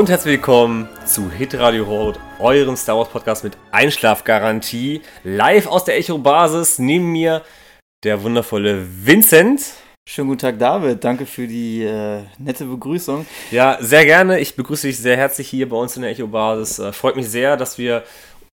Und 0.00 0.08
herzlich 0.08 0.36
willkommen 0.36 0.88
zu 1.04 1.30
Hit 1.30 1.54
Radio 1.56 1.84
Road, 1.84 2.18
eurem 2.38 2.74
Star 2.74 2.96
Wars 2.96 3.10
Podcast 3.10 3.44
mit 3.44 3.58
Einschlafgarantie. 3.70 5.02
Live 5.24 5.66
aus 5.66 5.84
der 5.84 5.98
Echo-Basis. 5.98 6.78
Neben 6.78 7.12
mir 7.12 7.42
der 8.02 8.22
wundervolle 8.22 8.86
Vincent. 9.04 9.60
Schönen 10.08 10.28
guten 10.28 10.40
Tag, 10.40 10.58
David. 10.58 11.04
Danke 11.04 11.26
für 11.26 11.46
die 11.46 11.82
äh, 11.82 12.22
nette 12.38 12.64
Begrüßung. 12.64 13.26
Ja, 13.50 13.76
sehr 13.82 14.06
gerne. 14.06 14.40
Ich 14.40 14.56
begrüße 14.56 14.86
dich 14.86 14.96
sehr 14.96 15.18
herzlich 15.18 15.50
hier 15.50 15.68
bei 15.68 15.76
uns 15.76 15.94
in 15.96 16.00
der 16.00 16.12
Echo-Basis. 16.12 16.78
Äh, 16.78 16.92
freut 16.94 17.16
mich 17.16 17.28
sehr, 17.28 17.58
dass 17.58 17.76
wir 17.76 18.02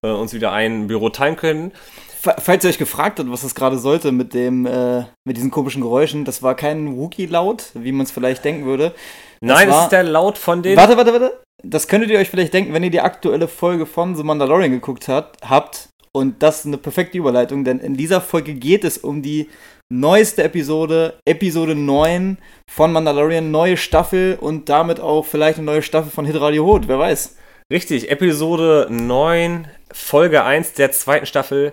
äh, 0.04 0.10
uns 0.10 0.34
wieder 0.34 0.52
ein 0.52 0.86
Büro 0.86 1.08
teilen 1.08 1.36
können. 1.36 1.72
Falls 2.20 2.62
ihr 2.64 2.68
euch 2.68 2.78
gefragt 2.78 3.20
habt, 3.20 3.30
was 3.30 3.40
das 3.40 3.54
gerade 3.54 3.78
sollte 3.78 4.12
mit 4.12 4.34
dem, 4.34 4.66
äh, 4.66 5.04
mit 5.24 5.38
diesen 5.38 5.50
komischen 5.50 5.80
Geräuschen, 5.80 6.26
das 6.26 6.42
war 6.42 6.54
kein 6.54 6.98
Wookie-Laut, 6.98 7.70
wie 7.72 7.92
man 7.92 8.04
es 8.04 8.10
vielleicht 8.10 8.44
denken 8.44 8.66
würde. 8.66 8.92
Nein, 9.40 9.68
war, 9.68 9.76
das 9.76 9.84
ist 9.84 9.92
der 9.92 10.02
Laut 10.04 10.38
von 10.38 10.62
den. 10.62 10.76
Warte, 10.76 10.96
warte, 10.96 11.12
warte. 11.12 11.40
Das 11.62 11.88
könntet 11.88 12.10
ihr 12.10 12.18
euch 12.18 12.30
vielleicht 12.30 12.54
denken, 12.54 12.72
wenn 12.72 12.84
ihr 12.84 12.90
die 12.90 13.00
aktuelle 13.00 13.48
Folge 13.48 13.86
von 13.86 14.14
The 14.14 14.22
Mandalorian 14.22 14.70
geguckt 14.70 15.08
hat, 15.08 15.36
habt. 15.42 15.88
Und 16.12 16.42
das 16.42 16.60
ist 16.60 16.66
eine 16.66 16.78
perfekte 16.78 17.18
Überleitung, 17.18 17.64
denn 17.64 17.78
in 17.80 17.96
dieser 17.96 18.20
Folge 18.20 18.54
geht 18.54 18.84
es 18.84 18.98
um 18.98 19.22
die 19.22 19.48
neueste 19.90 20.42
Episode, 20.42 21.18
Episode 21.24 21.74
9 21.74 22.38
von 22.70 22.92
Mandalorian, 22.92 23.50
neue 23.50 23.76
Staffel 23.76 24.36
und 24.40 24.68
damit 24.68 25.00
auch 25.00 25.24
vielleicht 25.24 25.58
eine 25.58 25.66
neue 25.66 25.82
Staffel 25.82 26.10
von 26.10 26.24
Hit 26.24 26.40
Radio 26.40 26.66
Hot, 26.66 26.88
wer 26.88 26.98
weiß. 26.98 27.36
Richtig, 27.72 28.10
Episode 28.10 28.86
9, 28.90 29.68
Folge 29.92 30.44
1 30.44 30.74
der 30.74 30.92
zweiten 30.92 31.26
Staffel. 31.26 31.72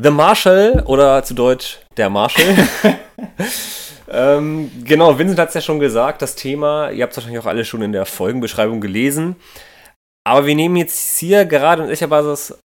The 0.00 0.10
Marshall 0.10 0.84
oder 0.86 1.22
zu 1.24 1.34
Deutsch 1.34 1.80
der 1.96 2.10
Marshall. 2.10 2.54
ähm, 4.08 4.70
genau, 4.84 5.18
Vincent 5.18 5.38
hat 5.38 5.48
es 5.48 5.54
ja 5.54 5.60
schon 5.60 5.80
gesagt, 5.80 6.22
das 6.22 6.34
Thema, 6.34 6.90
ihr 6.90 7.02
habt 7.02 7.12
es 7.12 7.16
wahrscheinlich 7.16 7.40
auch 7.40 7.46
alle 7.46 7.64
schon 7.64 7.82
in 7.82 7.92
der 7.92 8.06
Folgenbeschreibung 8.06 8.80
gelesen. 8.80 9.36
Aber 10.24 10.46
wir 10.46 10.54
nehmen 10.54 10.76
jetzt 10.76 11.18
hier 11.18 11.44
gerade 11.44 11.84
in 11.84 11.90
echter 11.90 12.08
Basis 12.08 12.58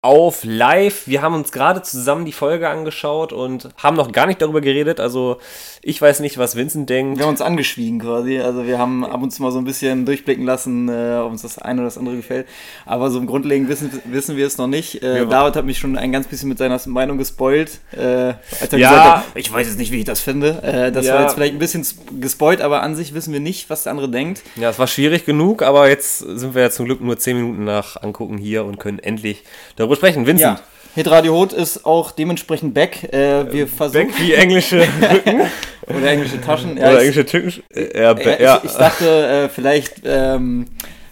auf 0.00 0.44
live. 0.44 1.08
Wir 1.08 1.22
haben 1.22 1.34
uns 1.34 1.50
gerade 1.50 1.82
zusammen 1.82 2.24
die 2.24 2.30
Folge 2.32 2.68
angeschaut 2.68 3.32
und 3.32 3.68
haben 3.78 3.96
noch 3.96 4.12
gar 4.12 4.26
nicht 4.26 4.40
darüber 4.40 4.60
geredet. 4.60 5.00
Also 5.00 5.38
ich 5.82 6.00
weiß 6.00 6.20
nicht, 6.20 6.38
was 6.38 6.54
Vincent 6.54 6.88
denkt. 6.88 7.18
Wir 7.18 7.24
haben 7.24 7.32
uns 7.32 7.40
angeschwiegen 7.40 7.98
quasi. 7.98 8.38
Also 8.38 8.64
wir 8.64 8.78
haben 8.78 9.04
ab 9.04 9.20
und 9.20 9.32
zu 9.32 9.42
mal 9.42 9.50
so 9.50 9.58
ein 9.58 9.64
bisschen 9.64 10.06
durchblicken 10.06 10.44
lassen, 10.44 10.88
äh, 10.88 11.16
ob 11.20 11.32
uns 11.32 11.42
das 11.42 11.58
eine 11.58 11.80
oder 11.80 11.88
das 11.88 11.98
andere 11.98 12.14
gefällt. 12.14 12.46
Aber 12.86 13.10
so 13.10 13.18
im 13.18 13.26
Grundlegenden 13.26 13.68
wissen, 13.68 13.90
wissen 14.04 14.36
wir 14.36 14.46
es 14.46 14.56
noch 14.56 14.68
nicht. 14.68 15.02
Äh, 15.02 15.26
David 15.26 15.56
hat 15.56 15.64
mich 15.64 15.78
schon 15.80 15.98
ein 15.98 16.12
ganz 16.12 16.28
bisschen 16.28 16.48
mit 16.48 16.58
seiner 16.58 16.80
Meinung 16.86 17.18
gespoilt. 17.18 17.80
Äh, 17.90 18.34
als 18.60 18.72
er 18.72 18.78
Ja. 18.78 18.90
gesagt 18.90 19.04
hat, 19.16 19.24
ich 19.34 19.52
weiß 19.52 19.66
jetzt 19.66 19.78
nicht, 19.78 19.90
wie 19.90 19.98
ich 19.98 20.04
das 20.04 20.20
finde. 20.20 20.90
Das 20.94 21.06
Ja. 21.06 21.14
war 21.14 21.22
jetzt 21.22 21.34
vielleicht 21.34 21.54
ein 21.54 21.58
bisschen 21.58 21.84
gespoilt, 22.20 22.60
aber 22.60 22.82
an 22.84 22.94
sich 22.94 23.14
wissen 23.14 23.32
wir 23.32 23.40
nicht, 23.40 23.68
was 23.68 23.82
der 23.82 23.90
andere 23.90 24.08
denkt. 24.08 24.42
Ja, 24.54 24.70
es 24.70 24.78
war 24.78 24.86
schwierig 24.86 25.24
genug, 25.24 25.62
aber 25.62 25.88
jetzt 25.88 26.18
sind 26.18 26.54
wir 26.54 26.62
ja 26.62 26.70
zum 26.70 26.86
Glück 26.86 27.00
nur 27.00 27.18
10 27.18 27.36
Minuten 27.36 27.64
nach 27.64 28.00
Angucken 28.00 28.38
hier 28.38 28.64
und 28.64 28.78
können 28.78 29.00
endlich 29.00 29.42
darüber 29.74 29.87
sprechen. 29.96 30.26
Vincent, 30.26 30.62
Hit 30.94 31.10
Radio 31.10 31.34
Hot 31.36 31.52
ist 31.52 31.84
auch 31.86 32.10
dementsprechend 32.12 32.74
back. 32.74 33.04
Äh, 33.12 33.52
wir 33.52 33.68
versuchen. 33.68 34.08
weg 34.08 34.14
wie 34.20 34.32
englische 34.34 34.80
Rücken 34.80 35.42
Oder 35.86 36.10
englische 36.10 36.40
Taschen. 36.40 36.76
Ja, 36.76 36.84
oder 36.90 36.94
ich- 36.94 37.08
englische 37.08 37.26
Tücken. 37.26 37.62
Äh, 37.74 37.98
ja, 38.02 38.18
Ja, 38.18 38.40
ja. 38.40 38.56
Ich, 38.62 38.70
ich 38.70 38.76
dachte, 38.76 39.26
äh, 39.26 39.48
vielleicht 39.48 40.02
ähm, 40.04 40.66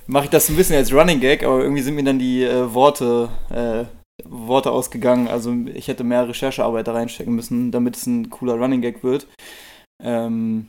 mache 0.06 0.24
ich 0.24 0.30
das 0.30 0.48
ein 0.48 0.56
bisschen 0.56 0.76
als 0.76 0.92
Running 0.92 1.20
Gag, 1.20 1.44
aber 1.44 1.60
irgendwie 1.62 1.82
sind 1.82 1.94
mir 1.94 2.04
dann 2.04 2.18
die 2.18 2.42
äh, 2.44 2.74
Worte, 2.74 3.28
äh, 3.54 3.84
Worte 4.24 4.70
ausgegangen. 4.70 5.28
Also 5.28 5.54
ich 5.74 5.88
hätte 5.88 6.04
mehr 6.04 6.28
Recherchearbeit 6.28 6.86
da 6.88 6.92
reinstecken 6.92 7.34
müssen, 7.34 7.70
damit 7.70 7.96
es 7.96 8.06
ein 8.06 8.28
cooler 8.30 8.54
Running 8.54 8.80
Gag 8.82 9.02
wird. 9.04 9.26
Ähm, 10.02 10.68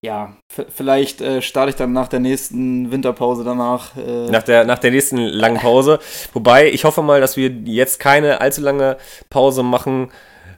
ja, 0.00 0.36
vielleicht 0.68 1.20
äh, 1.20 1.42
starte 1.42 1.70
ich 1.70 1.76
dann 1.76 1.92
nach 1.92 2.08
der 2.08 2.20
nächsten 2.20 2.92
Winterpause 2.92 3.42
danach. 3.42 3.96
Äh, 3.96 4.30
nach, 4.30 4.44
der, 4.44 4.64
nach 4.64 4.78
der 4.78 4.92
nächsten 4.92 5.18
langen 5.18 5.58
Pause. 5.58 5.98
Wobei, 6.32 6.70
ich 6.70 6.84
hoffe 6.84 7.02
mal, 7.02 7.20
dass 7.20 7.36
wir 7.36 7.50
jetzt 7.50 7.98
keine 7.98 8.40
allzu 8.40 8.60
lange 8.60 8.96
Pause 9.28 9.64
machen 9.64 10.10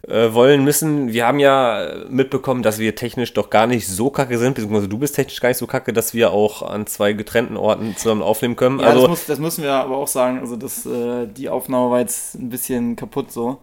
äh, 0.06 0.34
wollen 0.34 0.62
müssen. 0.62 1.12
Wir 1.12 1.26
haben 1.26 1.38
ja 1.38 1.84
äh, 1.84 2.04
mitbekommen, 2.08 2.62
dass 2.62 2.78
wir 2.78 2.94
technisch 2.94 3.32
doch 3.32 3.48
gar 3.48 3.66
nicht 3.66 3.88
so 3.88 4.10
kacke 4.10 4.38
sind, 4.38 4.54
beziehungsweise 4.54 4.88
du 4.88 4.98
bist 4.98 5.16
technisch 5.16 5.40
gar 5.40 5.48
nicht 5.48 5.58
so 5.58 5.66
kacke, 5.66 5.92
dass 5.92 6.12
wir 6.12 6.32
auch 6.32 6.62
an 6.62 6.86
zwei 6.86 7.14
getrennten 7.14 7.56
Orten 7.56 7.96
zusammen 7.96 8.22
aufnehmen 8.22 8.56
können. 8.56 8.80
ja, 8.80 8.88
also 8.88 9.02
das, 9.02 9.08
muss, 9.08 9.26
das 9.26 9.38
müssen 9.38 9.64
wir 9.64 9.72
aber 9.72 9.96
auch 9.96 10.08
sagen. 10.08 10.40
Also 10.40 10.56
das, 10.56 10.84
äh, 10.84 11.26
die 11.26 11.48
Aufnahme 11.48 11.90
war 11.90 12.00
jetzt 12.00 12.34
ein 12.34 12.50
bisschen 12.50 12.96
kaputt 12.96 13.32
so. 13.32 13.60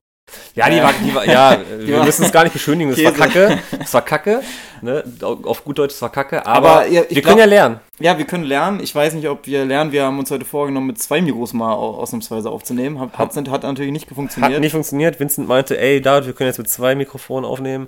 Ja, 0.55 0.69
die 0.69 0.77
Äh, 0.77 0.83
war, 0.83 0.93
die 0.93 1.15
war, 1.15 1.25
ja, 1.25 1.57
wir 1.79 1.97
war- 1.99 2.05
müssen 2.05 2.25
es 2.25 2.31
gar 2.31 2.43
nicht 2.43 2.53
beschönigen, 2.53 2.91
das 2.91 3.03
war 3.03 3.11
kacke. 3.13 3.59
Das 3.79 3.93
war 3.93 4.01
kacke. 4.03 4.41
Ne? 4.81 5.03
Auf 5.21 5.63
gut 5.63 5.77
Deutsch, 5.79 5.93
das 5.93 6.01
war 6.01 6.11
kacke. 6.11 6.45
Aber, 6.45 6.69
Aber, 6.69 6.87
ja, 6.87 7.01
wir 7.01 7.07
glaub- 7.07 7.23
können 7.25 7.39
ja 7.39 7.45
lernen. 7.45 7.79
Ja, 7.99 8.17
wir 8.17 8.25
können 8.25 8.43
lernen. 8.43 8.79
Ich 8.81 8.93
weiß 8.93 9.13
nicht, 9.13 9.27
ob 9.27 9.47
wir 9.47 9.65
lernen. 9.65 9.91
Wir 9.91 10.03
haben 10.03 10.19
uns 10.19 10.29
heute 10.29 10.45
vorgenommen, 10.45 10.87
mit 10.87 10.99
zwei 11.01 11.21
Mikros 11.21 11.53
mal 11.53 11.73
au- 11.73 11.95
ausnahmsweise 11.95 12.49
aufzunehmen. 12.49 12.99
Hat, 12.99 13.17
hat, 13.17 13.35
hat 13.49 13.63
natürlich 13.63 13.91
nicht 13.91 14.07
funktioniert. 14.09 14.53
Hat 14.55 14.61
nicht 14.61 14.71
funktioniert. 14.73 15.19
Vincent 15.19 15.47
meinte, 15.47 15.79
ey, 15.79 16.01
David, 16.01 16.27
wir 16.27 16.33
können 16.33 16.49
jetzt 16.49 16.59
mit 16.59 16.69
zwei 16.69 16.93
Mikrofonen 16.95 17.45
aufnehmen. 17.45 17.87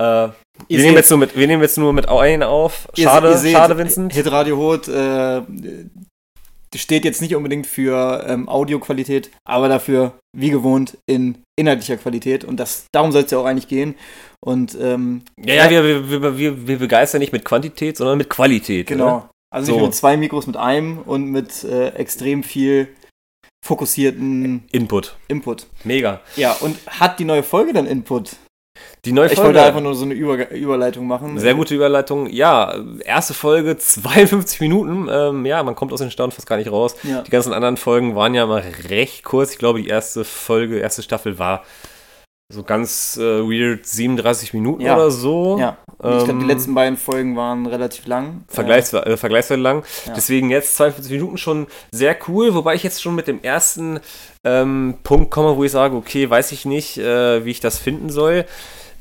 Äh, 0.00 0.04
wir, 0.68 0.78
nehmen 0.78 0.96
jetzt 0.96 1.10
nur 1.10 1.18
mit, 1.18 1.36
wir 1.36 1.46
nehmen 1.46 1.62
jetzt 1.62 1.78
nur 1.78 1.92
mit 1.92 2.08
einem 2.08 2.42
auf. 2.44 2.88
Schade, 2.96 3.28
ihr 3.30 3.36
seht, 3.38 3.52
schade, 3.52 3.76
Vincent. 3.76 4.12
Hit 4.12 4.30
Radio 4.30 4.56
Hot 4.56 4.88
äh, 4.88 5.42
steht 6.78 7.04
jetzt 7.04 7.22
nicht 7.22 7.34
unbedingt 7.34 7.66
für 7.66 8.24
ähm, 8.28 8.48
Audioqualität, 8.48 9.30
aber 9.46 9.68
dafür, 9.68 10.12
wie 10.36 10.50
gewohnt, 10.50 10.98
in 11.06 11.38
inhaltlicher 11.58 11.96
Qualität. 11.96 12.44
Und 12.44 12.58
das, 12.58 12.86
darum 12.92 13.12
soll 13.12 13.22
es 13.22 13.30
ja 13.30 13.38
auch 13.38 13.44
eigentlich 13.44 13.68
gehen. 13.68 13.94
Und 14.44 14.76
ähm, 14.80 15.22
Ja, 15.42 15.54
ja, 15.54 15.70
wir, 15.70 15.84
wir, 15.84 16.22
wir, 16.22 16.38
wir, 16.38 16.66
wir 16.66 16.78
begeistern 16.78 17.20
nicht 17.20 17.32
mit 17.32 17.44
Quantität, 17.44 17.96
sondern 17.96 18.18
mit 18.18 18.28
Qualität. 18.30 18.86
genau. 18.86 19.18
Ne? 19.18 19.28
Also 19.50 19.70
nicht 19.72 19.80
So. 19.80 19.86
mit 19.86 19.94
zwei 19.94 20.16
Mikros, 20.16 20.46
mit 20.48 20.56
einem 20.56 20.98
und 20.98 21.30
mit 21.30 21.62
äh, 21.64 21.90
extrem 21.90 22.42
viel 22.42 22.88
fokussierten 23.64 24.64
Input. 24.72 25.16
Input. 25.28 25.66
Mega. 25.84 26.20
Ja, 26.36 26.52
und 26.54 26.76
hat 26.86 27.18
die 27.18 27.24
neue 27.24 27.42
Folge 27.42 27.72
dann 27.72 27.86
Input? 27.86 28.36
Die 29.04 29.12
neue 29.12 29.26
Ich 29.26 29.34
Folge. 29.34 29.48
wollte 29.54 29.62
einfach 29.62 29.80
nur 29.80 29.94
so 29.94 30.04
eine 30.04 30.14
Über 30.14 30.50
Überleitung 30.50 31.06
machen. 31.06 31.38
Sehr 31.38 31.54
gute 31.54 31.74
Überleitung. 31.74 32.26
Ja, 32.28 32.74
erste 33.04 33.34
Folge, 33.34 33.76
52 33.78 34.60
Minuten. 34.60 35.08
Ähm, 35.10 35.46
ja, 35.46 35.62
man 35.62 35.74
kommt 35.74 35.92
aus 35.92 36.00
den 36.00 36.10
Staunen 36.10 36.32
fast 36.32 36.46
gar 36.48 36.56
nicht 36.56 36.70
raus. 36.70 36.96
Ja. 37.02 37.22
Die 37.22 37.30
ganzen 37.30 37.52
anderen 37.52 37.76
Folgen 37.76 38.14
waren 38.16 38.34
ja 38.34 38.46
mal 38.46 38.64
recht 38.88 39.22
kurz. 39.24 39.52
Ich 39.52 39.58
glaube, 39.58 39.80
die 39.82 39.88
erste 39.88 40.24
Folge, 40.24 40.78
erste 40.78 41.02
Staffel 41.02 41.38
war 41.38 41.64
so 42.52 42.62
ganz 42.62 43.16
äh, 43.16 43.22
weird 43.42 43.86
37 43.86 44.52
Minuten 44.54 44.82
Ja. 44.82 44.96
oder 44.96 45.10
so. 45.10 45.58
Ja. 45.58 45.76
ich 45.92 45.98
glaube, 45.98 46.24
die 46.26 46.30
Ähm, 46.42 46.46
letzten 46.46 46.74
beiden 46.74 46.96
Folgen 46.98 47.36
waren 47.36 47.66
relativ 47.66 48.06
lang. 48.06 48.44
Vergleichs 48.48 48.92
äh, 48.92 49.16
vergleichsweise 49.16 49.60
lang. 49.60 49.82
Ja. 50.06 50.12
Deswegen 50.14 50.50
jetzt 50.50 50.76
42 50.76 51.12
Minuten 51.12 51.38
schon 51.38 51.66
sehr 51.90 52.16
cool, 52.28 52.54
wobei 52.54 52.74
ich 52.74 52.82
jetzt 52.82 53.02
schon 53.02 53.14
mit 53.14 53.28
dem 53.28 53.42
ersten 53.42 54.00
ähm, 54.44 54.94
Punkt 55.02 55.30
komme, 55.30 55.56
wo 55.56 55.64
ich 55.64 55.72
sage, 55.72 55.96
okay, 55.96 56.28
weiß 56.28 56.52
ich 56.52 56.64
nicht, 56.64 56.98
äh, 56.98 57.44
wie 57.44 57.50
ich 57.50 57.60
das 57.60 57.78
finden 57.78 58.10
soll. 58.10 58.44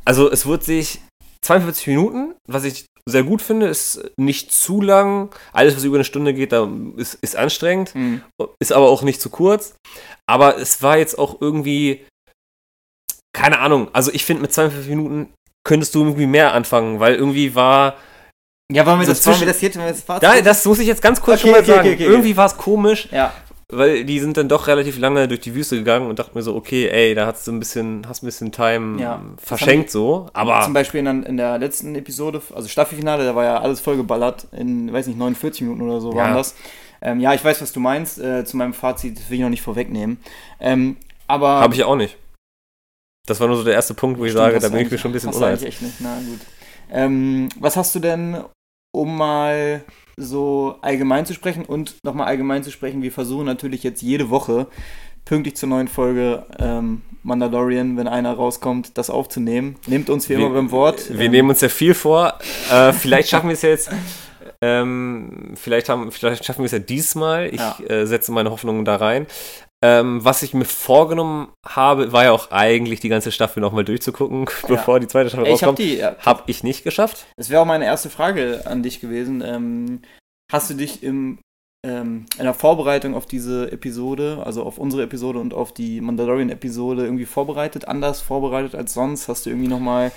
Also 0.05 0.29
es 0.31 0.45
wird 0.45 0.63
sich 0.63 0.99
42 1.41 1.87
Minuten, 1.87 2.33
was 2.47 2.63
ich 2.63 2.85
sehr 3.05 3.23
gut 3.23 3.41
finde, 3.41 3.67
ist 3.67 4.01
nicht 4.17 4.51
zu 4.53 4.79
lang. 4.79 5.29
Alles, 5.51 5.75
was 5.75 5.83
über 5.83 5.97
eine 5.97 6.05
Stunde 6.05 6.33
geht, 6.33 6.53
da 6.53 6.69
ist, 6.95 7.15
ist 7.15 7.35
anstrengend, 7.35 7.93
mhm. 7.95 8.21
ist 8.59 8.71
aber 8.71 8.89
auch 8.89 9.01
nicht 9.01 9.19
zu 9.21 9.29
kurz. 9.29 9.75
Aber 10.29 10.57
es 10.57 10.81
war 10.81 10.97
jetzt 10.97 11.19
auch 11.19 11.41
irgendwie, 11.41 12.05
keine 13.35 13.59
Ahnung, 13.59 13.89
also 13.93 14.11
ich 14.13 14.23
finde 14.25 14.43
mit 14.43 14.53
42 14.53 14.89
Minuten 14.89 15.33
könntest 15.67 15.95
du 15.95 16.03
irgendwie 16.03 16.27
mehr 16.27 16.53
anfangen, 16.53 16.99
weil 16.99 17.15
irgendwie 17.15 17.55
war 17.55 17.97
Ja, 18.71 18.85
wollen 18.85 18.99
wir, 18.99 19.05
So 19.07 19.11
das, 19.13 19.25
wollen 19.25 19.39
wir 19.41 19.47
zwischen- 19.47 19.47
das 19.47 19.61
jetzt, 19.61 19.77
wir 19.77 19.87
das 19.87 20.03
Fazit- 20.03 20.21
da, 20.21 20.41
das 20.41 20.65
muss 20.65 20.79
ich 20.79 20.87
jetzt 20.87 21.01
ganz 21.01 21.19
kurz 21.21 21.39
Okay, 21.39 21.41
schon 21.41 21.51
mal 21.51 21.59
okay, 21.61 21.71
sagen. 21.71 21.93
okay, 21.93 22.05
Irgendwie 22.05 22.37
war 22.37 22.45
es 22.45 22.57
komisch, 22.57 23.09
Ja, 23.11 23.33
weil 23.77 24.05
die 24.05 24.19
sind 24.19 24.37
dann 24.37 24.47
doch 24.49 24.67
relativ 24.67 24.97
lange 24.99 25.27
durch 25.27 25.39
die 25.41 25.53
Wüste 25.55 25.77
gegangen 25.77 26.07
und 26.07 26.19
dachte 26.19 26.31
mir 26.35 26.41
so, 26.43 26.55
okay, 26.55 26.87
ey, 26.89 27.15
da 27.15 27.25
hast 27.27 27.47
du 27.47 27.51
ein 27.51 27.59
bisschen, 27.59 28.07
hast 28.07 28.23
ein 28.23 28.25
bisschen 28.27 28.51
Time 28.51 29.01
Ja. 29.01 29.21
verschenkt 29.37 29.89
so. 29.91 30.29
Aber 30.33 30.61
zum 30.61 30.73
Beispiel 30.73 30.99
in, 30.99 31.05
der- 31.05 31.29
in 31.29 31.37
der 31.37 31.57
letzten 31.57 31.95
Episode, 31.95 32.41
also 32.53 32.67
Staffelfinale, 32.67 33.25
da 33.25 33.35
war 33.35 33.43
ja 33.45 33.59
alles 33.59 33.79
vollgeballert 33.79 34.47
in, 34.51 34.91
weiß 34.91 35.07
nicht, 35.07 35.17
49 35.17 35.61
Minuten 35.61 35.81
oder 35.81 35.99
so 36.01 36.13
waren 36.13 36.31
Ja. 36.31 36.35
das. 36.37 36.55
Ähm, 37.01 37.19
ja, 37.19 37.33
ich 37.33 37.43
weiß, 37.43 37.61
was 37.61 37.73
du 37.73 37.79
meinst. 37.79 38.19
Äh, 38.19 38.45
zu 38.45 38.55
meinem 38.55 38.73
Fazit 38.73 39.29
will 39.29 39.35
ich 39.37 39.41
noch 39.43 39.49
nicht 39.49 39.61
vorwegnehmen. 39.61 40.17
Ähm, 40.59 40.95
aber 41.27 41.59
habe 41.59 41.73
ich 41.75 41.83
auch 41.83 41.95
nicht. 41.97 42.17
Das 43.27 43.39
war 43.39 43.47
nur 43.47 43.57
so 43.57 43.63
der 43.63 43.73
erste 43.73 43.93
Punkt, 43.93 44.19
wo 44.19 44.25
ich 44.25 44.31
Stimmt, 44.31 44.45
sage, 44.45 44.59
da 44.59 44.69
bin 44.69 44.79
ich 44.85 44.91
mir 44.91 44.97
schon 44.97 45.11
ein 45.11 45.13
bisschen 45.13 45.33
uneins. 45.33 45.63
echt 45.63 45.81
nicht. 45.81 45.95
Na 45.99 46.15
gut. 46.19 46.39
Ähm, 46.91 47.49
was 47.59 47.75
hast 47.77 47.93
du 47.95 47.99
denn, 47.99 48.37
um 48.93 49.17
mal 49.17 49.83
so 50.17 50.75
allgemein 50.81 51.25
zu 51.25 51.33
sprechen 51.33 51.65
und 51.65 51.95
nochmal 52.03 52.27
allgemein 52.27 52.63
zu 52.63 52.71
sprechen? 52.71 53.01
Wir 53.01 53.11
versuchen 53.11 53.45
natürlich 53.45 53.83
jetzt 53.83 54.01
jede 54.01 54.29
Woche 54.29 54.67
pünktlich 55.25 55.55
zur 55.55 55.69
neuen 55.69 55.87
Folge 55.87 56.45
ähm, 56.59 57.01
Mandalorian, 57.23 57.95
wenn 57.95 58.07
einer 58.09 58.33
rauskommt, 58.33 58.97
das 58.97 59.09
aufzunehmen. 59.09 59.77
Nehmt 59.87 60.09
uns 60.09 60.27
wie 60.29 60.37
Wir- 60.37 60.45
immer 60.45 60.55
beim 60.55 60.71
Wort. 60.71 61.09
Wir 61.09 61.25
Ähm, 61.27 61.31
nehmen 61.31 61.49
uns 61.49 61.61
ja 61.61 61.69
viel 61.69 61.93
vor. 61.93 62.37
Äh, 62.71 62.91
vielleicht 62.91 63.29
schaffen 63.29 63.47
wir 63.47 63.53
es 63.53 63.61
jetzt. 63.61 63.89
Ähm, 64.61 65.53
vielleicht, 65.55 65.89
haben, 65.89 66.11
vielleicht 66.11 66.45
schaffen 66.45 66.59
wir 66.59 66.65
es 66.65 66.71
ja 66.71 66.79
diesmal. 66.79 67.47
Ich 67.53 67.59
Ja. 67.59 67.77
äh, 67.87 68.05
setze 68.05 68.31
meine 68.31 68.51
Hoffnungen 68.51 68.85
da 68.85 68.95
rein. 68.97 69.27
Ähm, 69.85 70.23
was 70.23 70.43
ich 70.43 70.53
mir 70.53 70.63
vorgenommen 70.63 71.49
habe, 71.65 72.13
war 72.13 72.23
ja 72.23 72.31
auch 72.31 72.51
eigentlich 72.51 73.01
die 73.01 73.09
ganze 73.09 73.33
Staffel 73.33 73.59
nochmal 73.59 73.83
durchzugucken, 73.83 74.45
bevor 74.69 75.01
die 75.01 75.07
zweite 75.07 75.29
Staffel 75.29 75.45
Ich 75.47 75.61
habe 75.61 75.71
rauskommt. 75.73 75.79
die. 75.79 75.97
Ja, 75.97 76.15
Hab 76.25 76.47
ich 76.47 76.63
nicht 76.63 76.85
geschafft. 76.85 77.25
Das 77.35 77.49
wäre 77.49 77.61
auch 77.61 77.65
meine 77.65 77.83
erste 77.83 78.09
Frage 78.09 78.61
an 78.65 78.81
dich 78.81 79.01
gewesen. 79.01 79.43
Ähm, 79.45 80.01
hast 80.51 80.69
du 80.69 80.75
dich 80.75 81.03
im, 81.03 81.39
ähm, 81.85 82.25
in 82.37 82.45
der 82.45 82.53
Vorbereitung 82.53 83.13
auf 83.13 83.25
diese 83.25 83.73
Episode, 83.73 84.41
also 84.45 84.63
auf 84.63 84.77
unsere 84.77 85.03
Episode 85.03 85.39
und 85.39 85.53
auf 85.53 85.73
die 85.73 85.99
Mandalorian-Episode 85.99 87.03
irgendwie 87.03 87.25
vorbereitet, 87.25 87.85
anders 87.85 88.21
vorbereitet 88.21 88.75
als 88.75 88.93
sonst? 88.93 89.27
Hast 89.27 89.45
du 89.45 89.49
irgendwie 89.49 89.67
nochmal, 89.67 90.13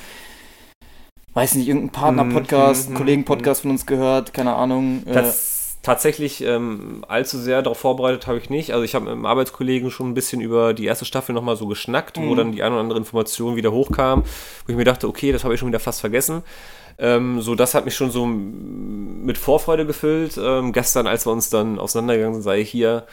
weiß 1.34 1.56
nicht, 1.56 1.66
irgendeinen 1.66 1.90
Partner-Podcast, 1.90 2.84
Mhm, 2.90 2.94
einen 2.94 2.98
Kollegen-Podcast 3.04 3.62
von 3.62 3.72
uns 3.72 3.84
gehört, 3.84 4.32
keine 4.32 4.54
Ahnung. 4.54 5.02
Äh, 5.06 5.12
tatsächlich 5.86 6.42
ähm, 6.42 7.04
allzu 7.06 7.38
sehr 7.38 7.62
darauf 7.62 7.78
vorbereitet 7.78 8.26
habe 8.26 8.38
ich 8.38 8.50
nicht. 8.50 8.72
Also 8.72 8.82
ich 8.84 8.94
habe 8.96 9.04
mit 9.04 9.12
einem 9.14 9.24
Arbeitskollegen 9.24 9.90
schon 9.92 10.10
ein 10.10 10.14
bisschen 10.14 10.40
über 10.40 10.74
die 10.74 10.84
erste 10.84 11.04
Staffel 11.04 11.32
nochmal 11.32 11.56
so 11.56 11.66
geschnackt, 11.68 12.18
wo 12.18 12.32
Mhm. 12.32 12.36
dann 12.36 12.52
die 12.52 12.62
eine 12.64 12.74
oder 12.74 12.82
andere 12.82 12.98
Information 12.98 13.54
wieder 13.56 13.70
hochkam, 13.72 14.22
wo 14.22 14.70
ich 14.72 14.76
mir 14.76 14.84
dachte, 14.84 15.06
okay, 15.08 15.30
das 15.32 15.44
habe 15.44 15.54
ich 15.54 15.60
schon 15.60 15.68
wieder 15.68 15.80
fast 15.80 16.00
vergessen. 16.00 16.42
Ähm, 16.98 17.40
so, 17.40 17.54
das 17.54 17.74
hat 17.74 17.84
mich 17.84 17.94
schon 17.94 18.10
so 18.10 18.26
mit 18.26 19.38
Vorfreude 19.38 19.86
gefüllt. 19.86 20.36
Ähm, 20.42 20.72
gestern, 20.72 21.06
als 21.06 21.24
wir 21.26 21.32
uns 21.32 21.50
dann 21.50 21.78
auseinandergegangen 21.78 22.34
sind, 22.34 22.42
sei 22.42 22.60
ich 22.60 22.70
hier, 22.70 23.06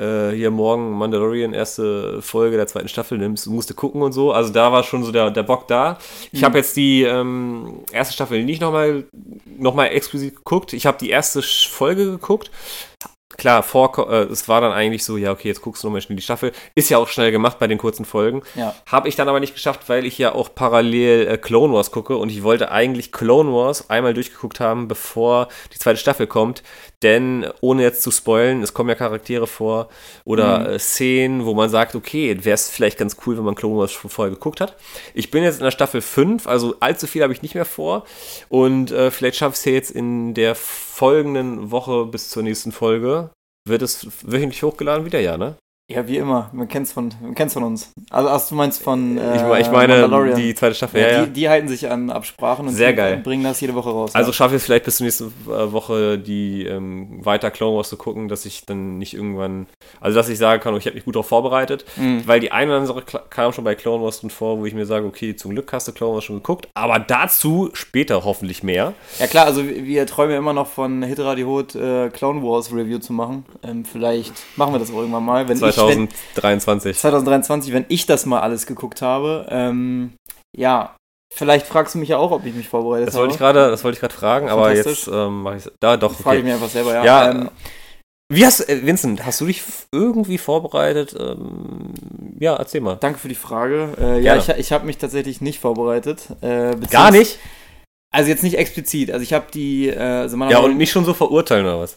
äh, 0.00 0.30
hier 0.30 0.50
morgen 0.50 0.92
Mandalorian, 0.92 1.54
erste 1.54 2.20
Folge 2.22 2.56
der 2.56 2.66
zweiten 2.66 2.88
Staffel 2.88 3.18
nimmst, 3.18 3.46
musste 3.46 3.74
gucken 3.74 4.02
und 4.02 4.12
so. 4.12 4.32
Also 4.32 4.52
da 4.52 4.72
war 4.72 4.82
schon 4.82 5.04
so 5.04 5.12
der, 5.12 5.30
der 5.30 5.42
Bock 5.44 5.68
da. 5.68 5.98
Ich 6.32 6.40
Mhm. 6.40 6.44
habe 6.46 6.58
jetzt 6.58 6.76
die 6.76 7.02
ähm, 7.02 7.80
erste 7.92 8.14
Staffel 8.14 8.42
nicht 8.44 8.60
nochmal 8.60 9.04
noch 9.58 9.74
mal 9.74 9.86
explizit 9.86 10.36
geguckt. 10.36 10.72
Ich 10.72 10.86
habe 10.86 10.98
die 10.98 11.10
erste 11.10 11.42
Folge 11.42 12.06
geguckt. 12.06 12.50
Klar, 13.36 13.64
vor, 13.64 14.08
äh, 14.12 14.22
es 14.24 14.48
war 14.48 14.60
dann 14.60 14.70
eigentlich 14.70 15.02
so, 15.04 15.16
ja, 15.16 15.32
okay, 15.32 15.48
jetzt 15.48 15.60
guckst 15.60 15.82
du 15.82 15.88
nochmal 15.88 16.00
schnell 16.00 16.14
die 16.14 16.22
Staffel. 16.22 16.52
Ist 16.76 16.88
ja 16.88 16.98
auch 16.98 17.08
schnell 17.08 17.32
gemacht 17.32 17.58
bei 17.58 17.66
den 17.66 17.78
kurzen 17.78 18.04
Folgen. 18.04 18.42
ja. 18.54 18.76
Habe 18.86 19.08
ich 19.08 19.16
dann 19.16 19.28
aber 19.28 19.40
nicht 19.40 19.54
geschafft, 19.54 19.88
weil 19.88 20.06
ich 20.06 20.18
ja 20.18 20.32
auch 20.36 20.54
parallel 20.54 21.26
äh, 21.26 21.36
Clone 21.36 21.72
Wars 21.74 21.90
gucke 21.90 22.16
und 22.16 22.30
ich 22.30 22.44
wollte 22.44 22.70
eigentlich 22.70 23.10
Clone 23.10 23.52
Wars 23.52 23.90
einmal 23.90 24.14
durchgeguckt 24.14 24.60
haben, 24.60 24.86
bevor 24.86 25.48
die 25.72 25.78
zweite 25.80 25.98
Staffel 25.98 26.28
kommt. 26.28 26.62
Denn 27.04 27.46
ohne 27.60 27.82
jetzt 27.82 28.02
zu 28.02 28.10
spoilen, 28.10 28.62
es 28.62 28.74
kommen 28.74 28.88
ja 28.88 28.96
Charaktere 28.96 29.46
vor 29.46 29.88
oder 30.24 30.60
Mhm. 30.60 30.66
äh, 30.66 30.78
Szenen, 30.80 31.44
wo 31.44 31.54
man 31.54 31.68
sagt, 31.70 31.94
okay, 31.94 32.36
wäre 32.44 32.54
es 32.54 32.68
vielleicht 32.70 32.98
ganz 32.98 33.16
cool, 33.24 33.36
wenn 33.36 33.44
man 33.44 33.54
Clone 33.54 33.78
Wars 33.78 33.92
schon 33.92 34.10
vorher 34.10 34.34
geguckt 34.34 34.60
hat. 34.60 34.74
Ich 35.14 35.30
bin 35.30 35.44
jetzt 35.44 35.58
in 35.58 35.64
der 35.64 35.70
Staffel 35.70 36.00
5, 36.00 36.46
also 36.48 36.74
allzu 36.80 37.06
viel 37.06 37.22
habe 37.22 37.32
ich 37.32 37.42
nicht 37.42 37.54
mehr 37.54 37.64
vor. 37.66 38.04
Und 38.48 38.90
äh, 38.90 39.10
vielleicht 39.12 39.36
schaffe 39.36 39.52
ich 39.54 39.58
es 39.60 39.64
jetzt 39.66 39.90
in 39.92 40.34
der 40.34 40.54
folgenden 40.54 41.70
Woche 41.70 42.06
bis 42.06 42.30
zur 42.30 42.42
nächsten 42.42 42.72
Folge. 42.72 43.30
Wird 43.68 43.82
es 43.82 44.06
wöchentlich 44.22 44.62
hochgeladen 44.62 45.04
wieder, 45.06 45.20
ja, 45.20 45.36
ne? 45.36 45.56
Ja, 45.90 46.08
wie 46.08 46.16
immer. 46.16 46.48
Man 46.54 46.66
kennt's 46.66 46.92
von, 46.92 47.12
man 47.20 47.34
kennt's 47.34 47.52
von 47.52 47.62
uns. 47.62 47.92
Also, 48.10 48.30
hast 48.30 48.50
du 48.50 48.54
meinst 48.54 48.82
von 48.82 49.18
äh, 49.18 49.36
ich, 49.36 49.66
ich 49.66 49.70
meine, 49.70 50.34
die 50.34 50.54
zweite 50.54 50.74
Staffel, 50.74 51.00
ja, 51.00 51.06
ja, 51.08 51.12
ja. 51.18 51.26
Die, 51.26 51.32
die 51.32 51.48
halten 51.50 51.68
sich 51.68 51.90
an 51.90 52.08
Absprachen 52.08 52.66
und 52.68 52.72
Sehr 52.74 52.94
geil. 52.94 53.18
bringen 53.18 53.44
das 53.44 53.60
jede 53.60 53.74
Woche 53.74 53.90
raus. 53.90 54.14
Also 54.14 54.30
ja. 54.30 54.32
schaffe 54.34 54.54
ich 54.54 54.62
es 54.62 54.64
vielleicht 54.64 54.86
bis 54.86 54.96
zur 54.96 55.04
nächsten 55.04 55.26
äh, 55.46 55.72
Woche, 55.72 56.18
die 56.18 56.64
ähm, 56.64 57.22
weiter 57.24 57.50
Clone 57.50 57.76
Wars 57.76 57.90
zu 57.90 57.98
gucken, 57.98 58.28
dass 58.28 58.46
ich 58.46 58.64
dann 58.64 58.96
nicht 58.96 59.12
irgendwann, 59.12 59.66
also 60.00 60.16
dass 60.16 60.30
ich 60.30 60.38
sagen 60.38 60.62
kann, 60.62 60.72
oh, 60.72 60.78
ich 60.78 60.86
habe 60.86 60.94
mich 60.94 61.04
gut 61.04 61.16
darauf 61.16 61.28
vorbereitet, 61.28 61.84
Mhm. 61.96 62.22
weil 62.26 62.40
die 62.40 62.50
eine 62.50 62.70
oder 62.70 62.80
andere 62.80 63.02
kam 63.28 63.52
schon 63.52 63.64
bei 63.64 63.74
Clone 63.74 64.02
Wars 64.02 64.20
drin 64.20 64.30
vor, 64.30 64.58
wo 64.58 64.64
ich 64.64 64.72
mir 64.72 64.86
sage, 64.86 65.06
okay, 65.06 65.36
zum 65.36 65.50
Glück 65.50 65.70
hast 65.72 65.86
du 65.86 65.92
Clone 65.92 66.14
Wars 66.14 66.24
schon 66.24 66.36
geguckt, 66.36 66.66
aber 66.72 66.98
dazu 66.98 67.68
später 67.74 68.24
hoffentlich 68.24 68.62
mehr. 68.62 68.94
Ja 69.18 69.26
klar, 69.26 69.44
also 69.44 69.62
wir 69.66 70.06
träumen 70.06 70.32
ja 70.32 70.38
immer 70.38 70.54
noch 70.54 70.68
von 70.68 71.02
Hitra 71.02 71.34
die 71.34 71.44
Hut 71.44 71.74
äh, 71.74 72.08
Clone 72.08 72.42
Wars 72.42 72.72
Review 72.72 72.98
zu 73.00 73.12
machen. 73.12 73.44
Ähm, 73.62 73.84
vielleicht 73.84 74.32
machen 74.56 74.72
wir 74.72 74.78
das 74.78 74.90
auch 74.90 74.96
irgendwann 74.96 75.24
mal, 75.24 75.46
wenn 75.46 75.58
ich, 75.76 75.96
wenn, 75.96 76.08
2023. 76.34 76.98
2023, 76.98 77.72
wenn 77.72 77.84
ich 77.88 78.06
das 78.06 78.26
mal 78.26 78.40
alles 78.40 78.66
geguckt 78.66 79.02
habe. 79.02 79.46
Ähm, 79.50 80.14
ja, 80.56 80.96
vielleicht 81.34 81.66
fragst 81.66 81.94
du 81.94 81.98
mich 81.98 82.08
ja 82.08 82.18
auch, 82.18 82.30
ob 82.30 82.44
ich 82.46 82.54
mich 82.54 82.68
vorbereitet 82.68 83.08
Das 83.08 83.14
habe. 83.14 83.22
wollte 83.22 83.34
ich 83.34 83.38
gerade, 83.38 83.70
das 83.70 83.84
wollte 83.84 83.96
ich 83.96 84.00
gerade 84.00 84.14
fragen, 84.14 84.48
aber 84.48 84.74
jetzt 84.74 85.08
ähm, 85.08 85.42
mache 85.42 85.56
ich 85.56 85.68
Da, 85.80 85.96
doch, 85.96 86.12
Frage 86.12 86.38
ich 86.38 86.42
okay. 86.42 86.48
mir 86.48 86.54
einfach 86.54 86.70
selber, 86.70 86.94
ja. 86.94 87.04
Ja, 87.04 87.30
ähm, 87.30 87.50
Wie 88.32 88.44
hast 88.46 88.68
äh, 88.68 88.86
Vincent, 88.86 89.24
hast 89.26 89.40
du 89.40 89.46
dich 89.46 89.62
irgendwie 89.92 90.38
vorbereitet? 90.38 91.14
Ähm, 91.18 91.92
ja, 92.38 92.54
erzähl 92.56 92.80
mal. 92.80 92.96
danke 92.96 93.18
für 93.18 93.28
die 93.28 93.34
Frage. 93.34 93.94
Äh, 94.00 94.20
ja, 94.20 94.36
ich, 94.36 94.48
ich 94.48 94.72
habe 94.72 94.86
mich 94.86 94.98
tatsächlich 94.98 95.40
nicht 95.40 95.60
vorbereitet. 95.60 96.28
Äh, 96.40 96.76
Gar 96.90 97.10
nicht? 97.10 97.38
Also 98.14 98.30
jetzt 98.30 98.44
nicht 98.44 98.56
explizit. 98.56 99.10
Also 99.10 99.22
ich 99.24 99.32
habe 99.32 99.46
die. 99.52 99.88
Äh, 99.88 99.98
also 99.98 100.36
Ja, 100.36 100.60
und 100.60 100.76
mich 100.76 100.90
schon 100.92 101.04
so 101.04 101.14
verurteilen 101.14 101.66
oder 101.66 101.80
was? 101.80 101.96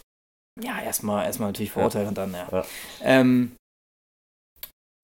Ja, 0.59 0.81
erstmal 0.83 1.25
erstmal 1.25 1.50
natürlich 1.50 1.71
verurteilen 1.71 2.07
und 2.07 2.18
dann, 2.18 2.33
ja. 2.33 2.47
Ja. 2.51 2.65
Ähm, 3.03 3.51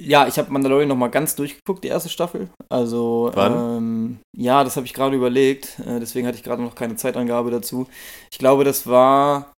ja, 0.01 0.27
ich 0.27 0.37
habe 0.37 0.51
Mandalorian 0.51 0.89
nochmal 0.89 1.11
ganz 1.11 1.35
durchgeguckt, 1.35 1.83
die 1.83 1.89
erste 1.89 2.09
Staffel. 2.09 2.49
Also? 2.69 3.31
Ähm, 3.35 4.19
ja, 4.35 4.63
das 4.63 4.75
habe 4.75 4.85
ich 4.85 4.93
gerade 4.93 5.15
überlegt. 5.15 5.79
Äh, 5.79 5.99
deswegen 5.99 6.27
hatte 6.27 6.37
ich 6.37 6.43
gerade 6.43 6.61
noch 6.61 6.75
keine 6.75 6.95
Zeitangabe 6.95 7.51
dazu. 7.51 7.87
Ich 8.31 8.39
glaube, 8.39 8.63
das 8.63 8.87
war, 8.87 9.52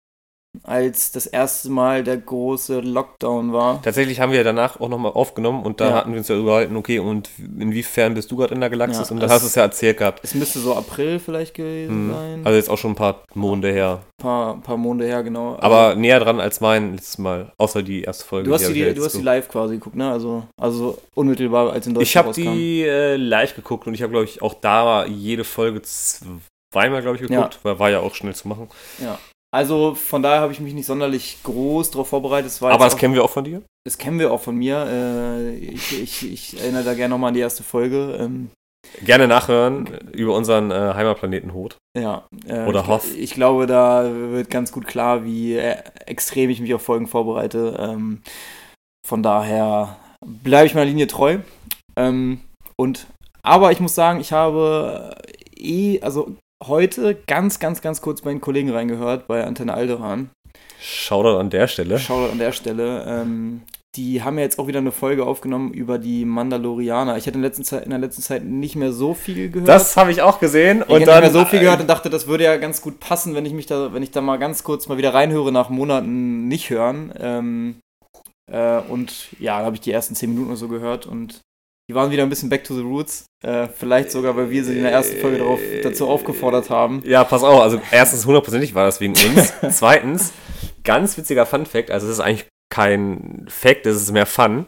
als 0.62 1.10
das 1.12 1.26
erste 1.26 1.68
Mal 1.70 2.04
der 2.04 2.16
große 2.16 2.80
Lockdown 2.80 3.52
war. 3.52 3.82
Tatsächlich 3.82 4.20
haben 4.20 4.32
wir 4.32 4.44
danach 4.44 4.80
auch 4.80 4.88
nochmal 4.88 5.12
aufgenommen 5.12 5.62
und 5.64 5.80
da 5.80 5.88
Ja. 5.90 5.94
hatten 5.96 6.12
wir 6.12 6.18
uns 6.18 6.28
ja 6.28 6.36
überhalten, 6.36 6.76
okay, 6.76 6.98
und 7.00 7.28
inwiefern 7.38 8.14
bist 8.14 8.30
du 8.30 8.36
gerade 8.36 8.54
in 8.54 8.60
der 8.60 8.70
Galaxis? 8.70 9.08
Ja, 9.08 9.14
und 9.14 9.20
da 9.20 9.28
hast 9.28 9.42
du 9.42 9.46
es 9.48 9.54
ja 9.56 9.62
erzählt 9.62 9.98
gehabt. 9.98 10.20
Es 10.22 10.34
müsste 10.34 10.60
so 10.60 10.74
April 10.74 11.18
vielleicht 11.18 11.54
gewesen 11.54 12.08
Hm. 12.08 12.12
sein. 12.14 12.40
Also 12.44 12.56
jetzt 12.56 12.70
auch 12.70 12.78
schon 12.78 12.92
ein 12.92 12.96
paar 12.96 13.22
Monde 13.34 13.72
her. 13.72 14.00
ein 14.20 14.22
paar, 14.22 14.60
paar 14.62 14.76
Monate 14.76 15.06
her, 15.08 15.22
genau. 15.22 15.56
Aber 15.60 15.96
näher 15.96 16.20
dran 16.20 16.40
als 16.40 16.60
mein 16.60 16.92
letztes 16.92 17.18
Mal, 17.18 17.52
außer 17.58 17.82
die 17.82 18.02
erste 18.02 18.24
Folge. 18.24 18.48
du 18.48 18.54
hast, 18.54 18.66
die, 18.68 18.78
ja 18.78 18.92
du 18.92 19.04
hast 19.04 19.16
die 19.16 19.22
live 19.22 19.48
quasi 19.48 19.74
geguckt, 19.74 19.96
ne? 19.96 20.10
Also, 20.10 20.44
also 20.58 20.98
unmittelbar, 21.14 21.72
als 21.72 21.86
in 21.86 21.94
Deutschland 21.94 22.36
Ich 22.36 22.44
habe 22.46 22.52
die 22.54 22.82
äh, 22.84 23.16
live 23.16 23.54
geguckt 23.56 23.86
und 23.86 23.94
ich 23.94 24.02
habe, 24.02 24.12
glaube 24.12 24.24
ich, 24.24 24.40
auch 24.40 24.54
da 24.54 25.04
jede 25.04 25.44
Folge 25.44 25.82
zweimal, 25.82 27.02
glaube 27.02 27.16
ich, 27.16 27.22
geguckt, 27.26 27.58
weil 27.62 27.78
war 27.78 27.90
ja 27.90 28.00
auch 28.00 28.14
schnell 28.14 28.34
zu 28.34 28.48
machen. 28.48 28.68
Ja. 29.02 29.18
Also 29.54 29.94
von 29.94 30.20
daher 30.20 30.40
habe 30.40 30.52
ich 30.52 30.58
mich 30.58 30.74
nicht 30.74 30.86
sonderlich 30.86 31.38
groß 31.44 31.92
darauf 31.92 32.08
vorbereitet. 32.08 32.48
Es 32.50 32.60
Aber 32.60 32.84
das 32.86 32.96
kennen 32.96 33.14
wir 33.14 33.22
auch 33.22 33.30
von 33.30 33.44
dir? 33.44 33.62
das 33.86 33.98
kennen 33.98 34.18
wir 34.18 34.32
auch 34.32 34.40
von 34.40 34.56
mir. 34.56 34.84
Äh, 34.90 35.54
ich, 35.58 36.02
ich, 36.02 36.32
ich 36.32 36.60
erinnere 36.60 36.82
da 36.82 36.94
gerne 36.94 37.10
nochmal 37.10 37.28
an 37.28 37.34
die 37.34 37.40
erste 37.40 37.62
Folge. 37.62 38.18
Ähm, 38.18 38.50
Gerne 39.04 39.28
nachhören 39.28 39.86
über 40.12 40.34
unseren 40.34 40.72
äh, 40.72 40.94
Heimatplaneten 40.94 41.54
Hoth. 41.54 41.76
ja. 41.96 42.26
Äh, 42.48 42.66
Oder 42.66 42.80
ich, 42.80 42.86
Hoff. 42.88 43.16
Ich 43.16 43.34
glaube, 43.34 43.66
da 43.66 44.10
wird 44.12 44.50
ganz 44.50 44.72
gut 44.72 44.88
klar, 44.88 45.24
wie 45.24 45.54
äh, 45.54 45.76
extrem 46.06 46.50
ich 46.50 46.60
mich 46.60 46.74
auf 46.74 46.82
Folgen 46.82 47.06
vorbereite. 47.06 47.76
Ähm, 47.78 48.22
von 49.06 49.22
daher 49.22 49.96
bleibe 50.24 50.66
ich 50.66 50.74
meiner 50.74 50.86
Linie 50.86 51.06
treu. 51.06 51.38
Ähm, 51.96 52.40
und 52.76 53.06
aber 53.44 53.70
ich 53.70 53.78
muss 53.78 53.94
sagen, 53.94 54.18
ich 54.18 54.32
habe 54.32 55.14
äh, 55.56 55.94
eh, 55.96 56.00
also 56.02 56.34
heute 56.62 57.16
ganz, 57.26 57.58
ganz, 57.58 57.80
ganz 57.80 58.00
kurz 58.00 58.22
bei 58.22 58.30
den 58.30 58.40
Kollegen 58.40 58.70
reingehört, 58.70 59.26
bei 59.26 59.44
Antenne 59.44 59.74
Alderan. 59.74 60.30
Shoutout 60.80 61.38
an 61.38 61.50
der 61.50 61.68
Stelle. 61.68 61.98
Shoutout 61.98 62.32
an 62.32 62.38
der 62.38 62.52
Stelle. 62.52 63.04
Ähm, 63.06 63.62
die 63.96 64.22
haben 64.22 64.38
ja 64.38 64.44
jetzt 64.44 64.58
auch 64.58 64.66
wieder 64.66 64.80
eine 64.80 64.92
Folge 64.92 65.24
aufgenommen 65.24 65.72
über 65.72 65.98
die 65.98 66.24
Mandalorianer. 66.24 67.16
Ich 67.16 67.26
hatte 67.26 67.36
in 67.36 67.42
der 67.42 67.50
letzten 67.50 67.64
Zeit, 67.64 67.84
in 67.84 67.90
der 67.90 67.98
letzten 67.98 68.22
Zeit 68.22 68.44
nicht 68.44 68.76
mehr 68.76 68.92
so 68.92 69.14
viel 69.14 69.50
gehört. 69.50 69.68
Das 69.68 69.96
habe 69.96 70.10
ich 70.10 70.20
auch 70.20 70.40
gesehen. 70.40 70.78
ich 70.78 70.88
Und 70.88 70.94
habe 70.94 71.04
dann 71.04 71.22
nicht 71.22 71.32
mehr 71.32 71.42
so 71.42 71.48
viel 71.48 71.60
gehört 71.60 71.80
und 71.80 71.88
dachte, 71.88 72.10
das 72.10 72.26
würde 72.26 72.44
ja 72.44 72.56
ganz 72.56 72.82
gut 72.82 72.98
passen, 72.98 73.34
wenn 73.34 73.46
ich 73.46 73.52
mich 73.52 73.66
da, 73.66 73.92
wenn 73.92 74.02
ich 74.02 74.10
da 74.10 74.20
mal 74.20 74.38
ganz 74.38 74.64
kurz 74.64 74.88
mal 74.88 74.98
wieder 74.98 75.14
reinhöre 75.14 75.52
nach 75.52 75.70
Monaten 75.70 76.48
nicht 76.48 76.70
hören. 76.70 77.12
Ähm, 77.18 77.76
äh, 78.50 78.80
und 78.80 79.28
ja, 79.38 79.60
da 79.60 79.66
habe 79.66 79.76
ich 79.76 79.80
die 79.80 79.92
ersten 79.92 80.14
zehn 80.14 80.30
Minuten 80.30 80.48
oder 80.48 80.56
so 80.56 80.68
gehört 80.68 81.06
und 81.06 81.40
die 81.88 81.94
waren 81.94 82.10
wieder 82.10 82.22
ein 82.22 82.30
bisschen 82.30 82.48
back 82.48 82.64
to 82.64 82.74
the 82.74 82.82
roots. 82.82 83.26
Äh, 83.42 83.68
vielleicht 83.68 84.10
sogar, 84.10 84.36
weil 84.36 84.50
wir 84.50 84.64
sie 84.64 84.76
in 84.76 84.82
der 84.82 84.92
ersten 84.92 85.18
Folge 85.18 85.38
darauf, 85.38 85.60
dazu 85.82 86.08
aufgefordert 86.08 86.70
haben. 86.70 87.02
Ja, 87.04 87.24
pass 87.24 87.42
auf. 87.42 87.60
Also 87.60 87.80
erstens 87.90 88.24
hundertprozentig 88.24 88.74
war 88.74 88.86
das 88.86 89.00
wegen 89.00 89.12
uns. 89.12 89.52
Zweitens, 89.76 90.32
ganz 90.82 91.16
witziger 91.18 91.44
Fun 91.44 91.66
Fact. 91.66 91.90
Also 91.90 92.06
es 92.06 92.14
ist 92.14 92.20
eigentlich 92.20 92.46
kein 92.70 93.46
Fact, 93.48 93.86
es 93.86 93.96
ist 93.96 94.12
mehr 94.12 94.26
Fun. 94.26 94.66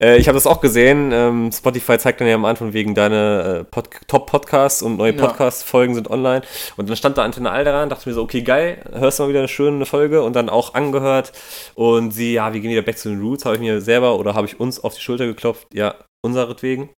Äh, 0.00 0.16
ich 0.18 0.28
habe 0.28 0.36
das 0.36 0.46
auch 0.46 0.60
gesehen. 0.60 1.10
Ähm, 1.12 1.50
Spotify 1.52 1.98
zeigt 1.98 2.20
dann 2.20 2.28
ja 2.28 2.36
am 2.36 2.44
Anfang 2.44 2.72
wegen 2.72 2.94
deine 2.94 3.60
äh, 3.60 3.64
Pod 3.64 3.90
Top-Podcasts 4.06 4.82
und 4.82 4.96
neue 4.96 5.14
Ja. 5.14 5.26
Podcast-Folgen 5.26 5.94
sind 5.94 6.08
online. 6.08 6.42
Und 6.76 6.88
dann 6.88 6.96
stand 6.96 7.18
da 7.18 7.24
Antenne 7.24 7.50
Alderan, 7.50 7.88
dachte 7.88 8.08
mir 8.08 8.14
so, 8.14 8.22
okay, 8.22 8.42
geil, 8.42 8.84
hörst 8.92 9.18
du 9.18 9.24
mal 9.24 9.28
wieder 9.28 9.40
eine 9.40 9.48
schöne 9.48 9.84
Folge 9.84 10.22
und 10.22 10.34
dann 10.34 10.48
auch 10.48 10.74
angehört. 10.74 11.32
Und 11.74 12.12
sie, 12.12 12.34
ja, 12.34 12.52
wir 12.52 12.60
gehen 12.60 12.70
wieder 12.70 12.82
back 12.82 12.96
to 12.96 13.10
the 13.10 13.16
roots, 13.16 13.44
habe 13.44 13.56
ich 13.56 13.60
mir 13.60 13.80
selber 13.80 14.18
oder 14.18 14.34
habe 14.34 14.46
ich 14.46 14.58
uns 14.60 14.82
auf 14.82 14.94
die 14.94 15.00
Schulter 15.02 15.26
geklopft. 15.26 15.66
Ja, 15.74 15.94
unseretwegen. 16.24 16.90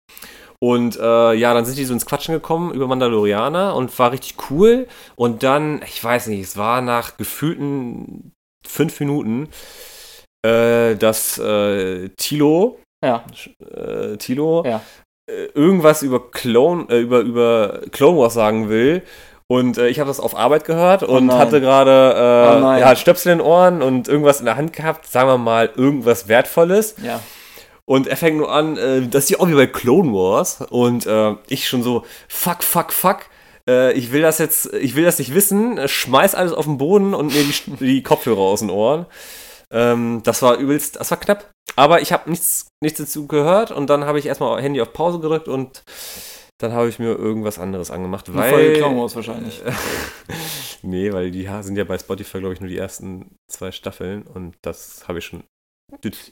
Und 0.59 0.97
äh, 0.97 1.33
ja, 1.33 1.53
dann 1.53 1.65
sind 1.65 1.77
die 1.77 1.83
so 1.85 1.93
ins 1.93 2.05
Quatschen 2.05 2.33
gekommen 2.33 2.73
über 2.73 2.87
Mandalorianer 2.87 3.75
und 3.75 3.97
war 3.99 4.11
richtig 4.13 4.35
cool. 4.49 4.87
Und 5.15 5.43
dann, 5.43 5.81
ich 5.85 6.01
weiß 6.01 6.27
nicht, 6.27 6.41
es 6.41 6.55
war 6.57 6.81
nach 6.81 7.17
gefühlten 7.17 8.31
fünf 8.65 8.99
Minuten, 9.01 9.49
äh, 10.45 10.95
dass 10.95 11.37
äh, 11.37 12.09
Tilo, 12.15 12.79
Ja, 13.03 13.25
äh, 13.75 14.15
Tilo 14.17 14.63
Ja. 14.65 14.81
äh, 15.29 15.45
irgendwas 15.53 16.01
über 16.01 16.31
Clone, 16.31 16.85
äh, 16.89 17.01
über, 17.01 17.19
über 17.19 17.81
Clone 17.91 18.17
Wars 18.19 18.33
sagen 18.35 18.69
will. 18.69 19.03
Und 19.51 19.77
ich 19.77 19.99
habe 19.99 20.07
das 20.07 20.21
auf 20.21 20.35
Arbeit 20.35 20.63
gehört 20.63 21.03
und 21.03 21.25
nein. 21.27 21.37
hatte 21.37 21.59
gerade 21.59 22.13
Oh 22.15 22.57
äh, 22.57 22.61
nein. 22.61 22.79
ja, 22.79 22.95
Stöpsel 22.95 23.33
in 23.33 23.39
den 23.39 23.45
Ohren 23.45 23.81
und 23.81 24.07
irgendwas 24.07 24.39
in 24.39 24.45
der 24.45 24.55
Hand 24.55 24.71
gehabt, 24.73 25.05
sagen 25.05 25.27
wir 25.27 25.37
mal, 25.37 25.69
irgendwas 25.75 26.29
Wertvolles. 26.29 26.95
Ja. 27.03 27.19
Und 27.85 28.07
er 28.07 28.17
fängt 28.17 28.37
nur 28.37 28.51
an, 28.51 28.77
äh, 28.77 29.07
das 29.07 29.25
ist 29.25 29.29
ja 29.31 29.39
auch 29.39 29.47
wie 29.47 29.55
bei 29.55 29.67
Clone 29.67 30.13
Wars. 30.13 30.61
Und 30.69 31.05
äh, 31.05 31.35
ich 31.49 31.67
schon 31.67 31.83
so, 31.83 32.05
fuck, 32.27 32.63
fuck, 32.63 32.93
fuck. 32.93 33.25
Äh, 33.67 33.93
ich 33.93 34.11
will 34.11 34.21
das 34.21 34.37
jetzt, 34.37 34.73
ich 34.73 34.95
will 34.95 35.03
das 35.03 35.19
nicht 35.19 35.33
wissen. 35.33 35.87
Schmeiß 35.87 36.35
alles 36.35 36.53
auf 36.53 36.65
den 36.65 36.77
Boden 36.77 37.13
und 37.13 37.33
mir 37.33 37.43
die, 37.43 37.71
die 37.85 38.03
Kopfhörer 38.03 38.39
aus 38.39 38.61
den 38.61 38.69
Ohren. 38.69 39.05
Ähm, 39.71 40.21
das 40.23 40.41
war 40.41 40.57
übelst, 40.57 40.97
das 40.97 41.11
war 41.11 41.19
knapp. 41.19 41.51
Aber 41.75 42.01
ich 42.01 42.13
habe 42.13 42.29
nichts, 42.29 42.67
nichts 42.81 42.99
dazu 42.99 43.27
gehört 43.27 43.71
und 43.71 43.89
dann 43.89 44.05
habe 44.05 44.19
ich 44.19 44.27
erstmal 44.27 44.61
Handy 44.61 44.79
auf 44.81 44.93
Pause 44.93 45.19
gedrückt 45.19 45.47
und 45.47 45.83
dann 46.59 46.71
habe 46.73 46.87
ich 46.87 46.99
mir 46.99 47.17
irgendwas 47.17 47.57
anderes 47.57 47.89
angemacht, 47.89 48.29
Eine 48.29 48.37
Folge 48.37 48.67
weil. 48.69 48.77
Clown 48.77 48.97
Wars 48.97 49.15
wahrscheinlich. 49.15 49.61
nee, 50.83 51.11
weil 51.11 51.31
die 51.31 51.49
sind 51.61 51.75
ja 51.75 51.83
bei 51.83 51.97
Spotify, 51.97 52.39
glaube 52.39 52.53
ich, 52.53 52.61
nur 52.61 52.69
die 52.69 52.77
ersten 52.77 53.35
zwei 53.47 53.71
Staffeln 53.71 54.23
und 54.23 54.55
das 54.61 55.07
habe 55.07 55.19
ich 55.19 55.25
schon, 55.25 55.43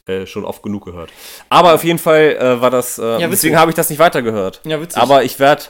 äh, 0.08 0.26
schon 0.26 0.46
oft 0.46 0.64
genug 0.64 0.86
gehört. 0.86 1.12
Aber 1.50 1.74
auf 1.74 1.84
jeden 1.84 2.00
Fall 2.00 2.36
äh, 2.40 2.62
war 2.62 2.70
das, 2.70 2.98
äh, 3.00 3.02
witzig. 3.18 3.30
deswegen 3.30 3.58
habe 3.58 3.72
ich 3.72 3.76
das 3.76 3.90
nicht 3.90 4.00
weitergehört. 4.00 4.62
Ja, 4.66 4.82
witzig. 4.82 5.02
Aber 5.02 5.24
ich 5.24 5.40
werde, 5.40 5.64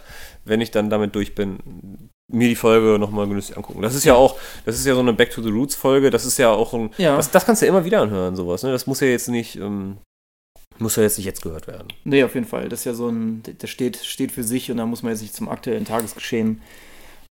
wenn 0.45 0.62
ich 0.62 0.71
dann 0.71 0.89
damit 0.89 1.15
durch 1.15 1.36
bin, 1.36 2.10
mir 2.31 2.48
die 2.48 2.55
Folge 2.55 2.98
nochmal 2.98 3.27
genüsslich 3.27 3.57
angucken. 3.57 3.81
Das 3.81 3.93
ist 3.93 4.05
ja 4.05 4.15
auch, 4.15 4.38
das 4.65 4.75
ist 4.75 4.86
ja 4.86 4.93
so 4.93 5.01
eine 5.01 5.13
Back 5.13 5.31
to 5.31 5.41
the 5.41 5.50
Roots 5.50 5.75
Folge, 5.75 6.10
das 6.10 6.25
ist 6.25 6.38
ja 6.38 6.50
auch 6.50 6.74
ein, 6.74 6.89
Ja. 6.98 7.17
das, 7.17 7.29
das 7.29 7.45
kannst 7.45 7.62
du 7.62 7.65
ja 7.65 7.71
immer 7.71 7.83
wieder 7.83 8.01
anhören, 8.01 8.36
sowas, 8.36 8.63
ne? 8.63 8.71
Das 8.71 8.88
muss 8.88 9.01
ja 9.01 9.07
jetzt 9.07 9.27
nicht, 9.27 9.57
ähm, 9.57 9.98
muss 10.79 10.95
ja 10.95 11.03
jetzt 11.03 11.17
nicht 11.17 11.25
jetzt 11.27 11.41
gehört 11.41 11.67
werden. 11.67 11.89
Nee, 12.05 12.24
auf 12.24 12.33
jeden 12.33 12.48
Fall. 12.48 12.69
Das 12.69 12.79
ist 12.79 12.86
ja 12.86 12.93
so 12.93 13.10
ein, 13.10 13.43
der 13.43 13.67
steht, 13.67 13.98
steht 13.98 14.31
für 14.31 14.43
sich 14.43 14.71
und 14.71 14.77
da 14.77 14.86
muss 14.86 15.03
man 15.03 15.12
jetzt 15.12 15.21
nicht 15.21 15.36
zum 15.36 15.50
aktuellen 15.50 15.83
Tagesgeschehen 15.86 16.62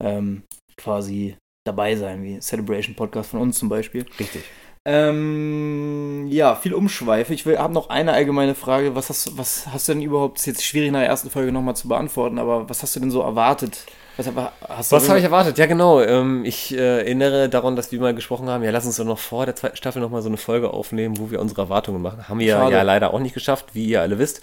ähm, 0.00 0.43
quasi 0.76 1.37
dabei 1.67 1.97
sein, 1.97 2.23
wie 2.23 2.38
Celebration 2.40 2.95
Podcast 2.95 3.31
von 3.31 3.40
uns 3.40 3.59
zum 3.59 3.69
Beispiel. 3.71 4.05
Richtig. 4.19 4.43
Ähm, 4.87 6.27
ja, 6.29 6.55
viel 6.55 6.73
Umschweife. 6.73 7.35
Ich 7.35 7.45
habe 7.47 7.75
noch 7.75 7.91
eine 7.91 8.13
allgemeine 8.13 8.55
Frage. 8.55 8.95
Was 8.95 9.11
hast, 9.11 9.37
was 9.37 9.67
hast 9.67 9.89
du 9.89 9.93
denn 9.93 10.03
überhaupt, 10.03 10.39
ist 10.39 10.47
jetzt 10.47 10.65
schwierig 10.65 10.89
in 10.89 10.95
der 10.95 11.05
ersten 11.05 11.29
Folge 11.29 11.53
nochmal 11.53 11.77
zu 11.77 11.87
beantworten, 11.87 12.39
aber 12.39 12.69
was 12.69 12.83
hast 12.83 12.97
du 12.97 13.01
denn 13.01 13.11
so 13.11 13.21
erwartet? 13.21 13.85
Was, 14.17 14.93
Was 14.93 15.09
habe 15.09 15.19
ich 15.19 15.25
erwartet? 15.25 15.57
Ja, 15.59 15.67
genau. 15.67 16.01
Ähm, 16.01 16.45
ich 16.45 16.75
äh, 16.75 16.99
erinnere 16.99 17.49
daran, 17.49 17.77
dass 17.77 17.93
wir 17.93 18.01
mal 18.01 18.15
gesprochen 18.15 18.49
haben, 18.49 18.63
ja, 18.63 18.71
lass 18.71 18.85
uns 18.85 18.97
doch 18.97 19.05
noch 19.05 19.19
vor 19.19 19.47
der 19.47 19.57
zweiten 19.57 19.77
Staffel 19.77 20.03
nochmal 20.03 20.23
so 20.23 20.29
eine 20.29 20.37
Folge 20.37 20.71
aufnehmen, 20.73 21.19
wo 21.19 21.31
wir 21.31 21.41
unsere 21.41 21.63
Erwartungen 21.63 22.03
machen. 22.03 22.29
Haben 22.29 22.41
wir 22.41 22.53
Schade. 22.53 22.73
ja 22.73 22.83
leider 22.83 23.15
auch 23.15 23.21
nicht 23.21 23.35
geschafft, 23.35 23.75
wie 23.75 23.87
ihr 23.87 24.03
alle 24.03 24.19
wisst. 24.19 24.41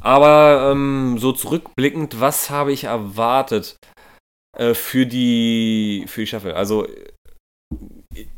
Aber 0.00 0.70
ähm, 0.70 1.16
so 1.18 1.32
zurückblickend, 1.32 2.20
was 2.20 2.48
habe 2.50 2.72
ich 2.72 2.84
erwartet 2.84 3.76
äh, 4.56 4.72
für, 4.74 5.06
die, 5.06 6.04
für 6.06 6.20
die 6.20 6.26
Staffel? 6.26 6.52
Also, 6.52 6.86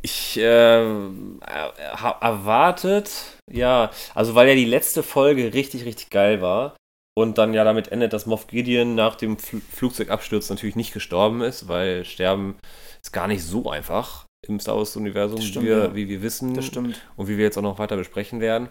ich 0.01 0.37
äh, 0.37 0.81
habe 0.81 2.21
erwartet, 2.25 3.11
ja, 3.51 3.91
also 4.15 4.35
weil 4.35 4.47
ja 4.49 4.55
die 4.55 4.65
letzte 4.65 5.03
Folge 5.03 5.53
richtig, 5.53 5.85
richtig 5.85 6.09
geil 6.09 6.41
war 6.41 6.75
und 7.17 7.37
dann 7.37 7.53
ja 7.53 7.63
damit 7.63 7.89
endet, 7.91 8.13
dass 8.13 8.25
Moff 8.25 8.47
Gideon 8.47 8.95
nach 8.95 9.15
dem 9.15 9.37
Fl 9.37 9.61
Flugzeugabsturz 9.71 10.49
natürlich 10.49 10.75
nicht 10.75 10.93
gestorben 10.93 11.41
ist, 11.41 11.67
weil 11.67 12.05
Sterben 12.05 12.55
ist 13.01 13.11
gar 13.13 13.27
nicht 13.27 13.43
so 13.43 13.69
einfach 13.69 14.25
im 14.47 14.57
Star 14.59 14.77
Wars-Universum, 14.77 15.39
wie, 15.39 15.67
ja. 15.67 15.93
wie 15.93 16.07
wir 16.07 16.21
wissen 16.21 16.53
Das 16.53 16.65
stimmt. 16.65 17.01
und 17.17 17.27
wie 17.27 17.37
wir 17.37 17.43
jetzt 17.43 17.57
auch 17.57 17.61
noch 17.61 17.77
weiter 17.77 17.97
besprechen 17.97 18.39
werden. 18.39 18.69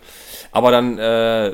Aber 0.50 0.70
dann 0.70 0.98
äh, 0.98 1.52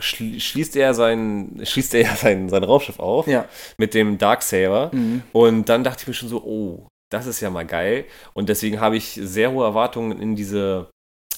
schließt 0.00 0.76
er 0.76 0.94
sein, 0.94 1.60
schließt 1.62 1.94
er 1.94 2.00
ja 2.02 2.16
sein, 2.16 2.48
sein 2.48 2.64
Raumschiff 2.64 2.98
auf 2.98 3.26
Ja. 3.26 3.44
mit 3.76 3.92
dem 3.94 4.16
Darksaber. 4.18 4.90
Mhm. 4.92 5.22
Und 5.32 5.68
dann 5.68 5.84
dachte 5.84 6.02
ich 6.02 6.08
mir 6.08 6.14
schon 6.14 6.30
so, 6.30 6.42
oh, 6.42 6.86
das 7.12 7.26
ist 7.26 7.40
ja 7.40 7.50
mal 7.50 7.66
geil. 7.66 8.04
Und 8.34 8.48
deswegen 8.48 8.80
habe 8.80 8.96
ich 8.96 9.12
sehr 9.14 9.52
hohe 9.52 9.64
Erwartungen 9.64 10.20
in 10.20 10.34
diese 10.36 10.90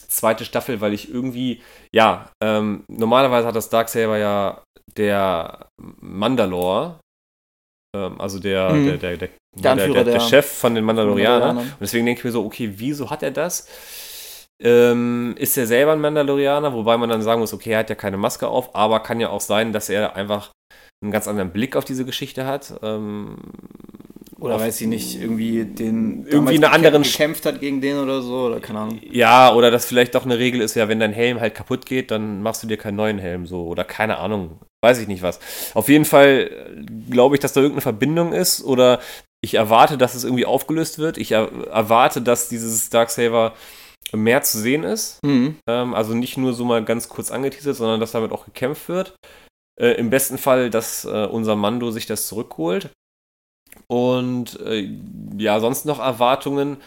zweite 0.08 0.44
Staffel, 0.44 0.80
weil 0.80 0.92
ich 0.92 1.12
irgendwie, 1.12 1.60
ja, 1.92 2.30
ähm, 2.42 2.84
normalerweise 2.88 3.46
hat 3.48 3.56
das 3.56 3.68
Darksaber 3.70 4.16
ja 4.18 4.62
der 4.96 5.66
Mandalore, 6.00 7.00
ähm, 7.96 8.20
also 8.20 8.38
der, 8.38 8.70
Mhm. 8.70 8.84
der, 8.86 8.96
der, 8.98 9.16
der, 9.16 9.28
Der 9.56 9.74
der, 9.76 9.88
der, 9.88 10.04
der 10.04 10.20
Chef 10.20 10.46
von 10.46 10.74
den 10.74 10.84
Mandalorianern. 10.84 11.40
Mandalorianern. 11.40 11.72
Und 11.74 11.80
deswegen 11.80 12.06
denke 12.06 12.20
ich 12.20 12.24
mir 12.24 12.32
so, 12.32 12.44
okay, 12.44 12.72
wieso 12.76 13.10
hat 13.10 13.22
er 13.22 13.30
das? 13.30 13.66
Ähm, 14.62 15.34
ist 15.36 15.56
er 15.58 15.66
selber 15.66 15.92
ein 15.92 16.00
Mandalorianer, 16.00 16.72
wobei 16.72 16.96
man 16.96 17.08
dann 17.08 17.22
sagen 17.22 17.40
muss, 17.40 17.52
okay, 17.52 17.70
er 17.72 17.80
hat 17.80 17.90
ja 17.90 17.96
keine 17.96 18.16
Maske 18.16 18.46
auf, 18.46 18.74
aber 18.74 19.00
kann 19.00 19.18
ja 19.20 19.30
auch 19.30 19.40
sein, 19.40 19.72
dass 19.72 19.88
er 19.88 20.14
einfach 20.14 20.52
einen 21.02 21.10
ganz 21.12 21.26
anderen 21.28 21.50
Blick 21.50 21.74
auf 21.76 21.84
diese 21.84 22.04
Geschichte 22.04 22.46
hat. 22.46 22.72
Ähm, 22.82 23.36
Oder 24.44 24.60
weiß 24.60 24.80
ich 24.82 24.88
nicht, 24.88 25.18
irgendwie 25.18 25.64
den 25.64 26.26
Irgendwie 26.26 26.56
damals 26.56 26.56
eine 26.58 26.70
anderen 26.72 27.02
gekämpft, 27.02 27.46
hat 27.46 27.60
gegen 27.60 27.80
den 27.80 27.96
oder 27.96 28.20
so, 28.20 28.46
oder 28.46 28.60
keine 28.60 28.80
Ahnung. 28.80 29.00
Ja, 29.10 29.54
oder 29.54 29.70
dass 29.70 29.86
vielleicht 29.86 30.14
doch 30.14 30.26
eine 30.26 30.38
Regel 30.38 30.60
ist, 30.60 30.74
ja, 30.74 30.86
wenn 30.86 31.00
dein 31.00 31.14
Helm 31.14 31.40
halt 31.40 31.54
kaputt 31.54 31.86
geht, 31.86 32.10
dann 32.10 32.42
machst 32.42 32.62
du 32.62 32.66
dir 32.66 32.76
keinen 32.76 32.96
neuen 32.96 33.18
Helm 33.18 33.46
so 33.46 33.64
oder 33.64 33.84
keine 33.84 34.18
Ahnung, 34.18 34.60
weiß 34.84 34.98
ich 34.98 35.08
nicht 35.08 35.22
was. 35.22 35.40
Auf 35.72 35.88
jeden 35.88 36.04
Fall 36.04 36.50
äh, 36.50 37.10
glaube 37.10 37.36
ich, 37.36 37.40
dass 37.40 37.54
da 37.54 37.60
irgendeine 37.60 37.80
Verbindung 37.80 38.34
ist 38.34 38.62
oder 38.62 39.00
ich 39.42 39.54
erwarte, 39.54 39.96
dass 39.96 40.14
es 40.14 40.24
irgendwie 40.24 40.46
aufgelöst 40.46 40.98
wird. 40.98 41.16
Ich 41.16 41.32
er 41.32 41.50
erwarte, 41.70 42.20
dass 42.20 42.50
dieses 42.50 42.90
Darksaber 42.90 43.54
mehr 44.12 44.42
zu 44.42 44.58
sehen 44.58 44.84
ist. 44.84 45.24
Mhm. 45.24 45.56
Ähm, 45.66 45.94
also 45.94 46.12
nicht 46.14 46.36
nur 46.36 46.52
so 46.52 46.66
mal 46.66 46.84
ganz 46.84 47.08
kurz 47.08 47.30
angeteasert, 47.30 47.76
sondern 47.76 47.98
dass 47.98 48.12
damit 48.12 48.32
auch 48.32 48.44
gekämpft 48.44 48.88
wird. 48.88 49.14
Äh, 49.80 49.92
Im 49.92 50.10
besten 50.10 50.36
Fall, 50.36 50.68
dass 50.68 51.06
äh, 51.06 51.26
unser 51.26 51.56
Mando 51.56 51.90
sich 51.90 52.06
das 52.06 52.26
zurückholt. 52.26 52.90
Und 53.86 54.58
äh, 54.60 54.88
ja, 55.36 55.60
sonst 55.60 55.84
noch 55.86 55.98
Erwartungen. 55.98 56.78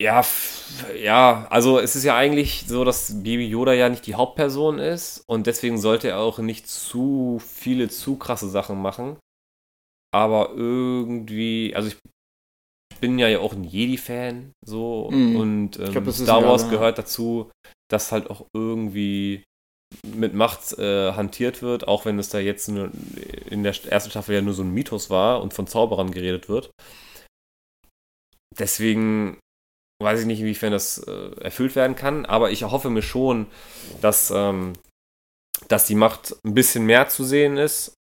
Ja, 0.00 0.24
ja, 0.96 1.46
also 1.50 1.78
es 1.78 1.94
ist 1.94 2.04
ja 2.04 2.16
eigentlich 2.16 2.64
so, 2.66 2.84
dass 2.84 3.22
Baby 3.22 3.46
Yoda 3.46 3.74
ja 3.74 3.90
nicht 3.90 4.06
die 4.06 4.14
Hauptperson 4.14 4.78
ist 4.78 5.22
und 5.26 5.46
deswegen 5.46 5.76
sollte 5.76 6.08
er 6.08 6.20
auch 6.20 6.38
nicht 6.38 6.66
zu 6.68 7.38
viele, 7.38 7.90
zu 7.90 8.16
krasse 8.16 8.48
Sachen 8.48 8.80
machen. 8.80 9.18
Aber 10.12 10.52
irgendwie, 10.54 11.74
also 11.76 11.88
ich 11.88 11.98
bin 13.00 13.18
ja 13.18 13.38
auch 13.40 13.52
ein 13.52 13.64
Jedi-Fan, 13.64 14.52
so, 14.64 15.10
Mhm. 15.10 15.36
und 15.36 15.78
ähm, 15.78 15.92
glaub, 15.92 16.10
Star 16.12 16.42
Wars 16.44 16.70
gehört 16.70 16.98
dazu, 16.98 17.50
dass 17.90 18.10
halt 18.10 18.30
auch 18.30 18.46
irgendwie 18.54 19.44
mit 20.14 20.34
Macht 20.34 20.78
äh, 20.78 21.12
hantiert 21.12 21.62
wird, 21.62 21.88
auch 21.88 22.04
wenn 22.04 22.18
es 22.18 22.28
da 22.28 22.38
jetzt 22.38 22.68
nur 22.68 22.90
in 23.48 23.62
der 23.62 23.74
ersten 23.86 24.10
Staffel 24.10 24.34
ja 24.34 24.42
nur 24.42 24.54
so 24.54 24.62
ein 24.62 24.72
Mythos 24.72 25.10
war 25.10 25.42
und 25.42 25.54
von 25.54 25.66
Zauberern 25.66 26.10
geredet 26.10 26.48
wird. 26.48 26.70
Deswegen 28.58 29.38
weiß 30.02 30.20
ich 30.20 30.26
nicht, 30.26 30.40
inwiefern 30.40 30.72
das 30.72 30.98
äh, 30.98 31.30
erfüllt 31.40 31.76
werden 31.76 31.94
kann, 31.94 32.24
aber 32.24 32.50
ich 32.50 32.62
erhoffe 32.62 32.90
mir 32.90 33.02
schon, 33.02 33.46
dass, 34.00 34.30
ähm, 34.34 34.72
dass 35.68 35.86
die 35.86 35.94
Macht 35.94 36.36
ein 36.44 36.54
bisschen 36.54 36.86
mehr 36.86 37.08
zu 37.08 37.24
sehen 37.24 37.56
ist. 37.56 37.94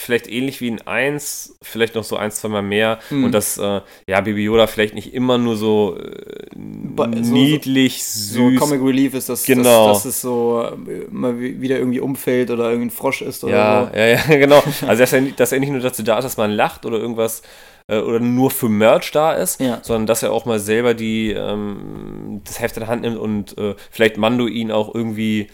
Vielleicht 0.00 0.28
ähnlich 0.28 0.60
wie 0.60 0.68
in 0.68 0.80
1, 0.86 1.58
vielleicht 1.60 1.94
noch 1.96 2.04
so 2.04 2.16
ein, 2.16 2.30
zwei 2.30 2.48
Mal 2.48 2.62
mehr. 2.62 2.98
Mhm. 3.10 3.24
Und 3.24 3.32
dass, 3.32 3.58
äh, 3.58 3.80
ja, 4.06 4.20
Baby 4.20 4.44
Yoda 4.44 4.66
vielleicht 4.68 4.94
nicht 4.94 5.12
immer 5.12 5.36
nur 5.38 5.56
so, 5.56 5.98
äh, 5.98 6.46
Ba- 6.56 7.10
so- 7.20 7.32
niedlich, 7.32 8.04
So 8.04 8.48
süß. 8.50 8.60
Comic 8.60 8.80
Relief 8.82 9.14
ist, 9.14 9.28
dass, 9.28 9.44
Genau. 9.44 9.88
dass, 9.88 10.04
dass 10.04 10.14
es 10.14 10.20
so 10.22 10.62
äh, 10.88 11.06
mal 11.10 11.38
wi- 11.38 11.60
wieder 11.60 11.78
irgendwie 11.78 12.00
umfällt 12.00 12.50
oder 12.50 12.70
irgendwie 12.70 12.86
ein 12.88 12.90
Frosch 12.90 13.22
ist 13.22 13.42
oder 13.44 13.52
Ja, 13.54 13.90
so. 13.92 13.98
ja, 13.98 14.06
ja, 14.06 14.20
genau. 14.38 14.62
Also, 14.86 15.02
dass 15.02 15.12
er, 15.12 15.20
nicht- 15.20 15.38
dass 15.40 15.52
er 15.52 15.60
nicht 15.60 15.70
nur 15.70 15.80
dazu 15.80 16.02
da 16.02 16.18
ist, 16.18 16.24
dass 16.24 16.36
man 16.36 16.52
lacht 16.52 16.86
oder 16.86 16.98
irgendwas 16.98 17.42
äh, 17.88 17.98
oder 17.98 18.20
nur 18.20 18.50
für 18.50 18.68
Merch 18.68 19.10
da 19.12 19.32
ist, 19.32 19.60
Ja. 19.60 19.80
sondern 19.82 20.06
dass 20.06 20.22
er 20.22 20.30
auch 20.32 20.44
mal 20.44 20.60
selber 20.60 20.94
die, 20.94 21.30
ähm, 21.32 22.42
das 22.44 22.60
Heft 22.60 22.76
in 22.76 22.80
der 22.82 22.88
Hand 22.88 23.02
nimmt 23.02 23.16
und 23.18 23.56
äh, 23.58 23.74
vielleicht 23.90 24.16
Mando 24.16 24.46
ihn 24.46 24.70
auch 24.70 24.94
irgendwie 24.94 25.48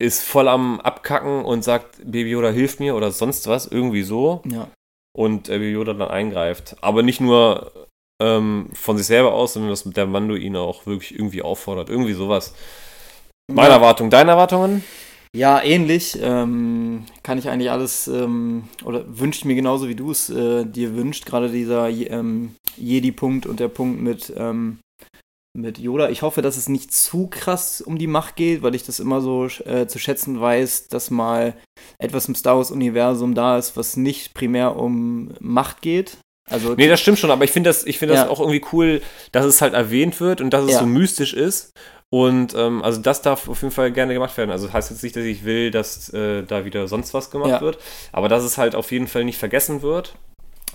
ist 0.00 0.22
voll 0.22 0.48
am 0.48 0.80
Abkacken 0.80 1.44
und 1.44 1.62
sagt, 1.62 1.98
Baby 1.98 2.30
Yoda 2.30 2.48
hilft 2.48 2.80
mir 2.80 2.96
oder 2.96 3.12
sonst 3.12 3.46
was, 3.46 3.66
irgendwie 3.66 4.02
so. 4.02 4.42
Ja. 4.50 4.68
Und 5.16 5.48
äh, 5.48 5.58
Baby 5.58 5.72
Yoda 5.72 5.92
dann 5.92 6.08
eingreift. 6.08 6.76
Aber 6.80 7.02
nicht 7.02 7.20
nur 7.20 7.88
ähm, 8.20 8.68
von 8.72 8.96
sich 8.96 9.06
selber 9.06 9.34
aus, 9.34 9.52
sondern 9.52 9.70
dass 9.70 9.84
der 9.84 10.06
Mando 10.06 10.34
ihn 10.34 10.56
auch 10.56 10.86
wirklich 10.86 11.14
irgendwie 11.14 11.42
auffordert. 11.42 11.90
Irgendwie 11.90 12.14
sowas. 12.14 12.54
Meine 13.52 13.68
Ja. 13.68 13.74
Erwartung, 13.74 14.10
deine 14.10 14.32
Erwartungen? 14.32 14.82
Ja, 15.36 15.62
ähnlich. 15.62 16.18
Ähm, 16.20 17.04
kann 17.22 17.38
ich 17.38 17.48
eigentlich 17.48 17.70
alles, 17.70 18.08
ähm, 18.08 18.64
oder 18.84 19.04
wünsche 19.06 19.38
ich 19.38 19.44
mir 19.44 19.54
genauso, 19.54 19.88
wie 19.88 19.94
du 19.94 20.10
es 20.10 20.30
äh, 20.30 20.64
dir 20.64 20.96
wünscht. 20.96 21.26
Gerade 21.26 21.50
dieser 21.50 21.88
ähm, 21.88 22.56
Jedi-Punkt 22.76 23.46
und 23.46 23.60
der 23.60 23.68
Punkt 23.68 24.00
mit, 24.00 24.32
ähm, 24.36 24.78
mit 25.52 25.78
Yoda. 25.78 26.08
Ich 26.10 26.22
hoffe, 26.22 26.42
dass 26.42 26.56
es 26.56 26.68
nicht 26.68 26.92
zu 26.94 27.26
krass 27.26 27.80
um 27.80 27.98
die 27.98 28.06
Macht 28.06 28.36
geht, 28.36 28.62
weil 28.62 28.74
ich 28.74 28.84
das 28.84 29.00
immer 29.00 29.20
so 29.20 29.46
äh, 29.64 29.86
zu 29.86 29.98
schätzen 29.98 30.40
weiß, 30.40 30.88
dass 30.88 31.10
mal 31.10 31.54
etwas 31.98 32.28
im 32.28 32.34
Star 32.34 32.56
Wars-Universum 32.56 33.34
da 33.34 33.58
ist, 33.58 33.76
was 33.76 33.96
nicht 33.96 34.34
primär 34.34 34.76
um 34.76 35.32
Macht 35.40 35.82
geht. 35.82 36.18
Also 36.48 36.74
Nee, 36.74 36.88
das 36.88 37.00
stimmt 37.00 37.18
schon, 37.18 37.30
aber 37.30 37.44
ich 37.44 37.50
finde 37.52 37.70
das, 37.70 37.84
ich 37.84 37.98
finde 37.98 38.14
das 38.14 38.24
Ja. 38.24 38.30
auch 38.30 38.40
irgendwie 38.40 38.64
cool, 38.72 39.02
dass 39.32 39.44
es 39.44 39.60
halt 39.60 39.74
erwähnt 39.74 40.20
wird 40.20 40.40
und 40.40 40.50
dass 40.50 40.64
es 40.64 40.72
Ja. 40.72 40.80
so 40.80 40.86
mystisch 40.86 41.32
ist 41.34 41.72
Und 42.12 42.54
ähm, 42.56 42.82
also 42.82 43.00
das 43.00 43.22
darf 43.22 43.48
auf 43.48 43.62
jeden 43.62 43.72
Fall 43.72 43.92
gerne 43.92 44.14
gemacht 44.14 44.36
werden. 44.36 44.50
Also 44.50 44.66
das 44.66 44.74
heißt 44.74 44.90
jetzt 44.90 45.02
nicht, 45.04 45.14
dass 45.14 45.22
ich 45.22 45.44
will, 45.44 45.70
dass 45.70 46.08
äh, 46.12 46.42
da 46.42 46.64
wieder 46.64 46.88
sonst 46.88 47.14
was 47.14 47.30
gemacht 47.30 47.50
Ja. 47.50 47.60
wird, 47.60 47.78
aber 48.10 48.28
dass 48.28 48.42
es 48.42 48.58
halt 48.58 48.74
auf 48.74 48.90
jeden 48.90 49.06
Fall 49.06 49.24
nicht 49.24 49.38
vergessen 49.38 49.82
wird. 49.82 50.16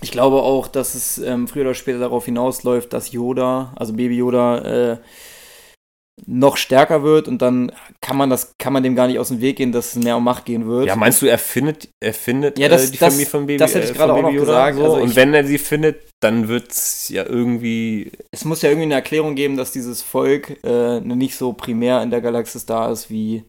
Ich 0.02 0.10
glaube 0.10 0.36
auch, 0.42 0.68
dass 0.68 0.94
es 0.94 1.18
ähm, 1.18 1.48
früher 1.48 1.62
oder 1.62 1.74
später 1.74 1.98
darauf 1.98 2.24
hinausläuft, 2.26 2.92
dass 2.92 3.12
Yoda, 3.12 3.72
also 3.76 3.92
Baby 3.94 4.16
Yoda, 4.16 4.58
äh, 4.92 4.98
noch 6.26 6.56
stärker 6.56 7.02
wird 7.02 7.28
und 7.28 7.42
dann 7.42 7.70
kann 8.00 8.16
man 8.16 8.30
das, 8.30 8.52
kann 8.58 8.72
man 8.72 8.82
dem 8.82 8.96
gar 8.96 9.06
nicht 9.06 9.18
aus 9.18 9.28
dem 9.28 9.42
Weg 9.42 9.56
gehen, 9.56 9.70
dass 9.70 9.94
es 9.94 10.02
mehr 10.02 10.16
um 10.16 10.24
Macht 10.24 10.46
gehen 10.46 10.66
wird. 10.66 10.86
Ja, 10.86 10.96
meinst 10.96 11.20
du, 11.20 11.26
er 11.26 11.36
findet, 11.38 11.90
er 12.02 12.14
findet 12.14 12.58
Ja, 12.58 12.68
das- 12.68 12.88
äh, 12.88 12.92
die 12.92 12.98
das- 12.98 13.12
Familie 13.12 13.30
von 13.30 13.46
Baby 13.46 13.58
das 13.58 13.74
hätte 13.74 13.84
ich 13.84 13.90
äh, 13.90 13.94
gerade 13.94 14.14
auch 14.14 14.22
noch 14.22 14.32
gesagt. 14.32 14.78
So? 14.78 14.84
Also 14.84 14.96
und 14.96 15.14
wenn 15.14 15.34
er 15.34 15.44
sie 15.44 15.58
findet, 15.58 16.08
dann 16.22 16.48
wird 16.48 16.72
es 16.72 17.10
ja 17.10 17.24
irgendwie. 17.26 18.12
es 18.32 18.46
muss 18.46 18.62
ja 18.62 18.70
irgendwie 18.70 18.86
eine 18.86 18.94
Erklärung 18.94 19.34
geben, 19.34 19.56
dass 19.58 19.72
dieses 19.72 20.00
Volk 20.00 20.56
äh, 20.64 21.00
nicht 21.00 21.36
so 21.36 21.52
primär 21.52 22.02
in 22.02 22.10
der 22.10 22.22
Galaxis 22.22 22.64
da 22.64 22.90
ist 22.90 23.10
wie 23.10 23.44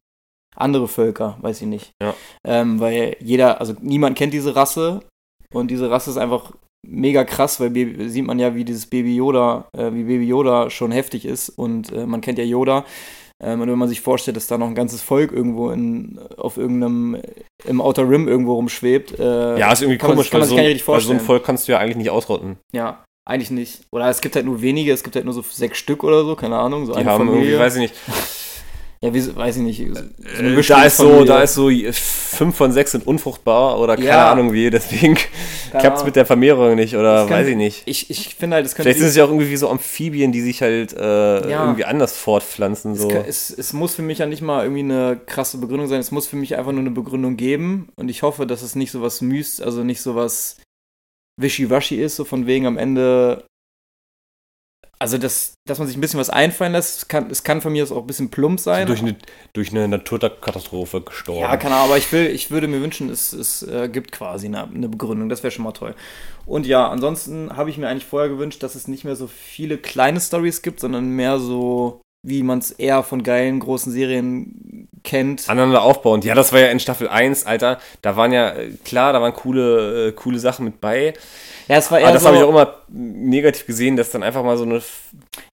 andere 0.54 0.89
Völker, 0.89 1.38
weiß 1.42 1.62
ich 1.62 1.68
nicht. 1.68 1.92
Ja. 2.01 2.13
Ähm, 2.46 2.82
weil 2.82 3.16
jeder, 3.22 3.62
also 3.62 3.75
niemand 3.80 4.18
kennt 4.18 4.34
diese 4.34 4.56
Rasse 4.58 5.01
und 5.54 5.72
diese 5.72 5.89
Rasse 5.89 6.10
ist 6.10 6.18
einfach 6.18 6.51
mega 6.88 7.24
krass, 7.24 7.60
weil 7.60 7.70
Baby, 7.72 8.10
sieht 8.10 8.25
man 8.25 8.39
ja, 8.39 8.56
wie 8.56 8.63
dieses 8.63 8.86
Baby 8.88 9.16
Yoda, 9.16 9.68
äh, 9.77 9.92
wie 9.94 10.04
Baby 10.04 10.25
Yoda 10.25 10.70
schon 10.70 10.92
heftig 10.92 11.25
ist 11.25 11.50
und 11.50 11.92
äh, 11.92 12.06
man 12.06 12.22
kennt 12.22 12.38
ja 12.38 12.46
Yoda. 12.46 12.86
Ähm, 13.44 13.62
und 13.62 13.70
wenn 13.70 13.77
man 13.77 13.89
sich 13.89 14.01
vorstellt, 14.01 14.36
dass 14.36 14.48
da 14.48 14.58
noch 14.58 14.68
ein 14.68 14.74
ganzes 14.75 15.01
Volk 15.01 15.32
irgendwo 15.32 15.70
in, 15.70 16.20
auf 16.38 16.58
irgendeinem, 16.58 17.22
im 17.66 17.82
Outer 17.82 18.10
Rim 18.10 18.27
irgendwo 18.27 18.54
rumschwebt. 18.56 19.20
Äh, 19.20 19.60
Ja, 19.60 19.72
ist 19.72 19.82
irgendwie 19.82 20.00
komisch, 20.00 20.32
man 20.32 20.42
weil, 20.42 20.48
so, 20.48 20.58
weil 20.88 21.01
so 21.01 21.12
ein. 21.13 21.20
Volk 21.20 21.44
kannst 21.44 21.68
du 21.68 21.74
ja 21.74 21.77
eigentlich 21.77 21.98
nicht 21.98 22.10
ausrotten. 22.10 22.58
Ja, 22.72 23.04
eigentlich 23.27 23.51
nicht. 23.51 23.82
Oder 23.92 24.10
es 24.10 24.22
gibt 24.22 24.36
halt 24.36 24.46
nur 24.46 24.62
wenige, 24.62 24.92
es 24.92 25.04
gibt 25.04 25.16
halt 25.16 25.25
nur 25.25 25.36
so 25.36 25.44
sechs 25.44 25.77
Stück 25.77 26.04
oder 26.04 26.24
so, 26.24 26.36
keine 26.36 26.58
Ahnung, 26.58 26.88
so 26.88 26.94
Die 26.94 27.06
haben 27.06 27.27
Familie. 27.27 27.42
irgendwie, 27.51 27.60
weiß 27.60 27.75
ich 27.75 27.82
nicht. 27.82 27.94
Ja, 29.01 29.13
wie, 29.13 29.36
weiß 29.36 29.58
ich 29.58 29.62
nicht. 29.62 29.77
So 29.96 30.44
Äh, 30.44 30.62
da 30.63 30.84
ist 30.84 30.98
so, 30.98 31.24
da 31.24 31.42
ist 31.44 31.54
so 31.54 31.70
fünf 31.92 32.56
von 32.56 32.72
sechs 32.72 32.92
sind 32.92 33.06
unfruchtbar 33.06 33.80
oder 33.80 33.96
keine 33.96 34.08
Ja. 34.08 34.32
Ahnung 34.32 34.54
wie, 34.54 34.70
deswegen 34.72 35.16
klappt 35.72 36.00
es 36.00 36.04
mit 36.04 36.16
der 36.16 36.25
Vermehrung 36.25 36.75
nicht 36.75 36.96
oder 36.96 37.13
Das 37.22 37.27
kann- 37.27 37.38
weiß 37.39 37.48
ich 37.50 37.56
nicht. 37.56 37.84
Ich, 37.86 38.10
ich 38.10 38.36
finde 38.36 38.56
halt, 38.56 38.66
es 38.66 38.74
könnte. 38.74 38.84
Vielleicht 38.89 39.00
sind 39.00 39.10
es 39.10 39.16
ja 39.16 39.24
auch 39.25 39.30
irgendwie 39.30 39.50
wie 39.51 39.58
so 39.58 39.70
Amphibien, 39.70 40.32
die 40.32 40.42
sich 40.42 40.62
halt 40.62 40.94
äh, 40.94 41.50
Ja. 41.50 41.63
irgendwie 41.66 41.86
anders 41.86 42.18
fortpflanzen. 42.18 42.94
es, 42.94 43.01
So. 43.01 43.08
kann- 43.08 43.25
es, 43.27 43.50
es 43.51 43.74
muss 43.74 43.94
für 43.96 44.01
mich 44.01 44.18
ja 44.18 44.25
nicht 44.25 44.42
mal 44.42 44.63
irgendwie 44.63 44.82
eine 44.82 45.20
krasse 45.25 45.58
Begründung 45.60 45.88
sein. 45.88 46.00
Es 46.00 46.12
muss 46.12 46.25
für 46.27 46.36
mich 46.38 46.58
einfach 46.58 46.72
nur 46.72 46.82
eine 46.82 46.92
Begründung 46.92 47.38
geben. 47.38 47.89
Und 47.98 48.10
ich 48.10 48.24
hoffe, 48.24 48.48
dass 48.48 48.62
es 48.63 48.75
nicht 48.75 48.92
so 48.92 49.01
was 49.01 49.22
müst, 49.22 49.62
also 49.62 49.84
nicht 49.84 50.01
so 50.01 50.16
was 50.16 50.58
wischiwaschi 51.39 52.01
ist, 52.01 52.16
so 52.16 52.25
von 52.25 52.48
wegen 52.48 52.66
am 52.66 52.77
Ende. 52.77 53.44
Also, 55.00 55.18
das, 55.18 55.54
dass 55.68 55.77
man 55.77 55.88
sich 55.88 55.96
ein 55.96 56.01
bisschen 56.01 56.20
was 56.20 56.30
einfallen 56.32 56.72
lässt, 56.72 56.98
es 56.98 57.08
kann, 57.08 57.30
es 57.30 57.44
kann 57.44 57.62
von 57.62 57.72
mir 57.72 57.84
aus 57.84 57.92
auch 57.92 58.01
ein 58.01 58.08
bisschen 58.08 58.30
plump 58.32 58.60
sein. 58.60 58.88
durch, 58.88 59.01
eine, 59.01 59.16
durch 59.54 59.72
eine 59.72 59.88
Naturkatastrophe 59.88 61.01
gestorben. 61.01 61.42
Ja, 61.42 61.56
keine 61.58 61.75
Ahnung, 61.75 61.89
aber 61.89 61.98
ich 61.98 62.12
will, 62.12 62.25
ich 62.27 62.50
würde 62.50 62.68
mir 62.68 62.82
wünschen, 62.82 63.10
es, 63.10 63.32
es 63.32 63.62
äh, 63.62 63.89
gibt 63.89 64.12
quasi 64.12 64.48
eine, 64.48 64.63
eine 64.63 64.89
Begründung. 64.89 65.30
Das 65.30 65.44
wäre 65.44 65.51
schon 65.51 65.66
mal 65.66 65.72
toll. 65.72 65.94
Und 66.48 66.66
ja, 66.66 66.88
ansonsten 66.88 67.56
habe 67.56 67.70
ich 67.70 67.77
mir 67.77 67.88
eigentlich 67.88 68.06
vorher 68.06 68.30
gewünscht, 68.30 68.63
dass 68.63 68.74
es 68.74 68.88
nicht 68.88 69.04
mehr 69.04 69.16
so 69.16 69.27
viele 69.27 69.77
kleine 69.77 70.20
Stories 70.20 70.62
gibt, 70.62 70.80
sondern 70.80 71.10
mehr 71.10 71.38
so, 71.39 72.01
wie 72.24 72.43
man 72.43 72.59
es 72.59 72.71
eher 72.71 73.03
von 73.03 73.24
geilen 73.24 73.59
großen 73.59 73.91
Serien 73.91 74.88
kennt. 75.03 75.50
aneinander 75.50 75.81
aufbauend. 75.81 76.25
Ja, 76.25 76.36
das 76.36 76.51
war 76.51 76.59
ja 76.59 76.67
in 76.67 76.79
Staffel 76.79 77.07
1, 77.07 77.45
Alter. 77.45 77.79
Da 78.01 78.15
waren 78.15 78.31
ja, 78.33 78.50
äh, 78.50 78.71
klar, 78.83 79.13
da 79.13 79.21
waren 79.21 79.33
coole, 79.33 80.09
äh, 80.09 80.12
coole 80.12 80.39
Sachen 80.39 80.65
mit 80.65 80.81
bei. 80.81 81.13
Ja, 81.67 81.77
es 81.77 81.91
war 81.91 82.00
eher 82.00 82.07
Aber 82.07 82.13
das 82.13 82.24
so, 82.24 82.29
habe 82.29 82.38
ich 82.38 82.43
auch 82.43 82.50
immer 82.50 82.75
negativ 82.89 83.65
gesehen, 83.65 83.96
dass 83.98 84.11
dann 84.11 84.24
einfach 84.24 84.44
mal 84.44 84.57
so 84.57 84.63
eine. 84.63 84.81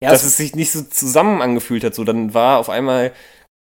ja, 0.01 0.11
dass 0.11 0.23
es, 0.23 0.29
es 0.29 0.37
sich 0.37 0.55
nicht 0.55 0.73
so 0.73 0.83
zusammen 0.83 1.43
angefühlt 1.43 1.85
hat. 1.85 1.95
So, 1.95 2.05
dann 2.05 2.35
war 2.35 2.59
auf 2.59 2.71
einmal. 2.71 3.13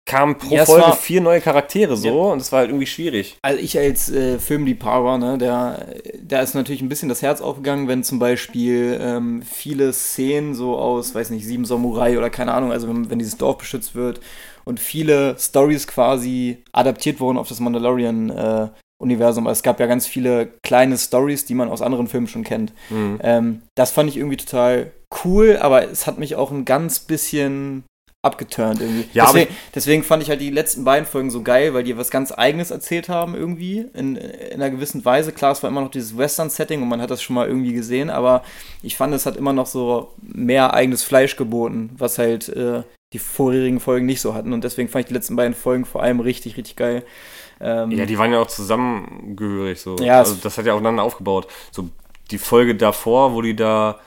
Kamen 0.09 0.37
pro 0.37 0.55
Ja, 0.55 0.65
Folge 0.65 0.93
vier 0.99 1.21
neue 1.21 1.39
Charaktere 1.39 1.95
so 1.95 2.07
Ja. 2.07 2.13
und 2.33 2.39
es 2.41 2.51
war 2.51 2.59
halt 2.59 2.69
irgendwie 2.69 2.87
schwierig. 2.87 3.37
also 3.41 3.59
ich 3.59 3.77
als 3.77 4.09
äh, 4.09 4.39
Filmliebhaber, 4.39 5.17
ne, 5.17 5.37
der, 5.37 5.85
da 6.21 6.41
ist 6.41 6.55
natürlich 6.55 6.81
ein 6.81 6.89
bisschen 6.89 7.09
das 7.09 7.21
Herz 7.21 7.41
aufgegangen, 7.41 7.87
wenn 7.87 8.03
zum 8.03 8.19
Beispiel 8.19 8.99
ähm, 9.01 9.41
viele 9.43 9.93
Szenen 9.93 10.55
so 10.55 10.77
aus, 10.77 11.13
weiß 11.15 11.29
nicht, 11.29 11.45
Sieben 11.45 11.65
Samurai 11.65 12.17
oder 12.17 12.29
keine 12.29 12.53
Ahnung, 12.53 12.71
also 12.71 12.87
wenn, 12.89 13.09
wenn 13.09 13.19
dieses 13.19 13.37
Dorf 13.37 13.57
beschützt 13.59 13.95
wird 13.95 14.19
und 14.65 14.79
viele 14.79 15.35
Stories 15.39 15.87
quasi 15.87 16.63
adaptiert 16.71 17.19
wurden 17.19 17.37
auf 17.37 17.47
das 17.47 17.59
Mandalorian 17.59 18.29
äh, 18.29 18.67
Universum. 19.01 19.47
Also 19.47 19.59
es 19.59 19.63
gab 19.63 19.79
ja 19.79 19.85
ganz 19.85 20.07
viele 20.07 20.47
kleine 20.61 20.97
Stories, 20.97 21.45
die 21.45 21.53
man 21.53 21.69
aus 21.69 21.81
anderen 21.81 22.07
Filmen 22.07 22.27
schon 22.27 22.43
kennt. 22.43 22.73
Mhm. 22.89 23.19
Ähm, 23.23 23.61
das 23.75 23.91
fand 23.91 24.09
ich 24.09 24.17
irgendwie 24.17 24.35
total 24.37 24.91
cool, 25.23 25.57
aber 25.61 25.89
es 25.89 26.05
hat 26.05 26.19
mich 26.19 26.35
auch 26.35 26.51
ein 26.51 26.65
ganz 26.65 26.99
bisschen 26.99 27.85
abgeturnt 28.21 28.81
irgendwie. 28.81 29.07
Ja, 29.13 29.25
deswegen, 29.27 29.55
deswegen 29.73 30.03
fand 30.03 30.23
ich 30.23 30.29
halt 30.29 30.41
die 30.41 30.49
letzten 30.49 30.83
beiden 30.83 31.05
Folgen 31.05 31.31
so 31.31 31.41
geil, 31.41 31.73
weil 31.73 31.83
die 31.83 31.97
was 31.97 32.09
ganz 32.11 32.31
Eigenes 32.31 32.69
erzählt 32.69 33.07
haben 33.07 33.33
irgendwie, 33.33 33.85
in, 33.93 34.17
in 34.17 34.53
einer 34.55 34.69
gewissen 34.69 35.05
Weise. 35.05 35.31
Klar, 35.31 35.53
es 35.53 35.63
war 35.63 35.69
immer 35.69 35.81
noch 35.81 35.91
dieses 35.91 36.17
Western-Setting 36.17 36.81
und 36.81 36.89
man 36.89 37.01
hat 37.01 37.11
das 37.11 37.21
schon 37.21 37.35
mal 37.35 37.47
irgendwie 37.47 37.73
gesehen, 37.73 38.09
aber 38.09 38.43
ich 38.83 38.97
fand, 38.97 39.13
es 39.13 39.25
hat 39.25 39.37
immer 39.37 39.53
noch 39.53 39.67
so 39.67 40.13
mehr 40.21 40.73
eigenes 40.73 41.03
Fleisch 41.03 41.37
geboten, 41.37 41.91
was 41.97 42.17
halt 42.17 42.49
äh, 42.49 42.83
die 43.13 43.19
vorherigen 43.19 43.79
Folgen 43.79 44.05
nicht 44.05 44.21
so 44.21 44.33
hatten 44.33 44.51
und 44.51 44.63
deswegen 44.63 44.89
fand 44.89 45.05
ich 45.05 45.07
die 45.07 45.13
letzten 45.13 45.35
beiden 45.37 45.53
Folgen 45.53 45.85
vor 45.85 46.03
allem 46.03 46.19
richtig, 46.19 46.57
richtig 46.57 46.75
geil. 46.75 47.03
Ähm, 47.61 47.91
Ja, 47.91 48.05
die 48.05 48.17
waren 48.17 48.31
ja 48.31 48.39
auch 48.39 48.47
zusammengehörig 48.47 49.79
so. 49.79 49.95
Ja, 49.97 50.19
also 50.19 50.35
das 50.35 50.57
hat 50.57 50.65
ja 50.65 50.73
aufeinander 50.73 51.03
aufgebaut. 51.03 51.47
So 51.71 51.89
die 52.31 52.37
Folge 52.37 52.75
davor, 52.75 53.33
wo 53.33 53.41
die 53.41 53.55
da. 53.55 53.99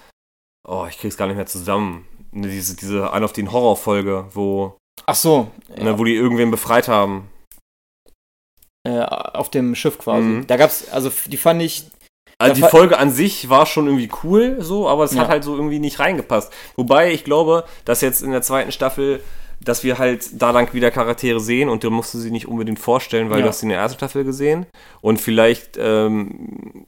Oh, 0.66 0.87
ich 0.88 0.98
krieg's 0.98 1.16
gar 1.16 1.27
nicht 1.27 1.37
mehr 1.37 1.46
zusammen. 1.46 2.07
Ne, 2.33 2.49
Diese, 2.49 2.77
diese 2.77 3.12
eine 3.12 3.25
auf 3.25 3.33
den 3.33 3.53
Horrorfolge, 3.53 4.27
wo, 4.33 4.77
Ach 5.07 5.14
so, 5.14 5.51
ja. 5.77 5.85
ne, 5.85 5.99
wo 5.99 6.05
die 6.05 6.14
irgendwen 6.14 6.51
befreit 6.51 6.88
haben. 6.88 7.29
äh, 8.87 8.99
auf 9.01 9.49
dem 9.51 9.75
Schiff 9.75 9.99
quasi. 9.99 10.27
Mhm. 10.27 10.47
Da 10.49 10.57
gab's, 10.57 10.88
also 10.90 11.11
die 11.27 11.37
fand 11.37 11.62
ich, 11.62 11.85
Also 12.38 12.55
die 12.61 12.68
Folge 12.68 12.99
an 12.99 13.11
sich 13.12 13.49
war 13.49 13.66
schon 13.66 13.87
irgendwie 13.87 14.11
cool, 14.25 14.57
so, 14.61 14.88
aber 14.88 15.05
es 15.05 15.12
Ja. 15.14 15.21
hat 15.23 15.29
halt 15.29 15.45
so 15.45 15.55
irgendwie 15.55 15.79
nicht 15.79 16.01
reingepasst. 16.01 16.53
Wobei 16.75 17.12
ich 17.12 17.23
glaube, 17.23 17.64
dass 17.85 18.01
jetzt 18.01 18.23
in 18.23 18.33
der 18.33 18.42
zweiten 18.42 18.73
Staffel, 18.73 19.23
dass 19.61 19.85
wir 19.85 19.99
halt 19.99 20.42
da 20.42 20.51
lang 20.51 20.73
wieder 20.75 20.90
Charaktere 20.90 21.38
sehen 21.38 21.68
und 21.68 21.85
du 21.85 21.90
musst 21.90 22.12
du 22.14 22.18
sie 22.18 22.33
nicht 22.33 22.49
unbedingt 22.49 22.81
vorstellen, 22.81 23.31
weil 23.31 23.38
Ja. 23.38 23.42
du 23.45 23.49
hast 23.51 23.61
sie 23.61 23.66
in 23.66 23.71
der 23.71 23.79
ersten 23.79 23.99
Staffel 23.99 24.25
gesehen. 24.25 24.66
Und 25.01 25.21
vielleicht 25.21 25.77
ähm, 25.79 26.87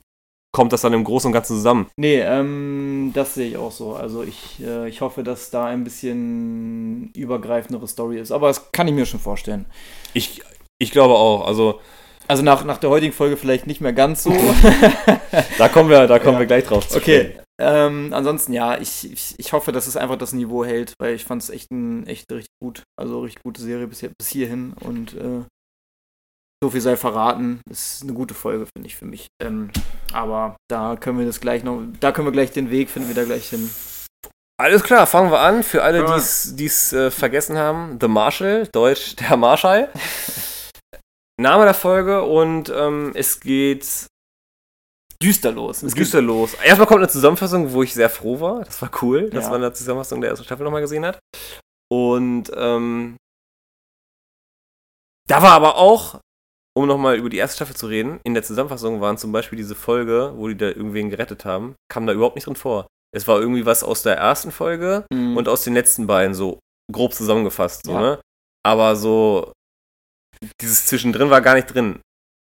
kommt 0.55 0.71
das 0.73 0.81
dann 0.81 0.93
im 0.93 1.03
Großen 1.03 1.27
und 1.27 1.33
Ganzen 1.33 1.57
zusammen. 1.57 1.87
nee, 1.97 2.19
ähm, 2.21 3.11
das 3.13 3.35
sehe 3.35 3.49
ich 3.49 3.57
auch 3.57 3.71
so. 3.73 3.93
Also 3.93 4.23
ich, 4.23 4.61
äh, 4.63 4.87
ich 4.87 5.01
hoffe, 5.01 5.21
dass 5.23 5.49
da 5.51 5.65
ein 5.65 5.83
bisschen 5.83 7.11
übergreifendere 7.13 7.87
Story 7.87 8.19
ist, 8.19 8.31
aber 8.31 8.47
das 8.47 8.71
kann 8.71 8.87
ich 8.87 8.93
mir 8.93 9.05
schon 9.05 9.19
vorstellen. 9.19 9.65
Ich, 10.13 10.41
ich 10.79 10.91
glaube 10.91 11.15
auch. 11.15 11.45
Also 11.45 11.79
Also 12.27 12.41
nach, 12.41 12.63
nach 12.63 12.77
der 12.77 12.89
heutigen 12.89 13.13
Folge 13.13 13.35
vielleicht 13.37 13.67
nicht 13.67 13.81
mehr 13.81 13.93
ganz 13.93 14.23
so. 14.23 14.31
da 15.57 15.67
kommen 15.69 15.89
wir, 15.89 16.07
da 16.07 16.19
kommen 16.19 16.33
Ja. 16.35 16.39
wir 16.39 16.45
gleich 16.47 16.63
drauf 16.65 16.87
zu. 16.87 16.97
okay. 16.97 17.19
sprechen. 17.25 17.39
Ähm, 17.57 18.09
ansonsten, 18.13 18.51
ja, 18.51 18.77
ich, 18.81 19.09
ich, 19.11 19.35
ich 19.37 19.53
hoffe, 19.53 19.71
dass 19.71 19.87
es 19.87 19.95
einfach 19.95 20.17
das 20.17 20.33
Niveau 20.33 20.65
hält, 20.65 20.93
weil 20.99 21.15
ich 21.15 21.23
fand 21.23 21.41
es 21.41 21.49
echt, 21.49 21.71
ein, 21.71 22.05
echt 22.07 22.29
richtig 22.31 22.51
gut. 22.61 22.83
Also 22.99 23.21
richtig 23.21 23.43
gute 23.43 23.61
Serie 23.61 23.87
bis, 23.87 24.01
hier, 24.01 24.11
bis 24.17 24.27
hierhin 24.29 24.73
und 24.81 25.13
äh, 25.13 25.43
so 26.65 26.71
viel 26.71 26.81
sei 26.81 26.97
verraten. 26.97 27.61
Ist 27.69 28.01
eine 28.01 28.13
gute 28.13 28.33
Folge, 28.33 28.65
finde 28.75 28.87
ich, 28.87 28.95
für 28.95 29.05
mich. 29.05 29.27
Ähm, 29.39 29.69
aber 30.13 30.55
da 30.67 30.95
können 30.95 31.19
wir 31.19 31.25
das 31.27 31.39
gleich 31.39 31.63
noch, 31.63 31.79
da 31.99 32.11
können 32.11 32.27
wir 32.27 32.31
gleich 32.31 32.51
den 32.51 32.71
Weg, 32.71 32.89
finden 32.89 33.07
wir 33.07 33.15
da 33.15 33.23
gleich 33.23 33.49
hin. 33.49 33.69
Alles 34.59 34.81
klar, 34.83 35.05
fangen 35.05 35.31
wir 35.31 35.39
an. 35.41 35.61
Für 35.61 35.83
alle, 35.83 35.99
Ja. 35.99 36.17
die 36.17 36.65
es 36.65 36.91
äh, 36.93 37.11
vergessen 37.11 37.57
haben, 37.57 37.99
The 38.01 38.07
Marshal, 38.07 38.67
Deutsch 38.71 39.15
der 39.17 39.37
Marschall. 39.37 39.91
Name 41.39 41.65
der 41.65 41.73
Folge 41.75 42.23
und 42.23 42.69
ähm, 42.69 43.11
es 43.13 43.39
geht 43.41 44.07
Düster 45.21 45.51
los. 45.51 45.83
Es 45.83 45.93
düster 45.93 46.21
los. 46.21 46.53
Erstmal 46.55 46.87
kommt 46.87 46.99
eine 47.01 47.09
Zusammenfassung, 47.09 47.71
wo 47.73 47.83
ich 47.83 47.93
sehr 47.93 48.09
froh 48.09 48.39
war. 48.39 48.63
Das 48.63 48.81
war 48.81 48.89
cool, 49.01 49.29
dass 49.29 49.45
Ja. 49.45 49.49
man 49.51 49.63
eine 49.63 49.73
Zusammenfassung 49.73 50.19
der 50.21 50.31
ersten 50.31 50.45
Staffel 50.45 50.63
nochmal 50.63 50.81
gesehen 50.81 51.05
hat. 51.05 51.19
Und 51.91 52.51
ähm, 52.55 53.17
da 55.27 55.41
war 55.41 55.51
aber 55.51 55.75
auch, 55.77 56.19
um 56.77 56.87
nochmal 56.87 57.15
über 57.17 57.29
die 57.29 57.37
erste 57.37 57.55
Staffel 57.57 57.75
zu 57.75 57.87
reden, 57.87 58.19
in 58.23 58.33
der 58.33 58.43
Zusammenfassung 58.43 59.01
waren 59.01 59.17
zum 59.17 59.31
Beispiel 59.31 59.57
diese 59.57 59.75
Folge, 59.75 60.33
wo 60.35 60.47
die 60.47 60.57
da 60.57 60.67
irgendwen 60.67 61.09
gerettet 61.09 61.45
haben, 61.45 61.75
kam 61.89 62.05
da 62.05 62.13
überhaupt 62.13 62.35
nicht 62.35 62.47
drin 62.47 62.55
vor. 62.55 62.87
Es 63.15 63.27
war 63.27 63.39
irgendwie 63.39 63.65
was 63.65 63.83
aus 63.83 64.03
der 64.03 64.17
ersten 64.17 64.51
Folge 64.51 65.05
Mhm. 65.11 65.37
und 65.37 65.47
aus 65.47 65.63
den 65.63 65.73
letzten 65.73 66.05
beiden 66.07 66.33
so 66.35 66.59
grob 66.91 67.13
zusammengefasst, 67.13 67.85
so, 67.85 67.93
Ja. 67.93 68.01
ne? 68.01 68.21
Aber 68.65 68.95
so 68.95 69.53
dieses 70.61 70.85
zwischendrin 70.85 71.29
war 71.29 71.41
gar 71.41 71.55
nicht 71.55 71.73
drin. 71.73 72.01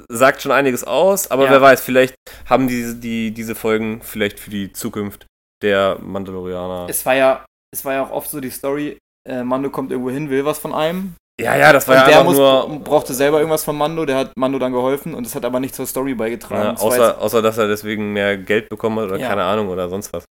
Sagt 0.09 0.41
schon 0.41 0.51
einiges 0.51 0.83
aus, 0.83 1.29
aber 1.31 1.45
Ja. 1.45 1.51
wer 1.51 1.61
weiß, 1.61 1.81
vielleicht 1.81 2.15
haben 2.45 2.67
diese, 2.67 2.95
die, 2.95 3.31
diese 3.31 3.55
Folgen 3.55 4.01
vielleicht 4.01 4.39
für 4.39 4.49
die 4.49 4.71
Zukunft 4.71 5.25
der 5.61 5.97
Mandalorianer. 5.99 6.87
es 6.89 7.05
war 7.05 7.15
ja, 7.15 7.45
es 7.73 7.83
war 7.83 7.93
ja 7.93 8.03
auch 8.05 8.11
oft 8.11 8.29
so 8.29 8.39
die 8.39 8.49
Story, 8.51 8.97
äh, 9.27 9.43
Mando 9.43 9.69
kommt 9.69 9.91
irgendwo 9.91 10.09
hin, 10.11 10.29
will 10.29 10.45
was 10.45 10.59
von 10.59 10.73
einem. 10.73 11.15
Ja, 11.39 11.55
ja, 11.55 11.73
das 11.73 11.87
war 11.87 11.95
Und 11.95 12.01
ja 12.01 12.07
der 12.07 12.23
muss, 12.23 12.37
nur. 12.37 12.79
brauchte 12.83 13.13
selber 13.13 13.37
irgendwas 13.39 13.63
von 13.63 13.77
Mando, 13.77 14.05
der 14.05 14.17
hat 14.17 14.31
Mando 14.37 14.59
dann 14.59 14.71
geholfen 14.73 15.13
und 15.13 15.25
das 15.25 15.35
hat 15.35 15.45
aber 15.45 15.59
nicht 15.59 15.73
zur 15.73 15.85
Story 15.87 16.13
beigetragen. 16.13 16.75
Ja, 16.77 16.83
außer, 16.83 17.19
außer, 17.21 17.41
dass 17.41 17.57
er 17.57 17.67
deswegen 17.67 18.13
mehr 18.13 18.37
Geld 18.37 18.69
bekommen 18.69 18.99
hat 18.99 19.05
oder 19.05 19.17
Ja. 19.17 19.29
keine 19.29 19.43
Ahnung 19.43 19.69
oder 19.69 19.89
sonst 19.89 20.11
was. 20.13 20.23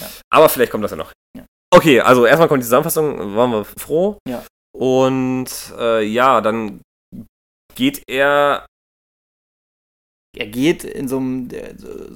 Ja. 0.00 0.06
Aber 0.30 0.48
vielleicht 0.48 0.72
kommt 0.72 0.84
das 0.84 0.90
ja 0.90 0.96
noch. 0.96 1.12
Okay, 1.74 2.00
also 2.00 2.26
erstmal 2.26 2.48
kommt 2.48 2.60
die 2.62 2.66
Zusammenfassung, 2.66 3.34
waren 3.36 3.50
wir 3.52 3.64
froh. 3.64 4.18
Ja. 4.28 4.42
Und 4.76 5.48
äh, 5.78 6.02
ja, 6.02 6.40
dann 6.40 6.80
geht 7.74 8.02
er. 8.08 8.66
Er 10.38 10.46
geht 10.46 10.84
in 10.84 11.08
so 11.08 11.16
einem, 11.16 11.48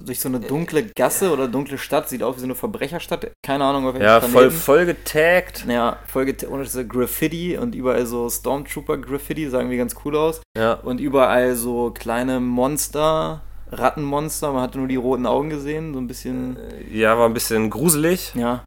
durch 0.05 0.21
so 0.21 0.29
eine 0.29 0.41
dunkle 0.41 0.85
Gasse 0.95 1.33
oder 1.33 1.49
dunkle 1.49 1.79
Stadt, 1.79 2.09
sieht 2.11 2.23
aus 2.23 2.37
wie 2.37 2.41
so 2.41 2.47
eine 2.47 2.55
Verbrecherstadt. 2.55 3.33
Keine 3.43 3.65
Ahnung, 3.65 3.87
auf 3.87 3.95
welchem 3.95 4.05
Ja, 4.07 4.21
voll, 4.21 4.51
voll 4.51 4.85
getaggt. 4.85 5.65
Ja, 5.67 5.99
voll 6.07 6.27
getaggt. 6.27 6.53
Und 6.53 6.69
so 6.69 6.85
Graffiti 6.85 7.57
und 7.57 7.75
überall 7.75 8.05
so 8.05 8.29
Stormtrooper-Graffiti, 8.29 9.49
sagen 9.49 9.71
wir 9.71 9.79
ganz 9.79 9.95
cool 10.05 10.17
aus. 10.17 10.43
Ja. 10.57 10.75
Und 10.75 11.01
überall 11.01 11.55
so 11.55 11.93
kleine 11.93 12.41
Monster, 12.41 13.41
Rattenmonster. 13.71 14.53
Man 14.53 14.63
hatte 14.63 14.79
nur 14.79 14.89
die 14.89 14.97
roten 14.97 15.27
Augen 15.27 15.49
gesehen, 15.49 15.95
so 15.95 16.01
ein 16.01 16.07
bisschen. 16.07 16.59
Ja, 16.93 17.17
war 17.19 17.27
ein 17.27 17.35
bisschen 17.35 17.71
gruselig. 17.71 18.35
Ja, 18.35 18.65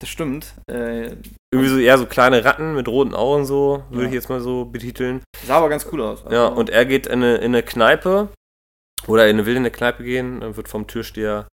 das 0.00 0.08
stimmt. 0.08 0.54
Äh, 0.70 1.16
Irgendwie 1.52 1.68
so 1.70 1.78
eher 1.78 1.98
so 1.98 2.06
kleine 2.06 2.44
Ratten 2.44 2.74
mit 2.74 2.86
roten 2.86 3.14
Augen, 3.14 3.44
so, 3.44 3.82
würde 3.90 4.02
Ja. 4.04 4.08
ich 4.08 4.14
jetzt 4.14 4.28
mal 4.28 4.40
so 4.40 4.64
betiteln. 4.64 5.22
sah 5.46 5.56
aber 5.56 5.68
ganz 5.68 5.86
cool 5.92 6.00
aus. 6.02 6.22
Ja, 6.30 6.46
Also, 6.48 6.60
und 6.60 6.70
er 6.70 6.84
geht 6.86 7.06
in 7.08 7.14
eine, 7.14 7.36
in 7.38 7.46
eine 7.46 7.62
Kneipe 7.62 8.28
oder 9.06 9.28
in 9.28 9.36
eine 9.36 9.46
will 9.46 9.54
in 9.56 9.62
eine 9.62 9.70
Kneipe 9.70 10.04
gehen, 10.04 10.40
dann 10.40 10.56
wird 10.56 10.68
vom 10.68 10.86
Türsteher 10.86 11.48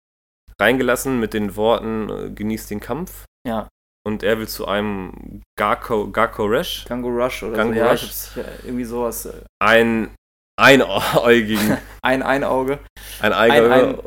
reingelassen 0.61 1.19
mit 1.19 1.33
den 1.33 1.55
Worten, 1.55 2.09
äh, 2.09 2.29
genießt 2.31 2.69
den 2.71 2.79
Kampf. 2.79 3.25
Ja, 3.47 3.67
Und 4.07 4.23
er 4.23 4.37
will 4.39 4.47
zu 4.47 4.67
einem 4.67 5.41
Garko, 5.57 6.09
Garko 6.11 6.45
Resh, 6.45 6.85
Gango 6.87 7.09
Rush 7.09 7.43
oder 7.43 7.57
Gango 7.57 7.73
so. 7.73 7.79
Ja, 7.79 7.91
Rush. 7.91 8.35
ja, 8.37 8.43
irgendwie 8.63 8.85
sowas. 8.85 9.25
Äh, 9.25 9.41
ein 9.61 10.13
einäugigen, 10.57 11.77
ein 12.01 12.23
Einauge. 12.23 12.79
ein 13.19 13.33
Eiger, 13.33 13.71
Ein- 13.71 13.97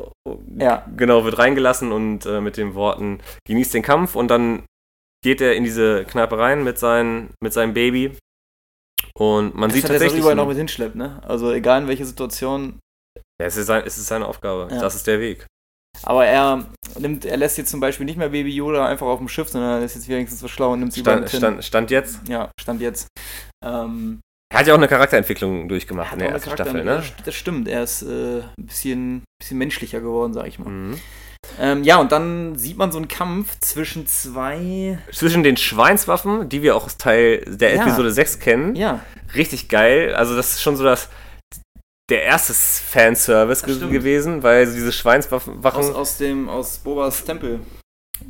Ja. 0.59 0.85
genau, 0.97 1.23
wird 1.23 1.37
reingelassen 1.37 1.91
und 1.91 2.25
äh, 2.25 2.41
mit 2.41 2.57
den 2.57 2.73
Worten, 2.75 3.19
genießt 3.47 3.73
den 3.73 3.83
Kampf 3.83 4.15
und 4.15 4.29
dann 4.29 4.65
geht 5.23 5.41
er 5.41 5.55
in 5.55 5.63
diese 5.63 6.05
Kneipe 6.05 6.37
rein 6.37 6.63
mit, 6.63 6.79
sein, 6.79 7.29
mit 7.43 7.53
seinem 7.53 7.73
Baby 7.73 8.17
und 9.15 9.53
man 9.55 9.69
Das 9.69 9.75
sieht 9.75 9.83
er 9.85 9.89
tatsächlich, 9.91 10.21
überall 10.21 10.35
noch 10.35 10.47
mit 10.47 10.57
hinschleppt, 10.57 10.95
ne? 10.95 11.21
Also 11.23 11.51
egal 11.51 11.81
in 11.83 11.87
welche 11.87 12.05
Situation. 12.05 12.79
Ja, 13.41 13.47
es, 13.47 13.57
ist 13.57 13.67
sein, 13.67 13.83
es 13.85 13.97
ist 13.97 14.07
seine 14.07 14.25
Aufgabe, 14.27 14.67
Ja. 14.73 14.79
das 14.81 14.95
ist 14.95 15.07
der 15.07 15.19
Weg. 15.19 15.45
Aber 16.03 16.25
er 16.25 16.65
nimmt, 16.97 17.25
er 17.25 17.37
lässt 17.37 17.57
jetzt 17.57 17.71
zum 17.71 17.79
Beispiel 17.79 18.05
nicht 18.05 18.17
mehr 18.17 18.29
Baby 18.29 18.51
Yoda 18.55 18.85
einfach 18.85 19.07
auf 19.07 19.19
dem 19.19 19.27
Schiff, 19.27 19.49
sondern 19.49 19.79
er 19.79 19.85
ist 19.85 19.95
jetzt 19.95 20.07
wenigstens 20.07 20.39
so 20.39 20.47
schlau 20.47 20.73
und 20.73 20.79
nimmt 20.79 20.93
sie 20.93 21.01
Stand, 21.01 21.29
stand, 21.29 21.63
stand 21.63 21.91
jetzt. 21.91 22.19
Ja, 22.27 22.51
stand 22.59 22.79
jetzt. 22.81 23.07
Ähm, 23.65 24.19
Er 24.53 24.59
hat 24.59 24.67
ja 24.67 24.73
auch 24.73 24.77
eine 24.77 24.87
Charakterentwicklung 24.87 25.67
durchgemacht 25.67 26.13
in 26.13 26.19
der 26.19 26.29
ersten 26.29 26.51
Staffel, 26.51 26.83
ne? 26.83 27.03
Das 27.25 27.35
stimmt, 27.35 27.67
er 27.67 27.83
ist 27.83 28.01
äh, 28.03 28.41
ein 28.57 28.65
bisschen, 28.65 29.23
bisschen 29.41 29.57
menschlicher 29.57 29.99
geworden, 29.99 30.33
sag 30.33 30.47
ich 30.47 30.59
mal. 30.59 30.69
Mhm. 30.69 30.99
Ähm, 31.59 31.83
ja, 31.83 31.97
und 31.97 32.11
dann 32.11 32.55
sieht 32.57 32.77
man 32.77 32.91
so 32.91 32.97
einen 32.97 33.07
Kampf 33.07 33.59
zwischen 33.59 34.05
zwei. 34.07 34.99
Zwischen 35.11 35.41
den 35.43 35.57
Schweinswaffen, 35.57 36.47
die 36.49 36.61
wir 36.61 36.75
auch 36.75 36.85
aus 36.85 36.97
Teil 36.97 37.39
der 37.47 37.75
Ja. 37.75 37.81
Episode 37.83 38.11
6 38.11 38.39
kennen, 38.39 38.75
Ja, 38.75 38.99
richtig 39.35 39.69
geil. 39.69 40.13
Also 40.15 40.35
das 40.35 40.51
ist 40.51 40.61
schon 40.61 40.75
so 40.77 40.83
das 40.83 41.09
der 42.09 42.23
erste 42.23 42.53
Fanservice 42.53 43.63
ge 43.65 43.75
stimmt. 43.75 43.91
gewesen, 43.91 44.43
weil 44.43 44.65
diese 44.65 44.91
Schweinswaffen 44.91 45.63
aus, 45.63 45.93
aus 45.93 46.17
dem 46.17 46.49
aus 46.49 46.77
Bobas 46.79 47.23
Tempel. 47.23 47.59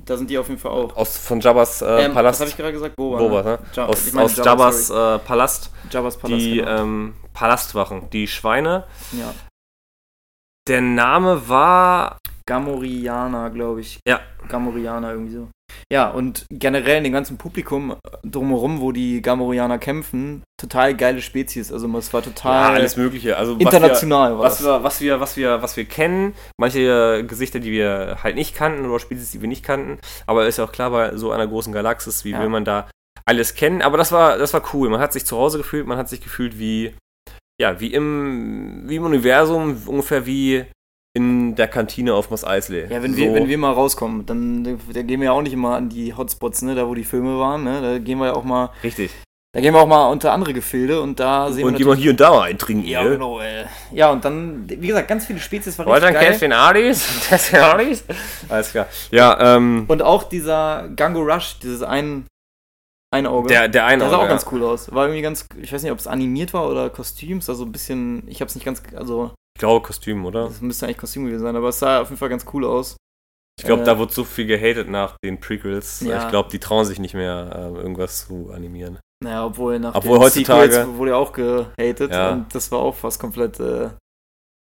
Da 0.05 0.17
sind 0.17 0.29
die 0.29 0.37
auf 0.37 0.47
jeden 0.49 0.59
Fall 0.59 0.71
auch. 0.71 0.95
aus 0.95 1.17
von 1.17 1.39
Jabbas 1.39 1.81
äh, 1.81 2.05
Ähm, 2.05 2.13
Palast. 2.13 2.39
Was 2.39 2.41
habe 2.41 2.49
ich 2.51 2.57
gerade 2.57 2.73
gesagt? 2.73 2.95
Boba. 2.95 3.17
Boba, 3.17 3.41
ne? 3.43 3.59
Ja, 3.73 3.85
aus 3.87 4.05
ich 4.05 4.13
meine 4.13 4.25
aus 4.25 4.35
Jabba, 4.35 4.49
Jabbas 4.51 4.87
sorry. 4.87 5.15
äh, 5.15 5.19
Palast, 5.19 5.71
Jabbas 5.89 6.17
Palast. 6.17 6.39
die 6.41 6.57
genau. 6.57 6.81
ähm, 6.81 7.13
Palastwachen, 7.33 8.09
die 8.11 8.27
Schweine. 8.27 8.85
ja. 9.13 9.33
Der 10.67 10.81
Name 10.81 11.49
war 11.49 12.19
Gamorianer, 12.45 13.49
glaube 13.49 13.81
ich. 13.81 13.99
Ja. 14.07 14.19
Gamorianer 14.47 15.13
irgendwie 15.13 15.33
so. 15.33 15.47
Ja, 15.91 16.09
und 16.09 16.45
generell 16.49 16.97
in 16.97 17.03
dem 17.03 17.13
ganzen 17.13 17.37
Publikum 17.37 17.95
drumherum, 18.23 18.81
wo 18.81 18.91
die 18.91 19.21
Gamorianer 19.21 19.77
kämpfen, 19.77 20.43
total 20.59 20.95
geile 20.95 21.21
Spezies. 21.21 21.71
Also 21.71 21.87
es 21.97 22.13
war 22.13 22.21
ja, 22.21 22.27
total 22.27 22.75
alles 22.75 22.97
Mögliche. 22.97 23.37
Also 23.37 23.55
international. 23.55 24.37
war 24.37 24.43
Was 24.45 24.63
wir, 24.63 24.83
was, 24.83 25.01
wir, 25.01 25.19
was, 25.19 25.37
wir, 25.37 25.61
was 25.61 25.77
wir 25.77 25.85
kennen, 25.85 26.33
manche 26.59 27.25
Gesichter, 27.25 27.59
die 27.59 27.71
wir 27.71 28.17
halt 28.23 28.35
nicht 28.35 28.55
kannten 28.55 28.85
oder 28.85 28.99
Spezies, 28.99 29.31
die 29.31 29.41
wir 29.41 29.47
nicht 29.47 29.63
kannten, 29.63 29.99
aber 30.27 30.45
ist 30.47 30.57
ja 30.57 30.65
auch 30.65 30.71
klar, 30.71 30.91
bei 30.91 31.15
so 31.17 31.31
einer 31.31 31.47
großen 31.47 31.73
Galaxis, 31.73 32.25
wie 32.25 32.31
Ja. 32.31 32.39
will 32.41 32.49
man 32.49 32.65
da 32.65 32.89
alles 33.25 33.53
kennen, 33.53 33.81
aber 33.81 33.97
das 33.97 34.11
war, 34.11 34.37
das 34.37 34.53
war 34.53 34.63
cool, 34.73 34.89
man 34.89 34.99
hat 34.99 35.13
sich 35.13 35.25
zu 35.25 35.37
Hause 35.37 35.59
gefühlt, 35.59 35.85
man 35.85 35.97
hat 35.97 36.09
sich 36.09 36.21
gefühlt 36.21 36.57
wie, 36.57 36.95
ja, 37.61 37.79
wie 37.79 37.93
im, 37.93 38.83
wie 38.87 38.95
im 38.95 39.03
Universum, 39.03 39.81
ungefähr 39.85 40.25
wie 40.25 40.65
in 41.13 41.55
der 41.55 41.67
Kantine 41.67 42.13
auf 42.13 42.29
Mos 42.29 42.45
Eisley. 42.45 42.87
Ja, 42.89 43.01
wenn, 43.01 43.13
so, 43.13 43.17
wir, 43.17 43.33
wenn 43.33 43.47
wir 43.47 43.57
mal 43.57 43.73
rauskommen, 43.73 44.25
dann 44.25 44.79
da 44.93 45.01
gehen 45.01 45.19
wir 45.19 45.25
ja 45.25 45.31
auch 45.31 45.41
nicht 45.41 45.53
immer 45.53 45.75
an 45.75 45.89
die 45.89 46.13
Hotspots, 46.13 46.61
ne, 46.61 46.75
da 46.75 46.87
wo 46.87 46.93
die 46.93 47.03
Filme 47.03 47.39
waren, 47.39 47.63
ne? 47.63 47.81
Da 47.81 47.97
gehen 47.97 48.19
wir 48.19 48.27
ja 48.27 48.33
auch 48.33 48.43
mal, 48.43 48.69
Richtig. 48.83 49.11
da 49.53 49.59
gehen 49.59 49.73
wir 49.73 49.81
auch 49.81 49.87
mal 49.87 50.07
unter 50.09 50.31
andere 50.31 50.53
Gefilde 50.53 51.01
und 51.01 51.19
da 51.19 51.51
sehen 51.51 51.65
Und 51.65 51.73
wir 51.73 51.77
die 51.79 51.85
mal 51.85 51.95
hier 51.95 52.11
und 52.11 52.19
da 52.19 52.29
mal 52.29 52.43
eintrinken. 52.43 52.85
Ja, 52.85 53.03
ne? 53.03 53.09
genau, 53.11 53.39
ey. 53.39 53.65
Ja, 53.91 54.11
und 54.11 54.23
dann, 54.23 54.69
wie 54.69 54.87
gesagt, 54.87 55.07
ganz 55.07 55.25
viele 55.25 55.39
Spezies 55.39 55.79
war 55.79 55.87
Wollt 55.87 56.03
richtig 56.03 56.17
einen 56.17 56.23
geil. 56.23 56.31
Cash 56.31 56.39
den 56.41 56.53
Adis? 56.53 57.29
Das 57.29 57.49
den 57.49 57.59
Adis? 57.59 58.03
Alles 58.47 58.71
klar. 58.71 58.87
Ja, 59.09 59.55
ähm, 59.55 59.85
Und 59.87 60.03
auch 60.03 60.23
dieser 60.23 60.89
Gango 60.95 61.21
Rush, 61.21 61.57
dieses 61.57 61.81
ein, 61.81 62.27
ein 63.11 63.25
Auge. 63.25 63.47
der, 63.47 63.67
der 63.67 63.87
eine 63.87 64.03
der 64.03 64.11
sah 64.11 64.17
auch 64.17 64.23
ja. 64.23 64.27
ganz 64.27 64.45
cool 64.51 64.63
aus. 64.63 64.93
War 64.93 65.05
irgendwie 65.05 65.23
ganz, 65.23 65.47
ich 65.59 65.73
weiß 65.73 65.81
nicht, 65.81 65.91
ob 65.91 65.97
es 65.97 66.05
animiert 66.05 66.53
war 66.53 66.69
oder 66.69 66.91
Kostüms, 66.91 67.49
also 67.49 67.65
ein 67.65 67.71
bisschen, 67.71 68.27
ich 68.27 68.41
hab's 68.41 68.53
nicht 68.53 68.65
ganz, 68.65 68.83
also, 68.95 69.31
Ich 69.59 69.61
glaube 69.61 69.85
Kostüm, 69.85 70.25
oder? 70.25 70.45
das 70.47 70.61
müsste 70.61 70.85
eigentlich 70.85 70.99
Kostüm 70.99 71.25
gewesen 71.25 71.41
sein, 71.41 71.53
aber 71.53 71.67
es 71.67 71.79
sah 71.79 71.99
auf 71.99 72.07
jeden 72.07 72.17
Fall 72.17 72.29
ganz 72.29 72.45
cool 72.53 72.63
aus. 72.63 72.95
Ich 73.59 73.65
glaube, 73.65 73.81
Äh, 73.81 73.85
da 73.85 73.99
wird 73.99 74.13
so 74.13 74.23
viel 74.23 74.45
gehatet 74.45 74.87
nach 74.87 75.17
den 75.21 75.37
Prequels. 75.41 75.99
Ja. 75.99 76.23
Ich 76.23 76.29
glaube, 76.29 76.47
die 76.49 76.59
trauen 76.59 76.85
sich 76.85 76.97
nicht 76.97 77.13
mehr, 77.13 77.51
ähm, 77.53 77.75
irgendwas 77.75 78.25
zu 78.25 78.51
animieren. 78.53 78.99
Naja, 79.21 79.45
obwohl 79.45 79.77
nach 79.79 79.95
Obwohl 79.95 80.17
den 80.17 80.23
heutzutage- 80.23 80.71
Sequels 80.71 80.97
wurde 80.97 81.11
ja 81.11 81.17
auch 81.17 81.33
gehatet 81.33 82.09
Ja. 82.13 82.31
und 82.31 82.55
das 82.55 82.71
war 82.71 82.79
auch 82.79 82.95
fast 82.95 83.19
komplett 83.19 83.59
äh, 83.59 83.89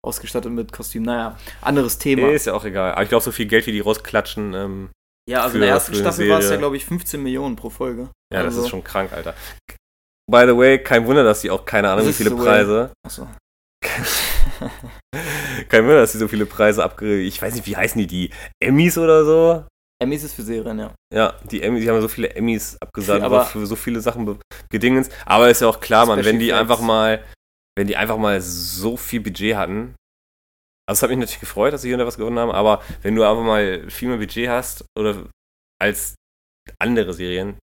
ausgestattet 0.05 0.53
mit 0.53 0.71
Kostüm. 0.73 1.03
Naja, 1.03 1.37
anderes 1.63 1.99
Thema. 1.99 2.29
Ist 2.31 2.47
ja 2.47 2.55
auch 2.55 2.65
egal. 2.65 2.93
Aber 2.93 3.03
ich 3.03 3.09
glaube, 3.09 3.25
so 3.25 3.33
viel 3.33 3.47
Geld, 3.47 3.67
wie 3.67 3.73
die 3.73 3.81
rausklatschen, 3.81 4.55
ähm, 4.55 4.91
ja, 5.29 5.39
also 5.39 5.51
für- 5.51 5.57
in 5.57 5.61
der 5.63 5.71
ersten 5.71 5.95
Staffel 5.97 6.29
war 6.31 6.39
es 6.39 6.49
ja, 6.49 6.57
glaube 6.59 6.77
ich, 6.77 6.85
15 6.85 7.21
Millionen 7.25 7.57
pro 7.57 7.71
Folge. 7.71 8.03
ja, 8.33 8.45
das 8.45 8.55
Also- 8.55 8.63
ist 8.63 8.69
schon 8.69 8.85
krank, 8.85 9.13
Alter. 9.13 9.35
By 10.31 10.45
the 10.47 10.57
way, 10.57 10.79
kein 10.81 11.07
Wunder, 11.07 11.25
dass 11.25 11.41
die 11.41 11.51
auch 11.51 11.65
keine 11.65 11.91
Ahnung, 11.91 12.07
wie 12.07 12.13
viele. 12.13 12.31
Preise. 12.31 12.93
Achso. 13.05 13.27
Kein 15.69 15.83
Wunder, 15.85 16.01
dass 16.01 16.13
die 16.13 16.19
so 16.19 16.29
viele 16.29 16.47
Preise 16.47 16.83
abge. 16.85 17.21
Ich 17.21 17.41
weiß 17.41 17.55
nicht, 17.55 17.67
wie 17.67 17.77
heißen 17.77 17.99
die? 17.99 18.07
Die 18.07 18.31
Emmys 18.63 18.99
oder 18.99 19.25
so? 19.25 19.65
Emmys 20.03 20.25
ist 20.25 20.35
für 20.35 20.43
Serien, 20.43 20.79
ja. 20.79 20.95
Ja, 21.13 21.35
die 21.51 21.63
Emmys, 21.63 21.83
die 21.83 21.91
haben 21.91 22.01
so 22.01 22.09
viele 22.09 22.31
Emmys 22.35 22.77
abgesagt, 22.81 23.23
Aber- 23.23 23.47
für 23.47 23.67
so 23.67 23.77
viele 23.77 24.01
Sachen 24.01 24.39
gedingens. 24.71 25.09
Aber 25.25 25.49
ist 25.49 25.61
ja 25.63 25.69
auch 25.69 25.81
klar, 25.81 26.05
man, 26.07 26.25
wenn 26.25 26.39
die 26.39 26.51
Effects. 26.51 26.61
einfach 26.61 26.81
mal, 26.81 27.25
wenn 27.79 27.87
die 27.87 27.97
einfach 27.97 28.19
mal 28.19 28.41
so 28.41 28.97
viel 28.97 29.21
Budget 29.21 29.57
hatten. 29.57 29.95
Also 30.89 30.99
es 30.99 31.03
hat 31.03 31.11
mich 31.11 31.19
natürlich 31.19 31.41
gefreut, 31.41 31.73
dass 31.73 31.83
sie 31.83 31.89
hier 31.89 32.07
was 32.07 32.17
gewonnen 32.19 32.39
haben, 32.39 32.53
aber 32.53 32.83
wenn 33.03 33.15
du 33.17 33.25
einfach 33.25 33.43
mal 33.43 33.89
viel 33.91 34.09
mehr 34.09 34.19
Budget 34.19 34.49
hast 34.49 34.85
oder 34.97 35.27
als 35.83 36.15
andere 36.79 37.13
Serien, 37.13 37.59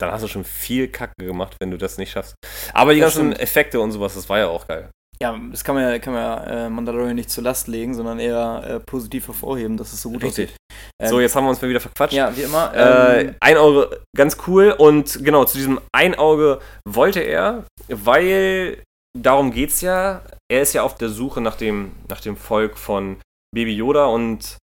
dann 0.00 0.10
hast 0.10 0.22
du 0.24 0.28
schon 0.28 0.44
viel 0.44 0.88
Kacke 0.88 1.24
gemacht, 1.24 1.56
wenn 1.60 1.70
du 1.70 1.78
das 1.78 1.96
nicht 1.98 2.10
schaffst. 2.10 2.34
Aber 2.74 2.92
die 2.94 3.00
Das 3.00 3.14
ganzen 3.14 3.30
stimmt. 3.32 3.40
Effekte 3.42 3.80
und 3.80 3.92
sowas, 3.92 4.14
das 4.14 4.28
war 4.28 4.38
ja 4.40 4.48
auch 4.48 4.66
geil. 4.66 4.90
Ja, 5.22 5.38
das 5.50 5.64
kann 5.64 5.74
man 5.74 5.84
ja, 5.84 5.98
kann 5.98 6.12
man 6.12 6.22
ja 6.22 6.66
äh, 6.66 6.70
Mandalorian 6.70 7.14
nicht 7.14 7.30
zur 7.30 7.44
Last 7.44 7.68
legen, 7.68 7.94
sondern 7.94 8.18
eher 8.18 8.62
äh, 8.66 8.80
positiv 8.80 9.28
hervorheben, 9.28 9.76
dass 9.76 9.92
es 9.92 10.02
so 10.02 10.10
gut 10.10 10.22
Richtig. 10.22 10.50
aussieht. 10.50 10.56
Ähm, 11.00 11.08
so, 11.08 11.20
jetzt 11.20 11.34
haben 11.36 11.44
wir 11.44 11.50
uns 11.50 11.62
mal 11.62 11.68
wieder 11.68 11.80
verquatscht. 11.80 12.14
Ja, 12.14 12.36
wie 12.36 12.42
immer. 12.42 12.72
Äh, 12.74 13.20
Ähm, 13.20 13.36
ein 13.40 13.56
Auge, 13.56 14.00
ganz 14.16 14.36
cool. 14.46 14.74
Und 14.76 15.24
genau, 15.24 15.44
zu 15.44 15.56
diesem 15.56 15.80
ein 15.92 16.14
Auge 16.14 16.60
wollte 16.86 17.20
er, 17.20 17.64
weil 17.88 18.82
darum 19.16 19.52
geht's 19.52 19.80
ja. 19.80 20.22
Er 20.50 20.62
ist 20.62 20.72
ja 20.72 20.82
auf 20.82 20.96
der 20.96 21.08
Suche 21.08 21.40
nach 21.40 21.56
dem, 21.56 21.92
nach 22.08 22.20
dem 22.20 22.36
Volk 22.36 22.76
von 22.76 23.20
Baby 23.54 23.74
Yoda 23.74 24.06
und 24.06 24.58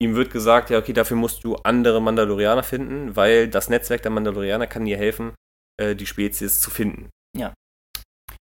ihm 0.00 0.14
wird 0.14 0.30
gesagt, 0.30 0.70
ja, 0.70 0.78
okay, 0.78 0.92
dafür 0.92 1.16
musst 1.16 1.44
du 1.44 1.56
andere 1.56 2.00
Mandalorianer 2.00 2.62
finden, 2.62 3.16
weil 3.16 3.48
das 3.48 3.68
Netzwerk 3.68 4.02
der 4.02 4.12
Mandalorianer 4.12 4.66
kann 4.66 4.84
dir 4.84 4.96
helfen, 4.96 5.34
äh, 5.80 5.94
die 5.96 6.06
Spezies 6.06 6.60
zu 6.60 6.70
finden. 6.70 7.10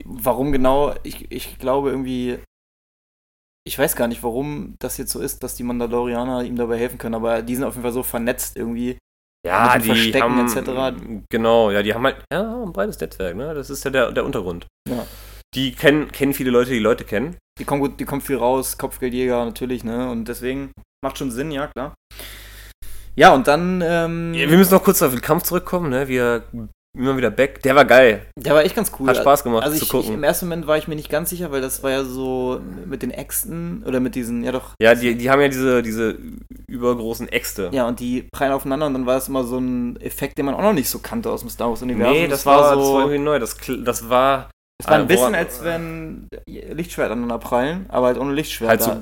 Warum 0.05 0.53
genau? 0.53 0.95
Ich, 1.03 1.31
ich 1.31 1.59
glaube 1.59 1.91
irgendwie. 1.91 2.39
Ich 3.67 3.77
weiß 3.79 3.97
gar 3.97 4.07
nicht, 4.07 4.23
warum 4.23 4.77
das 4.79 4.97
jetzt 4.97 5.11
so 5.11 5.21
ist, 5.21 5.43
dass 5.43 5.57
die 5.57 5.65
Mandalorianer 5.65 6.45
ihm 6.45 6.55
dabei 6.55 6.79
helfen 6.79 6.99
können, 6.99 7.17
aber 7.17 7.43
die 7.43 7.57
sind 7.57 7.65
auf 7.65 7.75
jeden 7.75 7.83
Fall 7.83 7.93
so 7.93 8.05
vernetzt 8.05 8.57
irgendwie. 8.57 8.99
Ja, 9.45 9.79
die 9.79 9.89
Verstecken 9.89 10.37
haben, 10.37 11.25
Genau, 11.31 11.71
ja, 11.71 11.83
die 11.83 11.95
haben 11.95 12.05
halt 12.05 12.25
ja, 12.33 12.63
ein 12.63 12.73
breites 12.73 12.99
Netzwerk, 13.01 13.37
ne? 13.37 13.55
Das 13.55 13.71
ist 13.71 13.85
ja 13.85 13.91
der, 13.91 14.13
der 14.13 14.25
Untergrund. 14.25 14.67
Ja. 14.89 15.07
Die 15.55 15.73
kennen, 15.73 16.11
kennen 16.11 16.35
viele 16.35 16.51
Leute, 16.51 16.71
die 16.71 16.79
Leute 16.79 17.05
kennen. 17.05 17.37
Die 17.59 17.65
kommen 17.65 17.81
gut, 17.81 17.99
die 17.99 18.05
kommen 18.05 18.21
viel 18.21 18.37
raus, 18.37 18.77
Kopfgeldjäger 18.77 19.45
natürlich, 19.45 19.85
ne? 19.85 20.11
Und 20.11 20.27
deswegen 20.27 20.73
macht 21.05 21.19
schon 21.19 21.31
Sinn, 21.31 21.51
ja, 21.51 21.69
klar. 21.69 21.95
Ja, 23.15 23.35
und 23.35 23.47
dann, 23.47 23.83
ähm, 23.85 24.35
Ja, 24.35 24.51
wir 24.51 24.59
müssen 24.59 24.75
noch 24.75 24.83
kurz 24.83 25.01
auf 25.01 25.13
den 25.13 25.23
Kampf 25.23 25.45
zurückkommen, 25.45 25.91
ne? 25.91 26.09
Wir 26.09 26.45
immer 26.97 27.17
wieder 27.17 27.31
back. 27.31 27.63
Der 27.63 27.75
war 27.75 27.85
geil. 27.85 28.23
der 28.37 28.55
war 28.55 28.65
echt 28.65 28.75
ganz 28.75 28.91
cool. 28.99 29.09
Hat 29.09 29.17
Spaß 29.17 29.45
gemacht 29.45 29.63
Also 29.65 29.77
zu 29.77 29.83
ich, 29.83 29.83
ich, 29.85 29.91
gucken. 29.91 30.15
im 30.15 30.25
ersten 30.25 30.47
Moment 30.47 30.67
war 30.67 30.77
ich 30.79 30.89
mir 30.89 30.97
nicht 30.97 31.11
ganz 31.11 31.31
sicher, 31.31 31.51
weil 31.53 31.61
das 31.61 31.83
war 31.83 31.91
ja 31.91 32.05
so 32.05 32.61
mit 32.87 33.03
den 33.03 33.11
Äxten 33.11 33.83
oder 33.87 34.01
mit 34.01 34.15
diesen, 34.15 34.43
ja 34.45 34.53
doch. 34.53 34.71
ja, 34.81 34.95
die, 34.95 35.15
die 35.17 35.31
haben 35.31 35.41
ja 35.41 35.49
diese, 35.49 35.83
diese 35.83 36.17
übergroßen 36.69 37.29
Äxte. 37.29 37.71
Ja, 37.73 37.87
und 37.87 38.01
die 38.01 38.27
prallen 38.33 38.53
aufeinander 38.53 38.87
und 38.87 38.95
dann 38.95 39.07
war 39.07 39.15
das 39.15 39.29
immer 39.29 39.45
so 39.45 39.59
ein 39.59 40.01
Effekt, 40.01 40.39
den 40.39 40.47
man 40.47 40.55
auch 40.55 40.63
noch 40.63 40.73
nicht 40.73 40.89
so 40.91 40.99
kannte 40.99 41.31
aus 41.31 41.41
dem 41.41 41.51
Star 41.51 41.69
Wars-Universum. 41.71 42.13
Nee, 42.13 42.29
das, 42.29 42.45
war, 42.47 42.75
das 42.77 42.85
war 42.87 43.01
irgendwie 43.01 43.19
neu. 43.19 43.39
Das, 43.39 43.57
das 43.85 44.09
war 44.09 44.51
Es 44.83 44.89
war 44.89 44.95
ein 44.99 45.07
bisschen, 45.07 45.35
als 45.35 45.63
wenn 45.65 46.29
Lichtschwert 46.49 47.11
aneinander 47.11 47.39
prallen, 47.39 47.87
aber 47.89 48.07
halt 48.07 48.19
ohne 48.19 48.33
Lichtschwert. 48.33 48.71
halt 48.71 48.83
so, 48.83 48.93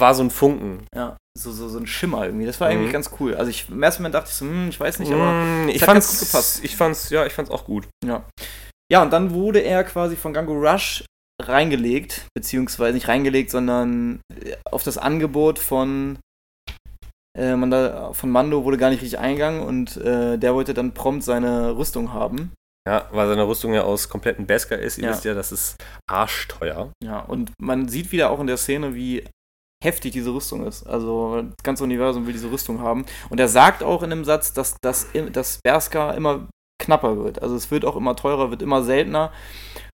war 0.00 0.14
so 0.14 0.22
ein 0.22 0.30
Funken. 0.30 0.86
ja, 0.94 1.16
so, 1.36 1.50
so, 1.52 1.68
so 1.68 1.78
ein 1.78 1.86
Schimmer 1.86 2.24
irgendwie. 2.26 2.46
Das 2.46 2.60
war 2.60 2.68
Mhm. 2.70 2.78
eigentlich 2.78 2.92
ganz 2.92 3.10
cool. 3.20 3.34
Also 3.34 3.50
ich, 3.50 3.68
im 3.68 3.82
ersten 3.82 4.02
Moment 4.02 4.14
dachte 4.14 4.28
ich 4.30 4.36
so, 4.36 4.44
hm, 4.46 4.68
ich 4.68 4.78
weiß 4.78 4.98
nicht, 5.00 5.12
aber 5.12 5.32
Mm, 5.32 5.68
ich 5.68 5.84
fand's 5.84 6.06
ganz 6.08 6.20
gut 6.20 6.28
gepasst. 6.28 6.60
Ich 6.64 6.76
fand's, 6.76 7.10
ja, 7.10 7.26
ich 7.26 7.32
fand's 7.32 7.50
auch 7.50 7.64
gut. 7.64 7.88
ja. 8.04 8.24
Ja, 8.92 9.02
und 9.02 9.10
dann 9.14 9.32
wurde 9.32 9.60
er 9.60 9.82
quasi 9.82 10.14
von 10.14 10.34
Gango 10.34 10.52
Rush 10.52 11.04
reingelegt, 11.42 12.26
beziehungsweise 12.36 12.92
nicht 12.94 13.08
reingelegt, 13.08 13.50
sondern 13.50 14.20
äh, 14.44 14.56
auf 14.70 14.82
das 14.84 14.98
Angebot 14.98 15.58
von, 15.58 16.18
äh, 17.36 17.56
Manda, 17.56 18.12
von 18.12 18.30
Mando 18.30 18.64
wurde 18.64 18.76
gar 18.76 18.90
nicht 18.90 19.02
richtig 19.02 19.18
eingegangen 19.18 19.62
und 19.62 19.96
äh, 19.96 20.38
der 20.38 20.54
wollte 20.54 20.74
dann 20.74 20.92
prompt 20.94 21.24
seine 21.24 21.76
Rüstung 21.76 22.12
haben. 22.12 22.52
Ja, 22.86 23.08
weil 23.12 23.26
seine 23.26 23.48
Rüstung 23.48 23.72
ja 23.72 23.82
aus 23.82 24.10
kompletten 24.10 24.46
Beskar 24.46 24.78
ist. 24.78 24.98
Ihr 24.98 25.04
Ja. 25.04 25.10
wisst 25.10 25.24
ja, 25.24 25.32
das 25.34 25.50
ist 25.50 25.76
arschteuer. 26.08 26.92
Ja, 27.02 27.20
und 27.20 27.52
man 27.58 27.88
sieht 27.88 28.12
wieder 28.12 28.30
auch 28.30 28.38
in 28.40 28.46
der 28.46 28.58
Szene, 28.58 28.94
wie 28.94 29.24
heftig 29.84 30.12
diese 30.12 30.34
Rüstung 30.34 30.66
ist. 30.66 30.84
Also 30.86 31.42
das 31.42 31.62
ganze 31.62 31.84
Universum 31.84 32.26
will 32.26 32.32
diese 32.32 32.50
Rüstung 32.50 32.80
haben. 32.80 33.04
Und 33.28 33.38
er 33.38 33.48
sagt 33.48 33.82
auch 33.82 34.02
in 34.02 34.10
einem 34.10 34.24
Satz, 34.24 34.52
dass 34.52 34.76
das 34.82 35.08
dass 35.32 35.60
Berska 35.62 36.12
immer 36.12 36.48
knapper 36.82 37.16
wird. 37.22 37.42
Also 37.42 37.54
es 37.54 37.70
wird 37.70 37.84
auch 37.84 37.96
immer 37.96 38.16
teurer, 38.16 38.50
wird 38.50 38.62
immer 38.62 38.82
seltener. 38.82 39.32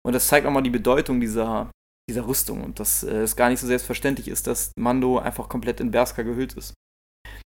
Und 0.03 0.15
das 0.15 0.29
zeigt 0.29 0.47
auch 0.47 0.51
mal 0.51 0.63
die 0.63 0.71
Bedeutung 0.71 1.21
dieser, 1.21 1.71
dieser 2.09 2.27
Rüstung. 2.27 2.65
Und 2.65 2.81
dass 2.81 3.03
äh, 3.03 3.23
es 3.23 3.37
gar 3.37 3.51
nicht 3.51 3.61
so 3.61 3.67
selbstverständlich 3.67 4.29
ist, 4.29 4.47
dass 4.47 4.73
Mando 4.79 5.19
einfach 5.19 5.49
komplett 5.49 5.81
in 5.81 5.91
Berska 5.91 6.23
gehüllt 6.23 6.55
ist. 6.55 6.75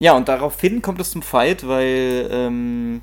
Ja, 0.02 0.14
und 0.14 0.28
daraufhin 0.28 0.82
kommt 0.82 1.00
es 1.00 1.10
zum 1.10 1.22
Fight, 1.22 1.66
weil 1.66 2.28
ähm, 2.30 3.02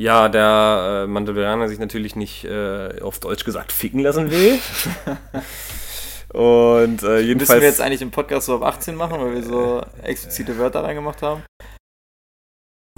Ja, 0.00 0.28
der 0.28 1.04
äh, 1.04 1.06
Mandalorianer 1.06 1.68
sich 1.68 1.78
natürlich 1.78 2.16
nicht 2.16 2.44
äh, 2.44 3.00
auf 3.00 3.20
Deutsch 3.20 3.44
gesagt 3.44 3.72
ficken 3.72 4.00
lassen 4.00 4.30
will. 4.30 4.58
Und 6.32 7.02
äh, 7.02 7.06
müssen 7.06 7.26
jedenfalls. 7.26 7.60
wir 7.60 7.68
jetzt 7.68 7.80
eigentlich 7.80 8.02
im 8.02 8.10
Podcast 8.10 8.46
so 8.46 8.56
ab 8.56 8.62
18 8.62 8.94
machen, 8.94 9.18
weil 9.20 9.34
wir 9.34 9.42
so 9.42 9.82
explizite 10.02 10.58
Wörter 10.58 10.84
reingemacht 10.84 11.22
haben. 11.22 11.42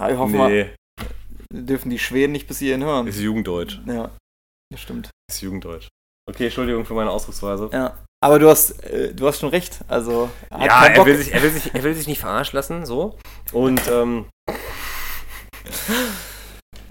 Ja, 0.01 0.09
ich 0.09 0.17
hoffe 0.17 0.35
mal, 0.35 0.49
nee, 0.49 0.69
dürfen 1.53 1.89
die 1.89 1.99
Schweden 1.99 2.33
nicht 2.33 2.47
bis 2.47 2.59
hierhin 2.59 2.83
hören. 2.83 3.07
ist 3.07 3.19
Jugenddeutsch. 3.19 3.79
Ja, 3.85 4.11
das 4.71 4.81
stimmt. 4.81 5.11
Ist 5.29 5.41
Jugenddeutsch. 5.41 5.87
Okay, 6.29 6.45
Entschuldigung 6.45 6.85
für 6.85 6.93
meine 6.93 7.11
Ausdrucksweise. 7.11 7.69
Ja. 7.71 7.97
Aber 8.23 8.37
du 8.37 8.49
hast, 8.49 8.83
äh, 8.83 9.13
du 9.13 9.27
hast 9.27 9.39
schon 9.39 9.49
recht. 9.49 9.79
Also, 9.87 10.29
er 10.49 10.65
Ja, 10.65 10.85
er 10.85 11.05
will, 11.05 11.17
sich, 11.17 11.33
er, 11.33 11.41
will 11.41 11.51
sich, 11.51 11.73
er 11.73 11.83
will 11.83 11.95
sich 11.95 12.07
nicht 12.07 12.19
verarschen 12.19 12.55
lassen, 12.55 12.85
so. 12.85 13.17
Und 13.51 13.81
ähm, 13.89 14.25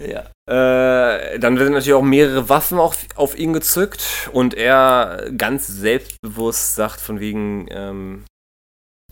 Ja. 0.00 0.30
Äh, 0.48 1.38
dann 1.38 1.58
werden 1.58 1.72
natürlich 1.72 1.94
auch 1.94 2.02
mehrere 2.02 2.48
Waffen 2.48 2.78
auf, 2.78 3.06
auf 3.16 3.38
ihn 3.38 3.52
gezückt 3.52 4.30
und 4.32 4.54
er 4.54 5.30
ganz 5.36 5.66
selbstbewusst 5.66 6.74
sagt 6.74 7.00
von 7.00 7.20
wegen, 7.20 7.66
ähm, 7.70 8.24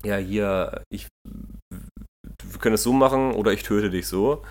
ja 0.05 0.17
hier, 0.17 0.83
ich, 0.91 1.09
wir 1.25 2.59
können 2.61 2.75
es 2.75 2.83
so 2.83 2.93
machen 2.93 3.35
oder 3.35 3.53
ich 3.53 3.63
töte 3.63 3.91
dich 3.91 4.07
so. 4.07 4.43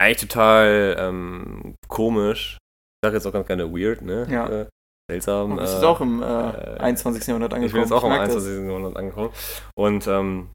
Eigentlich 0.00 0.28
total 0.28 0.96
ähm, 0.98 1.74
komisch. 1.88 2.58
Ich 2.58 3.06
sage 3.06 3.16
jetzt 3.16 3.26
auch 3.26 3.32
ganz 3.32 3.46
gerne 3.48 3.72
weird, 3.72 4.02
ne? 4.02 4.26
Ja. 4.30 4.48
Äh, 4.48 4.66
seltsam. 5.10 5.50
Du 5.50 5.56
bist 5.56 5.82
äh, 5.82 5.86
auch 5.86 6.00
im 6.00 6.22
äh, 6.22 6.26
äh, 6.26 6.78
21. 6.78 7.26
Jahrhundert 7.26 7.54
angekommen. 7.54 7.66
ich 7.66 7.72
bin 7.72 7.82
jetzt 7.82 7.92
auch 7.92 8.04
im 8.04 8.10
merk 8.10 8.26
das. 8.26 8.36
21. 8.36 8.66
Jahrhundert 8.68 8.96
angekommen. 8.96 9.30
Und 9.76 10.06
ähm, 10.06 10.50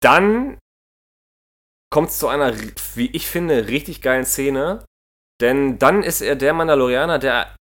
dann 0.00 0.58
kommt 1.94 2.10
es 2.10 2.18
zu 2.18 2.26
einer, 2.26 2.52
wie 2.96 3.08
ich 3.12 3.28
finde, 3.28 3.68
richtig 3.68 4.02
geilen 4.02 4.24
Szene. 4.24 4.84
Denn 5.40 5.78
dann 5.78 6.02
ist 6.02 6.22
er 6.22 6.34
der 6.34 6.52
Mandalorianer, 6.52 7.20
der 7.20 7.54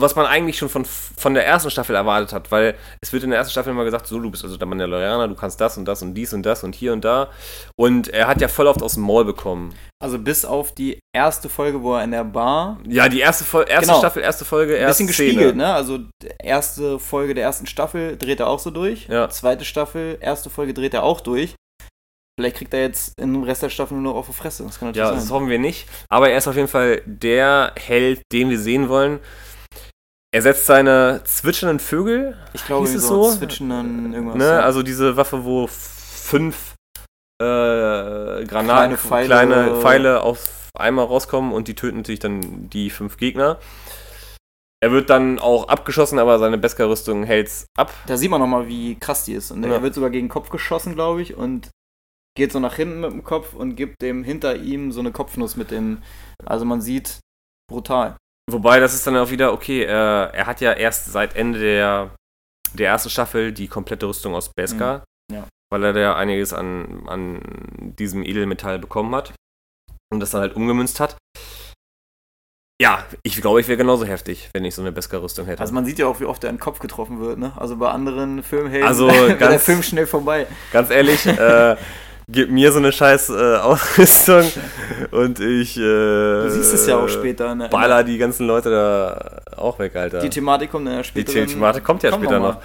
was 0.00 0.16
man 0.16 0.26
eigentlich 0.26 0.58
schon 0.58 0.70
von, 0.70 0.84
von 0.84 1.34
der 1.34 1.46
ersten 1.46 1.70
Staffel 1.70 1.94
erwartet 1.94 2.32
hat, 2.32 2.50
weil 2.50 2.74
es 3.00 3.12
wird 3.12 3.22
in 3.22 3.30
der 3.30 3.38
ersten 3.38 3.52
Staffel 3.52 3.70
immer 3.70 3.84
gesagt, 3.84 4.08
so, 4.08 4.18
du 4.18 4.28
bist 4.30 4.42
also 4.42 4.56
der 4.56 4.66
Mandalorianer, 4.66 5.28
du 5.28 5.36
kannst 5.36 5.60
das 5.60 5.78
und 5.78 5.84
das 5.84 6.02
und 6.02 6.14
dies 6.14 6.32
und 6.32 6.42
das 6.44 6.64
und 6.64 6.74
hier 6.74 6.94
und 6.94 7.04
da. 7.04 7.30
Und 7.78 8.08
er 8.08 8.26
hat 8.26 8.40
ja 8.40 8.48
voll 8.48 8.66
oft 8.66 8.82
aus 8.82 8.94
dem 8.94 9.04
Maul 9.04 9.24
bekommen. 9.24 9.72
Also 10.02 10.18
bis 10.18 10.44
auf 10.44 10.74
die 10.74 10.98
erste 11.14 11.48
Folge, 11.48 11.80
wo 11.82 11.94
er 11.94 12.02
in 12.02 12.10
der 12.10 12.24
Bar. 12.24 12.80
Ja, 12.88 13.08
die 13.08 13.20
erste, 13.20 13.44
Fol 13.44 13.66
erste 13.68 13.86
Genau. 13.86 13.98
Staffel, 13.98 14.22
erste 14.22 14.44
Folge, 14.44 14.74
Ein 14.74 14.80
erste 14.80 15.04
bisschen 15.04 15.14
Szene. 15.14 15.28
gespiegelt, 15.28 15.56
ne? 15.56 15.74
Also 15.74 16.00
erste 16.42 16.98
Folge 16.98 17.34
der 17.34 17.44
ersten 17.44 17.66
Staffel 17.66 18.16
dreht 18.16 18.40
er 18.40 18.48
auch 18.48 18.58
so 18.58 18.70
durch. 18.70 19.06
Ja. 19.08 19.28
Zweite 19.28 19.64
Staffel, 19.64 20.18
erste 20.20 20.50
Folge 20.50 20.74
dreht 20.74 20.94
er 20.94 21.04
auch 21.04 21.20
durch. 21.20 21.54
Vielleicht 22.42 22.56
kriegt 22.56 22.74
er 22.74 22.80
jetzt 22.82 23.12
im 23.20 23.44
Rest 23.44 23.62
der 23.62 23.70
Staffel 23.70 23.94
nur 23.94 24.02
noch 24.12 24.18
auf 24.18 24.26
die 24.26 24.32
Fresse. 24.32 24.64
Das 24.64 24.80
kann 24.80 24.88
natürlich 24.88 25.08
Ja, 25.08 25.14
das 25.14 25.26
sein. 25.28 25.34
hoffen 25.34 25.48
wir 25.48 25.60
nicht. 25.60 25.88
Aber 26.08 26.28
er 26.28 26.38
ist 26.38 26.48
auf 26.48 26.56
jeden 26.56 26.66
Fall 26.66 27.00
der 27.06 27.72
Held, 27.78 28.22
den 28.32 28.50
wir 28.50 28.58
sehen 28.58 28.88
wollen. 28.88 29.20
Er 30.34 30.42
setzt 30.42 30.66
seine 30.66 31.20
zwitschernden 31.24 31.78
Vögel, 31.78 32.36
Ich 32.52 32.64
glaube, 32.66 32.86
hieß 32.88 32.96
es 32.96 33.06
so, 33.06 33.32
dann 33.34 34.12
irgendwas. 34.12 34.36
ne? 34.38 34.44
ja. 34.46 34.60
also 34.60 34.82
diese 34.82 35.16
Waffe, 35.16 35.44
wo 35.44 35.68
fünf 35.68 36.74
äh, 37.40 37.44
Granaten, 38.44 38.46
Kleine 38.48 38.96
Pfeile- 38.96 39.26
kleine 39.26 39.74
Pfeile 39.80 40.22
auf 40.22 40.70
einmal 40.76 41.04
rauskommen 41.04 41.52
und 41.52 41.68
die 41.68 41.74
töten 41.74 41.98
natürlich 41.98 42.20
dann 42.20 42.68
die 42.70 42.90
fünf 42.90 43.18
Gegner. 43.18 43.58
Er 44.82 44.90
wird 44.90 45.10
dann 45.10 45.38
auch 45.38 45.68
abgeschossen, 45.68 46.18
aber 46.18 46.38
seine 46.40 46.58
Beskar-Rüstung 46.58 47.22
hält's 47.22 47.66
ab. 47.78 47.92
Da 48.06 48.16
sieht 48.16 48.30
man 48.30 48.40
nochmal, 48.40 48.66
wie 48.66 48.96
krass 48.98 49.24
die 49.24 49.34
ist. 49.34 49.52
Und 49.52 49.62
Ja. 49.62 49.70
er 49.74 49.82
wird 49.82 49.94
sogar 49.94 50.10
gegen 50.10 50.26
den 50.26 50.32
Kopf 50.32 50.48
geschossen, 50.48 50.94
glaube 50.94 51.22
ich, 51.22 51.36
und 51.36 51.68
geht 52.36 52.52
so 52.52 52.60
nach 52.60 52.74
hinten 52.74 53.00
mit 53.00 53.12
dem 53.12 53.24
Kopf 53.24 53.52
und 53.54 53.76
gibt 53.76 54.00
dem 54.02 54.24
hinter 54.24 54.56
ihm 54.56 54.92
so 54.92 55.00
eine 55.00 55.12
Kopfnuss 55.12 55.56
mit 55.56 55.70
dem. 55.70 56.02
Also 56.44 56.64
man 56.64 56.80
sieht, 56.80 57.20
brutal. 57.70 58.16
Wobei, 58.50 58.80
das 58.80 58.94
ist 58.94 59.06
dann 59.06 59.16
auch 59.16 59.30
wieder, 59.30 59.52
okay, 59.52 59.82
äh, 59.84 59.86
er 59.88 60.46
hat 60.46 60.60
ja 60.60 60.72
erst 60.72 61.06
seit 61.12 61.36
Ende 61.36 61.58
der, 61.60 62.10
der 62.74 62.88
ersten 62.88 63.10
Staffel 63.10 63.52
die 63.52 63.68
komplette 63.68 64.06
Rüstung 64.06 64.34
aus 64.34 64.50
Beskar. 64.54 65.04
Mhm, 65.30 65.36
ja. 65.36 65.48
Weil 65.72 65.84
er 65.84 65.92
da 65.92 66.16
einiges 66.16 66.52
an, 66.52 67.06
an 67.08 67.40
diesem 67.98 68.22
Edelmetall 68.24 68.78
bekommen 68.78 69.14
hat. 69.14 69.32
Und 70.12 70.20
das 70.20 70.30
dann 70.32 70.42
halt 70.42 70.56
umgemünzt 70.56 71.00
hat. 71.00 71.16
Ja, 72.80 73.06
ich 73.22 73.40
glaube, 73.40 73.60
ich 73.60 73.68
wäre 73.68 73.78
genauso 73.78 74.04
heftig, 74.04 74.50
wenn 74.52 74.64
ich 74.64 74.74
so 74.74 74.82
eine 74.82 74.90
Beskar-Rüstung 74.92 75.46
hätte. 75.46 75.60
Also 75.60 75.72
man 75.72 75.84
sieht 75.86 75.98
ja 76.00 76.06
auch, 76.08 76.18
wie 76.18 76.24
oft 76.24 76.42
er 76.42 76.50
in 76.50 76.56
den 76.56 76.60
Kopf 76.60 76.80
getroffen 76.80 77.20
wird, 77.20 77.38
ne? 77.38 77.52
Also 77.56 77.76
bei 77.76 77.88
anderen 77.90 78.42
Filmhelden 78.42 78.86
Also 78.88 79.06
wäre 79.10 79.28
der 79.28 79.36
ganz- 79.36 79.62
Film 79.64 79.82
schnell 79.82 80.06
vorbei. 80.06 80.46
Ganz 80.72 80.90
ehrlich, 80.90 81.24
äh, 81.26 81.76
gib 82.28 82.50
mir 82.50 82.72
so 82.72 82.78
eine 82.78 82.92
scheiß 82.92 83.30
äh, 83.30 83.56
Ausrüstung 83.56 84.44
und 85.10 85.40
ich 85.40 85.76
äh, 85.76 85.80
Du 85.80 86.50
siehst 86.50 86.74
es 86.74 86.86
ja 86.86 86.96
auch 86.98 87.08
später. 87.08 87.54
Ne? 87.54 87.68
baller 87.68 88.04
die 88.04 88.18
ganzen 88.18 88.46
Leute 88.46 88.70
da 88.70 89.56
auch 89.56 89.78
weg, 89.78 89.94
Alter. 89.96 90.20
Die 90.20 90.30
Thematik 90.30 90.70
kommt 90.70 90.86
dann 90.86 90.94
ja 90.94 91.00
Die 91.02 91.08
später. 91.08 91.46
Thematik 91.46 91.84
kommt 91.84 92.02
ja 92.02 92.12
später 92.12 92.38
noch. 92.40 92.60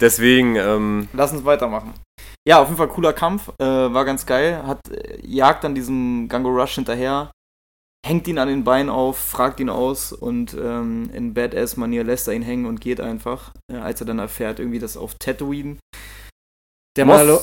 Deswegen, 0.00 0.56
ähm, 0.56 1.08
Lass 1.12 1.32
uns 1.32 1.44
weitermachen. 1.44 1.94
Ja, 2.46 2.60
auf 2.60 2.68
jeden 2.68 2.78
Fall 2.78 2.88
cooler 2.88 3.12
Kampf. 3.12 3.48
Äh, 3.60 3.64
war 3.64 4.04
ganz 4.04 4.24
geil. 4.24 4.62
Hat, 4.66 4.78
äh, 4.90 5.18
jagt 5.26 5.64
dann 5.64 5.74
diesem 5.74 6.28
Gango 6.28 6.50
Rush 6.50 6.76
hinterher. 6.76 7.30
Hängt 8.06 8.28
ihn 8.28 8.38
an 8.38 8.46
den 8.46 8.62
Beinen 8.62 8.90
auf, 8.90 9.18
fragt 9.18 9.58
ihn 9.58 9.68
aus 9.68 10.12
und 10.12 10.54
ähm, 10.54 11.10
in 11.12 11.34
Badass-Manier 11.34 12.04
lässt 12.04 12.28
er 12.28 12.34
ihn 12.34 12.42
hängen 12.42 12.66
und 12.66 12.80
geht 12.80 13.00
einfach, 13.00 13.50
äh, 13.72 13.76
als 13.76 14.00
er 14.00 14.06
dann 14.06 14.20
erfährt, 14.20 14.60
irgendwie, 14.60 14.78
dass 14.78 14.96
auf 14.96 15.14
Tatooine 15.18 15.78
der 16.96 17.04
Mos- 17.06 17.16
Mandalo 17.18 17.40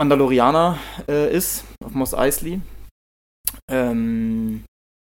Mandalorianer 0.00 0.78
äh, 1.08 1.30
ist, 1.30 1.66
auf 1.84 1.92
Mos 1.92 2.14
Eisley. 2.14 2.62
Ähm, 3.70 4.64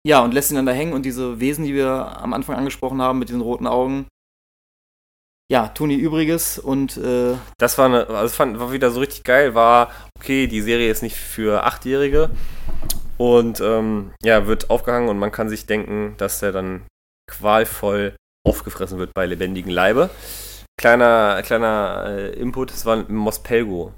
ja, 0.06 0.22
und 0.22 0.34
lässt 0.34 0.52
ihn 0.52 0.56
dann 0.56 0.66
da 0.66 0.74
hängen 0.74 0.92
und 0.92 1.06
diese 1.06 1.40
Wesen, 1.40 1.64
die 1.64 1.74
wir 1.74 1.88
am 2.22 2.34
Anfang 2.34 2.58
angesprochen 2.58 3.02
haben, 3.02 3.18
mit 3.18 3.30
diesen 3.30 3.40
roten 3.40 3.68
Augen, 3.68 4.08
ja, 5.50 5.70
tun 5.70 5.92
ihr 5.92 5.98
Übriges 5.98 6.60
und 6.60 6.98
äh, 6.98 7.36
Das 7.58 7.78
war 7.78 7.86
eine, 7.86 8.08
also 8.08 8.36
fand, 8.36 8.60
war 8.60 8.74
wieder 8.74 8.92
so 8.92 9.00
richtig 9.00 9.24
geil, 9.24 9.56
war, 9.56 9.92
okay, 10.20 10.48
die 10.48 10.62
Serie 10.62 10.92
ist 10.92 11.04
nicht 11.04 11.16
für 11.16 11.64
Achtjährige 11.64 12.30
und 13.18 13.62
ähm, 13.62 14.12
ja, 14.22 14.46
wird 14.46 14.70
aufgehangen 14.70 15.08
und 15.08 15.20
man 15.20 15.32
kann 15.32 15.48
sich 15.48 15.68
denken, 15.68 16.16
dass 16.18 16.42
der 16.42 16.52
dann 16.52 16.86
qualvoll 17.30 18.18
aufgefressen 18.46 19.00
wird 19.00 19.14
bei 19.14 19.26
lebendigem 19.26 19.72
Leibe. 19.72 20.10
Kleiner, 20.78 21.42
kleiner 21.44 22.08
äh, 22.08 22.34
Input, 22.34 22.72
es 22.72 22.86
war 22.86 23.10
Mos 23.10 23.42
Pelgo. 23.42 23.94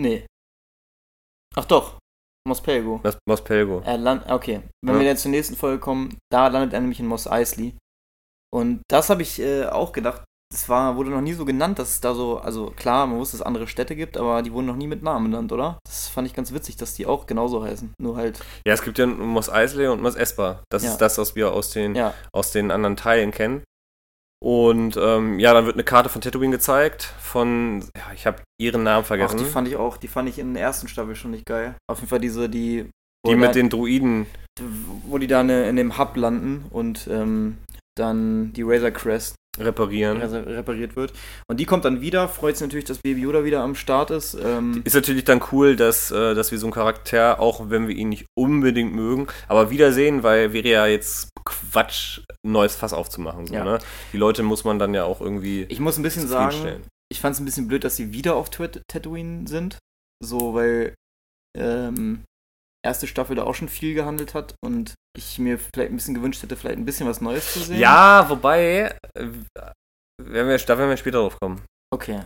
Nee. 0.00 0.26
Ach 1.54 1.64
doch, 1.64 1.98
Mos 2.46 2.60
Pelgo. 2.60 3.00
Mos, 3.02 3.16
Mos 3.28 3.42
Pelgo. 3.42 3.80
Er 3.84 3.98
land 3.98 4.28
okay, 4.30 4.62
wenn 4.84 4.94
Ja. 4.94 5.00
wir 5.00 5.06
jetzt 5.06 5.22
zur 5.22 5.30
nächsten 5.30 5.56
Folge 5.56 5.78
kommen, 5.80 6.16
da 6.30 6.48
landet 6.48 6.74
er 6.74 6.80
nämlich 6.80 7.00
in 7.00 7.06
Mos 7.06 7.26
Eisley. 7.26 7.74
Und 8.54 8.82
das 8.88 9.10
habe 9.10 9.22
ich 9.22 9.40
äh, 9.40 9.66
auch 9.66 9.92
gedacht, 9.92 10.22
das 10.52 10.68
war, 10.68 10.96
wurde 10.96 11.10
noch 11.10 11.20
nie 11.22 11.32
so 11.32 11.44
genannt, 11.44 11.78
dass 11.80 11.90
es 11.90 12.00
da 12.00 12.14
so, 12.14 12.38
also 12.38 12.70
klar, 12.70 13.06
man 13.06 13.18
wusste, 13.18 13.32
dass 13.36 13.40
es 13.40 13.46
andere 13.46 13.66
Städte 13.66 13.96
gibt, 13.96 14.16
aber 14.16 14.42
die 14.42 14.52
wurden 14.52 14.66
noch 14.66 14.76
nie 14.76 14.86
mit 14.86 15.02
Namen 15.02 15.30
genannt, 15.32 15.50
oder? 15.50 15.78
Das 15.84 16.08
fand 16.08 16.28
ich 16.28 16.34
ganz 16.34 16.52
witzig, 16.52 16.76
dass 16.76 16.94
die 16.94 17.04
auch 17.06 17.26
genauso 17.26 17.64
heißen. 17.64 17.92
Nur 18.00 18.16
halt, 18.16 18.38
Ja, 18.66 18.74
es 18.74 18.82
gibt 18.82 18.98
ja 18.98 19.06
Mos 19.06 19.50
Eisley 19.50 19.88
und 19.88 20.00
Mos 20.02 20.14
Espa. 20.14 20.62
Das 20.70 20.84
Ja. 20.84 20.90
ist 20.92 20.98
das, 20.98 21.18
was 21.18 21.34
wir 21.34 21.52
aus 21.52 21.70
den, 21.70 21.96
ja. 21.96 22.14
aus 22.32 22.52
den 22.52 22.70
anderen 22.70 22.96
Teilen 22.96 23.32
kennen. 23.32 23.64
Und 24.44 24.96
ähm, 25.00 25.38
ja, 25.38 25.54
dann 25.54 25.64
wird 25.66 25.76
eine 25.76 25.84
Karte 25.84 26.08
von 26.08 26.20
Tatooine 26.20 26.52
gezeigt. 26.52 27.04
Von, 27.20 27.80
ja, 27.96 28.12
ich 28.14 28.26
habe 28.26 28.42
ihren 28.60 28.82
Namen 28.82 29.02
Ach, 29.02 29.06
vergessen. 29.08 29.38
die 29.38 29.44
fand 29.44 29.68
ich 29.68 29.76
auch, 29.76 29.96
die 29.96 30.08
fand 30.08 30.28
ich 30.28 30.38
in 30.38 30.54
der 30.54 30.62
ersten 30.62 30.88
Staffel 30.88 31.16
schon 31.16 31.30
nicht 31.30 31.46
geil. 31.46 31.74
Auf 31.90 31.98
jeden 31.98 32.08
Fall 32.08 32.20
diese, 32.20 32.48
die. 32.48 32.90
die 33.26 33.30
da- 33.30 33.36
mit 33.36 33.54
den 33.54 33.70
Druiden. 33.70 34.26
Wo 35.06 35.18
die 35.18 35.26
dann 35.26 35.50
in 35.50 35.76
dem 35.76 35.98
Hub 35.98 36.16
landen 36.16 36.64
und 36.70 37.08
ähm, 37.10 37.58
dann 37.94 38.52
die 38.54 38.62
Razor 38.62 38.90
Crest 38.90 39.34
reparieren. 39.58 40.18
re- 40.20 40.46
repariert 40.56 40.96
wird. 40.96 41.12
Und 41.48 41.58
die 41.60 41.64
kommt 41.64 41.84
dann 41.84 42.00
wieder, 42.00 42.28
freut 42.28 42.56
sich 42.56 42.66
natürlich, 42.66 42.84
dass 42.84 42.98
Baby 42.98 43.22
Yoda 43.22 43.44
wieder 43.44 43.62
am 43.62 43.74
Start 43.74 44.10
ist. 44.10 44.34
Ähm, 44.34 44.82
Ist 44.84 44.94
natürlich 44.94 45.24
dann 45.24 45.40
cool, 45.52 45.76
dass, 45.76 46.10
äh, 46.10 46.34
dass 46.34 46.50
wir 46.52 46.58
so 46.58 46.66
einen 46.66 46.72
Charakter, 46.72 47.40
auch 47.40 47.70
wenn 47.70 47.88
wir 47.88 47.94
ihn 47.94 48.08
nicht 48.08 48.26
unbedingt 48.38 48.92
mögen, 48.94 49.26
aber 49.48 49.70
wiedersehen, 49.70 50.22
weil 50.22 50.52
wäre 50.52 50.68
ja 50.68 50.86
jetzt 50.86 51.28
Quatsch, 51.44 52.20
ein 52.44 52.52
neues 52.52 52.76
Fass 52.76 52.92
aufzumachen. 52.92 53.46
So, 53.46 53.54
Ja. 53.54 53.64
ne? 53.64 53.78
Die 54.12 54.18
Leute 54.18 54.42
muss 54.42 54.64
man 54.64 54.78
dann 54.78 54.94
ja 54.94 55.04
auch 55.04 55.20
irgendwie 55.20 55.64
ich 55.68 55.80
muss 55.80 55.96
ein 55.96 56.02
bisschen 56.02 56.26
sagen, 56.28 56.82
ich 57.08 57.20
fand 57.20 57.34
es 57.34 57.40
ein 57.40 57.44
bisschen 57.44 57.68
blöd, 57.68 57.84
dass 57.84 57.96
sie 57.96 58.12
wieder 58.12 58.34
auf 58.36 58.50
Tatooine 58.50 59.46
sind. 59.46 59.78
So, 60.24 60.54
weil 60.54 60.94
ähm, 61.56 62.24
erste 62.86 63.06
Staffel 63.06 63.36
da 63.36 63.42
auch 63.44 63.54
schon 63.54 63.68
viel 63.68 63.94
gehandelt 63.94 64.34
hat 64.34 64.54
und 64.64 64.94
ich 65.16 65.38
mir 65.38 65.58
vielleicht 65.58 65.90
ein 65.92 65.96
bisschen 65.96 66.14
gewünscht 66.14 66.42
hätte, 66.42 66.56
vielleicht 66.56 66.78
ein 66.78 66.84
bisschen 66.84 67.08
was 67.08 67.20
Neues 67.20 67.52
zu 67.52 67.60
sehen. 67.60 67.78
Ja, 67.78 68.26
wobei, 68.28 68.94
äh, 69.14 69.26
werden 70.22 70.48
wir, 70.48 70.58
da 70.58 70.78
werden 70.78 70.90
wir 70.90 70.96
später 70.96 71.18
drauf 71.18 71.36
kommen. 71.40 71.62
Okay. 71.94 72.22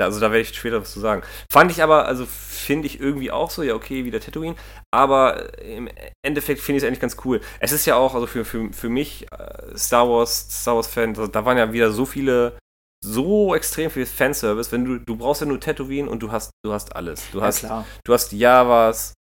Also 0.00 0.20
da 0.20 0.30
werde 0.30 0.42
ich 0.42 0.56
später 0.56 0.80
was 0.80 0.92
zu 0.92 1.00
sagen. 1.00 1.22
Fand 1.50 1.72
ich 1.72 1.82
aber, 1.82 2.06
also 2.06 2.24
finde 2.24 2.86
ich 2.86 3.00
irgendwie 3.00 3.32
auch 3.32 3.50
so, 3.50 3.64
ja 3.64 3.74
okay, 3.74 4.04
wieder 4.04 4.20
Tatooine, 4.20 4.54
aber 4.94 5.58
im 5.60 5.88
Endeffekt 6.24 6.60
finde 6.60 6.76
ich 6.76 6.84
es 6.84 6.86
eigentlich 6.86 7.00
ganz 7.00 7.16
cool. 7.24 7.40
Es 7.58 7.72
ist 7.72 7.84
ja 7.84 7.96
auch, 7.96 8.14
also 8.14 8.28
für, 8.28 8.44
für, 8.44 8.72
für 8.72 8.88
mich, 8.88 9.26
äh, 9.32 9.76
Star 9.76 10.08
Wars, 10.08 10.46
Star 10.50 10.76
Wars 10.76 10.86
Fan, 10.86 11.14
da- 11.14 11.44
waren 11.44 11.58
ja 11.58 11.72
wieder 11.72 11.90
so 11.90 12.06
viele, 12.06 12.56
so 13.04 13.56
extrem 13.56 13.90
viel 13.90 14.06
Fanservice, 14.06 14.70
wenn 14.70 14.84
du, 14.84 14.98
du 15.00 15.16
brauchst 15.16 15.40
ja 15.40 15.48
nur 15.48 15.58
Tatooine 15.58 16.08
und 16.08 16.20
du 16.22 16.30
hast, 16.30 16.50
du 16.64 16.72
hast 16.72 16.94
alles. 16.94 17.24
Du 17.32 17.42
hast, 17.42 17.62
ja, 17.62 17.84
du 18.04 18.12
hast 18.12 18.32
Javas, 18.32 19.14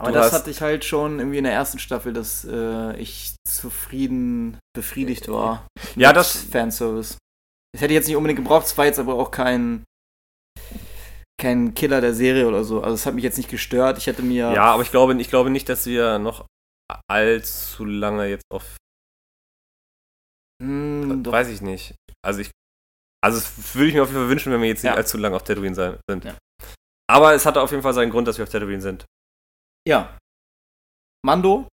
Aber 0.00 0.12
das 0.12 0.32
hatte 0.32 0.50
ich 0.50 0.60
halt 0.60 0.84
schon 0.84 1.18
irgendwie 1.18 1.38
in 1.38 1.44
der 1.44 1.52
ersten 1.52 1.78
Staffel, 1.80 2.12
dass 2.12 2.44
äh, 2.44 2.96
ich 2.98 3.34
zufrieden 3.46 4.58
befriedigt 4.76 5.28
war. 5.28 5.66
Ja, 5.96 6.12
das- 6.12 6.36
Fanservice. 6.44 7.16
Das 7.72 7.82
hätte 7.82 7.92
ich 7.92 7.96
jetzt 7.96 8.06
nicht 8.06 8.16
unbedingt 8.16 8.38
gebraucht, 8.38 8.66
es 8.66 8.78
war 8.78 8.86
jetzt 8.86 8.98
aber 8.98 9.14
auch 9.14 9.30
kein 9.30 9.82
kein 11.40 11.74
Killer 11.74 12.00
der 12.00 12.14
Serie 12.14 12.48
oder 12.48 12.64
so. 12.64 12.82
Also 12.82 12.94
es 12.94 13.06
hat 13.06 13.14
mich 13.14 13.22
jetzt 13.24 13.36
nicht 13.36 13.50
gestört. 13.50 13.98
Ich 13.98 14.06
hätte 14.06 14.22
mir 14.22 14.52
ja, 14.52 14.64
aber 14.64 14.82
ich 14.82 14.90
glaube, 14.90 15.14
ich 15.20 15.28
glaube 15.28 15.50
nicht, 15.50 15.68
dass 15.68 15.86
wir 15.86 16.18
noch 16.18 16.46
allzu 17.08 17.84
lange 17.84 18.26
jetzt 18.26 18.44
auf 18.52 18.76
doch. 20.60 21.32
Weiß 21.32 21.48
ich 21.48 21.60
nicht. 21.60 21.94
Also 22.24 22.40
ich. 22.40 22.50
Also 23.24 23.38
es 23.38 23.74
würde 23.74 23.88
ich 23.88 23.94
mir 23.94 24.02
auf 24.02 24.08
jeden 24.08 24.20
Fall 24.20 24.28
wünschen, 24.30 24.52
wenn 24.52 24.60
wir 24.60 24.68
jetzt 24.68 24.82
nicht 24.82 24.92
Ja. 24.92 24.96
allzu 24.96 25.18
lange 25.18 25.36
auf 25.36 25.42
Tatooine 25.44 25.74
sein, 25.74 25.98
sind. 26.08 26.24
Ja. 26.24 26.36
Aber 27.10 27.34
es 27.34 27.46
hatte 27.46 27.60
auf 27.60 27.70
jeden 27.70 27.82
Fall 27.82 27.94
seinen 27.94 28.10
Grund, 28.10 28.26
dass 28.28 28.38
wir 28.38 28.44
auf 28.44 28.50
Tatooine 28.50 28.80
sind. 28.80 29.04
Ja. 29.88 30.18
Mando 31.24 31.66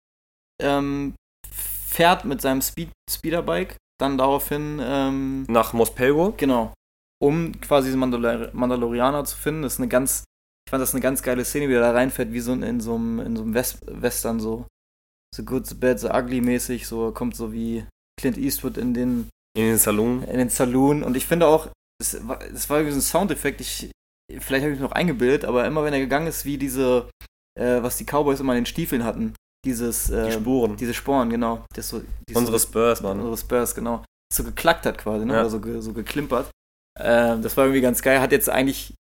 ähm, 0.62 1.14
fährt 1.50 2.24
mit 2.24 2.40
seinem 2.40 2.62
Speed 2.62 2.90
Speederbike 3.10 3.76
dann 4.00 4.18
daraufhin, 4.18 4.80
ähm, 4.80 5.42
Nach 5.48 5.72
Mos 5.72 5.92
Pelgo. 5.94 6.32
genau, 6.36 6.72
um 7.20 7.60
quasi 7.60 7.88
diesen 7.88 7.98
Mandalor 7.98 8.50
Mandalorianer 8.52 9.24
zu 9.24 9.36
finden. 9.36 9.62
Das 9.62 9.74
ist 9.74 9.80
eine 9.80 9.88
ganz, 9.88 10.22
ich 10.66 10.70
fand 10.70 10.80
das 10.80 10.94
eine 10.94 11.00
ganz 11.00 11.22
geile 11.24 11.44
Szene, 11.44 11.68
wie 11.68 11.74
er 11.74 11.80
da 11.80 11.90
reinfährt, 11.90 12.32
wie 12.32 12.38
so 12.40 12.52
in, 12.52 12.62
in 12.62 12.80
so 12.80 12.94
einem, 12.94 13.18
in 13.18 13.36
so 13.36 13.42
einem 13.42 13.54
West 13.54 13.80
Western, 13.86 14.38
so, 14.38 14.66
so 15.34 15.42
good, 15.42 15.66
so 15.66 15.74
bad, 15.76 15.98
so 15.98 16.08
ugly 16.10 16.40
mäßig, 16.40 16.86
so 16.86 17.10
kommt 17.10 17.34
so 17.34 17.52
wie 17.52 17.84
Clint 18.20 18.38
Eastwood 18.38 18.76
in 18.78 18.94
den, 18.94 19.28
In 19.56 19.64
den 19.64 19.78
Saloon. 19.78 20.22
in 20.22 20.38
den 20.38 20.50
Saloon. 20.50 21.02
Und 21.02 21.16
ich 21.16 21.26
finde 21.26 21.48
auch, 21.48 21.68
es 22.00 22.26
war, 22.28 22.40
es 22.42 22.70
war 22.70 22.78
irgendwie 22.78 22.92
so 22.94 22.98
ein 22.98 23.02
Soundeffekt, 23.02 23.60
ich, 23.60 23.90
vielleicht 24.38 24.62
habe 24.62 24.72
ich 24.72 24.80
mich 24.80 24.88
noch 24.88 24.92
eingebildet, 24.92 25.44
aber 25.44 25.66
immer 25.66 25.82
wenn 25.82 25.92
er 25.94 26.00
gegangen 26.00 26.28
ist, 26.28 26.44
wie 26.44 26.58
diese, 26.58 27.10
äh, 27.58 27.82
was 27.82 27.96
die 27.96 28.04
Cowboys 28.04 28.40
immer 28.40 28.52
in 28.54 28.60
den 28.60 28.66
Stiefeln 28.66 29.04
hatten, 29.04 29.34
dieses, 29.64 30.10
äh, 30.10 30.26
Die 30.26 30.32
Spuren. 30.32 30.76
diese 30.76 30.94
Sporen, 30.94 31.30
genau. 31.30 31.64
Das 31.74 31.88
so, 31.88 32.02
Unsere 32.34 32.58
Spurs, 32.60 33.02
Mann. 33.02 33.18
unsere 33.20 33.36
Spurs, 33.38 33.74
genau. 33.74 34.04
So 34.32 34.44
geklackt 34.44 34.84
hat 34.86 34.98
quasi, 34.98 35.24
ne? 35.24 35.34
Ja. 35.34 35.40
Oder 35.40 35.50
so, 35.50 35.60
ge, 35.60 35.80
so 35.80 35.92
geklimpert. 35.92 36.50
Ähm, 36.98 37.42
das 37.42 37.56
war 37.56 37.64
irgendwie 37.64 37.80
ganz 37.80 38.02
geil. 38.02 38.20
Hat 38.20 38.32
jetzt 38.32 38.48
eigentlich 38.50 38.94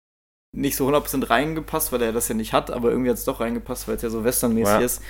nicht 0.57 0.77
so 0.77 0.89
100% 0.89 1.31
reingepasst, 1.31 1.93
weil 1.93 2.03
er 2.03 2.13
das 2.13 2.29
ja 2.29 2.35
nicht 2.35 2.53
hat, 2.53 2.71
aber 2.71 2.91
irgendwie 2.91 3.11
hat 3.11 3.17
es 3.19 3.25
doch 3.25 3.41
reingepasst, 3.41 3.87
weil 3.89 3.97
es 3.97 4.03
ja 4.03 4.11
so 4.11 4.25
westernmäßig 4.25 4.75
Ja. 4.75 4.81
ist. 4.81 5.03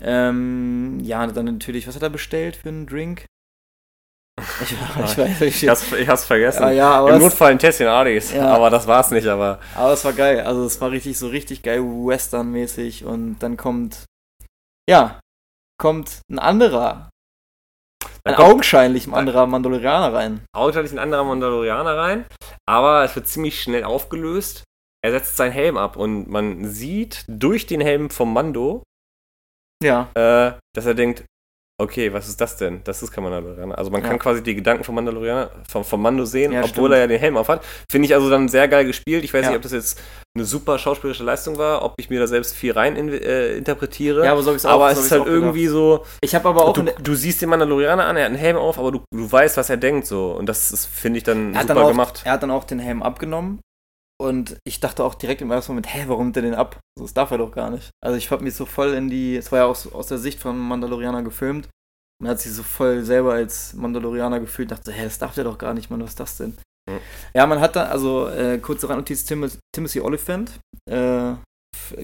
Ähm, 0.00 0.98
ja, 1.02 1.26
dann 1.26 1.44
natürlich, 1.46 1.86
was 1.86 1.94
hat 1.96 2.02
er 2.02 2.10
bestellt 2.10 2.56
für 2.56 2.68
einen 2.68 2.86
Drink? 2.86 3.24
Ich, 4.62 4.72
ich 5.04 5.18
weiß 5.18 5.40
nicht. 5.40 5.62
Ich 5.62 5.68
hab's, 5.68 5.92
ich 5.92 6.08
hab's 6.08 6.24
vergessen. 6.24 6.72
Ja, 6.72 6.92
aber 6.92 7.14
Im 7.14 7.20
Notfall 7.20 7.52
ein 7.52 7.58
Tässchen 7.58 7.86
Adis. 7.86 8.32
Ja. 8.32 8.48
Aber 8.54 8.70
das 8.70 8.86
war's 8.86 9.10
nicht, 9.10 9.26
aber. 9.26 9.60
aber 9.74 9.92
es 9.92 10.04
war 10.04 10.12
geil. 10.12 10.40
Also 10.40 10.64
es 10.64 10.80
war 10.80 10.90
richtig 10.90 11.18
so 11.18 11.28
richtig 11.28 11.62
geil 11.62 11.80
westernmäßig 11.82 13.04
und 13.04 13.38
dann 13.38 13.56
kommt 13.56 14.04
ja, 14.88 15.20
kommt 15.80 16.20
ein 16.30 16.38
anderer 16.38 17.10
ein 18.24 18.34
augenscheinlich 18.34 19.06
ein 19.06 19.14
anderer 19.14 19.46
Mandalorianer 19.46 20.12
rein. 20.14 20.44
augenscheinlich 20.54 20.92
ein 20.92 20.98
anderer 20.98 21.24
Mandalorianer 21.24 21.96
rein, 21.96 22.26
aber 22.68 23.04
es 23.04 23.14
wird 23.16 23.26
ziemlich 23.26 23.60
schnell 23.62 23.84
aufgelöst. 23.84 24.64
Er 25.04 25.12
setzt 25.12 25.36
seinen 25.36 25.52
Helm 25.52 25.76
ab 25.76 25.96
und 25.96 26.28
man 26.28 26.68
sieht 26.68 27.24
durch 27.28 27.66
den 27.66 27.80
Helm 27.80 28.10
vom 28.10 28.32
Mando, 28.32 28.82
Ja. 29.82 30.08
äh, 30.14 30.58
dass 30.74 30.86
er 30.86 30.94
denkt, 30.94 31.24
okay, 31.80 32.12
was 32.12 32.28
ist 32.28 32.40
das 32.40 32.56
denn? 32.56 32.80
Das 32.84 33.02
ist 33.02 33.12
kein 33.12 33.22
Mandalorianer. 33.24 33.78
Also 33.78 33.90
man 33.90 34.02
Ja. 34.02 34.08
kann 34.08 34.18
quasi 34.18 34.42
die 34.42 34.54
Gedanken 34.54 34.82
vom 34.84 34.94
Mandalorianer, 34.96 35.50
vom, 35.68 35.84
vom 35.84 36.02
Mando 36.02 36.24
sehen, 36.24 36.52
Ja, 36.52 36.60
obwohl 36.60 36.70
stimmt. 36.88 36.92
er 36.94 36.98
ja 37.00 37.06
den 37.06 37.18
Helm 37.20 37.36
aufhat. 37.36 37.64
Finde 37.90 38.06
ich 38.06 38.14
also 38.14 38.28
dann 38.30 38.48
sehr 38.48 38.66
geil 38.68 38.84
gespielt. 38.84 39.22
Ich 39.24 39.32
weiß 39.32 39.44
Ja. 39.44 39.48
nicht, 39.50 39.56
ob 39.56 39.62
das 39.62 39.72
jetzt 39.72 40.00
eine 40.36 40.44
super 40.44 40.78
schauspielerische 40.78 41.24
Leistung 41.24 41.56
war, 41.58 41.84
ob 41.84 41.94
ich 41.98 42.10
mir 42.10 42.18
da 42.20 42.26
selbst 42.26 42.54
viel 42.54 42.72
rein 42.72 42.96
in, 42.96 43.08
äh, 43.08 43.56
interpretiere. 43.56 44.24
Ja, 44.24 44.32
aber 44.32 44.42
so 44.42 44.50
hab 44.50 44.56
ich's 44.56 44.66
auch- 44.66 44.70
aber 44.72 44.92
so 44.94 45.00
es 45.00 45.06
ist 45.06 45.12
halt 45.12 45.24
gedacht. 45.24 45.36
irgendwie 45.36 45.66
so, 45.68 46.04
Ich 46.20 46.34
habe 46.34 46.48
aber 46.48 46.64
auch 46.64 46.72
du, 46.74 46.82
du 46.82 47.14
siehst 47.14 47.40
den 47.42 47.48
Mandalorianer 47.48 48.04
an, 48.04 48.16
er 48.16 48.24
hat 48.24 48.30
einen 48.30 48.38
Helm 48.38 48.56
auf, 48.56 48.78
aber 48.78 48.92
du, 48.92 49.00
du 49.12 49.30
weißt, 49.30 49.56
was 49.56 49.70
er 49.70 49.76
denkt 49.76 50.06
so. 50.06 50.32
Und 50.32 50.46
das 50.48 50.86
finde 50.92 51.18
ich, 51.18 51.24
dann 51.24 51.54
er 51.54 51.60
hat 51.60 51.68
super 51.68 51.74
dann 51.74 51.84
auch, 51.84 51.88
gemacht. 51.90 52.22
Er 52.24 52.32
hat 52.32 52.42
dann 52.42 52.50
auch 52.50 52.64
den 52.64 52.78
Helm 52.80 53.02
abgenommen 53.02 53.60
und 54.20 54.58
ich 54.66 54.80
dachte 54.80 55.04
auch 55.04 55.14
direkt 55.14 55.42
im 55.42 55.50
ersten 55.50 55.72
Moment, 55.72 55.92
hä, 55.92 56.04
warum 56.06 56.26
nimmt 56.26 56.36
er 56.36 56.42
den 56.42 56.54
ab? 56.54 56.80
So, 56.98 57.04
Das 57.04 57.14
darf 57.14 57.30
er 57.30 57.38
doch 57.38 57.52
gar 57.52 57.70
nicht. 57.70 57.90
Also 58.02 58.16
ich 58.16 58.30
habe 58.30 58.44
mich 58.44 58.54
so 58.54 58.66
voll 58.66 58.94
in 58.94 59.08
die, 59.08 59.36
es 59.36 59.52
war 59.52 59.60
ja 59.60 59.66
aus, 59.66 59.90
aus 59.92 60.08
der 60.08 60.18
Sicht 60.18 60.40
von 60.40 60.58
Mandalorianer 60.58 61.22
gefilmt. 61.22 61.68
Man 62.20 62.32
hat 62.32 62.40
sich 62.40 62.52
so 62.52 62.64
voll 62.64 63.04
selber 63.04 63.34
als 63.34 63.74
Mandalorianer 63.74 64.40
gefühlt, 64.40 64.72
dachte, 64.72 64.92
hä, 64.92 65.04
das 65.04 65.18
darf 65.18 65.34
der 65.34 65.44
doch 65.44 65.58
gar 65.58 65.72
nicht, 65.72 65.88
Mann, 65.88 66.02
was 66.02 66.10
ist 66.10 66.20
das 66.20 66.36
denn? 66.36 66.56
Mhm. 66.88 66.98
Ja, 67.34 67.46
man 67.46 67.60
hat 67.60 67.76
da, 67.76 67.84
also 67.84 68.28
äh, 68.28 68.58
kurze 68.58 68.88
Randnotiz, 68.88 69.24
Tim, 69.24 69.48
Timothy 69.72 70.00
Oliphant, 70.00 70.58
äh, 70.90 71.34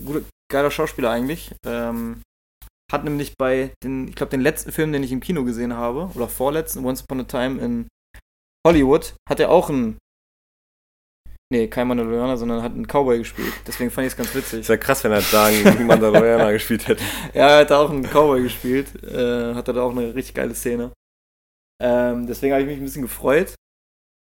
guter, 0.04 0.22
geiler 0.52 0.70
Schauspieler 0.70 1.10
eigentlich, 1.10 1.52
ähm, 1.66 2.22
hat 2.92 3.02
nämlich 3.02 3.34
bei 3.36 3.72
den, 3.82 4.06
ich 4.06 4.14
glaube, 4.14 4.30
den 4.30 4.40
letzten 4.40 4.70
Film, 4.70 4.92
den 4.92 5.02
ich 5.02 5.10
im 5.10 5.20
Kino 5.20 5.42
gesehen 5.44 5.74
habe, 5.74 6.10
oder 6.14 6.28
vorletzten, 6.28 6.84
Once 6.84 7.02
Upon 7.02 7.20
a 7.20 7.24
Time 7.24 7.60
in 7.60 7.88
Hollywood, 8.64 9.14
hat 9.28 9.40
er 9.40 9.50
auch 9.50 9.68
einen, 9.68 9.98
nee, 11.50 11.68
kein 11.68 11.88
Mandalorianer, 11.88 12.36
sondern 12.36 12.62
hat 12.62 12.72
einen 12.72 12.86
Cowboy 12.86 13.18
gespielt. 13.18 13.52
Deswegen 13.66 13.90
fand 13.90 14.06
ich 14.06 14.12
es 14.12 14.16
ganz 14.16 14.34
witzig. 14.34 14.60
Ist 14.60 14.68
ja 14.68 14.76
krass, 14.76 15.04
wenn 15.04 15.12
er 15.12 15.22
da 15.32 15.50
gegen 15.50 15.86
Mandalorianer 15.86 16.52
gespielt 16.52 16.88
hätte. 16.88 17.02
Ja, 17.32 17.48
er 17.48 17.58
hat 17.60 17.70
da 17.70 17.78
auch 17.80 17.90
einen 17.90 18.04
Cowboy 18.04 18.42
gespielt. 18.42 19.02
Äh, 19.02 19.54
hat 19.54 19.68
da 19.68 19.82
auch 19.82 19.92
eine 19.92 20.14
richtig 20.14 20.34
geile 20.34 20.54
Szene. 20.54 20.92
Ähm, 21.82 22.26
deswegen 22.26 22.52
habe 22.52 22.62
ich 22.62 22.68
mich 22.68 22.78
ein 22.78 22.84
bisschen 22.84 23.02
gefreut, 23.02 23.54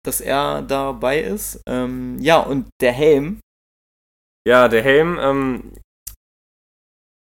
dass 0.05 0.21
er 0.21 0.63
dabei 0.63 1.21
ist. 1.21 1.63
Ähm, 1.67 2.19
ja, 2.21 2.41
und 2.41 2.69
der 2.81 2.93
Helm. 2.93 3.41
Ja, 4.47 4.69
der 4.69 4.83
Helm, 4.83 5.19
ähm, 5.21 5.73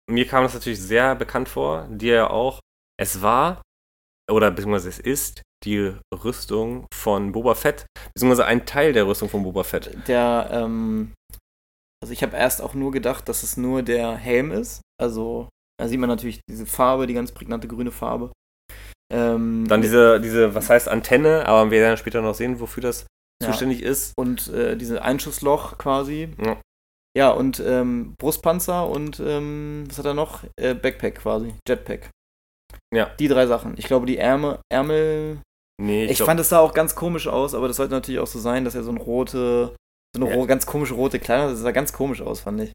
mir 0.09 0.27
kam 0.27 0.45
das 0.45 0.55
natürlich 0.55 0.81
sehr 0.81 1.15
bekannt 1.15 1.49
vor, 1.49 1.89
dir 1.89 2.15
ja 2.15 2.31
auch. 2.31 2.61
Es 2.99 3.23
war, 3.23 3.63
oder 4.31 4.51
beziehungsweise 4.51 4.89
es 4.89 4.99
ist, 5.01 5.43
die 5.65 5.95
Rüstung 6.13 6.87
von 6.95 7.33
Boba 7.33 7.55
Fett, 7.55 7.87
beziehungsweise 8.15 8.45
ein 8.47 8.67
Teil 8.67 8.93
der 8.93 9.07
Rüstung 9.07 9.29
von 9.29 9.43
Boba 9.43 9.63
Fett. 9.65 9.97
Der, 10.09 10.49
ähm, 10.53 11.13
also 12.03 12.13
ich 12.13 12.23
habe 12.23 12.37
erst 12.37 12.61
auch 12.63 12.75
nur 12.75 12.91
gedacht, 12.93 13.29
dass 13.29 13.43
es 13.43 13.57
nur 13.57 13.83
der 13.83 14.17
Helm 14.17 14.51
ist. 14.53 14.81
Also, 15.01 15.49
da 15.81 15.89
sieht 15.89 16.01
man 16.01 16.09
natürlich 16.09 16.41
diese 16.51 16.67
Farbe, 16.67 17.07
die 17.07 17.15
ganz 17.15 17.33
prägnante 17.33 17.69
grüne 17.69 17.91
Farbe. 17.91 18.33
Ähm, 19.13 19.67
Dann 19.69 19.83
diese, 19.83 20.21
diese, 20.21 20.55
was 20.55 20.71
heißt 20.71 20.89
Antenne, 20.89 21.47
aber 21.47 21.71
wir 21.71 21.81
werden 21.81 21.97
später 21.97 22.23
noch 22.23 22.35
sehen, 22.35 22.61
wofür 22.61 22.83
das 22.83 23.07
Ja. 23.43 23.51
zuständig 23.51 23.83
ist. 23.83 24.15
und 24.17 24.49
äh, 24.49 24.77
dieses 24.77 24.99
Einschussloch 24.99 25.79
quasi. 25.79 26.29
Ja. 26.45 26.61
Ja, 27.15 27.31
und 27.31 27.61
ähm, 27.61 28.15
Brustpanzer 28.19 28.89
und 28.89 29.21
ähm, 29.21 29.85
was 29.87 29.99
hat 29.99 30.07
er 30.07 30.15
noch? 30.15 30.45
Äh, 30.59 30.73
Backpack 30.75 31.17
quasi, 31.17 31.55
Jetpack. 31.69 32.09
Ja. 32.95 33.11
Die 33.19 33.29
drei 33.29 33.47
Sachen. 33.47 33.75
Ich 33.77 33.85
glaube, 33.87 34.07
die 34.07 34.17
Ärmel, 34.17 34.61
Ärmel. 34.73 35.43
Nee, 35.81 36.07
Ich, 36.07 36.17
glaub- 36.17 36.27
fand 36.27 36.41
es 36.41 36.49
sah 36.49 36.59
auch 36.59 36.75
ganz 36.75 36.95
komisch 36.95 37.27
aus, 37.29 37.55
aber 37.55 37.69
das 37.69 37.77
sollte 37.77 37.95
natürlich 37.95 38.21
auch 38.21 38.27
so 38.27 38.39
sein, 38.39 38.65
dass 38.65 38.75
er 38.75 38.83
so 38.83 38.91
eine 38.91 39.01
rote, 39.01 39.75
so 40.17 40.25
eine 40.25 40.37
Ja. 40.37 40.45
ganz 40.47 40.67
komische 40.67 40.95
rote 40.95 41.19
Kleidung 41.19 41.47
hat. 41.47 41.53
Das 41.55 41.61
sah 41.61 41.71
ganz 41.73 41.93
komisch 41.93 42.21
aus, 42.21 42.41
fand 42.41 42.61
ich. 42.61 42.73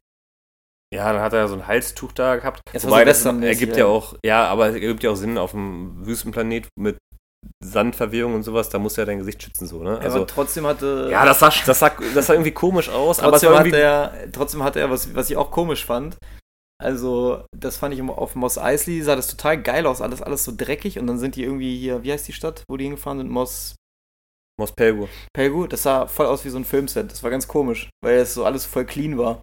Ja, 0.94 1.12
dann 1.12 1.20
hat 1.22 1.34
er 1.34 1.48
so 1.48 1.54
ein 1.54 1.66
Halstuch 1.66 2.12
da 2.12 2.36
gehabt. 2.36 2.62
War 2.72 2.82
Wobei 2.82 3.04
das 3.04 3.24
ergibt 3.24 3.76
ja 3.76 3.86
auch, 3.86 4.14
ja, 4.24 4.46
aber 4.46 4.68
es 4.68 4.74
ergibt 4.74 5.02
ja 5.02 5.10
auch 5.10 5.16
Sinn 5.16 5.36
auf 5.36 5.52
einem 5.54 6.06
Wüstenplanet 6.06 6.68
mit 6.78 6.96
Sandverwehung 7.62 8.34
und 8.34 8.42
sowas, 8.42 8.68
da 8.68 8.78
muss 8.78 8.96
er 8.98 9.06
dein 9.06 9.18
Gesicht 9.18 9.42
schützen, 9.42 9.66
so, 9.66 9.82
ne? 9.82 9.98
Also, 9.98 10.18
aber 10.18 10.26
trotzdem 10.26 10.66
hatte. 10.66 11.08
Ja, 11.10 11.24
das 11.24 11.38
sah, 11.38 11.52
das 11.66 11.78
sah, 11.78 11.90
das 12.14 12.26
sah 12.26 12.32
irgendwie 12.34 12.52
komisch 12.52 12.88
aus, 12.88 13.20
aber 13.20 13.32
trotzdem 13.32 13.54
hat 13.58 13.72
er, 13.72 14.12
trotzdem 14.32 14.62
hatte 14.64 14.80
er, 14.80 14.90
was, 14.90 15.14
was 15.14 15.30
ich 15.30 15.36
auch 15.36 15.50
komisch 15.50 15.84
fand, 15.84 16.16
also, 16.80 17.44
das 17.56 17.76
fand 17.76 17.94
ich 17.94 18.02
auf 18.02 18.34
Moss 18.36 18.56
Eisley, 18.56 19.02
sah 19.02 19.16
das 19.16 19.26
total 19.26 19.60
geil 19.60 19.86
aus, 19.86 20.00
alles, 20.00 20.22
alles 20.22 20.44
so 20.44 20.52
dreckig 20.56 20.98
und 20.98 21.06
dann 21.06 21.18
sind 21.18 21.34
die 21.34 21.42
irgendwie 21.42 21.76
hier, 21.76 22.04
wie 22.04 22.12
heißt 22.12 22.28
die 22.28 22.32
Stadt, 22.32 22.62
wo 22.68 22.76
die 22.76 22.84
hingefahren 22.84 23.18
sind? 23.18 23.30
Moss. 23.30 23.74
Moss 24.60 24.72
Pelgu. 24.72 25.06
Pelgu, 25.34 25.66
das 25.66 25.82
sah 25.82 26.06
voll 26.06 26.26
aus 26.26 26.44
wie 26.44 26.50
so 26.50 26.58
ein 26.58 26.64
Filmset, 26.64 27.10
das 27.10 27.22
war 27.22 27.30
ganz 27.30 27.48
komisch, 27.48 27.90
weil 28.02 28.18
es 28.18 28.34
so 28.34 28.44
alles 28.44 28.64
voll 28.64 28.84
clean 28.84 29.18
war. 29.18 29.40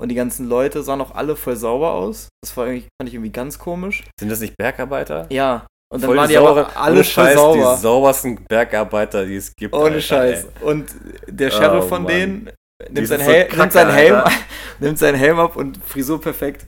Und 0.00 0.10
die 0.10 0.14
ganzen 0.14 0.48
Leute 0.48 0.82
sahen 0.82 1.00
auch 1.00 1.14
alle 1.14 1.34
voll 1.34 1.56
sauber 1.56 1.92
aus. 1.92 2.28
Das 2.42 2.56
war 2.56 2.66
fand 2.66 2.78
ich 3.08 3.14
irgendwie 3.14 3.32
ganz 3.32 3.58
komisch. 3.58 4.04
Sind 4.18 4.30
das 4.30 4.40
nicht 4.40 4.56
Bergarbeiter? 4.56 5.26
Ja. 5.30 5.66
Und 5.92 6.02
dann 6.02 6.08
voll 6.08 6.16
waren 6.18 6.28
die, 6.28 6.34
die 6.34 6.38
aber 6.38 6.76
alle 6.76 7.02
voll 7.02 7.34
sauber. 7.34 7.74
Die 7.74 7.80
saubersten 7.80 8.44
Bergarbeiter, 8.44 9.26
die 9.26 9.36
es 9.36 9.56
gibt. 9.56 9.74
Ohne 9.74 9.86
Alter, 9.86 10.00
Scheiß. 10.00 10.44
Ey. 10.44 10.64
Und 10.64 10.94
der 11.26 11.50
Sheriff 11.50 11.84
oh, 11.84 11.88
von 11.88 12.02
Mann. 12.04 12.12
denen 12.12 12.50
nimmt, 12.90 13.08
sein, 13.08 13.20
so 13.20 13.24
Hel 13.24 13.48
nimmt 13.56 13.72
seinen 13.72 13.92
Helm, 13.92 14.22
nimmt 14.78 14.98
seinen 14.98 15.16
Helm 15.16 15.38
ab 15.38 15.56
und 15.56 15.78
Frisur 15.84 16.20
perfekt. 16.20 16.64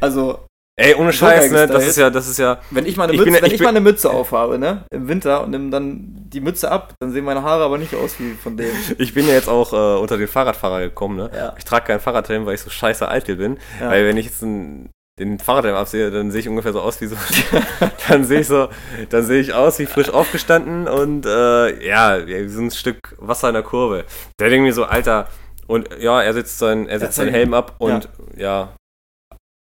Also. 0.00 0.46
Ey, 0.76 0.94
ohne 0.96 1.12
Scheiß, 1.12 1.52
ne? 1.52 1.68
Das 1.68 1.86
ist 1.86 1.96
ja, 1.96 2.10
das 2.10 2.28
ist 2.28 2.38
ja. 2.38 2.60
Wenn 2.70 2.84
ich 2.84 2.96
mal 2.96 3.04
eine, 3.04 3.12
Mütze, 3.12 3.24
bin, 3.24 3.34
wenn 3.34 3.46
ich, 3.46 3.52
ich 3.54 3.60
mal 3.60 3.68
eine 3.68 3.80
Mütze 3.80 4.10
aufhabe, 4.10 4.58
ne? 4.58 4.84
Im 4.92 5.06
Winter 5.06 5.44
und 5.44 5.50
nimm 5.50 5.70
dann 5.70 6.26
die 6.30 6.40
Mütze 6.40 6.68
ab, 6.68 6.94
dann 6.98 7.12
sehen 7.12 7.24
meine 7.24 7.44
Haare 7.44 7.62
aber 7.62 7.78
nicht 7.78 7.94
aus 7.94 8.18
wie 8.18 8.32
von 8.32 8.56
dem. 8.56 8.70
Ich 8.98 9.14
bin 9.14 9.28
ja 9.28 9.34
jetzt 9.34 9.48
auch 9.48 9.72
äh, 9.72 10.00
unter 10.00 10.18
den 10.18 10.26
Fahrradfahrer 10.26 10.80
gekommen, 10.80 11.16
ne? 11.16 11.30
Ja. 11.32 11.54
Ich 11.56 11.64
trage 11.64 11.86
kein 11.86 12.00
Fahrradhelm, 12.00 12.44
weil 12.44 12.56
ich 12.56 12.60
so 12.60 12.70
scheiße 12.70 13.08
eitel 13.08 13.36
bin. 13.36 13.58
Ja. 13.80 13.90
Weil 13.90 14.04
wenn 14.04 14.16
ich 14.16 14.26
jetzt 14.26 14.42
ein, 14.42 14.90
den 15.18 15.38
Fahrradhelm 15.38 15.76
absehe, 15.76 16.10
dann 16.10 16.30
sehe 16.30 16.40
ich 16.40 16.48
ungefähr 16.48 16.72
so 16.72 16.80
aus 16.80 17.00
wie 17.00 17.06
so. 17.06 17.16
dann 18.08 18.24
sehe 18.24 18.40
ich 18.40 18.48
so, 18.48 18.68
dann 19.10 19.24
sehe 19.24 19.40
ich 19.40 19.52
aus 19.54 19.78
wie 19.78 19.86
frisch 19.86 20.10
aufgestanden 20.10 20.88
und 20.88 21.24
äh, 21.26 21.86
ja, 21.86 22.48
so 22.48 22.60
ein 22.60 22.70
Stück 22.70 23.16
Wasser 23.18 23.48
in 23.48 23.54
der 23.54 23.62
Kurve. 23.62 24.04
Der 24.40 24.50
denkt 24.50 24.64
mir 24.64 24.72
so, 24.72 24.84
Alter, 24.84 25.28
und 25.66 25.88
ja, 25.98 26.20
er 26.20 26.34
setzt, 26.34 26.58
sein, 26.58 26.88
er 26.88 26.98
setzt 26.98 27.16
seinen 27.16 27.30
Helm 27.30 27.54
ab 27.54 27.76
und 27.78 28.08
ja. 28.36 28.40
ja, 28.40 28.76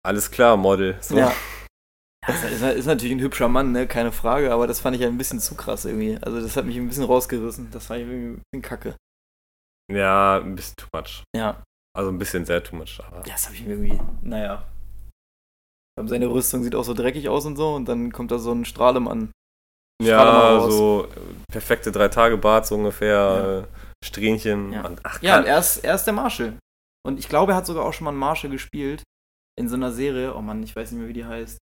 alles 0.06 0.32
klar, 0.32 0.56
Model. 0.56 0.97
So. 1.02 1.18
Ja. 1.18 1.34
Das 2.28 2.43
ist, 2.43 2.62
ist, 2.62 2.86
natürlich 2.86 3.16
ein 3.16 3.22
hübscher 3.22 3.47
Mann, 3.47 3.72
ne? 3.72 3.88
keine 3.88 4.12
Frage, 4.12 4.52
aber 4.52 4.68
das 4.68 4.82
fand 4.82 4.95
ich 4.95 5.04
ein 5.04 5.18
bisschen 5.18 5.39
zu 5.39 5.56
krass 5.56 5.86
irgendwie. 5.86 6.18
Also 6.22 6.41
das 6.41 6.58
hat 6.58 6.66
mich 6.66 6.78
ein 6.78 6.88
bisschen 6.88 7.06
rausgerissen. 7.06 7.72
Das 7.72 7.88
fand 7.88 8.02
ich 8.02 8.08
irgendwie 8.08 8.28
ein 8.28 8.41
bisschen 8.52 8.62
kacke. 8.62 8.95
Ja, 9.91 10.39
ein 10.39 10.56
bisschen 10.56 10.76
too 10.76 10.88
much. 10.93 11.24
Ja. 11.36 11.64
Also 11.97 12.12
ein 12.12 12.20
bisschen 12.20 12.45
sehr 12.45 12.64
too 12.64 12.76
much. 12.76 13.00
Aber. 13.06 13.26
Ja, 13.26 13.34
das 13.34 13.45
habe 13.45 13.56
ich 13.56 13.66
irgendwie, 13.66 14.00
naja. 14.22 14.64
Seine 16.08 16.28
Rüstung 16.28 16.64
sieht 16.64 16.76
auch 16.76 16.84
so 16.84 16.93
dreckig 16.93 17.30
aus 17.30 17.45
und 17.45 17.56
so 17.56 17.76
und 17.76 17.86
dann 17.86 18.12
kommt 18.12 18.32
da 18.32 18.39
so 18.39 18.52
ein 18.52 18.66
Strahlemann. 18.66 19.32
Ja, 20.02 20.62
so 20.70 21.08
perfekte 21.52 21.91
drei 21.91 22.08
Tage 22.08 22.38
Bart 22.38 22.66
so 22.66 22.76
ungefähr. 22.76 23.16
Ja. 23.16 23.60
Äh, 23.60 23.64
Strähnchen. 24.04 24.72
Ja, 24.72 24.86
und, 24.86 25.00
ach, 25.04 25.22
ja 25.22 25.39
und 25.39 25.45
er 25.45 25.60
ist, 25.60 25.78
er 25.78 25.95
ist 25.95 26.06
der 26.06 26.14
Marshall. 26.14 26.58
Und 27.06 27.20
ich 27.20 27.28
glaube, 27.28 27.52
er 27.52 27.58
hat 27.58 27.66
sogar 27.66 27.86
auch 27.86 27.93
schon 27.93 28.06
mal 28.06 28.12
einen 28.12 28.20
Marshall 28.20 28.50
gespielt. 28.50 29.04
In 29.58 29.68
so 29.68 29.76
einer 29.76 29.91
Serie. 29.91 30.36
Oh 30.36 30.41
Mann, 30.41 30.64
ich 30.64 30.76
weiß 30.76 30.91
nicht 30.91 31.00
mehr, 31.00 31.10
wie 31.10 31.14
die 31.14 31.26
heißt. 31.26 31.58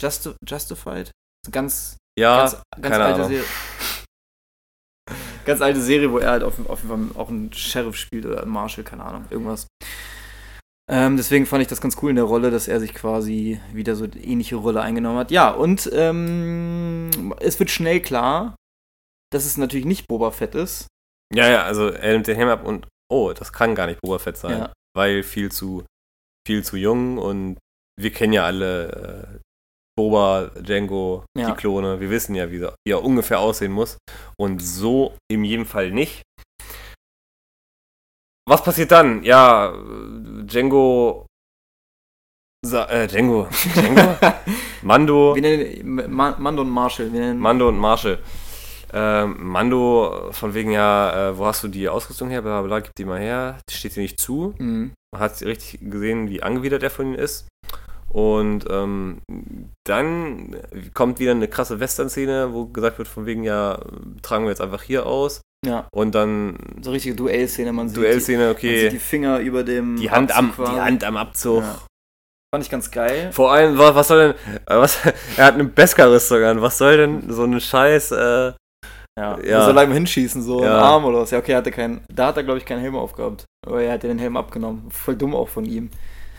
Justi 0.00 0.30
Justified? 0.46 1.10
Ganz, 1.50 1.98
ja, 2.18 2.38
ganz, 2.38 2.62
ganz 2.80 2.94
alte 2.96 3.14
Ahnung. 3.14 3.28
Serie. 3.28 3.44
ganz 5.44 5.60
alte 5.60 5.80
Serie, 5.80 6.10
wo 6.10 6.18
er 6.18 6.30
halt 6.30 6.42
auf, 6.42 6.54
auf 6.68 6.82
jeden 6.82 7.10
Fall 7.12 7.20
auch 7.20 7.28
einen 7.28 7.52
Sheriff 7.52 7.96
spielt 7.96 8.26
oder 8.26 8.42
einen 8.42 8.50
Marshall, 8.50 8.84
keine 8.84 9.04
Ahnung, 9.04 9.24
irgendwas. 9.30 9.66
Ähm, 10.90 11.16
deswegen 11.16 11.44
fand 11.46 11.62
ich 11.62 11.68
das 11.68 11.80
ganz 11.80 11.96
cool 12.02 12.10
in 12.10 12.16
der 12.16 12.24
Rolle, 12.24 12.50
dass 12.50 12.66
er 12.66 12.80
sich 12.80 12.94
quasi 12.94 13.60
wieder 13.72 13.94
so 13.94 14.04
eine 14.04 14.16
ähnliche 14.16 14.56
Rolle 14.56 14.80
eingenommen 14.80 15.18
hat. 15.18 15.30
Ja, 15.30 15.50
und 15.50 15.90
ähm, 15.92 17.34
es 17.40 17.58
wird 17.58 17.70
schnell 17.70 18.00
klar, 18.00 18.56
dass 19.30 19.44
es 19.44 19.58
natürlich 19.58 19.84
nicht 19.86 20.08
Boba 20.08 20.30
Fett 20.30 20.54
ist, 20.54 20.88
ja, 21.34 21.48
ja, 21.48 21.62
also 21.64 21.88
er 21.88 22.12
nimmt 22.12 22.26
den 22.26 22.36
Helm 22.36 22.48
ab 22.48 22.64
und 22.64 22.88
oh, 23.10 23.32
das 23.32 23.52
kann 23.52 23.74
gar 23.74 23.86
nicht 23.86 24.00
Boba 24.00 24.18
Fett 24.18 24.36
sein, 24.36 24.58
ja. 24.58 24.72
weil 24.96 25.22
viel 25.22 25.52
zu 25.52 25.84
viel 26.46 26.64
zu 26.64 26.76
jung 26.76 27.18
und 27.18 27.58
wir 28.00 28.10
kennen 28.10 28.32
ja 28.32 28.44
alle 28.44 28.92
äh, 29.34 29.38
Boba, 29.96 30.50
Django, 30.60 31.24
ja. 31.36 31.50
die 31.50 31.56
Klone. 31.56 32.00
Wir 32.00 32.08
wissen 32.08 32.34
ja, 32.34 32.50
wie, 32.50 32.62
wie 32.62 32.92
er 32.92 33.02
ungefähr 33.02 33.40
aussehen 33.40 33.72
muss 33.72 33.98
und 34.38 34.60
so 34.60 35.16
in 35.30 35.44
jedem 35.44 35.66
Fall 35.66 35.90
nicht. 35.90 36.22
Was 38.48 38.62
passiert 38.62 38.90
dann? 38.90 39.22
Ja, 39.22 39.74
Django 40.46 41.26
Sa 42.64 42.86
äh, 42.86 43.06
Django. 43.06 43.46
Django? 43.74 44.16
Mando. 44.82 45.34
Wir 45.34 45.42
nennen, 45.42 46.10
Mando 46.10 46.62
und 46.62 46.70
Marshall. 46.70 47.10
Mando 47.34 47.68
und 47.68 47.78
Marshall. 47.78 48.18
Ähm, 48.92 49.36
Mando, 49.38 50.30
von 50.32 50.54
wegen 50.54 50.70
ja, 50.70 51.28
äh, 51.28 51.38
wo 51.38 51.44
hast 51.44 51.62
du 51.62 51.68
die 51.68 51.90
Ausrüstung 51.90 52.30
her? 52.30 52.40
Bla, 52.40 52.62
bla, 52.62 52.80
gib 52.80 52.94
die 52.96 53.04
mal 53.04 53.20
her. 53.20 53.58
Die 53.68 53.74
steht 53.74 53.94
dir 53.94 54.00
nicht 54.00 54.18
zu. 54.18 54.54
Mhm. 54.58 54.92
Man 55.12 55.20
hat 55.20 55.40
richtig 55.42 55.78
gesehen, 55.82 56.30
wie 56.30 56.42
angewidert 56.42 56.82
er 56.82 56.90
von 56.90 57.06
ihnen 57.06 57.14
ist. 57.16 57.48
Und 58.08 58.64
ähm, 58.70 59.20
dann 59.86 60.56
kommt 60.94 61.20
wieder 61.20 61.32
eine 61.32 61.48
krasse 61.48 61.80
Western-Szene, 61.80 62.54
wo 62.54 62.64
gesagt 62.66 62.96
wird, 62.96 63.08
von 63.08 63.26
wegen 63.26 63.44
ja, 63.44 63.78
tragen 64.22 64.44
wir 64.44 64.50
jetzt 64.50 64.62
einfach 64.62 64.82
hier 64.82 65.04
aus. 65.04 65.42
Ja. 65.66 65.88
Und 65.92 66.14
dann. 66.14 66.56
So 66.82 66.90
richtige 66.90 67.14
Duellszene, 67.14 67.72
man 67.72 67.88
sieht. 67.88 67.98
Duellszene, 67.98 68.50
okay. 68.50 68.70
Man 68.70 68.80
sieht 68.80 68.92
die 68.92 69.04
Finger 69.04 69.38
über 69.40 69.64
dem. 69.64 69.96
Die 69.96 70.10
Hand, 70.10 70.34
am, 70.36 70.52
die 70.56 70.80
Hand 70.80 71.04
am 71.04 71.16
Abzug. 71.16 71.62
Ja. 71.62 71.80
Fand 72.54 72.64
ich 72.64 72.70
ganz 72.70 72.90
geil. 72.90 73.30
Vor 73.32 73.52
allem, 73.52 73.76
was, 73.76 73.94
was 73.94 74.08
soll 74.08 74.34
denn. 74.34 74.60
Was, 74.66 74.98
er 75.36 75.44
hat 75.44 75.54
eine 75.54 75.64
Beskar-Rüstung 75.64 76.42
an. 76.44 76.62
Was 76.62 76.78
soll 76.78 76.96
denn 76.96 77.30
so 77.30 77.42
eine 77.42 77.60
Scheiß. 77.60 78.12
Äh, 78.12 78.52
ja, 79.18 79.36
ja. 79.42 79.66
so 79.66 79.72
lange 79.72 79.94
hinschießen, 79.94 80.42
so 80.42 80.62
ja. 80.62 80.78
im 80.78 80.84
Arm 80.84 81.04
oder 81.04 81.20
was. 81.22 81.32
Ja, 81.32 81.38
okay, 81.38 81.52
er 81.52 81.58
hatte 81.58 81.72
keinen, 81.72 82.02
da 82.08 82.28
hat 82.28 82.36
er, 82.36 82.44
glaube 82.44 82.58
ich, 82.58 82.64
keinen 82.64 82.80
Helm 82.80 82.94
aufgehabt. 82.94 83.46
Aber 83.66 83.82
er 83.82 83.94
hat 83.94 84.04
den 84.04 84.18
Helm 84.18 84.36
abgenommen. 84.36 84.88
Voll 84.90 85.16
dumm 85.16 85.34
auch 85.34 85.48
von 85.48 85.64
ihm. 85.64 85.90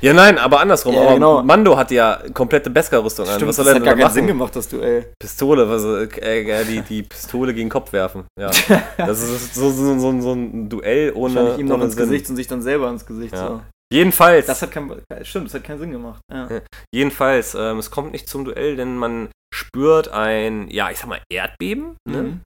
Ja, 0.01 0.13
nein, 0.13 0.37
aber 0.37 0.59
andersrum. 0.59 0.95
Ja, 0.95 1.01
aber 1.01 1.13
genau. 1.15 1.43
Mando 1.43 1.77
hat 1.77 1.91
ja 1.91 2.21
komplette 2.33 2.69
Beskar-Rüstung 2.69 3.27
an. 3.27 3.41
Was 3.45 3.55
soll 3.55 3.65
das 3.65 3.75
hat 3.75 3.83
gar 3.83 3.95
keinen 3.95 4.11
Sinn 4.11 4.27
gemacht, 4.27 4.55
das 4.55 4.69
Duell. 4.69 5.11
Pistole, 5.19 5.67
also, 5.67 5.97
äh, 5.97 6.65
die, 6.65 6.81
die 6.81 7.03
Pistole 7.03 7.53
gegen 7.53 7.69
Kopf 7.69 7.91
werfen. 7.91 8.25
Ja. 8.39 8.49
das 8.97 9.21
ist 9.21 9.55
so, 9.55 9.69
so, 9.71 9.99
so, 9.99 10.21
so 10.21 10.33
ein 10.33 10.69
Duell 10.69 11.11
ohne. 11.13 11.57
Ihm 11.57 11.67
noch 11.67 11.81
ins 11.81 11.95
Sinn. 11.95 12.03
Gesicht 12.03 12.29
und 12.29 12.35
sich 12.35 12.47
dann 12.47 12.61
selber 12.61 12.89
ins 12.89 13.05
Gesicht. 13.05 13.33
Ja. 13.33 13.47
So. 13.47 13.61
Jedenfalls. 13.91 14.45
Das 14.45 14.61
hat 14.61 14.71
kein, 14.71 14.89
stimmt, 15.23 15.47
das 15.47 15.55
hat 15.55 15.63
keinen 15.63 15.79
Sinn 15.79 15.91
gemacht. 15.91 16.21
Ja. 16.31 16.47
Jedenfalls, 16.93 17.55
ähm, 17.55 17.79
es 17.79 17.89
kommt 17.89 18.11
nicht 18.11 18.29
zum 18.29 18.45
Duell, 18.45 18.75
denn 18.75 18.95
man 18.95 19.29
spürt 19.53 20.09
ein, 20.09 20.69
ja, 20.69 20.91
ich 20.91 20.99
sag 20.99 21.07
mal, 21.07 21.21
Erdbeben. 21.31 21.97
Ne? 22.07 22.21
Mhm. 22.21 22.41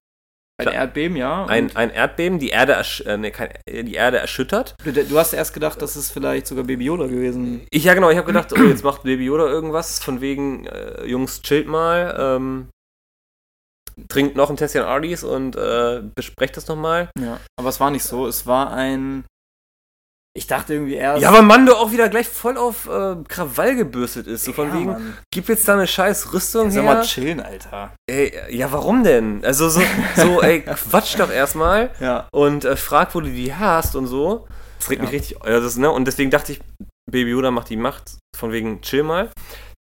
Ein 0.57 0.67
Erdbeben, 0.67 1.17
ja. 1.17 1.45
Ein, 1.45 1.75
ein 1.75 1.89
Erdbeben, 1.89 2.37
die 2.37 2.49
Erde, 2.49 2.79
äh, 3.05 3.17
ne, 3.17 3.31
kein, 3.31 3.49
die 3.67 3.95
Erde 3.95 4.17
erschüttert. 4.17 4.75
Du, 4.83 4.91
du, 4.91 5.17
hast 5.17 5.33
erst 5.33 5.53
gedacht, 5.53 5.81
das 5.81 5.95
ist 5.95 6.11
vielleicht 6.11 6.45
sogar 6.45 6.63
Baby 6.63 6.85
Yoda 6.85 7.07
gewesen. 7.07 7.65
Ich, 7.71 7.85
ja, 7.85 7.95
genau, 7.95 8.11
ich 8.11 8.17
habe 8.17 8.27
gedacht, 8.27 8.53
oh, 8.53 8.63
jetzt 8.63 8.83
macht 8.83 9.03
Baby 9.03 9.25
Yoda 9.25 9.47
irgendwas, 9.47 9.99
von 9.99 10.21
wegen, 10.21 10.67
äh, 10.67 11.05
Jungs, 11.05 11.41
chillt 11.41 11.67
mal, 11.67 12.15
ähm, 12.19 12.67
trinkt 14.09 14.35
noch 14.35 14.49
ein 14.49 14.57
Tässchen 14.57 14.83
Ardis 14.83 15.23
und 15.23 15.55
äh, 15.55 16.01
besprecht 16.15 16.55
das 16.55 16.67
nochmal. 16.67 17.09
Ja, 17.19 17.39
aber 17.59 17.69
es 17.69 17.79
war 17.79 17.89
nicht 17.89 18.03
so. 18.03 18.27
Es 18.27 18.45
war 18.45 18.71
ein 18.73 19.25
ich 20.35 20.47
dachte 20.47 20.73
irgendwie 20.73 20.95
erst. 20.95 21.21
Ja, 21.21 21.29
aber 21.29 21.43
Mando 21.43 21.73
auch 21.73 21.91
wieder 21.91 22.09
gleich 22.09 22.27
voll 22.27 22.57
auf 22.57 22.87
äh, 22.87 23.15
Krawall 23.27 23.75
gebürstet 23.75 24.25
ist. 24.25 24.45
So 24.45 24.53
von 24.53 24.69
ja, 24.69 24.73
wegen, 24.73 24.85
Mann. 24.87 25.17
gib 25.31 25.47
jetzt 25.47 25.67
da 25.67 25.73
eine 25.73 25.85
scheiß 25.85 26.33
Rüstung 26.33 26.71
ja, 26.71 26.81
her. 26.81 26.83
Sag 26.83 26.95
mal 26.95 27.01
chillen, 27.03 27.39
Alter. 27.39 27.93
Ey, 28.09 28.33
ja, 28.49 28.71
warum 28.71 29.03
denn? 29.03 29.45
Also 29.45 29.69
so, 29.69 29.81
so 30.15 30.41
ey, 30.41 30.61
quatsch 30.61 31.19
doch 31.19 31.31
erstmal 31.31 31.91
ja. 31.99 32.27
und 32.31 32.65
äh, 32.65 32.75
frag, 32.75 33.13
wo 33.13 33.21
du 33.21 33.29
die 33.29 33.53
hast 33.53 33.95
und 33.95 34.07
so. 34.07 34.47
Das 34.79 34.89
regt 34.89 35.01
ja. 35.01 35.05
mich 35.05 35.13
richtig. 35.13 35.37
Ja, 35.45 35.59
das, 35.59 35.77
ne? 35.77 35.91
Und 35.91 36.05
deswegen 36.05 36.31
dachte 36.31 36.53
ich, 36.53 36.61
Baby 37.09 37.29
Yoda 37.29 37.51
macht 37.51 37.69
die 37.69 37.77
Macht 37.77 38.17
von 38.35 38.51
wegen 38.51 38.81
chill 38.81 39.03
mal. 39.03 39.29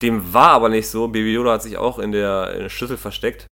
Dem 0.03 0.35
war 0.35 0.51
aber 0.51 0.69
nicht 0.69 0.89
so. 0.89 1.09
Baby 1.09 1.33
Yoda 1.33 1.53
hat 1.53 1.63
sich 1.63 1.79
auch 1.79 1.99
in 1.99 2.13
der, 2.13 2.53
in 2.53 2.61
der 2.65 2.69
Schlüssel 2.69 2.99
versteckt. 2.99 3.47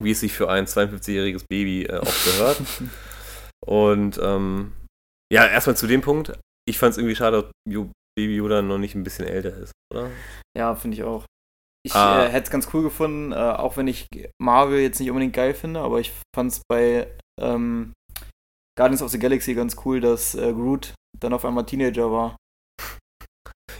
Wie 0.00 0.10
es 0.10 0.20
sich 0.20 0.32
für 0.32 0.50
ein 0.50 0.66
52-jähriges 0.66 1.44
Baby 1.48 1.84
äh, 1.84 1.98
auch 1.98 2.24
gehört. 2.24 2.60
und 3.64 4.18
ähm, 4.20 4.72
ja, 5.32 5.46
erstmal 5.46 5.76
zu 5.76 5.86
dem 5.86 6.00
Punkt. 6.00 6.38
Ich 6.68 6.78
fand 6.78 6.92
es 6.92 6.98
irgendwie 6.98 7.16
schade, 7.16 7.42
dass 7.42 7.86
Baby 8.16 8.36
Yoda 8.36 8.62
noch 8.62 8.78
nicht 8.78 8.94
ein 8.94 9.04
bisschen 9.04 9.26
älter 9.26 9.56
ist, 9.56 9.72
oder? 9.92 10.10
Ja, 10.56 10.74
finde 10.74 10.96
ich 10.96 11.04
auch. 11.04 11.24
Ich 11.86 11.94
ah. 11.94 12.24
äh, 12.24 12.28
hätte 12.28 12.46
es 12.46 12.50
ganz 12.50 12.68
cool 12.74 12.82
gefunden, 12.82 13.32
äh, 13.32 13.36
auch 13.36 13.76
wenn 13.76 13.86
ich 13.86 14.08
Marvel 14.40 14.80
jetzt 14.80 14.98
nicht 14.98 15.10
unbedingt 15.10 15.34
geil 15.34 15.54
finde, 15.54 15.80
aber 15.80 16.00
ich 16.00 16.12
fand 16.34 16.52
es 16.52 16.60
bei 16.68 17.06
ähm, 17.40 17.92
Guardians 18.76 19.02
of 19.02 19.10
the 19.10 19.18
Galaxy 19.18 19.54
ganz 19.54 19.76
cool, 19.84 20.00
dass 20.00 20.34
äh, 20.34 20.52
Groot 20.52 20.94
dann 21.18 21.32
auf 21.32 21.44
einmal 21.44 21.64
Teenager 21.66 22.10
war. 22.10 22.36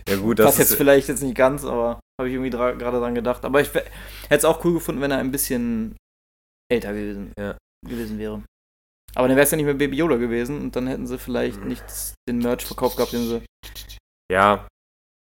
Ja 0.08 0.16
gut, 0.16 0.38
das 0.38 0.46
Passt 0.46 0.58
jetzt 0.58 0.74
vielleicht 0.74 1.08
jetzt 1.08 1.22
nicht 1.22 1.36
ganz, 1.36 1.64
aber 1.64 2.00
habe 2.18 2.28
ich 2.28 2.34
irgendwie 2.34 2.50
gerade 2.50 2.98
dran 2.98 3.14
gedacht. 3.14 3.44
Aber 3.44 3.60
ich 3.60 3.72
hätte 3.74 3.90
es 4.28 4.44
auch 4.44 4.64
cool 4.64 4.74
gefunden, 4.74 5.00
wenn 5.00 5.10
er 5.10 5.18
ein 5.18 5.30
bisschen 5.30 5.96
älter 6.72 6.92
gewesen, 6.92 7.32
ja. 7.38 7.56
gewesen 7.86 8.18
wäre. 8.18 8.42
Aber 9.14 9.26
dann 9.28 9.36
wäre 9.36 9.44
es 9.44 9.50
ja 9.50 9.56
nicht 9.56 9.66
mehr 9.66 9.74
Baby 9.74 9.96
Yoda 9.96 10.16
gewesen 10.16 10.60
und 10.60 10.76
dann 10.76 10.86
hätten 10.86 11.06
sie 11.06 11.18
vielleicht 11.18 11.64
nicht 11.64 11.82
den 12.28 12.38
Merch 12.38 12.64
verkauft 12.64 12.96
gehabt, 12.96 13.12
den 13.12 13.26
sie. 13.28 13.42
Ja. 14.30 14.66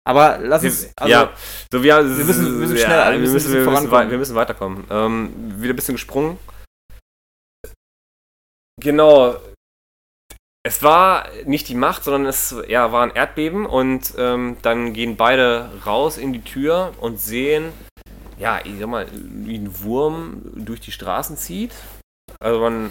Aber 0.07 0.39
lass 0.39 0.63
uns. 0.65 0.93
Wir, 1.01 1.09
ja, 1.09 1.33
so 1.73 1.83
wir, 1.83 1.97
wir 1.97 2.25
müssen, 2.25 2.45
wir 2.45 2.51
müssen 2.59 2.77
ja, 2.77 2.85
schneller, 2.85 3.05
wir 3.07 3.13
wir 3.13 3.19
müssen, 3.21 3.33
müssen, 3.35 3.53
wir, 3.53 3.61
müssen, 3.61 3.65
vorankommen. 3.73 4.07
wei- 4.07 4.11
wir 4.11 4.19
müssen 4.19 4.35
weiterkommen. 4.35 4.85
Ähm, 4.91 5.63
wieder 5.63 5.73
ein 5.73 5.77
bisschen 5.77 5.95
gesprungen. 5.95 6.39
Genau. 8.81 9.37
Es 10.65 10.83
war 10.83 11.27
nicht 11.45 11.69
die 11.69 11.75
Macht, 11.75 12.05
sondern 12.05 12.27
es 12.27 12.55
ja, 12.69 12.93
war 12.93 13.03
ein 13.03 13.15
Erdbeben 13.15 13.67
und 13.67 14.15
ähm, 14.17 14.57
dann 14.63 14.93
gehen 14.93 15.17
beide 15.17 15.71
raus 15.85 16.19
in 16.19 16.33
die 16.33 16.43
Tür 16.43 16.95
und 17.01 17.19
sehen, 17.19 17.73
ja, 18.39 18.61
ich 18.65 18.79
sag 18.79 18.89
mal, 18.89 19.09
wie 19.13 19.59
ein 19.59 19.83
Wurm 19.83 20.43
durch 20.55 20.81
die 20.81 20.93
Straßen 20.93 21.37
zieht. 21.37 21.73
Also 22.41 22.61
man, 22.61 22.91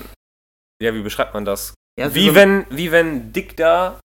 ja, 0.82 0.94
wie 0.94 1.02
beschreibt 1.02 1.34
man 1.34 1.46
das? 1.46 1.74
Ja, 2.00 2.14
wie, 2.16 2.30
so 2.30 2.36
wenn, 2.36 2.66
wie 2.70 2.92
wenn 2.92 3.32
Dick 3.34 3.56
da 3.58 4.00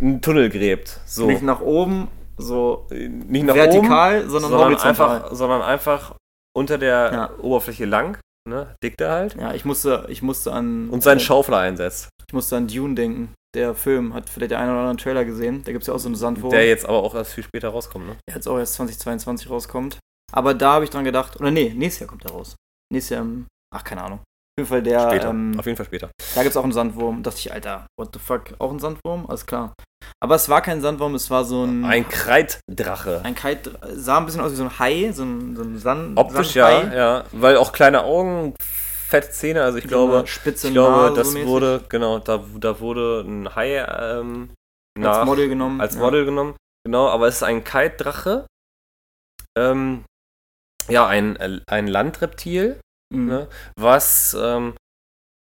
einen 0.00 0.20
Tunnel 0.20 0.50
gräbt. 0.50 1.00
So. 1.06 1.26
Nicht 1.26 1.42
nach 1.42 1.60
oben, 1.60 2.08
so 2.36 2.86
Nicht 2.90 3.44
nach 3.44 3.54
oben, 3.54 3.60
vertikal, 3.62 4.22
sondern, 4.28 4.50
sondern 4.50 4.60
horizontal. 4.70 4.88
einfach, 5.16 5.32
sondern 5.32 5.62
einfach 5.62 6.14
unter 6.56 6.78
der 6.78 7.10
Ja. 7.12 7.38
Oberfläche 7.38 7.84
lang, 7.84 8.18
ne? 8.48 8.74
Dick 8.82 8.96
da 8.98 9.12
halt. 9.12 9.34
Ja, 9.34 9.54
ich 9.54 9.64
musste, 9.64 10.06
ich 10.08 10.22
musste 10.22 10.52
an. 10.52 10.88
Und 10.90 11.02
seinen 11.02 11.18
äh, 11.18 11.22
Schaufler 11.22 11.58
einsetzt. 11.58 12.08
Ich 12.28 12.32
musste 12.34 12.56
an 12.56 12.66
Dune 12.68 12.94
denken. 12.94 13.34
Der 13.54 13.74
Film 13.74 14.12
hat 14.12 14.28
vielleicht 14.28 14.50
der 14.50 14.58
eine 14.58 14.72
oder 14.72 14.80
andere 14.80 14.96
Trailer 15.02 15.24
gesehen. 15.24 15.62
Da 15.64 15.72
gibt 15.72 15.82
es 15.82 15.86
ja 15.88 15.94
auch 15.94 15.98
so 15.98 16.08
eine 16.08 16.16
Sandwurm, 16.16 16.50
Der 16.50 16.60
der 16.60 16.68
jetzt 16.68 16.84
aber 16.84 16.98
auch 17.02 17.14
erst 17.14 17.32
viel 17.32 17.44
später 17.44 17.68
rauskommt, 17.70 18.06
ne? 18.06 18.16
jetzt 18.28 18.46
auch 18.48 18.58
erst 18.58 18.74
2022 18.74 19.48
rauskommt. 19.48 19.98
Aber 20.32 20.52
da 20.54 20.74
habe 20.74 20.84
ich 20.84 20.90
dran 20.90 21.04
gedacht. 21.04 21.38
Oder 21.40 21.50
nee, 21.50 21.72
nächstes 21.74 22.00
Jahr 22.00 22.08
kommt 22.08 22.24
der 22.24 22.32
raus. 22.32 22.54
Nächstes 22.92 23.10
Jahr, 23.16 23.22
im- 23.22 23.46
ach, 23.74 23.84
keine 23.84 24.02
Ahnung. 24.02 24.20
Auf 24.58 24.62
jeden 24.62 24.68
Fall 24.68 24.82
der. 24.82 25.10
Später. 25.10 25.28
Ähm, 25.30 25.54
Auf 25.58 25.66
jeden 25.66 25.76
Fall 25.76 25.84
später. 25.86 26.10
da 26.34 26.42
gibt 26.42 26.50
es 26.52 26.56
auch 26.56 26.62
einen 26.64 26.72
Sandwurm. 26.72 27.22
Da 27.22 27.30
dachte 27.30 27.40
ich, 27.40 27.52
Alter, 27.52 27.86
what 27.98 28.08
the 28.14 28.18
fuck? 28.18 28.44
Auch 28.58 28.70
ein 28.72 28.78
Sandwurm? 28.78 29.26
Alles 29.28 29.44
klar. 29.44 29.74
Aber 30.22 30.34
es 30.36 30.48
war 30.48 30.62
kein 30.62 30.80
Sandwurm, 30.80 31.14
es 31.14 31.30
war 31.30 31.44
so 31.44 31.64
ein. 31.64 31.84
Ein 31.84 32.08
Kreiddrache. 32.08 33.20
ein 33.24 33.34
Kite, 33.34 33.78
sah 33.94 34.16
ein 34.18 34.24
bisschen 34.24 34.40
aus 34.40 34.52
wie 34.52 34.56
so 34.56 34.64
ein 34.64 34.78
Hai, 34.78 35.10
so 35.12 35.24
ein, 35.24 35.56
so 35.56 35.62
ein 35.62 35.78
Sand, 35.78 36.16
Optisch 36.18 36.54
ja, 36.54 36.70
Sandhai. 36.70 36.96
ja. 36.96 37.24
Weil 37.32 37.56
auch 37.58 37.72
kleine 37.72 38.04
Augen, 38.04 38.54
fette 38.60 39.30
Zähne, 39.30 39.62
also 39.62 39.76
ich 39.78 39.84
So 39.84 39.88
glaube, 39.88 40.26
spitze 40.26 40.68
ich 40.68 40.72
glaube, 40.72 41.14
das 41.14 41.32
so 41.32 41.44
wurde, 41.46 41.82
genau, 41.90 42.18
da, 42.18 42.42
da 42.58 42.80
wurde 42.80 43.24
ein 43.26 43.54
Hai 43.54 43.76
ähm, 43.78 44.54
nach, 44.98 45.18
als 45.18 45.26
Model 45.26 45.48
genommen. 45.48 45.80
als 45.82 45.96
Model 45.96 46.24
genommen. 46.24 46.56
Genau, 46.86 47.08
aber 47.08 47.26
es 47.28 47.36
ist 47.36 47.42
ein 47.42 47.62
Kite-Drache. 47.62 48.46
Ähm, 49.58 50.04
ja, 50.88 51.06
ein, 51.06 51.36
äh, 51.36 51.60
ein 51.68 51.88
Landreptil, 51.88 52.78
Ja. 52.78 52.80
Mhm. 53.14 53.26
ne, 53.26 53.48
was 53.78 54.36
ähm, 54.38 54.74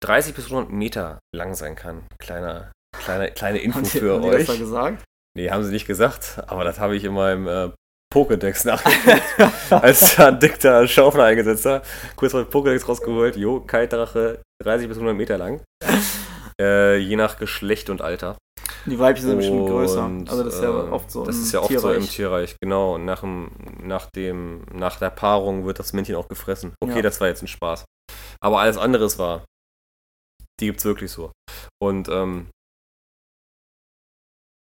30 0.03 0.36
bis 0.36 0.45
100 0.45 0.70
Meter 0.72 1.20
lang 1.36 1.55
sein 1.55 1.76
kann. 1.76 2.03
Kleiner, 2.20 2.72
kleine, 2.97 3.32
kleine 3.32 3.59
Info 3.59 3.78
Haben 3.78 3.84
die, 3.84 3.99
für 3.99 4.14
haben 4.16 4.22
die 4.24 4.30
das 4.32 4.45
da 4.47 4.53
euch. 4.53 4.59
gesagt? 4.59 5.03
Nee, 5.38 5.49
haben 5.49 5.64
sie 5.64 5.72
nicht 5.72 5.88
gesagt, 5.88 6.43
aber 6.47 6.64
das 6.64 6.80
habe 6.80 6.95
ich 6.95 7.03
in 7.05 7.14
meinem 7.14 7.47
äh, 7.47 7.72
Pokédex 8.14 8.68
nachgeguckt, 8.68 9.72
als 9.72 10.16
da 10.16 10.32
Dick 10.32 10.59
da 10.59 10.88
Schaufler 10.88 11.24
eingesetzt 11.26 11.66
hat. 11.66 11.86
Kurz 12.16 12.34
mal 12.34 12.43
Pokédex 12.43 12.88
rausgeholt. 12.88 13.36
Jo, 13.38 13.61
Kite-Drache, 13.61 14.41
30 14.61 14.88
bis 14.88 14.97
100 14.97 15.16
Meter 15.16 15.38
lang. 15.38 15.61
Äh, 16.62 16.97
je 16.97 17.16
nach 17.16 17.38
Geschlecht 17.38 17.89
und 17.89 18.01
Alter. 18.01 18.38
Die 18.86 18.99
Weibchen 18.99 19.26
sind 19.26 19.38
bestimmt 19.38 19.68
größer. 19.68 20.04
Also 20.28 20.43
das 20.43 20.56
ist 20.56 20.62
ja 20.64 20.70
ähm, 20.70 20.93
oft 20.93 21.10
so 21.10 21.26
Das 21.26 21.36
im 21.38 21.41
ist 21.43 21.51
ja 21.54 21.60
oft 21.62 21.70
so 21.80 21.91
im 21.91 22.01
Tierreich. 22.01 22.10
Tierreich, 22.16 22.56
genau. 22.62 22.95
Und 22.95 23.06
nach, 23.06 23.22
dem, 23.22 23.49
nach, 23.82 24.10
dem, 24.12 24.64
nach 24.74 24.97
der 24.99 25.10
Paarung 25.10 25.66
wird 25.66 25.80
das 25.80 25.93
Männchen 25.93 26.16
auch 26.16 26.28
gefressen. 26.28 26.74
Okay, 26.84 26.97
Ja. 26.97 27.01
das 27.01 27.20
war 27.22 27.28
jetzt 27.28 27.41
ein 27.41 27.47
Spaß. 27.47 27.86
Aber 28.41 28.60
alles 28.60 28.78
andere 28.78 29.06
ist 29.06 29.18
wahr. 29.20 29.45
Die 30.60 30.66
gibt's 30.68 30.86
wirklich 30.86 31.12
so. 31.12 31.32
Und 31.82 32.10
ähm, 32.10 32.49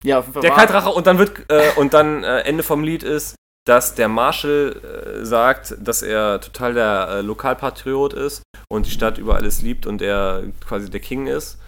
Ja, 0.04 0.20
auf 0.20 0.26
jeden 0.26 0.34
Fall 0.34 0.42
der 0.42 0.52
Kaltrache 0.52 0.90
und 0.90 1.08
dann 1.08 1.18
wird 1.20 1.50
äh, 1.50 1.72
und 1.78 1.94
dann 1.94 2.24
äh, 2.24 2.40
Ende 2.42 2.64
vom 2.64 2.84
Lied 2.84 3.04
ist, 3.04 3.36
dass 3.68 3.96
der 3.96 4.08
Marshall 4.08 4.82
äh, 5.22 5.26
sagt, 5.26 5.76
dass 5.80 6.02
er 6.02 6.40
total 6.42 6.74
der 6.74 7.08
äh, 7.10 7.22
Lokalpatriot 7.22 8.14
ist 8.14 8.44
und 8.70 8.86
die 8.86 8.92
Stadt 8.92 9.18
über 9.18 9.36
alles 9.36 9.62
liebt 9.62 9.86
und 9.86 10.02
er 10.02 10.44
quasi 10.66 10.90
der 10.90 11.00
King 11.02 11.28
ist. 11.28 11.60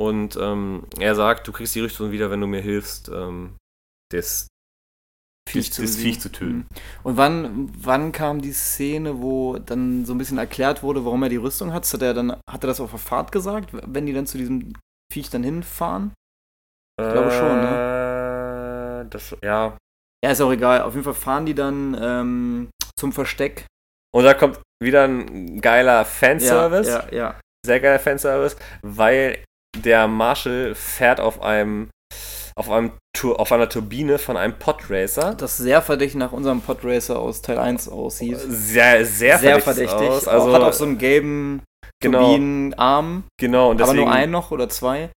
Und 0.00 0.38
ähm, 0.40 0.84
er 0.98 1.14
sagt, 1.14 1.46
du 1.46 1.52
kriegst 1.52 1.74
die 1.74 1.80
Rüstung 1.80 2.10
wieder, 2.10 2.30
wenn 2.30 2.40
du 2.40 2.46
mir 2.46 2.62
hilfst, 2.62 3.10
ähm, 3.10 3.58
das, 4.10 4.48
das, 5.52 5.68
das 5.68 5.76
besiegen. 5.76 6.12
Viech 6.12 6.20
zu 6.20 6.32
töten. 6.32 6.56
Mhm. 6.56 6.66
Und 7.02 7.16
wann, 7.18 7.70
wann 7.76 8.10
kam 8.10 8.40
die 8.40 8.52
Szene, 8.52 9.20
wo 9.20 9.58
dann 9.58 10.06
so 10.06 10.14
ein 10.14 10.18
bisschen 10.18 10.38
erklärt 10.38 10.82
wurde, 10.82 11.04
warum 11.04 11.22
er 11.22 11.28
die 11.28 11.36
Rüstung 11.36 11.74
hat? 11.74 11.92
Hat 11.92 12.00
er 12.00 12.14
dann, 12.14 12.32
hat 12.32 12.64
er 12.64 12.68
das 12.68 12.80
auf 12.80 12.90
der 12.90 12.98
Fahrt 12.98 13.30
gesagt, 13.30 13.72
wenn 13.72 14.06
die 14.06 14.14
dann 14.14 14.26
zu 14.26 14.38
diesem 14.38 14.72
Viech 15.12 15.28
dann 15.28 15.42
hinfahren? 15.42 16.14
Ich 16.98 17.12
glaube 17.12 17.30
schon, 17.30 17.60
ne? 17.60 19.06
Das, 19.10 19.36
ja. 19.42 19.76
Ja, 20.24 20.30
ist 20.30 20.40
auch 20.40 20.52
egal. 20.52 20.80
Auf 20.80 20.94
jeden 20.94 21.04
Fall 21.04 21.12
fahren 21.12 21.44
die 21.44 21.54
dann 21.54 21.94
ähm, 22.00 22.70
zum 22.98 23.12
Versteck. 23.12 23.66
Und 24.14 24.24
da 24.24 24.32
kommt 24.32 24.60
wieder 24.82 25.04
ein 25.04 25.60
geiler 25.60 26.06
Fanservice. 26.06 26.88
Ja, 26.88 27.06
ja, 27.10 27.16
ja. 27.16 27.40
sehr 27.66 27.80
geiler 27.80 27.98
Fanservice, 27.98 28.56
weil 28.80 29.44
der 29.76 30.08
Marshall 30.08 30.74
fährt 30.74 31.20
auf 31.20 31.42
einem 31.42 31.90
auf 32.56 32.70
einem 32.70 32.92
Tur 33.16 33.40
auf 33.40 33.52
einer 33.52 33.68
Turbine 33.68 34.18
von 34.18 34.36
einem 34.36 34.58
Podracer. 34.58 35.34
Das 35.34 35.56
sehr 35.56 35.82
verdächtig 35.82 36.16
nach 36.16 36.32
unserem 36.32 36.60
Podracer 36.60 37.18
aus 37.18 37.42
Teil 37.42 37.58
1 37.58 37.88
aussieht. 37.88 38.38
Sehr, 38.38 39.06
sehr, 39.06 39.38
sehr 39.38 39.60
verdächtig. 39.60 40.08
Aus. 40.08 40.28
Also, 40.28 40.52
hat 40.52 40.62
auch 40.62 40.72
so 40.72 40.84
einen 40.84 40.98
gelben 40.98 41.62
genau, 42.02 42.20
Turbinenarm, 42.20 43.24
genau. 43.38 43.70
Und 43.70 43.80
aber 43.80 43.92
deswegen, 43.92 44.04
nur 44.04 44.12
einen 44.12 44.32
noch 44.32 44.50
oder 44.50 44.68
zwei. 44.68 45.10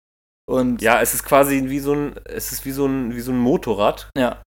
Und 0.48 0.82
Ja, 0.82 1.00
es 1.00 1.14
ist 1.14 1.24
quasi 1.24 1.64
wie 1.66 1.78
so 1.78 1.94
ein, 1.94 2.14
es 2.24 2.53
ist 2.53 2.64
wie 2.64 2.72
so 2.72 2.86
ein, 2.86 3.14
wie 3.14 3.20
so 3.20 3.32
ein 3.32 3.38
Motorrad. 3.38 4.11
ja, 4.16 4.42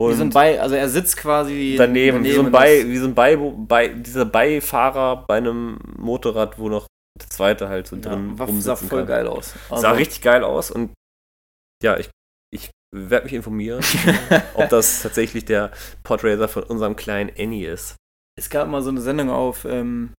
Und 0.00 0.12
wie 0.12 0.16
so 0.16 0.22
ein 0.22 0.30
Bei, 0.30 0.60
also 0.60 0.74
er 0.74 0.88
sitzt 0.88 1.16
quasi 1.16 1.74
daneben, 1.76 2.24
wie 2.24 2.32
so 2.32 2.42
ein 2.42 2.52
Bei, 2.52 2.86
wie 2.86 2.98
so 2.98 3.06
ein 3.06 3.14
Bei, 3.14 3.36
bei, 3.36 3.88
dieser 3.88 4.24
Beifahrer 4.24 5.24
bei 5.26 5.36
einem 5.36 5.78
Motorrad, 5.96 6.58
wo 6.58 6.68
noch 6.68 6.86
der 7.20 7.30
zweite 7.30 7.68
halt 7.68 7.86
so 7.86 7.96
ja, 7.96 8.02
drin 8.02 8.38
war, 8.38 8.48
sah 8.60 8.76
voll 8.76 9.00
kann. 9.00 9.06
geil 9.08 9.26
aus. 9.28 9.54
Also 9.70 9.82
Sah 9.82 9.92
richtig 9.92 10.20
geil 10.22 10.42
aus 10.44 10.70
und 10.70 10.92
ja, 11.82 11.98
ich, 11.98 12.10
ich 12.52 12.70
werde 12.94 13.24
mich 13.24 13.34
informieren, 13.34 13.84
ob 14.54 14.68
das 14.68 15.02
tatsächlich 15.02 15.44
der 15.44 15.72
Podracer 16.02 16.48
von 16.48 16.62
unserem 16.64 16.96
kleinen 16.96 17.30
Annie 17.38 17.68
ist. 17.68 17.96
Es 18.38 18.50
gab 18.50 18.68
mal 18.68 18.82
so 18.82 18.90
eine 18.90 19.00
Sendung 19.00 19.30
auf, 19.30 19.64
ähm, 19.64 20.12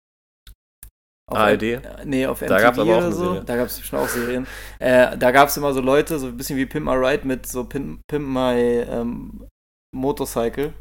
auf 1.30 1.38
ARD? 1.38 1.64
äh, 1.64 1.82
Nee, 2.06 2.28
auf 2.28 2.39
MTV 2.41 2.50
Da 2.50 2.62
gab's 2.62 2.80
aber 2.80 2.93
auch 2.93 2.98
oder 3.00 3.12
so. 3.12 3.26
Serie. 3.26 3.43
Da 3.46 3.56
gab 3.58 3.68
es 3.68 3.80
bestimmt 3.80 4.02
auch 4.02 4.08
Serien. 4.10 4.48
Äh, 4.80 5.18
da 5.18 5.32
gab 5.32 5.50
es 5.50 5.58
immer 5.58 5.74
so 5.74 5.82
Leute, 5.82 6.20
so 6.20 6.28
ein 6.28 6.38
bisschen 6.38 6.58
wie 6.58 6.66
Pimp 6.66 6.86
My 6.86 6.93
Ride 6.93 7.28
mit 7.28 7.46
so 7.48 7.64
Pimp, 7.66 8.02
Pimp 8.08 8.28
My 8.28 8.54
ähm, 8.88 9.48
Motorcycle. 9.93 10.74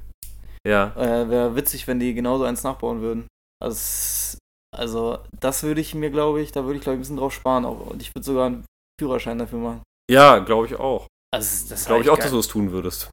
Ja. 0.66 0.94
Äh, 0.96 1.28
Wäre 1.28 1.56
witzig, 1.56 1.86
wenn 1.88 1.98
die 1.98 2.14
genauso 2.14 2.44
eins 2.44 2.62
nachbauen 2.62 3.00
würden. 3.00 3.26
Also, 3.62 4.36
also 4.74 5.18
das 5.40 5.62
würde 5.62 5.80
ich 5.80 5.94
mir, 5.94 6.10
glaube 6.10 6.40
ich, 6.42 6.52
da 6.52 6.64
würde 6.64 6.76
ich, 6.76 6.82
glaube 6.82 6.94
ich, 6.94 6.98
ein 6.98 7.02
bisschen 7.02 7.16
drauf 7.16 7.32
sparen. 7.32 7.64
Auch. 7.64 7.86
Und 7.86 8.02
ich 8.02 8.14
würde 8.14 8.24
sogar 8.24 8.46
einen 8.46 8.64
Führerschein 9.00 9.38
dafür 9.38 9.58
machen. 9.58 9.82
Ja, 10.10 10.38
glaube 10.38 10.66
ich 10.66 10.76
auch. 10.76 11.06
Also, 11.34 11.68
das 11.68 11.86
Glaube 11.86 12.02
ich 12.02 12.10
auch, 12.10 12.18
dass 12.18 12.30
du 12.30 12.38
es 12.38 12.46
tun 12.48 12.70
würdest. 12.70 13.10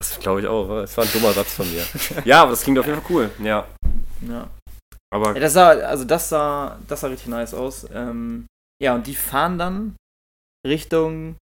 Das 0.00 0.18
glaube 0.18 0.40
ich 0.40 0.46
auch. 0.46 0.66
Das 0.68 0.96
war 0.96 1.04
ein 1.04 1.12
dummer 1.12 1.32
Satz 1.32 1.54
von 1.54 1.70
mir. 1.70 1.84
ja, 2.24 2.42
aber 2.42 2.52
das 2.52 2.62
klingt 2.62 2.78
auf 2.78 2.86
jeden 2.86 3.00
Fall 3.00 3.10
cool. 3.10 3.30
Ja. 3.38 3.66
Ja. 4.26 4.48
Aber 5.12 5.34
Ja, 5.34 5.40
das 5.40 5.52
sah, 5.52 5.68
also 5.68 6.04
das 6.04 6.28
sah, 6.28 6.78
das 6.88 7.00
sah 7.00 7.08
richtig 7.08 7.28
nice 7.28 7.54
aus. 7.54 7.86
Ähm, 7.92 8.46
ja, 8.82 8.94
und 8.94 9.06
die 9.06 9.14
fahren 9.14 9.58
dann 9.58 9.96
Richtung 10.66 11.36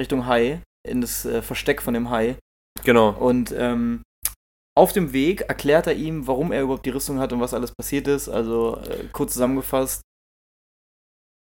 Richtung 0.00 0.26
Hai, 0.26 0.62
in 0.86 1.00
das 1.00 1.24
äh, 1.24 1.42
Versteck 1.42 1.82
von 1.82 1.94
dem 1.94 2.10
Hai. 2.10 2.36
genau. 2.84 3.10
Und 3.10 3.52
ähm, 3.52 4.02
auf 4.78 4.92
dem 4.92 5.12
Weg 5.12 5.42
erklärt 5.42 5.88
er 5.88 5.94
ihm, 5.94 6.26
warum 6.28 6.52
er 6.52 6.62
überhaupt 6.62 6.86
die 6.86 6.90
Rüstung 6.90 7.18
hat 7.18 7.32
und 7.32 7.40
was 7.40 7.52
alles 7.52 7.72
passiert 7.72 8.06
ist. 8.06 8.28
Also 8.28 8.78
äh, 8.88 9.04
kurz 9.12 9.32
zusammengefasst. 9.32 10.02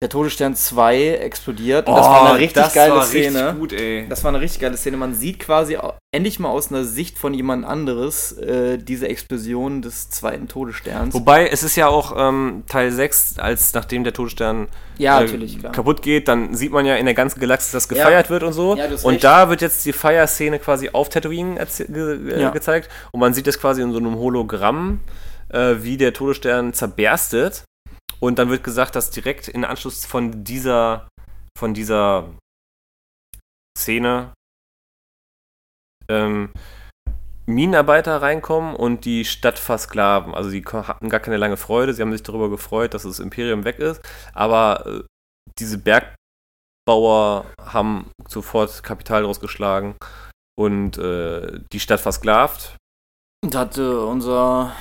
Der 0.02 0.10
Todesstern 0.10 0.54
2 0.54 1.14
explodiert 1.22 1.88
und 1.88 1.96
das 1.96 2.04
war 2.04 2.30
eine 2.30 2.38
richtig 2.38 2.70
geile 2.74 3.02
Szene. 3.02 3.38
Oh, 3.38 3.42
Richtig 3.44 3.58
gut, 3.58 3.72
ey. 3.72 4.06
Das 4.10 4.22
war 4.24 4.28
eine 4.28 4.40
richtig 4.42 4.60
geile 4.60 4.76
Szene. 4.76 4.98
Man 4.98 5.14
sieht 5.14 5.38
quasi 5.38 5.78
endlich 6.12 6.38
mal 6.38 6.50
aus 6.50 6.70
einer 6.70 6.84
Sicht 6.84 7.16
von 7.16 7.32
jemand 7.32 7.64
anderes 7.64 8.32
äh, 8.32 8.76
diese 8.76 9.08
Explosion 9.08 9.80
des 9.80 10.10
zweiten 10.10 10.48
Todessterns. 10.48 11.14
Wobei, 11.14 11.48
es 11.48 11.62
ist 11.62 11.76
ja 11.76 11.88
auch 11.88 12.14
ähm, 12.14 12.64
Teil 12.68 12.92
6, 12.92 13.38
als 13.38 13.72
nachdem 13.72 14.04
der 14.04 14.12
Todesstern 14.12 14.68
ja, 14.98 15.22
äh, 15.22 15.48
kaputt 15.72 16.02
geht, 16.02 16.28
dann 16.28 16.54
sieht 16.54 16.72
man 16.72 16.84
ja 16.84 16.96
in 16.96 17.06
der 17.06 17.14
ganzen 17.14 17.40
Galaxis, 17.40 17.72
dass 17.72 17.88
gefeiert 17.88 18.28
wird 18.28 18.42
und 18.42 18.52
so. 18.52 18.76
Ja, 18.76 18.84
und 19.02 19.12
recht. 19.14 19.24
da 19.24 19.48
wird 19.48 19.62
jetzt 19.62 19.86
die 19.86 19.94
Feierszene 19.94 20.58
quasi 20.58 20.90
auf 20.92 21.08
Tatooine 21.08 21.54
ge 21.88 22.34
äh, 22.34 22.42
Ja. 22.42 22.50
gezeigt. 22.50 22.90
Und 23.12 23.20
man 23.20 23.32
sieht 23.32 23.46
das 23.46 23.58
quasi 23.58 23.80
in 23.80 23.92
so 23.92 23.98
einem 23.98 24.16
Hologramm, 24.16 25.00
äh, 25.48 25.76
wie 25.78 25.96
der 25.96 26.12
Todesstern 26.12 26.74
zerberstet. 26.74 27.62
Und 28.20 28.38
dann 28.38 28.48
wird 28.50 28.64
gesagt, 28.64 28.96
dass 28.96 29.10
direkt 29.10 29.48
in 29.48 29.64
Anschluss 29.64 30.06
von 30.06 30.44
dieser, 30.44 31.08
von 31.58 31.74
dieser 31.74 32.34
Szene 33.78 34.32
ähm, 36.08 36.52
Minenarbeiter 37.46 38.22
reinkommen 38.22 38.74
und 38.74 39.04
die 39.04 39.24
Stadt 39.24 39.58
versklaven. 39.58 40.34
Also 40.34 40.50
ko- 40.62 40.88
hatten 40.88 41.08
gar 41.08 41.20
keine 41.20 41.36
lange 41.36 41.56
Freude, 41.56 41.94
sie 41.94 42.02
haben 42.02 42.12
sich 42.12 42.22
darüber 42.22 42.50
gefreut, 42.50 42.94
dass 42.94 43.04
das 43.04 43.20
Imperium 43.20 43.64
weg 43.64 43.78
ist, 43.78 44.00
aber 44.32 44.86
äh, 44.86 45.04
diese 45.58 45.80
Bauer 46.88 47.46
haben 47.60 48.10
sofort 48.28 48.82
Kapital 48.82 49.22
draus 49.22 49.40
geschlagen 49.40 49.96
und 50.58 50.98
äh, 50.98 51.60
die 51.72 51.80
Stadt 51.80 52.00
versklavt. 52.00 52.76
Und 53.44 53.54
da 53.54 53.60
hatte 53.60 54.04
unser, 54.06 54.74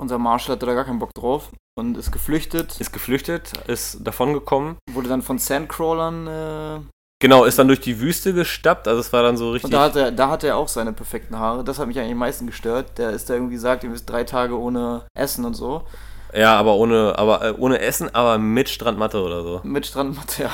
unser 0.00 0.18
Marshall 0.18 0.56
hatte 0.56 0.66
da 0.66 0.74
gar 0.74 0.84
keinen 0.84 0.98
Bock 0.98 1.14
drauf 1.14 1.50
und 1.78 1.96
ist 1.96 2.12
geflüchtet. 2.12 2.80
Ist 2.80 2.92
geflüchtet, 2.92 3.52
ist 3.68 3.98
davongekommen. 4.06 4.76
Wurde 4.90 5.08
dann 5.08 5.22
von 5.22 5.38
Sandcrawlern. 5.38 6.26
Äh, 6.26 6.80
Genau, 7.22 7.44
ist 7.44 7.58
dann 7.58 7.68
durch 7.68 7.80
die 7.80 8.00
Wüste 8.00 8.34
gestappt, 8.34 8.86
also 8.86 9.00
es 9.00 9.10
war 9.12 9.22
dann 9.22 9.38
so 9.38 9.52
richtig. 9.52 9.66
und 9.66 9.70
da 9.72 9.84
hat, 9.84 9.96
er, 9.96 10.12
da 10.12 10.28
hat 10.28 10.44
er 10.44 10.58
auch 10.58 10.68
seine 10.68 10.92
perfekten 10.92 11.38
Haare. 11.38 11.64
Das 11.64 11.78
hat 11.78 11.86
mich 11.86 11.98
eigentlich 11.98 12.12
am 12.12 12.18
meisten 12.18 12.46
gestört. 12.46 12.98
Der 12.98 13.10
ist 13.10 13.30
da 13.30 13.34
irgendwie 13.34 13.54
gesagt, 13.54 13.82
ihr 13.82 13.88
müsst 13.88 14.10
drei 14.10 14.24
Tage 14.24 14.58
ohne 14.58 15.06
Essen 15.16 15.46
und 15.46 15.54
so. 15.54 15.86
ja, 16.34 16.54
aber 16.58 16.74
ohne, 16.74 17.14
aber 17.16 17.42
äh, 17.42 17.54
ohne 17.56 17.78
Essen, 17.78 18.14
aber 18.14 18.36
mit 18.36 18.68
Strandmatte 18.68 19.22
oder 19.22 19.42
so. 19.42 19.60
Mit 19.62 19.86
Strandmatte, 19.86 20.42
ja. 20.42 20.50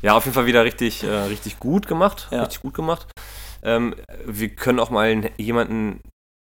Ja, 0.00 0.14
auf 0.14 0.24
jeden 0.24 0.34
Fall 0.34 0.46
wieder 0.46 0.64
richtig, 0.64 1.02
äh, 1.04 1.10
richtig 1.24 1.58
gut 1.58 1.86
gemacht. 1.86 2.28
Ja. 2.30 2.44
Richtig 2.44 2.62
gut 2.62 2.72
gemacht. 2.72 3.08
Ähm, 3.62 3.94
wir 4.24 4.48
können 4.54 4.80
auch 4.80 4.88
mal 4.88 5.30
jemanden 5.36 6.00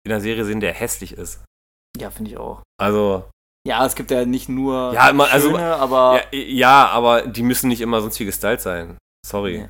in 0.04 0.10
der 0.10 0.20
Serie 0.20 0.44
sehen, 0.44 0.60
der 0.60 0.74
hässlich 0.74 1.14
ist. 1.14 1.40
Ja, 1.98 2.10
finde 2.10 2.30
ich 2.30 2.36
auch. 2.38 2.62
Also, 2.80 3.28
Ja, 3.66 3.84
es 3.84 3.94
gibt 3.94 4.10
ja 4.10 4.24
nicht 4.24 4.48
nur 4.48 4.92
Ja, 4.94 5.10
immer- 5.10 5.30
also- 5.30 5.50
schöne, 5.50 5.76
aber 5.76 6.22
ja, 6.32 6.38
ja, 6.40 6.86
aber 6.88 7.22
die 7.26 7.42
müssen 7.42 7.68
nicht 7.68 7.80
immer 7.82 8.00
sonst 8.00 8.18
wie 8.20 8.24
gestylt 8.24 8.60
sein. 8.60 8.96
Sorry. 9.26 9.58
Nee. 9.58 9.68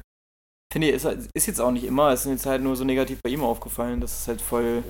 finde 0.72 0.88
ich, 0.90 0.94
ist, 0.94 1.28
ist 1.34 1.46
jetzt 1.46 1.60
auch 1.60 1.72
nicht 1.72 1.82
immer. 1.84 2.10
Es 2.12 2.24
ist 2.24 2.30
jetzt 2.30 2.46
halt 2.46 2.62
nur 2.62 2.76
so 2.76 2.84
negativ 2.84 3.18
bei 3.24 3.30
ihm 3.30 3.42
aufgefallen. 3.42 4.00
Das 4.00 4.12
ist 4.20 4.28
halt 4.28 4.40
voll. 4.40 4.84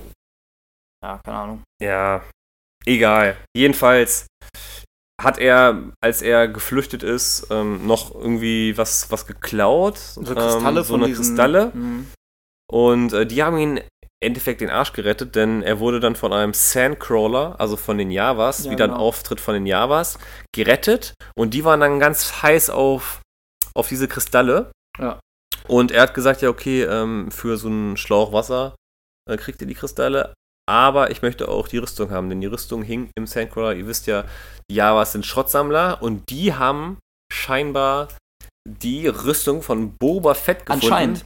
Ja, 1.03 1.17
keine 1.25 1.37
Ahnung. 1.37 1.63
Ja, 1.81 2.23
egal. 2.85 3.35
Jedenfalls 3.57 4.27
hat 5.19 5.39
er, 5.39 5.91
als 6.03 6.21
er 6.21 6.47
geflüchtet 6.47 7.01
ist, 7.01 7.47
ähm, 7.49 7.87
noch 7.87 8.13
irgendwie 8.13 8.77
was, 8.77 9.09
was 9.09 9.25
geklaut. 9.25 9.97
So 9.97 10.21
Kristalle 10.21 10.79
ähm, 10.79 10.83
so 10.85 10.93
von 10.93 10.99
eine 11.03 11.07
diesen, 11.07 11.25
Kristalle. 11.25 11.71
Mhm. 11.73 12.11
Und 12.71 13.13
äh, 13.13 13.25
die 13.25 13.41
haben 13.41 13.57
ihn 13.57 13.81
Endeffekt 14.23 14.61
den 14.61 14.69
Arsch 14.69 14.93
gerettet, 14.93 15.35
denn 15.35 15.63
er 15.63 15.79
wurde 15.79 15.99
dann 15.99 16.15
von 16.15 16.31
einem 16.31 16.53
Sandcrawler, 16.53 17.55
also 17.59 17.75
von 17.75 17.97
den 17.97 18.11
Javas, 18.11 18.65
Ja, 18.65 18.71
wie 18.71 18.75
dann 18.75 18.91
genau. 18.91 19.01
Auftritt 19.01 19.41
von 19.41 19.55
den 19.55 19.65
Javas, 19.65 20.19
gerettet. 20.53 21.15
Und 21.35 21.53
die 21.53 21.65
waren 21.65 21.79
dann 21.79 21.99
ganz 21.99 22.43
heiß 22.43 22.69
auf, 22.69 23.21
auf 23.73 23.87
diese 23.87 24.07
Kristalle. 24.07 24.71
Ja. 24.99 25.19
Und 25.67 25.91
er 25.91 26.03
hat 26.03 26.13
gesagt, 26.13 26.41
ja, 26.41 26.49
okay, 26.49 26.83
ähm, 26.83 27.31
für 27.31 27.57
so 27.57 27.67
einen 27.67 27.97
Schlauch 27.97 28.31
Wasser 28.31 28.75
äh, 29.29 29.37
kriegt 29.37 29.61
ihr 29.61 29.67
die 29.67 29.75
Kristalle. 29.75 30.33
Aber 30.69 31.09
ich 31.09 31.21
möchte 31.21 31.49
auch 31.49 31.67
die 31.67 31.79
Rüstung 31.79 32.11
haben, 32.11 32.29
denn 32.29 32.41
die 32.41 32.47
Rüstung 32.47 32.83
hing 32.83 33.09
im 33.17 33.25
Sandcrawler. 33.25 33.73
Ihr 33.73 33.87
wisst 33.87 34.07
ja, 34.07 34.25
die 34.69 34.75
Javas 34.75 35.13
sind 35.13 35.25
Schrottsammler 35.25 36.01
und 36.01 36.29
die 36.29 36.53
haben 36.53 36.99
scheinbar 37.33 38.09
die 38.69 39.07
Rüstung 39.07 39.63
von 39.63 39.97
Boba 39.97 40.35
Fett 40.35 40.65
gefunden. 40.65 40.85
Anscheinend. 40.85 41.23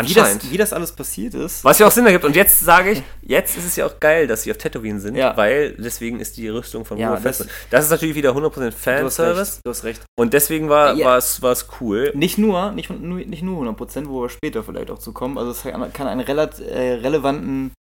Wie 0.00 0.14
das, 0.14 0.50
wie 0.50 0.56
das 0.56 0.72
alles 0.72 0.92
passiert 0.92 1.34
ist. 1.34 1.64
Was 1.64 1.78
ja 1.78 1.86
auch 1.86 1.90
Sinn 1.90 2.06
ergibt. 2.06 2.24
Und 2.24 2.34
jetzt 2.36 2.60
sage 2.60 2.92
ich, 2.92 3.02
jetzt 3.22 3.56
ist 3.56 3.64
es 3.66 3.76
ja 3.76 3.86
auch 3.86 4.00
geil, 4.00 4.26
dass 4.26 4.42
sie 4.42 4.50
auf 4.50 4.58
Tatooine 4.58 5.00
sind, 5.00 5.14
Ja. 5.16 5.36
weil 5.36 5.72
deswegen 5.74 6.20
ist 6.20 6.36
die 6.36 6.48
Rüstung 6.48 6.84
von 6.84 6.98
Ja, 6.98 7.10
Boba 7.14 7.20
das- 7.22 7.40
ist 7.84 7.90
natürlich 7.90 8.14
wieder 8.14 8.34
100% 8.34 8.72
Du 9.02 9.06
hast 9.06 9.16
Fanservice. 9.16 9.38
recht. 9.56 9.60
Du 9.64 9.70
hast 9.70 9.84
recht. 9.84 10.02
Und 10.18 10.32
deswegen 10.32 10.68
war 10.68 10.94
Ja. 10.94 11.16
es 11.16 11.40
es 11.42 11.66
cool. 11.80 12.12
Nicht 12.14 12.38
nur, 12.38 12.72
nicht, 12.72 12.90
nur, 12.90 13.18
nicht 13.18 13.42
nur 13.42 13.56
100%, 13.58 14.08
wo 14.08 14.22
wir 14.22 14.28
später 14.28 14.62
vielleicht 14.62 14.90
auch 14.90 14.98
zu 14.98 15.12
kommen. 15.12 15.36
Also 15.38 15.50
es 15.50 15.62
kann 15.62 16.06
einen 16.06 16.20
relat 16.20 16.58
äh, 16.60 16.94
relevanten 16.94 17.72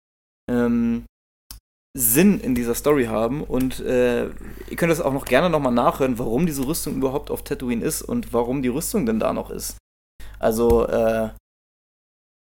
ähm, 0.50 1.04
Sinn 1.96 2.38
in 2.40 2.54
dieser 2.54 2.74
Story 2.74 3.06
haben. 3.06 3.42
Und 3.42 3.80
äh, 3.80 4.26
ihr 4.26 4.76
könnt 4.76 4.90
das 4.92 5.00
auch 5.00 5.12
noch 5.12 5.24
gerne 5.24 5.50
nochmal 5.50 5.72
nachhören, 5.72 6.18
warum 6.18 6.46
diese 6.46 6.66
Rüstung 6.66 6.96
überhaupt 6.96 7.30
auf 7.30 7.42
Tatooine 7.42 7.84
ist 7.84 8.02
und 8.02 8.32
warum 8.32 8.62
die 8.62 8.68
Rüstung 8.68 9.06
denn 9.06 9.18
da 9.20 9.32
noch 9.32 9.50
ist. 9.50 9.76
Also, 10.38 10.86
äh, 10.88 11.30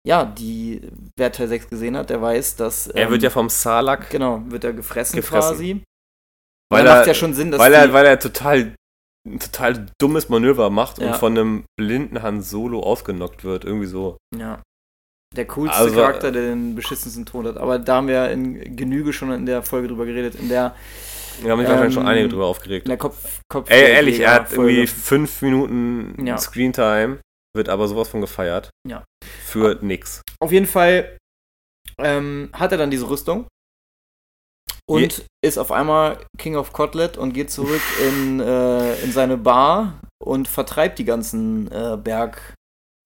ja, 0.06 0.24
die, 0.24 0.80
wer 1.16 1.32
Teil 1.32 1.48
6 1.48 1.68
gesehen 1.68 1.96
hat, 1.96 2.10
der 2.10 2.22
weiß, 2.22 2.56
dass. 2.56 2.86
Er 2.86 3.06
ähm, 3.06 3.10
wird 3.10 3.22
ja 3.22 3.30
vom 3.30 3.48
Salak, 3.48 4.08
Genau, 4.10 4.40
wird 4.46 4.64
er 4.64 4.72
gefressen, 4.72 5.16
Gefressen. 5.16 5.50
quasi. 5.56 5.82
weil 6.70 6.84
da 6.84 6.90
er, 6.92 6.96
macht 6.98 7.06
ja 7.08 7.14
schon 7.14 7.34
Sinn, 7.34 7.50
dass 7.50 7.60
weil, 7.60 7.72
er, 7.74 7.92
weil 7.92 8.06
er 8.06 8.18
total 8.18 8.74
ein 9.28 9.40
total 9.40 9.86
dummes 10.00 10.28
Manöver 10.28 10.70
macht 10.70 10.98
Ja. 10.98 11.08
und 11.08 11.16
von 11.16 11.32
einem 11.36 11.64
blinden 11.76 12.22
Han 12.22 12.42
Solo 12.42 12.80
ausgenockt 12.80 13.42
wird. 13.42 13.64
Irgendwie 13.64 13.86
so. 13.88 14.16
Ja. 14.36 14.62
Der 15.34 15.46
coolste 15.48 15.76
Also, 15.76 15.96
Charakter, 15.96 16.30
der 16.30 16.42
den 16.50 16.76
beschissensten 16.76 17.26
Ton 17.26 17.44
hat. 17.48 17.56
Aber 17.56 17.80
da 17.80 17.96
haben 17.96 18.06
wir 18.06 18.30
in 18.30 18.76
Genüge 18.76 19.12
schon 19.12 19.32
in 19.32 19.44
der 19.44 19.62
Folge 19.64 19.88
drüber 19.88 20.06
geredet. 20.06 20.36
In 20.36 20.48
der, 20.48 20.76
Wir 21.42 21.50
haben 21.50 21.58
sich 21.58 21.68
wahrscheinlich 21.68 21.94
schon 21.94 22.04
Ähm, 22.04 22.08
einige 22.08 22.28
drüber 22.28 22.46
aufgeregt. 22.46 22.86
in 22.86 22.90
der 22.90 22.98
Kopf, 22.98 23.40
Kopf 23.48 23.68
Ey, 23.68 23.90
ehrlich, 23.90 24.20
er 24.20 24.32
hat 24.34 24.48
Folge. 24.48 24.70
irgendwie 24.70 24.86
fünf 24.86 25.42
Minuten 25.42 26.24
Ja. 26.24 26.38
Screentime, 26.38 27.18
wird 27.56 27.68
aber 27.68 27.88
sowas 27.88 28.08
von 28.08 28.20
gefeiert. 28.20 28.70
Ja. 28.86 29.04
Für 29.24 29.78
nix. 29.82 30.22
Auf 30.40 30.52
jeden 30.52 30.66
Fall 30.66 31.16
ähm, 31.98 32.50
hat 32.52 32.72
er 32.72 32.78
dann 32.78 32.90
diese 32.90 33.08
Rüstung. 33.08 33.46
Und 34.88 35.26
ist 35.44 35.58
auf 35.58 35.72
einmal 35.72 36.24
King 36.38 36.54
of 36.56 36.72
Kotlet 36.72 37.16
und 37.18 37.32
geht 37.32 37.50
zurück 37.50 37.82
in, 38.08 38.38
äh, 38.40 38.94
in 39.02 39.10
seine 39.12 39.36
Bar 39.36 40.00
und 40.22 40.46
vertreibt 40.48 40.98
die 40.98 41.04
ganzen 41.04 41.70
äh, 41.72 41.96
Berg. 41.96 42.54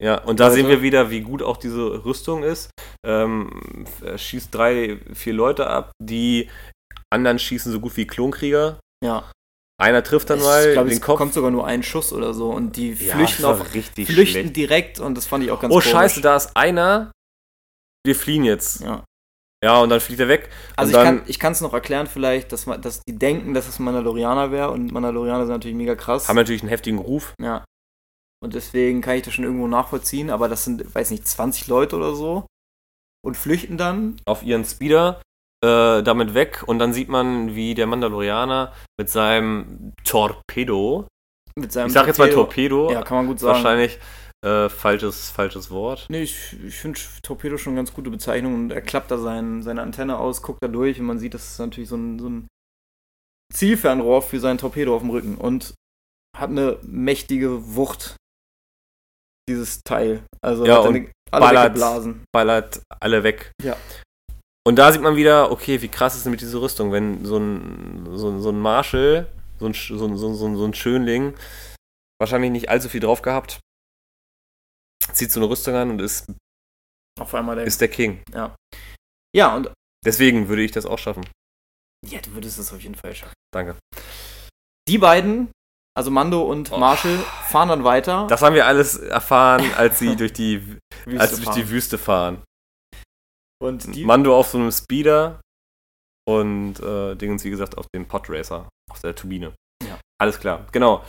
Ja, 0.03 0.23
und 0.25 0.41
da 0.41 0.45
Also- 0.45 0.57
sehen 0.57 0.69
wir 0.69 0.83
wieder, 0.83 1.11
wie 1.11 1.21
gut 1.23 1.43
auch 1.43 1.57
diese 1.57 2.05
Rüstung 2.05 2.43
ist. 2.43 2.71
Ähm, 3.07 3.87
er 4.03 4.19
schießt 4.19 4.55
drei, 4.55 4.99
vier 5.15 5.33
Leute 5.33 5.67
ab, 5.69 5.93
die 6.03 6.51
anderen 7.13 7.39
schießen 7.39 7.73
so 7.73 7.81
gut 7.81 7.97
wie 7.97 8.07
Klonkrieger. 8.07 8.79
Ja. 9.05 9.31
Einer 9.81 10.03
trifft 10.03 10.31
dann 10.31 10.39
Ich 10.39 10.45
mal 10.45 10.73
glaube, 10.73 10.89
den 10.91 10.97
es 10.99 11.03
Kopf. 11.03 11.19
kommt 11.19 11.35
sogar 11.35 11.51
nur 11.51 11.67
ein 11.67 11.83
Schuss 11.83 12.13
oder 12.13 12.35
so 12.35 12.51
und 12.51 12.77
die 12.77 12.93
Ja, 12.93 13.17
flüchten 13.17 13.45
auf 13.45 13.75
richtig 13.75 14.07
flüchten 14.13 14.41
schlecht. 14.41 14.57
direkt 14.57 15.01
und 15.01 15.15
das 15.17 15.27
fand 15.27 15.43
ich 15.45 15.51
auch 15.51 15.61
ganz 15.61 15.73
Oh, 15.73 15.79
komisch. 15.79 15.91
scheiße, 15.91 16.21
da 16.21 16.37
ist 16.37 16.57
einer. 16.57 17.11
Wir 18.07 18.15
fliehen 18.17 18.45
jetzt. 18.45 18.81
Ja. 18.81 19.05
Ja, 19.63 19.81
und 19.81 19.91
dann 19.91 20.01
fliegt 20.01 20.21
er 20.21 20.29
weg. 20.29 20.49
Also 20.77 20.99
ich 21.27 21.39
kann 21.39 21.53
es 21.53 21.61
noch 21.61 21.75
erklären 21.75 22.07
vielleicht, 22.07 22.51
dass 22.53 22.65
man, 22.65 22.81
dass 22.81 23.03
die 23.07 23.19
denken, 23.19 23.53
dass 23.53 23.69
es 23.69 23.79
Mandalorianer 23.79 24.51
wäre 24.53 24.71
und 24.71 24.91
Mandalorianer 24.91 25.45
sind 25.45 25.53
natürlich 25.53 25.77
mega 25.77 25.95
krass. 25.97 26.29
haben 26.29 26.37
natürlich 26.37 26.63
einen 26.63 26.71
heftigen 26.71 26.99
Ruf. 26.99 27.35
ja. 27.41 27.65
Und 28.43 28.55
deswegen 28.55 29.03
kann 29.03 29.17
ich 29.17 29.23
das 29.23 29.35
schon 29.35 29.45
irgendwo 29.45 29.67
nachvollziehen, 29.67 30.31
aber 30.31 30.49
das 30.49 30.65
sind, 30.65 30.95
weiß 30.95 31.11
nicht, 31.11 31.29
20 31.29 31.67
Leute 31.67 31.95
oder 31.97 32.15
so 32.15 32.47
und 33.23 33.37
flüchten 33.37 33.77
dann. 33.77 34.17
auf 34.25 34.43
ihren 34.43 34.65
Speeder 34.65 35.21
äh, 35.63 36.03
damit 36.03 36.35
weg 36.35 36.63
und 36.67 36.79
dann 36.79 36.93
sieht 36.93 37.09
man, 37.09 37.55
wie 37.55 37.75
der 37.75 37.87
Mandalorianer 37.87 38.73
mit 38.99 39.11
seinem 39.11 39.93
Torpedo, 40.05 41.07
Mit 41.57 41.73
seinem 41.73 41.89
ich 41.89 41.93
sag 41.93 42.07
jetzt 42.07 42.19
mal 42.19 42.31
Torpedo, 42.31 42.91
Ja, 42.93 43.03
kann 43.03 43.19
man 43.19 43.27
gut 43.27 43.41
sagen. 43.41 43.55
wahrscheinlich 43.55 43.99
äh, 44.43 44.71
falsches, 44.71 45.31
falsches 45.31 45.71
Wort. 45.71 46.07
Nee, 46.09 46.23
ich, 46.23 46.57
ich 46.65 46.77
finde 46.77 46.99
Torpedo 47.23 47.59
schon 47.59 47.73
eine 47.73 47.81
ganz 47.81 47.93
gute 47.93 48.09
Bezeichnung 48.11 48.55
und 48.55 48.71
er 48.73 48.81
klappt 48.81 49.11
da 49.11 49.19
sein, 49.19 49.63
seine 49.63 49.83
Antenne 49.83 50.19
aus, 50.19 50.41
guckt 50.43 50.63
da 50.63 50.69
durch 50.69 50.99
und 50.99 51.07
man 51.07 51.19
sieht, 51.19 51.35
das 51.35 51.51
ist 51.53 51.59
natürlich 51.59 51.91
so 51.91 51.97
ein, 51.97 52.19
so 52.19 52.29
ein 52.31 52.47
Zielfernrohr 53.53 54.23
für 54.23 54.41
sein 54.41 54.59
Torpedo 54.59 54.95
auf 54.95 55.03
dem 55.03 55.11
Rücken 55.11 55.37
und 55.37 55.75
hat 56.37 56.51
eine 56.51 56.79
mächtige 56.83 57.75
Wucht, 57.75 58.17
dieses 59.49 59.83
Teil. 59.83 60.23
Also 60.41 60.65
Ja, 60.65 60.79
hat 60.79 60.87
und 60.89 61.11
alle 61.33 61.41
ballert. 61.45 61.65
weggeblasen. 61.65 62.25
Ballert 62.33 62.81
alle 63.01 63.25
weg. 63.25 63.53
Ja. 63.63 63.77
Und 64.67 64.77
da 64.77 64.93
sieht 64.93 65.01
man 65.03 65.17
wieder, 65.17 65.51
okay, 65.51 65.81
wie 65.83 65.89
krass 65.89 66.15
ist 66.17 66.25
denn 66.25 66.33
mit 66.33 66.41
dieser 66.41 66.61
Rüstung, 66.61 66.93
wenn 66.93 67.25
so 67.25 67.39
ein, 67.39 68.17
so 68.17 68.29
ein, 68.31 68.41
so 68.43 68.51
ein 68.51 68.59
Marshall, 68.61 69.27
so 69.59 69.67
ein, 69.67 69.73
Sch- 69.75 69.97
so, 69.97 70.07
ein, 70.07 70.17
so, 70.17 70.29
ein, 70.29 70.35
so 70.35 70.47
ein 70.47 70.57
so 70.57 70.65
ein 70.67 70.75
Schönling, 70.75 71.35
wahrscheinlich 72.21 72.51
nicht 72.51 72.69
allzu 72.69 72.89
viel 72.89 73.01
drauf 73.01 73.23
gehabt, 73.23 73.61
zieht 75.13 75.33
so 75.33 75.41
eine 75.41 75.49
Rüstung 75.49 75.75
an 75.75 75.91
und 75.91 76.01
ist, 76.01 76.31
Auf 77.19 77.35
einmal 77.35 77.57
der. 77.57 77.65
ist 77.65 77.81
der 77.81 77.89
King. 77.89 78.23
ja, 79.35 79.57
und 79.57 79.73
Deswegen 80.05 80.49
würde 80.49 80.63
ich 80.63 80.73
das 80.73 80.87
auch 80.87 80.99
schaffen. 80.99 81.27
ja, 82.07 82.21
du 82.21 82.33
würdest 82.35 82.59
es 82.59 82.73
auf 82.73 82.81
jeden 82.81 82.95
Fall 82.95 83.15
schaffen. 83.15 83.35
Danke. 83.53 83.77
Die 84.89 84.99
beiden, 84.99 85.51
also 85.97 86.11
Mando 86.11 86.43
und 86.43 86.71
Oh. 86.73 86.79
Marshall, 86.79 87.19
fahren 87.49 87.69
dann 87.69 87.85
weiter. 87.85 88.27
Das 88.29 88.41
haben 88.43 88.55
wir 88.55 88.67
alles 88.67 88.97
erfahren, 88.97 89.71
als 89.75 89.99
sie 89.99 90.17
durch 90.17 90.33
die, 90.33 90.67
Wüste 91.05 91.21
als 91.21 91.31
sie 91.31 91.37
durch 91.37 91.45
fahren. 91.47 91.57
die 91.57 91.69
Wüste 91.71 91.99
fahren. 91.99 92.43
Und 93.63 93.95
die, 93.95 94.05
Mando 94.05 94.37
auf 94.37 94.49
so 94.49 94.59
einem 94.59 94.73
Speeder 94.73 95.41
und 96.29 96.81
äh, 96.81 97.15
Dingens, 97.17 97.45
wie 97.45 97.51
gesagt, 97.51 97.77
auf 97.79 97.87
dem 97.95 98.07
Podracer, 98.07 98.69
auf 98.91 99.01
der 99.01 99.15
Turbine. 99.15 99.53
Ja. 99.87 99.99
Alles 100.21 100.39
klar, 100.39 100.67
genau. 100.73 101.05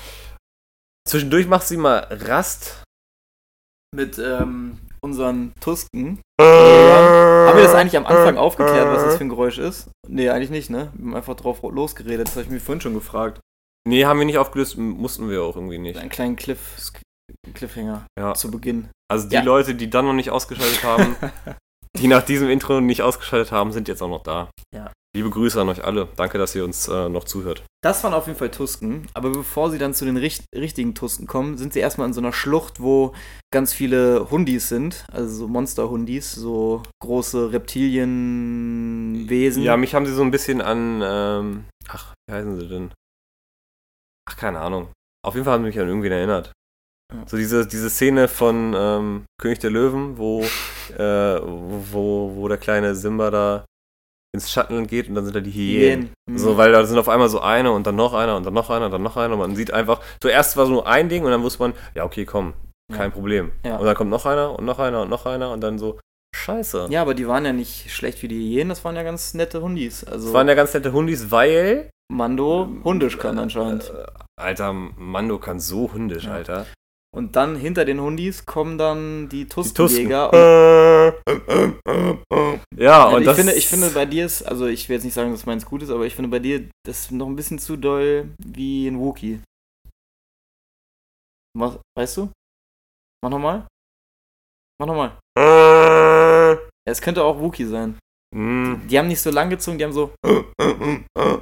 Zwischendurch 1.07 1.47
macht 1.47 1.67
sie 1.67 1.77
mal 1.77 1.99
Rast. 2.09 2.83
mit 3.95 4.17
ähm, 4.19 4.79
unseren 5.03 5.53
Tusken. 5.59 6.21
Haben 6.39 7.57
wir 7.57 7.63
das 7.63 7.73
eigentlich 7.75 7.97
am 7.97 8.05
Anfang 8.05 8.37
aufgeklärt, 8.37 8.87
was 8.87 9.03
das 9.03 9.17
für 9.17 9.23
ein 9.23 9.29
Geräusch 9.29 9.57
ist? 9.57 9.89
Nee, 10.07 10.29
eigentlich 10.29 10.49
nicht, 10.51 10.69
ne? 10.69 10.91
Wir 10.93 11.05
haben 11.07 11.15
einfach 11.15 11.35
drauf 11.35 11.61
losgeredet. 11.63 12.27
Das 12.27 12.35
habe 12.35 12.43
ich 12.45 12.49
mir 12.51 12.59
vorhin 12.59 12.81
schon 12.81 12.93
gefragt. 12.93 13.39
Nee, 13.87 14.05
haben 14.05 14.19
wir 14.19 14.25
nicht 14.25 14.37
aufgelöst, 14.37 14.77
mussten 14.77 15.29
wir 15.29 15.43
auch 15.43 15.55
irgendwie 15.55 15.79
nicht. 15.79 15.97
Einen 15.99 16.09
kleinen 16.09 16.35
Cliff, 16.35 16.91
Cliffhanger 17.53 18.05
Ja. 18.17 18.33
zu 18.35 18.51
Beginn. 18.51 18.89
Also 19.11 19.27
die 19.27 19.35
Ja. 19.35 19.41
Leute, 19.43 19.73
die 19.75 19.89
dann 19.89 20.05
noch 20.05 20.13
nicht 20.13 20.29
ausgeschaltet 20.29 20.83
haben, 20.83 21.15
die 22.01 22.07
nach 22.07 22.23
diesem 22.23 22.49
Intro 22.49 22.81
nicht 22.81 23.01
ausgeschaltet 23.01 23.51
haben, 23.51 23.71
sind 23.71 23.87
jetzt 23.87 24.01
auch 24.01 24.09
noch 24.09 24.23
da. 24.23 24.49
Liebe 25.13 25.29
Grüße 25.29 25.59
an 25.59 25.67
euch 25.67 25.83
alle. 25.83 26.07
Danke, 26.15 26.37
dass 26.37 26.55
ihr 26.55 26.63
uns 26.63 26.87
äh, 26.87 27.09
noch 27.09 27.25
zuhört. 27.25 27.63
Das 27.83 28.01
waren 28.03 28.13
auf 28.13 28.27
jeden 28.27 28.39
Fall 28.39 28.49
Tusken. 28.49 29.07
Aber 29.13 29.29
bevor 29.29 29.69
sie 29.69 29.77
dann 29.77 29.93
zu 29.93 30.05
den 30.05 30.15
richt 30.15 30.45
richtigen 30.55 30.95
Tusken 30.95 31.27
kommen, 31.27 31.57
sind 31.57 31.73
sie 31.73 31.81
erstmal 31.81 32.07
in 32.07 32.13
so 32.13 32.21
einer 32.21 32.31
Schlucht, 32.31 32.79
wo 32.79 33.13
ganz 33.53 33.73
viele 33.73 34.31
Hundis 34.31 34.69
sind. 34.69 35.05
Also 35.11 35.35
so 35.35 35.47
Monster-Hundis, 35.49 36.33
so 36.33 36.81
große 37.03 37.51
Reptilienwesen. 37.51 39.63
Ja, 39.63 39.75
mich 39.75 39.93
haben 39.93 40.05
sie 40.05 40.13
so 40.13 40.21
ein 40.21 40.31
bisschen 40.31 40.61
an. 40.61 41.01
Ähm, 41.03 41.65
ach, 41.89 42.13
wie 42.29 42.33
heißen 42.33 42.57
sie 42.57 42.69
denn? 42.69 42.93
Ach, 44.29 44.37
keine 44.37 44.59
Ahnung. 44.59 44.93
Auf 45.25 45.33
jeden 45.33 45.43
Fall 45.43 45.55
haben 45.55 45.63
sie 45.63 45.67
mich 45.67 45.79
an 45.79 45.89
irgendwen 45.89 46.13
erinnert. 46.13 46.53
So 47.27 47.37
diese, 47.37 47.67
diese 47.67 47.89
Szene 47.89 48.27
von 48.27 48.73
ähm, 48.75 49.23
König 49.39 49.59
der 49.59 49.69
Löwen, 49.71 50.17
wo, 50.17 50.41
äh, 50.97 51.39
wo, 51.41 52.31
wo 52.35 52.47
der 52.47 52.57
kleine 52.57 52.95
Simba 52.95 53.29
da 53.31 53.65
ins 54.33 54.49
Schatten 54.49 54.87
geht 54.87 55.09
und 55.09 55.15
dann 55.15 55.25
sind 55.25 55.35
da 55.35 55.41
die 55.41 55.51
Hyänen. 55.51 56.11
Mhm. 56.29 56.37
So, 56.37 56.55
weil 56.55 56.71
da 56.71 56.85
sind 56.85 56.97
auf 56.97 57.09
einmal 57.09 57.27
so 57.27 57.41
eine 57.41 57.71
und 57.73 57.85
dann 57.85 57.97
noch 57.97 58.13
einer 58.13 58.37
und 58.37 58.45
dann 58.45 58.53
noch 58.53 58.69
einer 58.69 58.85
und 58.85 58.91
dann 58.91 59.03
noch 59.03 59.17
einer 59.17 59.33
und 59.33 59.39
man 59.39 59.55
sieht 59.57 59.71
einfach, 59.73 59.99
zuerst 60.21 60.55
war 60.55 60.65
so 60.67 60.71
nur 60.71 60.87
ein 60.87 61.09
Ding 61.09 61.25
und 61.25 61.31
dann 61.31 61.43
wusste 61.43 61.59
man, 61.63 61.73
ja, 61.95 62.05
okay, 62.05 62.23
komm, 62.23 62.53
kein 62.93 63.09
Ja. 63.09 63.13
Problem. 63.13 63.51
Ja. 63.65 63.75
Und 63.77 63.85
dann 63.85 63.95
kommt 63.95 64.09
noch 64.09 64.25
einer 64.25 64.57
und 64.57 64.63
noch 64.65 64.79
einer 64.79 65.01
und 65.01 65.09
noch 65.09 65.25
einer 65.25 65.51
und 65.51 65.59
dann 65.61 65.77
so, 65.79 65.99
scheiße. 66.33 66.87
Ja, 66.89 67.01
aber 67.01 67.13
die 67.13 67.27
waren 67.27 67.43
ja 67.43 67.51
nicht 67.51 67.91
schlecht 67.91 68.21
wie 68.23 68.29
die 68.29 68.37
Hyänen, 68.55 68.69
das 68.69 68.85
waren 68.85 68.95
ja 68.95 69.03
ganz 69.03 69.33
nette 69.33 69.61
Hundis. 69.61 70.05
Also 70.05 70.27
Das 70.27 70.33
waren 70.33 70.47
ja 70.47 70.53
ganz 70.55 70.73
nette 70.73 70.93
Hundis, 70.93 71.29
weil 71.29 71.89
Mando 72.09 72.69
hundisch 72.85 73.17
kann 73.17 73.37
anscheinend. 73.37 73.89
Äh, 73.93 74.05
Alter, 74.41 74.71
Mando 74.71 75.39
kann 75.39 75.59
so 75.59 75.91
hundisch, 75.91 76.23
Ja. 76.23 76.35
Alter. 76.35 76.65
Und 77.13 77.35
dann 77.35 77.57
hinter 77.57 77.83
den 77.83 77.99
Hundis 77.99 78.45
kommen 78.45 78.77
dann 78.77 79.27
die 79.27 79.43
Die 79.43 79.49
Tusken. 79.49 79.75
Tuskenjäger. 79.75 80.31
ja, 82.77 82.77
Ja, 82.77 83.03
und 83.09 83.21
ich, 83.21 83.25
das 83.25 83.37
finde, 83.37 83.53
ich 83.53 83.67
finde 83.67 83.89
bei 83.89 84.05
dir 84.05 84.25
ist, 84.25 84.43
also 84.43 84.67
ich 84.67 84.87
will 84.87 84.95
jetzt 84.95 85.03
nicht 85.03 85.13
sagen, 85.13 85.31
dass 85.31 85.45
meins 85.45 85.65
gut 85.65 85.83
ist, 85.83 85.89
aber 85.89 86.05
ich 86.05 86.15
finde 86.15 86.29
bei 86.29 86.39
dir 86.39 86.69
das 86.85 87.01
ist 87.01 87.11
noch 87.11 87.27
ein 87.27 87.35
bisschen 87.35 87.59
zu 87.59 87.75
doll 87.75 88.29
wie 88.39 88.87
ein 88.87 88.97
Wookie. 88.97 89.41
Weißt 91.97 92.15
du? 92.15 92.29
Mach 93.21 93.29
nochmal. 93.29 93.67
Mach 94.79 94.87
nochmal. 94.87 95.17
Ja, 95.37 96.57
es 96.85 97.01
könnte 97.01 97.23
auch 97.23 97.39
Wookie 97.39 97.65
sein. 97.65 97.99
Hm, 98.33 98.81
Die 98.87 98.97
haben 98.97 99.09
nicht 99.09 99.21
so 99.21 99.29
lang 99.29 99.49
gezogen, 99.49 99.77
die 99.77 99.83
haben 99.83 99.91
so. 99.93 100.11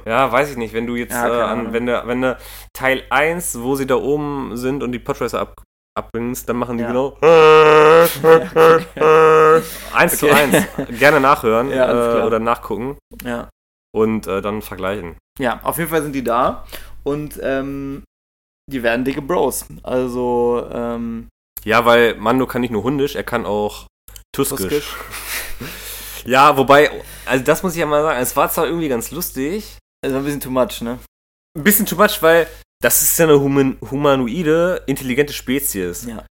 Ja, 0.04 0.30
weiß 0.32 0.50
ich 0.50 0.56
nicht, 0.56 0.74
wenn 0.74 0.86
du 0.86 0.96
jetzt, 0.96 1.12
Ja, 1.12 1.28
äh, 1.28 1.42
an, 1.42 1.72
wenn 1.72 1.86
du, 1.86 2.02
wenn 2.06 2.22
du 2.22 2.36
Teil 2.72 3.04
1, 3.10 3.60
wo 3.62 3.76
sie 3.76 3.86
da 3.86 3.94
oben 3.96 4.56
sind 4.56 4.82
und 4.82 4.92
die 4.92 4.98
Podracer 4.98 5.40
ab, 5.40 5.62
abbringst, 5.96 6.48
dann 6.48 6.56
machen 6.56 6.78
die 6.78 6.82
Ja. 6.84 6.88
genau 6.88 7.16
eins 9.92 10.18
zu 10.18 10.26
Okay. 10.26 10.34
eins. 10.34 10.66
Gerne 10.98 11.20
nachhören 11.20 11.70
Ja, 11.70 12.20
äh, 12.20 12.26
oder 12.26 12.38
nachgucken 12.38 12.96
Ja. 13.22 13.48
und 13.94 14.26
äh, 14.26 14.40
dann 14.42 14.62
vergleichen. 14.62 15.16
Ja, 15.38 15.60
auf 15.62 15.78
jeden 15.78 15.90
Fall 15.90 16.02
sind 16.02 16.12
die 16.14 16.24
da 16.24 16.64
und 17.04 17.38
ähm, 17.42 18.02
die 18.70 18.82
werden 18.82 19.04
dicke 19.04 19.22
Bros. 19.22 19.66
Also, 19.82 20.66
ähm, 20.72 21.28
Ja, 21.64 21.84
weil 21.84 22.14
Mando 22.16 22.46
kann 22.46 22.60
nicht 22.62 22.70
nur 22.72 22.82
hundisch, 22.82 23.14
er 23.16 23.24
kann 23.24 23.46
auch 23.46 23.86
tuskisch. 24.34 24.58
Tuskisch. 24.60 24.96
Ja, 26.26 26.56
wobei, 26.56 26.90
also 27.26 27.44
das 27.44 27.62
muss 27.62 27.72
ich 27.74 27.78
ja 27.80 27.86
mal 27.86 28.02
sagen, 28.02 28.20
es 28.20 28.36
war 28.36 28.50
zwar 28.50 28.66
irgendwie 28.66 28.88
ganz 28.88 29.10
lustig, 29.10 29.76
war 30.14 30.20
ein 30.20 30.24
bisschen 30.24 30.40
too 30.40 30.50
much, 30.50 30.80
ne? 30.80 30.98
ein 31.58 31.64
bisschen 31.64 31.86
too 31.86 31.96
much, 31.96 32.22
weil 32.22 32.46
das 32.82 33.02
ist 33.02 33.18
ja 33.18 33.26
eine 33.26 33.40
human 33.40 33.76
humanoide, 33.90 34.82
intelligente 34.86 35.32
Spezies. 35.32 36.06
Ja. 36.06 36.24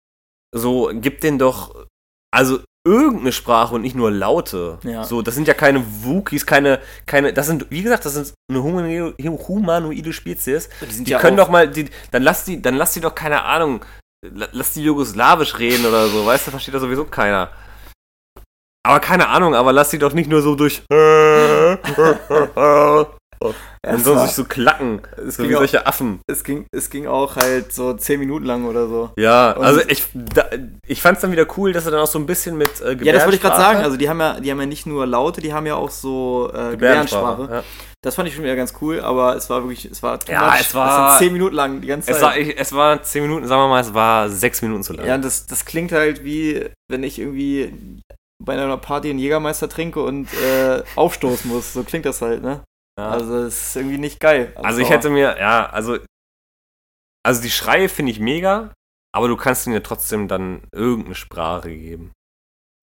So, 0.55 0.91
gib 0.95 1.21
den 1.21 1.39
doch, 1.39 1.87
also 2.35 2.61
irgendeine 2.87 3.33
Sprache 3.33 3.75
und 3.75 3.83
nicht 3.83 3.97
nur 3.97 4.11
Laute. 4.13 4.79
Ja. 4.85 5.03
So, 5.05 5.21
das 5.23 5.35
sind 5.35 5.49
ja 5.49 5.55
keine 5.55 5.85
Wookies, 6.05 6.47
keine, 6.47 6.81
keine, 7.07 7.33
das 7.33 7.47
sind, 7.47 7.67
wie 7.71 7.83
gesagt, 7.83 8.05
das 8.05 8.15
sind 8.15 8.33
eine 8.49 8.63
humanoide, 8.63 9.15
Spezies. 10.13 10.69
Die 10.83 10.95
sind 10.95 11.09
Die 11.09 11.13
ja 11.13 11.19
können 11.19 11.37
doch 11.37 11.49
mal, 11.49 11.69
die, 11.69 11.91
dann 12.13 12.23
lass 12.23 12.45
die, 12.45 12.63
dann 12.63 12.77
lass 12.77 12.93
die 12.93 13.01
doch, 13.01 13.15
keine 13.15 13.43
Ahnung, 13.43 13.85
la- 14.23 14.49
lass 14.53 14.73
die 14.75 14.85
jugoslawisch 14.85 15.59
reden 15.59 15.85
oder 15.87 16.07
so, 16.09 16.25
weißt 16.25 16.47
du, 16.47 16.51
versteht 16.53 16.75
das 16.75 16.83
sowieso 16.83 17.05
keiner. 17.07 17.51
Aber 18.87 19.01
keine 19.01 19.29
Ahnung, 19.29 19.55
aber 19.55 19.73
lass 19.73 19.91
die 19.91 19.99
doch 19.99 20.13
nicht 20.13 20.29
nur 20.31 20.43
so 20.43 20.55
durch. 20.55 20.83
Sollen 23.99 24.17
war- 24.19 24.27
sich 24.27 24.35
so 24.35 24.45
klacken. 24.45 25.01
es 25.17 25.37
So 25.37 25.43
ging 25.43 25.51
wie 25.51 25.55
auch- 25.57 25.61
solche 25.61 25.87
Affen. 25.87 26.21
es 26.27 26.43
ging, 26.43 26.67
es 26.73 26.91
ging 26.91 27.07
auch 27.07 27.37
halt 27.37 27.73
so 27.73 27.93
10 27.93 28.19
Minuten 28.19 28.45
lang 28.47 28.65
oder 28.65 28.89
so. 28.89 29.11
Ja, 29.17 29.53
Und- 29.53 29.65
also 29.65 29.81
ich, 29.87 30.07
da, 30.15 30.47
ich 30.87 31.01
fand's 31.03 31.21
dann 31.21 31.31
wieder 31.31 31.47
cool, 31.57 31.73
dass 31.73 31.85
er 31.85 31.93
dann 31.93 32.01
auch 32.01 32.07
so 32.09 32.19
ein 32.19 32.27
bisschen 32.27 32.57
mit 32.57 32.81
äh, 32.81 32.97
Ja, 33.03 33.13
das 33.13 33.23
wollte 33.25 33.37
ich 33.37 33.43
gerade 33.43 33.55
Gebärdensprache- 33.57 33.59
sagen. 33.61 33.79
Also 33.85 33.97
die 33.97 34.09
haben 34.09 34.19
ja, 34.21 34.41
die 34.41 34.51
haben 34.51 34.59
ja 34.59 34.67
nicht 34.67 34.87
nur 34.87 35.07
Laute, 35.07 35.41
die 35.41 35.53
haben 35.53 35.67
ja 35.67 35.77
auch 35.77 35.91
so 35.91 36.51
äh, 36.53 36.71
Gebärdensprache. 36.73 37.49
Ja. 37.51 37.63
Das 38.03 38.15
fand 38.17 38.29
ich 38.29 38.35
schon 38.35 38.43
wieder 38.45 38.57
ganz 38.57 38.73
cool, 38.81 39.01
aber 39.01 39.37
es 39.37 39.49
war 39.51 39.63
wirklich, 39.63 39.85
es 39.85 40.03
war 40.03 40.19
Ja, 40.29 40.55
es 40.59 40.75
war- 40.75 41.11
sind 41.19 41.27
10 41.29 41.33
Minuten 41.35 41.55
lang 41.55 41.81
die 41.81 41.89
ganze 41.89 42.07
Zeit. 42.09 42.17
Es 42.17 42.23
war, 42.23 42.37
ich, 42.39 42.59
es 42.59 42.73
war 42.73 43.03
zehn 43.03 43.23
Minuten, 43.23 43.47
sagen 43.47 43.63
wir 43.63 43.69
mal, 43.69 43.81
es 43.83 43.95
war 43.95 44.29
sechs 44.31 44.63
Minuten 44.63 44.83
zu 44.83 44.95
lang. 44.95 45.07
ja, 45.07 45.15
und 45.15 45.25
das, 45.25 45.47
das 45.47 45.65
klingt 45.65 45.93
halt 45.93 46.25
wie, 46.25 46.65
wenn 46.91 47.05
ich 47.05 47.19
irgendwie 47.21 48.01
bei 48.43 48.53
einer 48.53 48.77
Party 48.77 49.11
einen 49.11 49.19
Jägermeister 49.19 49.69
trinke 49.69 50.03
und 50.03 50.33
äh, 50.35 50.83
aufstoßen 50.95 51.51
muss. 51.51 51.73
So 51.73 51.83
klingt 51.85 52.07
das 52.07 52.21
halt, 52.23 52.43
ne? 52.43 52.63
Ja. 52.99 53.11
Also 53.11 53.39
es 53.45 53.69
ist 53.69 53.77
irgendwie 53.77 53.99
nicht 53.99 54.21
geil. 54.21 54.53
Also 54.57 54.81
ich 54.81 54.91
hätte 54.91 55.11
mir, 55.11 55.37
ja, 55.39 55.67
also, 55.67 55.99
also 57.25 57.43
die 57.43 57.51
Schreie 57.51 57.89
finde 57.89 58.13
ich 58.13 58.21
mega, 58.21 58.73
aber 59.15 59.29
du 59.29 59.37
kannst 59.37 59.67
ihnen 59.67 59.75
ja 59.75 59.81
trotzdem 59.81 60.29
dann 60.29 60.63
irgendeine 60.73 61.15
Sprache 61.15 61.71
geben. 61.77 62.13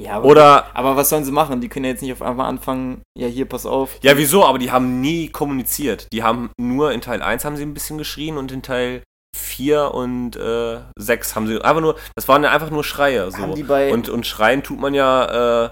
ja, 0.02 0.18
aber, 0.18 0.26
Oder, 0.28 0.76
aber 0.76 0.96
was 0.96 1.10
sollen 1.10 1.24
sie 1.24 1.32
machen? 1.32 1.62
Die 1.62 1.70
können 1.70 1.86
ja 1.86 1.92
jetzt 1.92 2.02
nicht 2.02 2.14
auf 2.14 2.22
einmal 2.22 2.48
anfangen, 2.48 3.02
ja 3.18 3.28
hier, 3.28 3.48
pass 3.48 3.66
auf. 3.66 3.98
ja 4.04 4.18
wieso, 4.18 4.46
aber 4.46 4.60
die 4.60 4.72
haben 4.72 5.02
nie 5.02 5.30
kommuniziert. 5.30 6.08
Die 6.12 6.24
haben 6.24 6.52
nur 6.60 6.92
in 6.92 7.02
Teil 7.02 7.22
1 7.22 7.46
haben 7.46 7.56
sie 7.56 7.64
ein 7.64 7.74
bisschen 7.74 7.98
geschrien 7.98 8.38
und 8.38 8.52
in 8.52 8.62
Teil 8.64 9.04
4 9.36 9.94
und 9.94 10.36
äh, 10.36 10.80
6 10.98 11.36
haben 11.36 11.48
sie 11.48 11.62
einfach 11.64 11.82
nur, 11.82 11.98
das 12.16 12.28
waren 12.28 12.44
ja 12.44 12.52
einfach 12.52 12.70
nur 12.70 12.84
Schreie. 12.84 13.30
So. 13.32 13.44
Und, 13.44 14.10
und 14.10 14.28
schreien 14.28 14.64
tut 14.64 14.80
man 14.80 14.94
ja, 14.94 15.66
äh, 15.66 15.70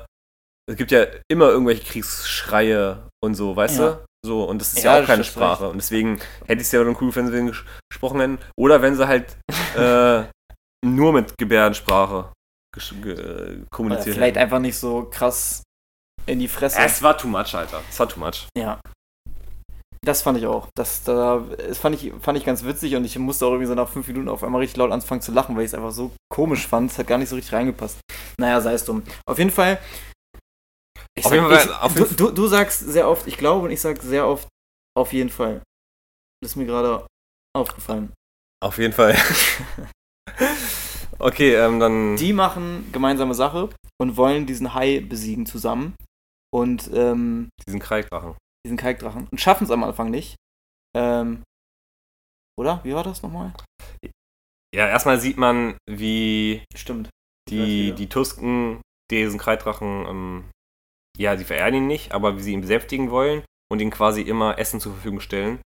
es 0.70 0.76
gibt 0.78 0.92
ja 0.92 1.06
immer 1.30 1.50
irgendwelche 1.50 1.84
Kriegsschreie 1.84 3.08
und 3.24 3.36
so, 3.36 3.56
weißt 3.56 3.80
Ja. 3.80 3.90
du? 3.92 4.06
So, 4.24 4.44
und 4.44 4.60
das 4.60 4.74
ist 4.74 4.84
Ja, 4.84 4.98
ja, 4.98 5.04
auch 5.04 5.08
keine 5.08 5.24
Sprache. 5.24 5.68
Und 5.70 5.78
deswegen 5.78 6.20
hätte 6.46 6.62
ich 6.62 6.68
es 6.68 6.72
ja 6.72 6.84
dann 6.84 6.96
cool, 7.02 7.14
wenn 7.16 7.26
sie 7.26 7.32
den 7.34 7.50
ges- 7.52 7.64
gesprochen 7.90 8.20
hätten. 8.20 8.40
Oder 8.56 8.82
wenn 8.84 8.96
sie 8.96 9.08
halt 9.08 9.36
äh, 9.76 10.24
nur 10.86 11.12
mit 11.14 11.36
Gebärdensprache 11.40 12.32
ge 13.02 13.14
äh, 13.14 13.16
oder 13.16 13.66
kommuniziert 13.72 14.16
vielleicht 14.16 14.36
hätten. 14.36 14.44
einfach 14.44 14.60
nicht 14.60 14.78
so 14.78 15.10
krass 15.10 15.64
in 16.28 16.38
die 16.40 16.48
Fresse. 16.48 16.80
Es 16.82 17.02
war 17.02 17.18
too 17.18 17.28
much, 17.28 17.54
Alter. 17.56 17.82
Es 17.90 18.00
war 18.00 18.08
too 18.08 18.20
much. 18.20 18.48
Ja. 18.56 18.80
Das 20.04 20.24
fand 20.24 20.38
ich 20.40 20.48
auch. 20.48 20.68
Das, 20.76 21.04
da, 21.04 21.40
das 21.58 21.78
fand, 21.78 21.96
ich, 21.96 22.12
fand 22.22 22.38
ich 22.38 22.44
ganz 22.44 22.64
witzig 22.64 22.96
und 22.96 23.06
ich 23.06 23.18
musste 23.20 23.46
auch 23.46 23.52
irgendwie 23.52 23.68
so 23.68 23.76
nach 23.76 23.88
fünf 23.88 24.08
Minuten 24.08 24.30
auf 24.30 24.44
einmal 24.44 24.62
richtig 24.62 24.78
laut 24.78 24.92
anfangen 24.92 25.22
zu 25.22 25.32
lachen, 25.32 25.56
weil 25.56 25.64
ich 25.64 25.70
es 25.70 25.74
einfach 25.76 25.92
so 25.92 26.12
komisch 26.30 26.68
fand. 26.68 26.90
Es 26.90 26.98
hat 26.98 27.06
gar 27.08 27.20
nicht 27.20 27.30
so 27.30 27.36
richtig 27.36 27.54
reingepasst. 27.54 28.00
Naja, 28.40 28.60
sei 28.62 28.74
es 28.74 28.84
drum. 28.86 29.04
Auf 29.28 29.38
jeden 29.38 29.52
Fall. 29.52 29.80
Ich 31.16 31.26
Auf 31.26 31.34
jeden 31.34 31.48
Fall- 31.48 31.66
ich, 31.66 31.70
auf 31.82 31.94
du, 31.94 32.04
jeden- 32.04 32.16
du, 32.18 32.32
du 32.32 32.48
sagst 32.48 32.80
sehr 32.80 33.08
oft, 33.08 33.28
ich 33.28 33.38
glaube, 33.38 33.66
und 33.66 33.72
ich 33.72 33.82
sag 33.82 34.02
sehr 34.02 34.26
oft, 34.28 34.48
auf 34.98 35.14
jeden 35.14 35.30
Fall. 35.30 35.62
Das 36.42 36.52
ist 36.52 36.56
mir 36.56 36.66
gerade 36.66 37.06
aufgefallen. 37.56 38.12
Auf 38.64 38.78
jeden 38.80 38.94
Fall. 38.94 39.16
okay, 41.20 41.56
ähm, 41.56 41.80
dann. 41.80 42.16
Die 42.16 42.34
machen 42.34 42.90
gemeinsame 42.92 43.36
Sache 43.36 43.70
und 44.00 44.18
wollen 44.18 44.46
diesen 44.46 44.74
Hai 44.74 45.02
besiegen 45.02 45.46
zusammen. 45.46 45.96
Und 46.54 46.90
ähm, 46.94 47.50
diesen 47.68 47.80
Kreigdrachen. 47.80 48.36
Diesen 48.66 48.78
Kalkdrachen. 48.78 49.28
Und 49.30 49.42
schaffen 49.42 49.64
es 49.64 49.72
am 49.72 49.84
Anfang 49.84 50.10
nicht. 50.10 50.36
Ähm, 50.96 51.44
oder? 52.60 52.82
Wie 52.84 52.94
war 52.94 53.04
das 53.04 53.22
nochmal? 53.22 53.54
Ja, 54.74 54.88
erstmal 54.88 55.20
sieht 55.20 55.38
man, 55.38 55.78
wie 55.90 56.64
Stimmt. 56.76 57.10
Die, 57.50 57.88
wieder. 57.88 57.96
die 57.96 58.10
Tusken 58.10 58.82
diesen 59.12 59.40
Kreiddrachen, 59.40 60.06
ähm, 60.08 60.44
ja, 61.18 61.36
sie 61.38 61.44
verehren 61.44 61.74
ihn 61.74 61.88
nicht, 61.88 62.14
aber 62.14 62.38
wie 62.38 62.42
sie 62.42 62.54
ihn 62.54 62.62
besänftigen 62.62 63.12
wollen 63.12 63.44
und 63.72 63.82
ihn 63.82 63.90
quasi 63.90 64.22
immer 64.22 64.58
Essen 64.58 64.80
zur 64.80 64.94
Verfügung 64.94 65.20
stellen. 65.20 65.62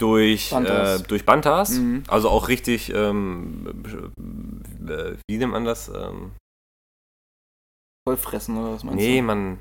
Durch 0.00 0.50
Bantas. 0.50 1.00
Äh, 1.00 1.04
durch 1.04 1.26
Bantas. 1.26 1.70
Mhm. 1.72 2.04
Also 2.08 2.30
auch 2.30 2.48
richtig, 2.48 2.90
ähm, 2.94 3.84
äh, 4.88 5.16
wie 5.28 5.36
nennt 5.36 5.52
man 5.52 5.66
das? 5.66 5.88
Ähm, 5.88 6.32
Vollfressen 8.08 8.56
oder 8.56 8.72
was 8.72 8.84
meinst 8.84 8.98
nee, 8.98 9.18
du? 9.18 9.26
man, 9.26 9.60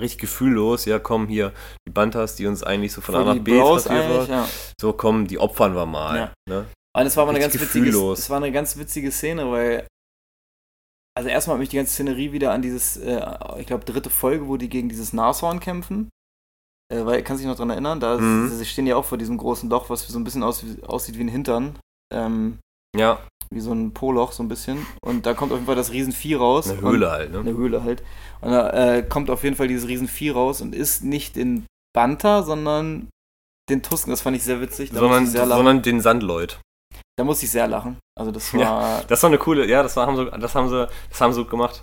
richtig 0.00 0.20
gefühllos. 0.20 0.84
Ja, 0.84 0.98
komm 0.98 1.26
hier, 1.28 1.52
die 1.86 1.92
Bantas, 1.92 2.36
die 2.36 2.46
uns 2.46 2.62
eigentlich 2.62 2.92
so 2.92 3.00
von 3.00 3.14
A 3.14 3.24
Voll 3.24 3.34
nach 3.36 3.44
B 3.44 3.58
transportiert 3.58 4.28
ja. 4.28 4.48
So, 4.80 4.92
komm, 4.92 5.26
die 5.26 5.38
opfern 5.38 5.74
wir 5.74 5.86
mal. 5.86 6.16
Ja. 6.16 6.32
Ne? 6.48 6.66
Und 6.96 7.06
es 7.06 7.16
war 7.16 7.22
aber 7.22 7.30
eine 7.30 7.40
ganz 7.40 7.58
witzige, 7.58 7.90
es 7.90 8.30
war 8.30 8.36
eine 8.36 8.52
ganz 8.52 8.76
witzige 8.76 9.10
Szene, 9.10 9.50
weil 9.50 9.86
also 11.16 11.28
erstmal 11.28 11.54
hat 11.54 11.60
mich 11.60 11.68
die 11.68 11.76
ganze 11.76 11.92
Szenerie 11.92 12.32
wieder 12.32 12.52
an 12.52 12.62
dieses, 12.62 12.96
äh, 12.96 13.20
ich 13.58 13.66
glaube 13.66 13.84
dritte 13.84 14.10
Folge, 14.10 14.48
wo 14.48 14.56
die 14.56 14.68
gegen 14.68 14.88
dieses 14.88 15.12
Nashorn 15.12 15.60
kämpfen. 15.60 16.10
Äh, 16.92 17.04
weil, 17.04 17.22
kannst 17.22 17.40
du 17.42 17.46
dich 17.46 17.50
noch 17.50 17.56
dran 17.56 17.70
erinnern? 17.70 18.00
Da 18.00 18.18
Mhm. 18.18 18.48
sie 18.48 18.66
stehen 18.66 18.86
ja 18.86 18.96
auch 18.96 19.04
vor 19.04 19.16
diesem 19.16 19.38
großen 19.38 19.70
Loch, 19.70 19.88
was 19.90 20.06
so 20.06 20.18
ein 20.18 20.24
bisschen 20.24 20.42
aus, 20.42 20.64
aussieht 20.82 21.16
wie 21.16 21.22
ein 21.22 21.28
Hintern. 21.28 21.78
Ähm, 22.12 22.58
Ja, 22.96 23.26
wie 23.50 23.60
so 23.60 23.72
ein 23.72 23.92
Poloch 23.92 24.32
so 24.32 24.42
ein 24.42 24.48
bisschen. 24.48 24.86
Und 25.02 25.26
da 25.26 25.34
kommt 25.34 25.52
auf 25.52 25.58
jeden 25.58 25.66
Fall 25.66 25.76
das 25.76 25.92
Riesenvieh 25.92 26.34
raus. 26.34 26.68
eine 26.68 26.80
und- 26.80 26.90
Höhle 26.92 27.10
halt. 27.10 27.32
Ne? 27.32 27.40
eine 27.40 27.54
Höhle 27.54 27.82
halt. 27.82 28.02
Und 28.40 28.50
da 28.50 28.70
äh, 28.70 29.02
kommt 29.02 29.30
auf 29.30 29.42
jeden 29.44 29.56
Fall 29.56 29.68
dieses 29.68 29.88
Riesenvieh 29.88 30.30
raus 30.30 30.60
und 30.60 30.74
ist 30.74 31.02
nicht 31.04 31.36
in 31.36 31.66
Banta, 31.94 32.42
sondern 32.42 33.08
den 33.70 33.82
Tusken. 33.82 34.10
Das 34.10 34.20
fand 34.22 34.36
ich 34.36 34.42
sehr 34.42 34.60
witzig. 34.60 34.90
Da 34.90 34.98
sondern, 34.98 35.26
sondern 35.26 35.82
den 35.82 36.00
Sandleut. 36.00 36.60
Da 37.16 37.24
musste 37.24 37.44
ich 37.46 37.52
sehr 37.52 37.68
lachen. 37.68 37.96
Also 38.18 38.32
das 38.32 38.52
war. 38.52 38.60
Ja, 38.60 39.02
das 39.06 39.22
war 39.22 39.30
eine 39.30 39.38
coole, 39.38 39.66
ja, 39.66 39.82
das, 39.82 39.96
war, 39.96 40.06
haben 40.06 40.16
sie, 40.16 40.30
das, 40.38 40.54
haben 40.54 40.68
sie, 40.68 40.88
das 41.10 41.20
haben 41.20 41.32
sie 41.32 41.40
gut 41.42 41.50
gemacht. 41.50 41.82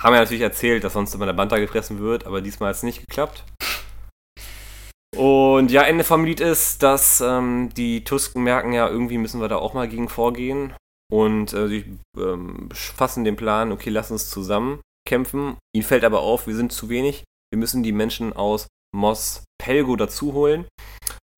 Haben 0.00 0.14
ja 0.14 0.20
natürlich 0.20 0.42
erzählt, 0.42 0.82
dass 0.84 0.92
sonst 0.92 1.14
immer 1.14 1.26
der 1.26 1.32
Banta 1.32 1.58
gefressen 1.58 2.00
wird, 2.00 2.26
aber 2.26 2.40
diesmal 2.42 2.70
hat 2.70 2.76
es 2.76 2.82
nicht 2.82 3.00
geklappt. 3.00 3.44
Und 5.16 5.70
ja, 5.70 5.82
Ende 5.82 6.02
vom 6.02 6.24
Lied 6.24 6.40
ist, 6.40 6.82
dass 6.82 7.20
ähm, 7.20 7.70
die 7.76 8.02
Tusken 8.02 8.42
merken, 8.42 8.72
ja, 8.72 8.88
irgendwie 8.88 9.18
müssen 9.18 9.40
wir 9.40 9.48
da 9.48 9.56
auch 9.56 9.72
mal 9.74 9.88
gegen 9.88 10.08
vorgehen. 10.08 10.74
Und 11.14 11.52
äh, 11.52 11.68
sie 11.68 11.84
ähm, 12.18 12.68
fassen 12.72 13.22
den 13.22 13.36
Plan, 13.36 13.70
okay, 13.70 13.90
lass 13.90 14.10
uns 14.10 14.30
zusammen 14.30 14.80
kämpfen. 15.06 15.56
Ihnen 15.72 15.84
fällt 15.84 16.02
aber 16.02 16.20
auf, 16.20 16.48
wir 16.48 16.56
sind 16.56 16.72
zu 16.72 16.88
wenig. 16.88 17.22
Wir 17.52 17.58
müssen 17.58 17.84
die 17.84 17.92
Menschen 17.92 18.32
aus 18.32 18.66
Mos 18.92 19.44
Pelgo 19.62 19.94
dazu 19.94 20.32
holen. 20.32 20.66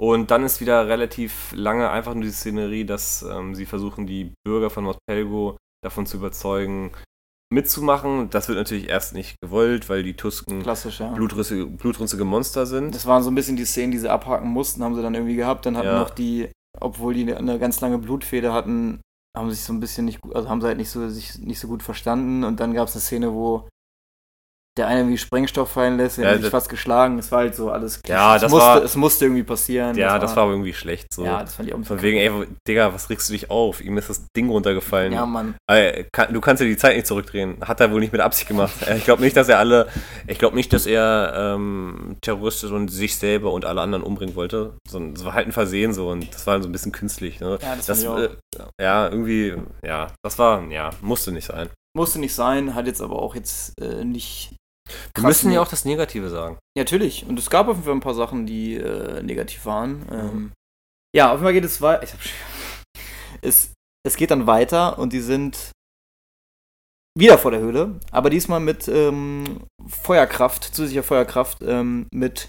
Und 0.01 0.31
dann 0.31 0.45
ist 0.45 0.62
wieder 0.62 0.89
relativ 0.89 1.53
lange 1.55 1.91
einfach 1.91 2.14
nur 2.14 2.24
die 2.24 2.31
Szenerie, 2.31 2.87
dass 2.87 3.20
ähm, 3.22 3.55
sie 3.55 3.66
versuchen, 3.66 4.07
die 4.07 4.33
Bürger 4.47 4.70
von 4.70 4.85
Mos 4.85 4.97
Pelgo 5.07 5.59
davon 5.85 6.07
zu 6.07 6.16
überzeugen, 6.16 6.93
mitzumachen. 7.53 8.31
Das 8.31 8.49
wird 8.49 8.57
natürlich 8.57 8.89
erst 8.89 9.12
nicht 9.12 9.37
gewollt, 9.43 9.91
weil 9.91 10.03
die 10.03 10.14
Tusken 10.14 10.64
ja. 10.64 11.12
blutrünstige, 11.12 11.66
blutrünstige 11.66 12.24
Monster 12.24 12.64
sind. 12.64 12.95
Das 12.95 13.05
waren 13.05 13.22
so 13.22 13.31
ein 13.31 13.35
bisschen 13.35 13.57
die 13.57 13.66
Szenen, 13.66 13.93
die 13.93 13.99
sie 13.99 14.11
abhaken 14.11 14.49
mussten, 14.49 14.83
haben 14.83 14.95
sie 14.95 15.03
dann 15.03 15.14
irgendwie 15.14 15.37
gehabt. 15.37 15.66
Dann 15.66 15.77
hatten 15.77 15.89
Ja. 15.89 15.99
noch 16.01 16.11
die, 16.11 16.49
obwohl 16.81 17.12
die 17.12 17.35
eine 17.35 17.59
ganz 17.59 17.81
lange 17.83 17.99
Blutfeder 17.99 18.55
hatten, 18.55 19.01
haben 19.37 19.51
sich 19.51 19.61
so 19.62 19.72
ein 19.72 19.80
bisschen 19.80 20.07
nicht, 20.07 20.20
also 20.34 20.49
haben 20.49 20.61
sie 20.61 20.66
halt 20.66 20.78
nicht 20.78 20.91
so, 20.91 21.09
sich 21.09 21.39
nicht 21.39 21.61
so 21.61 21.68
gut 21.68 21.82
verstanden. 21.82 22.43
Und 22.43 22.59
dann 22.59 22.74
gab 22.74 22.89
es 22.89 22.95
eine 22.95 23.03
Szene, 23.03 23.32
wo 23.32 23.68
der 24.77 24.87
eine 24.89 25.01
irgendwie 25.01 25.18
Sprengstoff 25.18 25.70
fallen 25.70 25.97
lässt, 25.97 26.18
der 26.18 26.24
Ja, 26.24 26.31
hat 26.31 26.37
sich 26.37 26.45
das- 26.45 26.51
fast 26.51 26.68
geschlagen. 26.68 27.18
Es 27.18 27.33
war 27.33 27.39
halt 27.41 27.55
so 27.55 27.70
alles. 27.70 28.01
Ja, 28.07 28.37
es 28.37 28.43
das 28.43 28.51
musste, 28.53 28.66
war- 28.66 28.83
es 28.85 28.97
musste 28.97 29.24
irgendwie 29.24 29.43
passieren. 29.43 29.97
ja, 29.97 30.18
das 30.18 30.37
war 30.37 30.45
aber 30.45 30.53
irgendwie 30.53 30.74
schlecht. 30.74 31.12
So. 31.12 31.24
Ja, 31.24 31.41
das 31.43 31.55
fand 31.55 31.68
ich 31.68 31.74
auch 31.74 31.83
Von 31.85 32.03
wegen, 32.03 32.18
ey, 32.18 32.31
Digga, 32.68 32.93
was 32.93 33.09
regst 33.11 33.29
du 33.29 33.33
dich 33.33 33.51
auf? 33.51 33.81
Ihm 33.81 33.97
ist 33.99 34.11
das 34.11 34.27
Ding 34.37 34.49
runtergefallen. 34.51 35.12
Ja, 35.12 35.24
Mann. 35.27 35.55
Kann, 36.12 36.33
du 36.33 36.41
kannst 36.41 36.61
ja 36.62 36.68
die 36.68 36.77
Zeit 36.77 36.97
nicht 36.97 37.07
zurückdrehen. 37.07 37.57
Hat 37.62 37.81
er 37.81 37.91
wohl 37.93 38.01
nicht 38.01 38.12
mit 38.12 38.20
Absicht 38.20 38.49
gemacht. 38.49 38.74
Äh, 38.87 38.97
Ich 38.99 39.05
glaube 39.05 39.22
nicht, 39.22 39.37
dass 39.37 39.49
er 39.49 39.59
alle, 39.59 39.89
ich 40.27 40.39
glaube 40.39 40.57
nicht, 40.57 40.72
dass 40.72 40.87
er 40.87 41.33
ähm, 41.55 42.16
terroristisch 42.20 42.70
und 42.70 42.89
sich 42.89 43.16
selber 43.16 43.53
und 43.53 43.64
alle 43.64 43.81
anderen 43.81 44.03
umbringen 44.05 44.37
wollte, 44.37 44.74
sondern 44.89 45.14
es 45.14 45.24
war 45.24 45.33
halt 45.35 45.47
ein 45.49 45.53
Versehen 45.53 45.93
so 45.95 46.09
und 46.11 46.33
das 46.35 46.47
war 46.47 46.61
so 46.62 46.68
ein 46.68 46.72
bisschen 46.72 46.93
künstlich. 46.93 47.41
Ne? 47.41 47.59
Ja, 47.62 47.77
das 47.77 47.87
Das, 47.87 48.05
äh, 48.05 48.29
ja, 48.81 49.09
irgendwie, 49.09 49.55
ja, 49.85 50.09
das 50.22 50.39
war, 50.39 50.62
ja, 50.70 50.91
musste 51.01 51.33
nicht 51.33 51.47
sein. 51.47 51.68
Musste 51.97 52.18
nicht 52.18 52.35
sein, 52.35 52.74
hat 52.74 52.87
jetzt 52.87 53.01
aber 53.01 53.20
auch 53.22 53.35
jetzt 53.35 53.72
äh, 53.81 54.05
nicht. 54.05 54.55
Wir 54.87 55.22
krass 55.22 55.24
müssen 55.24 55.53
ja 55.53 55.61
auch 55.61 55.68
das 55.68 55.84
Negative 55.84 56.30
sagen. 56.30 56.59
Ja, 56.76 56.82
natürlich. 56.82 57.26
Und 57.26 57.39
es 57.39 57.51
gab 57.51 57.68
auf 57.68 57.76
jeden 57.76 57.84
Fall 57.84 57.95
ein 57.95 58.01
paar 58.01 58.14
Sachen, 58.14 58.47
die 58.47 58.74
äh, 58.74 59.22
negativ 59.22 59.66
waren. 59.66 60.01
Mhm. 60.01 60.12
Ähm, 60.12 60.53
ja, 61.14 61.26
auf 61.26 61.34
jeden 61.34 61.45
Fall 61.45 61.53
geht 61.53 61.64
es 61.64 61.80
weiter. 61.80 62.07
Es, 63.43 63.74
es 64.05 64.16
geht 64.16 64.30
dann 64.30 64.47
weiter 64.47 64.99
und 64.99 65.12
die 65.12 65.20
sind 65.20 65.70
wieder 67.16 67.37
vor 67.37 67.51
der 67.51 67.61
Höhle, 67.61 68.01
aber 68.11 68.30
diesmal 68.30 68.61
mit 68.61 68.89
ähm, 68.89 69.61
Feuerkraft, 69.87 70.64
zusätzlicher 70.64 71.03
Feuerkraft, 71.03 71.59
ähm, 71.62 72.09
mit 72.11 72.49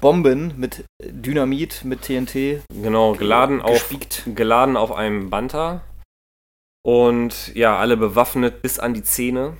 Bomben, 0.00 0.58
mit 0.58 0.84
Dynamit, 1.02 1.84
mit 1.84 2.02
TNT. 2.02 2.62
Genau, 2.72 3.12
geladen 3.14 3.60
auf, 3.60 3.94
geladen 4.24 4.78
auf 4.78 4.92
einem 4.92 5.28
Banter 5.28 5.82
und 6.82 7.54
ja, 7.54 7.78
alle 7.78 7.96
bewaffnet 7.96 8.62
bis 8.62 8.78
an 8.78 8.94
die 8.94 9.02
Zähne 9.02 9.58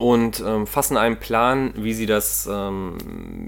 und 0.00 0.40
ähm, 0.40 0.66
fassen 0.66 0.96
einen 0.96 1.20
Plan, 1.20 1.74
wie 1.76 1.92
sie 1.92 2.06
das, 2.06 2.48
ähm, 2.50 2.96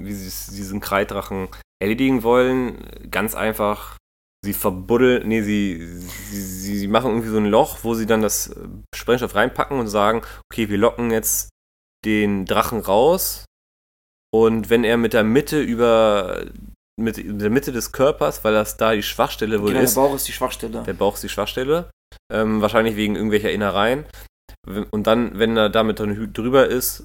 wie 0.05 0.12
sie 0.12 0.55
diesen 0.55 0.80
Kreiddrachen 0.80 1.48
erledigen 1.80 2.22
wollen. 2.22 2.76
Ganz 3.11 3.34
einfach, 3.34 3.96
sie 4.44 4.53
verbuddeln, 4.53 5.26
nee, 5.26 5.40
sie, 5.40 5.82
sie, 6.30 6.78
sie 6.78 6.88
machen 6.88 7.11
irgendwie 7.11 7.30
so 7.30 7.38
ein 7.38 7.46
Loch, 7.46 7.78
wo 7.84 7.94
sie 7.94 8.05
dann 8.05 8.20
das 8.20 8.48
äh, 8.48 8.68
Sprengstoff 8.94 9.34
reinpacken 9.34 9.78
und 9.78 9.88
sagen, 9.88 10.20
okay, 10.53 10.68
wir 10.68 10.76
locken 10.76 11.11
jetzt 11.11 11.48
den 12.05 12.44
Drachen 12.44 12.80
raus 12.80 13.46
und 14.30 14.68
wenn 14.68 14.84
er 14.84 14.98
mit 14.98 15.14
der 15.14 15.24
Mitte 15.24 15.61
über 15.61 16.44
mit 17.00 17.16
der 17.16 17.48
Mitte 17.48 17.72
des 17.72 17.92
Körpers, 17.92 18.44
weil 18.44 18.53
das 18.53 18.76
da 18.76 18.94
die 18.94 19.03
Schwachstelle 19.03 19.61
wohl 19.61 19.68
Genau, 19.68 19.78
der 19.78 19.84
ist, 19.84 19.94
Bauch 19.94 20.14
ist 20.14 20.28
die 20.28 20.32
Schwachstelle. 20.32 20.82
der 20.82 20.92
Bauch 20.92 21.14
ist 21.14 21.22
die 21.22 21.30
Schwachstelle. 21.30 21.90
Ähm, 22.30 22.61
wahrscheinlich 22.61 22.96
wegen 22.96 23.16
irgendwelcher 23.16 23.50
Innereien. 23.50 24.05
Und 24.90 25.06
dann, 25.06 25.38
wenn 25.38 25.56
er 25.56 25.68
damit 25.70 25.98
dann 26.00 26.32
drüber 26.32 26.66
ist, 26.66 27.04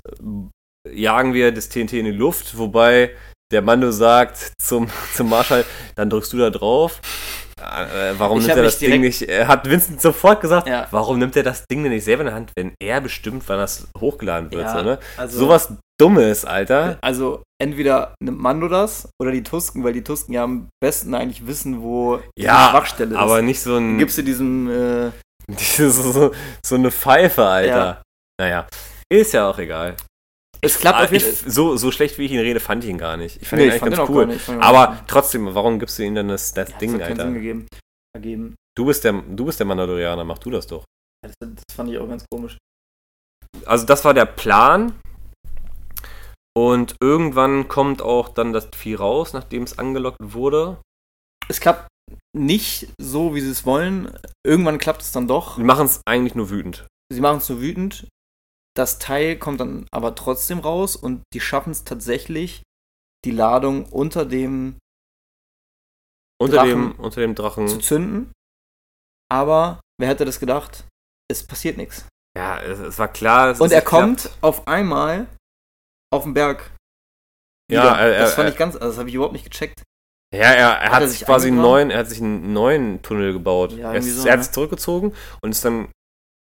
äh, 0.86 0.92
jagen 0.94 1.34
wir 1.34 1.52
das 1.52 1.70
TNT 1.70 1.94
in 1.94 2.06
die 2.06 2.12
Luft, 2.12 2.58
wobei 2.58 3.12
der 3.52 3.62
Mando 3.62 3.92
sagt 3.92 4.52
zum, 4.62 4.88
zum 5.14 5.30
Marschall, 5.30 5.66
dann 5.96 6.10
drückst 6.10 6.34
du 6.34 6.38
da 6.38 6.50
drauf. 6.50 7.00
Äh, 7.60 8.14
warum 8.18 8.40
Ich 8.40 8.46
nimmt 8.48 8.58
er 8.58 8.64
das 8.64 8.78
Ding 8.78 9.02
nicht? 9.02 9.24
Er 9.24 9.48
hat 9.48 9.68
Vincent 9.70 10.00
sofort 10.00 10.42
gesagt, 10.42 10.68
Ja. 10.68 10.88
warum 10.92 11.18
nimmt 11.18 11.36
er 11.36 11.42
das 11.44 11.66
Ding 11.66 11.82
denn 11.82 11.92
nicht 11.92 12.04
selber 12.04 12.22
in 12.22 12.28
der 12.28 12.36
Hand, 12.36 12.52
wenn 12.56 12.74
er 12.80 13.02
bestimmt, 13.02 13.44
wann 13.48 13.58
das 13.58 13.88
hochgeladen 14.00 14.52
wird. 14.52 14.62
Ja, 14.62 14.78
so, 14.78 14.84
ne? 14.84 15.00
also- 15.18 15.40
Sowas 15.40 15.74
Dummes, 16.00 16.46
Alter. 16.46 17.00
Also 17.02 17.42
entweder 17.60 18.14
nimmt 18.22 18.40
Mando 18.40 18.68
das 18.68 19.10
oder 19.20 19.32
die 19.32 19.42
Tusken, 19.42 19.84
weil 19.84 19.94
die 19.94 20.04
Tusken 20.04 20.32
ja 20.36 20.44
am 20.44 20.68
besten 20.80 21.16
eigentlich 21.16 21.48
wissen, 21.48 21.82
wo 21.82 22.20
die 22.38 22.44
Ja, 22.44 22.68
Schwachstelle 22.70 23.16
ist. 23.16 23.18
aber 23.18 23.42
nicht 23.42 23.60
so 23.60 23.78
ein. 23.78 23.98
Gibst 23.98 24.16
du 24.20 24.22
diesem 24.22 24.70
äh, 24.70 25.12
so, 25.58 25.90
so, 25.90 26.32
so 26.66 26.76
eine 26.76 26.92
Pfeife, 26.92 27.46
Alter. 27.46 28.02
Naja, 28.40 28.68
ist 29.12 29.34
ja 29.34 29.50
auch 29.50 29.58
egal. 29.58 29.96
Es 30.62 30.80
klappt 30.80 31.00
Ah, 31.00 31.04
auf 31.06 31.12
jeden 31.12 31.28
ich, 31.28 31.40
so, 31.54 31.78
so 31.78 31.92
schlecht 31.92 32.18
wie 32.18 32.26
ich 32.26 32.32
ihn 32.32 32.40
rede, 32.40 32.60
fand 32.60 32.84
ich 32.84 32.90
ihn 32.90 32.98
gar 32.98 33.16
nicht. 33.16 33.42
Ich 33.42 33.48
fand 33.48 33.62
Nee, 33.62 33.68
ihn 33.70 33.76
ich 33.76 33.82
eigentlich 33.82 33.98
ganz 33.98 34.10
cool. 34.10 34.26
nicht. 34.26 34.50
Aber 34.50 34.92
nicht. 34.92 35.08
trotzdem, 35.08 35.54
warum 35.54 35.80
gibst 35.80 35.98
du 36.00 36.04
ihm 36.04 36.16
denn 36.16 36.28
das, 36.28 36.54
das 36.54 36.70
Ja, 36.72 36.78
Ding, 36.78 36.98
das 36.98 37.08
keinen 37.08 37.16
Sinn 37.18 37.26
Alter? 37.28 37.34
gegeben. 37.34 37.68
ergeben. 38.16 38.56
Du 38.76 38.86
bist, 38.86 39.04
der, 39.04 39.14
du 39.14 39.46
bist 39.46 39.60
der 39.60 39.66
Mandalorianer, 39.68 40.24
mach 40.24 40.40
du 40.40 40.50
das 40.52 40.68
doch. 40.68 40.84
Das, 41.24 41.34
das 41.40 41.64
fand 41.76 41.90
ich 41.92 41.98
auch 42.00 42.08
ganz 42.08 42.26
komisch. 42.32 42.58
Also 43.66 43.86
das 43.86 44.04
war 44.06 44.14
der 44.14 44.26
Plan. 44.26 44.94
Und 46.58 46.96
irgendwann 47.02 47.68
kommt 47.68 48.02
auch 48.02 48.30
dann 48.30 48.52
das 48.52 48.68
Vieh 48.76 48.96
raus, 48.96 49.34
nachdem 49.34 49.64
es 49.64 49.78
angelockt 49.78 50.18
wurde. 50.22 50.82
Es 51.48 51.60
klappt 51.60 51.88
nicht 52.36 52.88
so, 53.00 53.34
wie 53.36 53.42
sie 53.42 53.50
es 53.52 53.66
wollen. 53.66 54.18
Irgendwann 54.46 54.78
klappt 54.78 55.02
es 55.02 55.12
dann 55.12 55.28
doch. 55.28 55.58
Wir 55.58 55.66
machen 55.66 55.86
es 55.86 56.02
eigentlich 56.06 56.36
nur 56.36 56.50
wütend. 56.50 56.88
Sie 57.12 57.22
machen 57.22 57.38
es 57.40 57.50
nur 57.50 57.62
wütend. 57.62 58.08
Das 58.76 59.00
Teil 59.00 59.38
kommt 59.40 59.60
dann 59.60 59.88
aber 59.92 60.14
trotzdem 60.16 60.60
raus 60.60 60.96
und 60.96 61.24
die 61.34 61.40
schaffen 61.42 61.72
es 61.72 61.84
tatsächlich, 61.84 62.62
die 63.26 63.32
Ladung 63.32 63.86
unter 63.86 64.26
dem 64.26 64.78
Unter, 66.40 66.58
Drachen 66.58 66.70
dem, 66.70 66.92
unter 67.00 67.22
dem 67.22 67.34
Drachen. 67.36 67.68
zu 67.68 67.80
zünden. 67.80 68.32
Aber 69.32 69.82
wer 70.00 70.08
hätte 70.10 70.26
das 70.26 70.40
gedacht? 70.40 70.86
Es 71.30 71.46
passiert 71.46 71.78
nichts. 71.78 72.06
Ja, 72.38 72.62
es, 72.62 72.78
es 72.80 73.00
war 73.00 73.08
klar. 73.08 73.48
dass 73.48 73.60
Und 73.60 73.68
es 73.68 73.72
er 73.74 73.80
nicht 73.80 73.88
klappt. 73.88 74.04
kommt 74.04 74.38
auf 74.44 74.68
einmal 74.68 75.28
auf 76.14 76.24
den 76.24 76.34
Berg. 76.36 76.72
Ja, 77.72 77.82
wieder. 77.84 77.98
er- 78.00 78.20
das 78.20 78.36
fand 78.36 78.50
ich 78.50 78.56
ganz, 78.58 78.76
also 78.76 78.88
das 78.90 78.98
habe 79.00 79.10
ich 79.10 79.16
überhaupt 79.16 79.34
nicht 79.34 79.50
gecheckt. 79.52 79.82
Ja, 80.34 80.42
er, 80.42 80.70
er 80.70 80.84
Hat 80.86 80.92
hat, 80.92 81.02
er 81.04 81.08
sich 81.08 81.26
quasi 81.26 81.48
einen 81.48 81.62
neuen, 81.62 81.90
er 81.90 82.00
hat 82.00 82.10
sich 82.10 82.22
einen 82.22 82.52
neuen 82.52 83.02
Tunnel 83.02 83.34
gebaut. 83.34 83.72
Ja, 83.72 83.94
er, 83.94 84.00
ist, 84.00 84.14
so, 84.14 84.28
er 84.28 84.34
hat 84.34 84.40
ne? 84.40 84.44
sich 84.44 84.54
zurückgezogen 84.54 85.14
und 85.42 85.52
ist 85.52 85.64
dann 85.64 85.88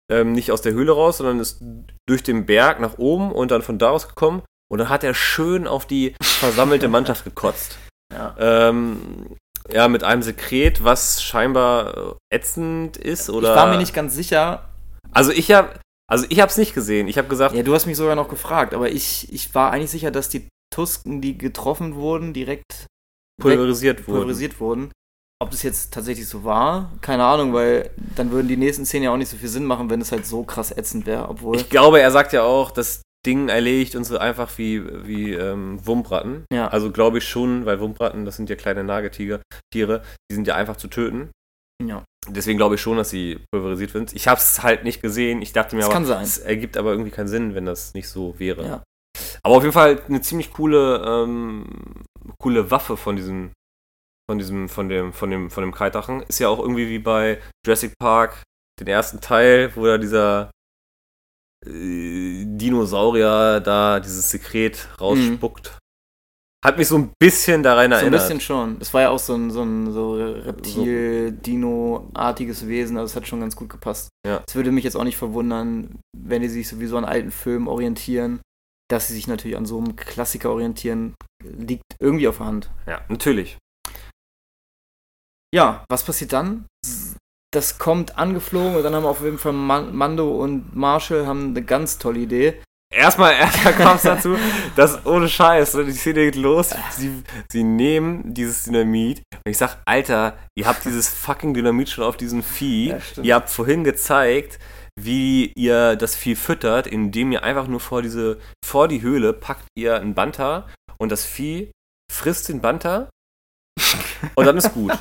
ähm, 0.09 0.31
nicht 0.31 0.51
aus 0.51 0.61
der 0.61 0.73
Höhle 0.73 0.93
raus, 0.93 1.17
sondern 1.17 1.39
ist 1.39 1.61
durch 2.07 2.23
den 2.23 2.45
Berg 2.45 2.79
nach 2.79 2.97
oben 2.97 3.31
und 3.31 3.51
dann 3.51 3.61
von 3.61 3.77
da 3.77 3.89
aus 3.89 4.07
gekommen. 4.07 4.41
Und 4.71 4.79
dann 4.79 4.89
hat 4.89 5.03
er 5.03 5.13
schön 5.13 5.67
auf 5.67 5.85
die 5.85 6.15
versammelte 6.21 6.87
Mannschaft 6.89 7.25
gekotzt. 7.25 7.77
Ja. 8.11 8.35
Ähm, 8.39 9.37
ja, 9.71 9.87
mit 9.87 10.03
einem 10.03 10.23
Sekret, 10.23 10.83
was 10.83 11.23
scheinbar 11.23 12.17
äh, 12.31 12.35
ätzend 12.35 12.97
ist 12.97 13.29
oder. 13.29 13.51
Ich 13.51 13.55
war 13.55 13.67
mir 13.67 13.77
nicht 13.77 13.93
ganz 13.93 14.13
sicher. 14.13 14.69
Also 15.11 15.31
ich 15.31 15.51
habe, 15.51 15.79
also 16.07 16.25
ich 16.29 16.39
habe 16.39 16.49
es 16.49 16.57
nicht 16.57 16.73
gesehen. 16.73 17.07
Ich 17.07 17.17
habe 17.17 17.27
gesagt, 17.27 17.55
Ja, 17.55 17.63
du 17.63 17.73
hast 17.73 17.85
mich 17.85 17.97
sogar 17.97 18.15
noch 18.15 18.29
gefragt, 18.29 18.73
aber 18.73 18.89
ich, 18.91 19.31
ich 19.31 19.53
war 19.53 19.71
eigentlich 19.71 19.91
sicher, 19.91 20.11
dass 20.11 20.29
die 20.29 20.47
Tusken, 20.73 21.21
die 21.21 21.37
getroffen 21.37 21.95
wurden, 21.95 22.33
direkt 22.33 22.87
pulverisiert 23.41 24.07
wurde. 24.07 24.19
pulverisiert 24.19 24.59
wurden. 24.59 24.91
Ob 25.41 25.51
das 25.51 25.63
jetzt 25.63 25.93
tatsächlich 25.93 26.27
so 26.27 26.43
war, 26.43 26.91
keine 27.01 27.25
Ahnung, 27.25 27.53
weil 27.53 27.89
dann 28.15 28.31
würden 28.31 28.47
die 28.47 28.55
nächsten 28.57 28.85
Szenen 28.85 29.03
ja 29.03 29.11
auch 29.11 29.17
nicht 29.17 29.29
so 29.29 29.35
viel 29.37 29.49
Sinn 29.49 29.65
machen, 29.65 29.89
wenn 29.89 29.99
es 29.99 30.11
halt 30.11 30.25
so 30.25 30.43
krass 30.43 30.71
ätzend 30.71 31.05
wäre, 31.05 31.27
obwohl. 31.27 31.57
Ich 31.57 31.69
glaube, 31.69 31.99
er 31.99 32.11
sagt 32.11 32.31
ja 32.31 32.43
auch, 32.43 32.71
das 32.71 33.01
Ding 33.25 33.49
erledigt 33.49 33.95
uns 33.95 34.07
so 34.07 34.17
einfach 34.17 34.57
wie, 34.57 34.83
wie 35.05 35.33
ähm, 35.33 35.85
Wumpratten. 35.85 36.45
Ja. 36.53 36.67
Also 36.67 36.91
glaube 36.91 37.17
ich 37.17 37.27
schon, 37.27 37.65
weil 37.65 37.79
Wumpratten, 37.79 38.25
das 38.25 38.37
sind 38.37 38.49
ja 38.49 38.55
kleine 38.55 38.83
Nagetiere, 38.83 39.41
Tiere, 39.73 40.03
die 40.29 40.35
sind 40.35 40.47
ja 40.47 40.55
einfach 40.55 40.77
zu 40.77 40.87
töten. 40.87 41.31
ja. 41.83 42.03
Deswegen 42.29 42.55
glaube 42.57 42.75
ich 42.75 42.81
schon, 42.81 42.95
dass 42.95 43.09
sie 43.09 43.39
pulverisiert 43.51 43.91
sind. 43.91 44.13
Ich 44.13 44.29
habe 44.29 44.39
es 44.39 44.63
halt 44.63 44.85
nicht 44.85 45.01
gesehen. 45.01 45.41
Ich 45.41 45.51
dachte 45.51 45.75
mir 45.75 45.81
Das 45.81 45.93
aber, 45.93 46.21
es 46.21 46.37
ergibt 46.37 46.77
aber 46.77 46.91
irgendwie 46.91 47.11
keinen 47.11 47.27
Sinn, 47.27 47.53
wenn 47.53 47.65
das 47.65 47.93
nicht 47.95 48.07
so 48.07 48.39
wäre. 48.39 48.65
Ja. 48.65 48.83
Aber 49.43 49.55
auf 49.57 49.63
jeden 49.63 49.73
Fall 49.73 50.01
eine 50.07 50.21
ziemlich 50.21 50.53
coole, 50.53 51.03
ähm, 51.05 51.65
coole 52.43 52.69
Waffe 52.69 52.97
von 52.97 53.15
diesem, 53.15 53.53
von 54.29 54.37
diesem, 54.37 54.67
von 54.67 54.89
dem, 54.89 55.13
von 55.13 55.31
dem, 55.31 55.49
von 55.49 55.63
dem 55.63 55.71
Kreitachen. 55.71 56.23
Ist 56.23 56.39
ja 56.39 56.49
auch 56.49 56.59
irgendwie 56.59 56.89
wie 56.89 56.99
bei 56.99 57.39
Jurassic 57.65 57.93
Park, 57.97 58.43
den 58.79 58.87
ersten 58.87 59.21
Teil, 59.21 59.73
wo 59.75 59.85
da 59.85 59.97
dieser 59.97 60.51
äh, 61.65 62.43
Dinosaurier 62.45 63.61
da 63.61 64.01
dieses 64.01 64.29
Sekret 64.29 64.89
rausspuckt. 64.99 65.77
Hat 66.65 66.77
mich 66.77 66.89
so 66.89 66.97
ein 66.97 67.11
bisschen 67.19 67.63
daran 67.63 67.91
So 67.91 67.97
ein 67.97 68.01
erinnert. 68.01 68.21
bisschen 68.21 68.41
schon. 68.41 68.79
Das 68.79 68.93
war 68.93 69.01
ja 69.01 69.09
auch 69.09 69.19
so 69.19 69.35
ein, 69.35 69.51
so 69.51 69.63
ein 69.63 69.91
so 69.91 70.13
Reptil-Dino-artiges 70.15 72.67
Wesen, 72.67 72.97
also 72.97 73.11
es 73.11 73.15
hat 73.15 73.27
schon 73.27 73.41
ganz 73.41 73.55
gut 73.55 73.69
gepasst. 73.69 74.09
Ja. 74.25 74.41
Es 74.47 74.55
würde 74.55 74.71
mich 74.71 74.83
jetzt 74.83 74.95
auch 74.95 75.03
nicht 75.03 75.17
verwundern, 75.17 75.99
wenn 76.17 76.41
die 76.41 76.49
sich 76.49 76.67
sowieso 76.67 76.97
an 76.97 77.05
alten 77.05 77.29
Filmen 77.31 77.67
orientieren, 77.67 78.41
dass 78.93 79.07
sie 79.07 79.15
sich 79.15 79.27
natürlich 79.27 79.57
an 79.57 79.65
so 79.65 79.79
einem 79.79 79.95
Klassiker 79.95 80.51
orientieren, 80.51 81.15
liegt 81.43 81.83
irgendwie 81.99 82.27
auf 82.27 82.37
der 82.37 82.45
Hand. 82.45 82.69
Ja, 82.85 83.01
natürlich. 83.09 83.57
Ja, 85.53 85.83
was 85.89 86.03
passiert 86.03 86.31
dann? 86.31 86.65
Das 87.51 87.79
kommt 87.79 88.17
angeflogen 88.17 88.75
und 88.75 88.83
dann 88.83 88.93
haben 88.93 89.05
auf 89.05 89.21
jeden 89.21 89.37
Fall 89.39 89.53
Man 89.53 89.95
Mando 89.95 90.31
und 90.31 90.75
Marshall 90.75 91.25
haben 91.25 91.49
eine 91.49 91.63
ganz 91.63 91.97
tolle 91.97 92.19
Idee. 92.19 92.61
Erstmal, 92.93 93.33
erstmal 93.39 93.73
kam 93.77 93.95
es 93.95 94.03
dazu, 94.03 94.37
dass 94.75 95.03
ohne 95.05 95.27
Scheiß, 95.27 95.71
die 95.71 95.91
Szene 95.91 96.25
geht 96.25 96.35
los, 96.35 96.69
sie, 96.91 97.23
sie 97.51 97.63
nehmen 97.63 98.33
dieses 98.33 98.63
Dynamit 98.63 99.23
und 99.33 99.49
ich 99.49 99.57
sag, 99.57 99.77
Alter, 99.85 100.37
ihr 100.55 100.67
habt 100.67 100.85
dieses 100.85 101.09
fucking 101.09 101.55
Dynamit 101.55 101.89
schon 101.89 102.03
auf 102.03 102.17
diesem 102.17 102.43
Vieh. 102.43 102.89
Ja, 102.89 102.97
ihr 103.23 103.35
habt 103.35 103.49
vorhin 103.49 103.83
gezeigt, 103.83 104.59
wie 104.99 105.51
ihr 105.55 105.95
das 105.95 106.15
Vieh 106.15 106.35
füttert, 106.35 106.87
indem 106.87 107.31
ihr 107.31 107.43
einfach 107.43 107.67
nur 107.67 107.79
vor 107.79 108.01
diese, 108.01 108.39
vor 108.63 108.87
die 108.87 109.01
Höhle 109.01 109.33
packt 109.33 109.67
ihr 109.75 109.95
einen 109.95 110.13
Banter 110.13 110.69
und 110.97 111.09
das 111.11 111.25
Vieh 111.25 111.71
frisst 112.11 112.47
den 112.49 112.61
Banter 112.61 113.09
und 114.35 114.45
dann 114.45 114.57
ist 114.57 114.73
gut. 114.73 114.91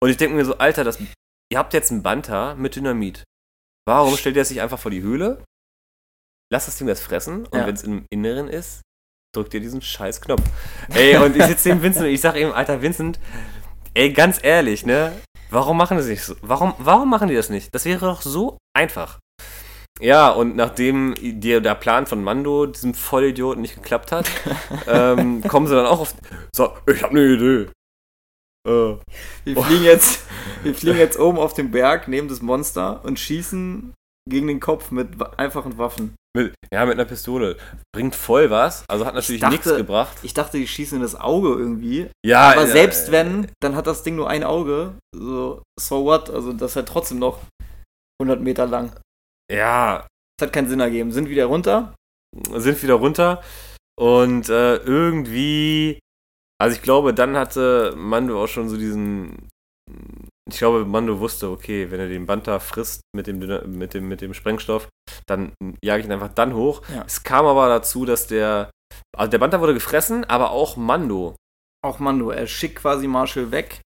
Und 0.00 0.10
ich 0.10 0.16
denke 0.16 0.36
mir 0.36 0.44
so, 0.44 0.58
Alter, 0.58 0.84
das, 0.84 0.98
ihr 1.00 1.58
habt 1.58 1.74
jetzt 1.74 1.90
einen 1.90 2.02
Banter 2.02 2.54
mit 2.54 2.76
Dynamit. 2.76 3.24
Warum 3.88 4.16
stellt 4.16 4.36
ihr 4.36 4.42
es 4.42 4.50
nicht 4.50 4.60
einfach 4.60 4.78
vor 4.78 4.90
die 4.90 5.02
Höhle? 5.02 5.42
Lasst 6.52 6.68
das 6.68 6.76
Ding 6.78 6.86
das 6.86 7.00
fressen 7.00 7.46
und 7.46 7.58
Ja. 7.58 7.66
wenn 7.66 7.74
es 7.74 7.82
im 7.82 8.06
Inneren 8.10 8.48
ist, 8.48 8.82
drückt 9.34 9.52
ihr 9.54 9.60
diesen 9.60 9.82
scheiß 9.82 10.20
Knopf. 10.20 10.42
Ey, 10.90 11.16
und 11.16 11.36
ich 11.36 11.44
sitze 11.44 11.68
neben 11.70 11.82
Vincent 11.82 12.06
und 12.06 12.12
ich 12.12 12.20
sag 12.20 12.36
ihm, 12.36 12.52
Alter, 12.52 12.80
Vincent, 12.80 13.18
ey, 13.94 14.12
ganz 14.12 14.38
ehrlich, 14.42 14.86
ne? 14.86 15.20
Warum 15.50 15.76
machen 15.76 15.96
die 15.96 16.02
das 16.02 16.10
nicht 16.10 16.22
so? 16.22 16.34
Warum, 16.42 16.74
warum 16.78 17.08
machen 17.08 17.28
die 17.28 17.34
das 17.34 17.50
nicht? 17.50 17.74
Das 17.74 17.84
wäre 17.84 18.06
doch 18.06 18.22
so 18.22 18.58
einfach. 18.76 19.18
Ja, 20.00 20.30
und 20.30 20.54
nachdem 20.54 21.14
der, 21.20 21.60
der 21.60 21.74
Plan 21.74 22.06
von 22.06 22.22
Mando, 22.22 22.66
diesem 22.66 22.94
Vollidioten, 22.94 23.62
nicht 23.62 23.74
geklappt 23.74 24.12
hat, 24.12 24.30
ähm, 24.86 25.42
kommen 25.42 25.66
sie 25.66 25.74
dann 25.74 25.86
auch 25.86 26.00
auf. 26.00 26.14
So, 26.54 26.72
ich 26.86 27.02
habe 27.02 27.18
eine 27.18 27.34
Idee. 27.34 27.70
Äh, 28.68 28.96
Wir 29.44 29.62
fliegen 29.62 29.84
jetzt, 29.84 30.24
wir 30.62 30.74
fliegen 30.74 30.98
jetzt 30.98 31.18
oben 31.18 31.38
auf 31.38 31.54
den 31.54 31.70
Berg 31.70 32.06
neben 32.06 32.28
das 32.28 32.42
Monster 32.42 33.04
und 33.04 33.18
schießen 33.18 33.94
gegen 34.28 34.46
den 34.46 34.60
Kopf 34.60 34.90
mit 34.90 35.08
einfachen 35.38 35.78
Waffen. 35.78 36.14
mit, 36.36 36.54
ja, 36.72 36.84
mit 36.86 36.94
einer 36.94 37.04
Pistole. 37.04 37.56
Bringt 37.94 38.14
voll 38.14 38.50
was, 38.50 38.84
also 38.88 39.04
hat 39.06 39.14
natürlich 39.14 39.40
dachte- 39.40 39.54
nichts 39.54 39.76
gebracht. 39.76 40.16
Ich 40.22 40.34
dachte, 40.34 40.58
die 40.58 40.68
schießen 40.68 40.96
in 40.96 41.02
das 41.02 41.14
Auge 41.14 41.48
irgendwie. 41.48 42.08
Ja, 42.24 42.50
Aber 42.52 42.62
äh, 42.64 42.66
selbst 42.68 43.10
wenn, 43.10 43.50
dann 43.60 43.74
hat 43.76 43.86
das 43.86 44.02
Ding 44.02 44.16
nur 44.16 44.28
ein 44.28 44.44
Auge. 44.44 44.94
So, 45.14 45.62
so 45.80 46.04
what? 46.04 46.30
Also, 46.30 46.52
das 46.52 46.72
ist 46.72 46.76
halt 46.76 46.88
trotzdem 46.88 47.18
noch 47.18 47.40
100 48.22 48.40
Meter 48.42 48.66
lang. 48.66 48.92
Ja, 49.50 50.06
Das 50.38 50.46
hat 50.48 50.52
keinen 50.52 50.68
Sinn 50.68 50.80
ergeben. 50.80 51.10
Sind 51.12 51.28
wieder 51.28 51.46
runter. 51.46 51.94
sind 52.56 52.82
wieder 52.82 52.94
runter 52.94 53.42
und 53.98 54.48
äh, 54.50 54.76
irgendwie, 54.76 55.98
also 56.60 56.76
ich 56.76 56.82
glaube, 56.82 57.14
dann 57.14 57.36
hatte 57.36 57.94
Mando 57.96 58.42
auch 58.44 58.46
schon 58.48 58.68
so 58.68 58.76
diesen, 58.76 59.48
ich 60.48 60.58
glaube, 60.58 60.84
Mando 60.84 61.20
wusste, 61.20 61.50
okay, 61.50 61.90
wenn 61.90 62.00
er 62.00 62.08
den 62.08 62.26
Banta 62.26 62.58
frisst 62.58 63.02
mit 63.14 63.26
dem, 63.26 63.38
mit 63.78 63.94
dem, 63.94 64.08
mit 64.08 64.20
dem 64.20 64.34
Sprengstoff, 64.34 64.88
dann 65.26 65.52
jage 65.84 66.00
ich 66.00 66.06
ihn 66.06 66.12
einfach 66.12 66.32
dann 66.32 66.54
hoch. 66.54 66.82
Ja. 66.92 67.04
Es 67.06 67.22
kam 67.22 67.46
aber 67.46 67.68
dazu, 67.68 68.04
dass 68.04 68.26
der, 68.26 68.70
also 69.16 69.30
der 69.30 69.38
Banta 69.38 69.60
wurde 69.60 69.74
gefressen, 69.74 70.24
aber 70.24 70.50
auch 70.50 70.76
Mando. 70.76 71.36
Auch 71.84 71.98
Mando. 71.98 72.30
Er 72.30 72.46
schickt 72.46 72.76
quasi 72.76 73.06
Marshall 73.06 73.50
weg. 73.50 73.80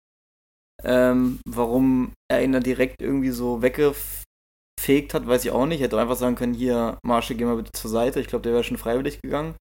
Ähm, 0.83 1.39
warum 1.47 2.13
er 2.29 2.43
ihn 2.43 2.53
dann 2.53 2.63
direkt 2.63 3.01
irgendwie 3.01 3.29
so 3.29 3.61
weggefegt 3.61 5.13
hat, 5.13 5.27
weiß 5.27 5.45
ich 5.45 5.51
auch 5.51 5.65
nicht. 5.65 5.79
Er 5.79 5.85
hätte 5.85 5.99
einfach 5.99 6.15
sagen 6.15 6.35
können, 6.35 6.53
hier, 6.53 6.97
Marshall, 7.03 7.37
geh 7.37 7.45
mal 7.45 7.57
bitte 7.57 7.71
zur 7.73 7.89
Seite. 7.89 8.19
Ich 8.19 8.27
glaube, 8.27 8.43
der 8.43 8.53
wäre 8.53 8.63
schon 8.63 8.77
freiwillig 8.77 9.21
gegangen. 9.21 9.55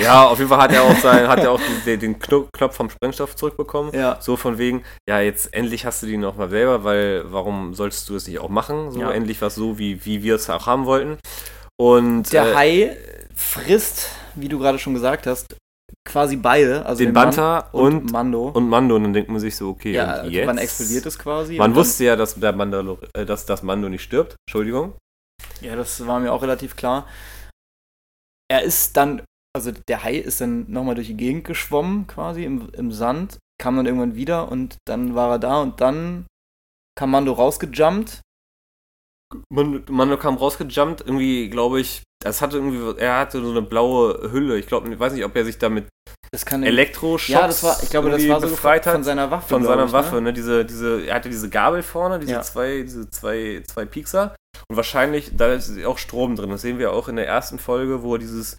Ja, 0.00 0.26
auf 0.26 0.38
jeden 0.38 0.48
Fall 0.50 0.60
hat 0.60 0.72
er 0.72 0.82
auch 0.82 0.96
sein, 0.96 1.26
hat 1.28 1.40
er 1.40 1.52
auch 1.52 1.60
den, 1.84 1.98
den 2.00 2.18
Kno- 2.18 2.48
Knopf 2.52 2.76
vom 2.76 2.90
Sprengstoff 2.90 3.34
zurückbekommen. 3.36 3.92
Ja. 3.94 4.18
So 4.20 4.36
von 4.36 4.58
wegen, 4.58 4.84
ja, 5.08 5.20
jetzt 5.20 5.52
endlich 5.54 5.86
hast 5.86 6.02
du 6.02 6.06
die 6.06 6.16
noch 6.16 6.36
mal 6.36 6.48
selber, 6.48 6.84
weil 6.84 7.24
warum 7.32 7.74
solltest 7.74 8.08
du 8.08 8.16
es 8.16 8.26
nicht 8.26 8.38
auch 8.38 8.48
machen? 8.48 8.90
So 8.92 9.00
Ja. 9.00 9.10
endlich 9.10 9.40
was 9.42 9.54
so, 9.54 9.78
wie, 9.78 10.04
wie 10.04 10.22
wir 10.22 10.34
es 10.36 10.48
auch 10.50 10.66
haben 10.66 10.86
wollten. 10.86 11.18
Und 11.80 12.32
Der 12.32 12.52
äh, 12.52 12.54
Hai 12.54 12.96
frisst, 13.34 14.10
wie 14.34 14.48
du 14.48 14.58
gerade 14.58 14.78
schon 14.78 14.94
gesagt 14.94 15.26
hast, 15.26 15.46
quasi 16.08 16.36
beide. 16.36 16.84
Also 16.86 17.04
den 17.04 17.12
Mann 17.12 17.26
Banta 17.28 17.58
und, 17.72 17.96
und, 18.04 18.12
Mando. 18.12 18.48
und 18.48 18.68
Mando. 18.68 18.96
Und 18.96 19.02
dann 19.04 19.12
denkt 19.12 19.30
man 19.30 19.40
sich 19.40 19.56
so, 19.56 19.70
okay, 19.70 19.92
ja, 19.92 20.22
und 20.22 20.30
jetzt? 20.30 20.46
wann 20.46 20.58
explodiert 20.58 21.06
es 21.06 21.18
quasi? 21.18 21.56
Man 21.56 21.74
wusste 21.74 22.04
ja, 22.04 22.16
dass 22.16 22.34
der 22.34 22.52
Mandalor 22.52 22.98
äh, 23.14 23.24
dass 23.24 23.46
das 23.46 23.62
Mando 23.62 23.88
nicht 23.88 24.02
stirbt. 24.02 24.36
Entschuldigung. 24.46 24.94
Ja, 25.60 25.76
das 25.76 26.06
war 26.06 26.20
mir 26.20 26.32
auch 26.32 26.42
relativ 26.42 26.76
klar. 26.76 27.06
Er 28.50 28.62
ist 28.62 28.96
dann, 28.96 29.22
also 29.56 29.72
der 29.88 30.04
Hai 30.04 30.16
ist 30.16 30.40
dann 30.40 30.70
nochmal 30.70 30.94
durch 30.94 31.08
die 31.08 31.16
Gegend 31.16 31.44
geschwommen, 31.44 32.06
quasi 32.06 32.44
im, 32.44 32.68
im 32.72 32.92
Sand, 32.92 33.38
kam 33.60 33.76
dann 33.76 33.86
irgendwann 33.86 34.14
wieder 34.14 34.50
und 34.50 34.76
dann 34.86 35.14
war 35.14 35.30
er 35.32 35.38
da 35.38 35.60
und 35.60 35.80
dann 35.80 36.26
kam 36.98 37.10
Mando 37.10 37.32
rausgejumpt. 37.32 38.20
Man, 39.52 39.84
Mando 39.88 40.16
kam 40.16 40.36
rausgejumpt, 40.36 41.02
irgendwie, 41.02 41.48
glaube 41.50 41.80
ich, 41.80 42.02
das 42.22 42.42
hatte 42.42 42.56
irgendwie, 42.58 43.00
er 43.00 43.18
hatte 43.18 43.42
so 43.42 43.50
eine 43.50 43.62
blaue 43.62 44.30
Hülle. 44.32 44.58
Ich 44.58 44.66
glaube, 44.66 44.92
ich 44.92 44.98
weiß 44.98 45.12
nicht, 45.12 45.24
ob 45.24 45.34
er 45.36 45.44
sich 45.44 45.56
damit 45.58 45.88
Das 46.32 46.44
kann 46.44 46.62
Elektroschocks 46.64 47.28
Ja, 47.28 47.46
das 47.46 47.62
war, 47.62 47.82
ich 47.82 47.90
glaube, 47.90 48.10
das 48.10 48.26
war 48.28 48.40
so 48.40 48.48
befreit 48.48 48.84
von 48.84 48.94
hat. 48.94 49.04
seiner 49.04 49.30
Waffe. 49.30 49.48
von 49.48 49.62
seiner 49.64 49.86
ich, 49.86 49.92
Waffe, 49.92 50.16
Ne? 50.16 50.22
ne? 50.22 50.32
Diese, 50.32 50.64
diese, 50.64 51.06
er 51.06 51.14
hatte 51.14 51.28
diese 51.28 51.48
Gabel 51.48 51.82
vorne, 51.82 52.18
diese 52.18 52.32
Ja. 52.32 52.42
zwei, 52.42 52.82
diese 52.82 53.08
zwei, 53.10 53.62
zwei 53.66 53.84
Piekser. 53.84 54.34
Und 54.68 54.76
wahrscheinlich, 54.76 55.30
da 55.36 55.52
ist 55.52 55.82
auch 55.84 55.98
Strom 55.98 56.34
drin. 56.36 56.50
Das 56.50 56.62
sehen 56.62 56.78
wir 56.78 56.92
auch 56.92 57.08
in 57.08 57.16
der 57.16 57.26
ersten 57.26 57.58
Folge, 57.58 58.02
wo 58.02 58.14
er 58.16 58.18
dieses 58.18 58.58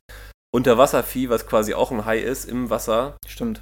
Unterwasservieh, 0.54 1.30
was 1.30 1.47
quasi 1.47 1.74
auch 1.74 1.91
ein 1.91 2.06
Hai 2.06 2.20
ist, 2.20 2.45
im 2.45 2.70
Wasser, 2.70 3.18
Stimmt. 3.26 3.62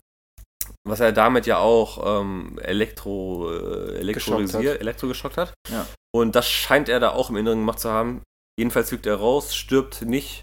was 0.87 0.99
er 0.99 1.11
damit 1.11 1.45
ja 1.45 1.59
auch 1.59 2.21
ähm, 2.21 2.59
elektro, 2.63 3.51
äh, 3.51 3.97
elektrisiert, 3.99 4.79
elektrogeschockt 4.81 5.37
hat. 5.37 5.53
Ja. 5.69 5.85
Und 6.15 6.35
das 6.35 6.49
scheint 6.49 6.89
er 6.89 6.99
da 6.99 7.11
auch 7.11 7.29
im 7.29 7.37
Inneren 7.37 7.59
gemacht 7.59 7.79
zu 7.79 7.91
haben. 7.91 8.23
Jedenfalls 8.59 8.89
fliegt 8.89 9.05
er 9.05 9.17
raus, 9.17 9.55
stirbt 9.55 10.01
nicht, 10.01 10.41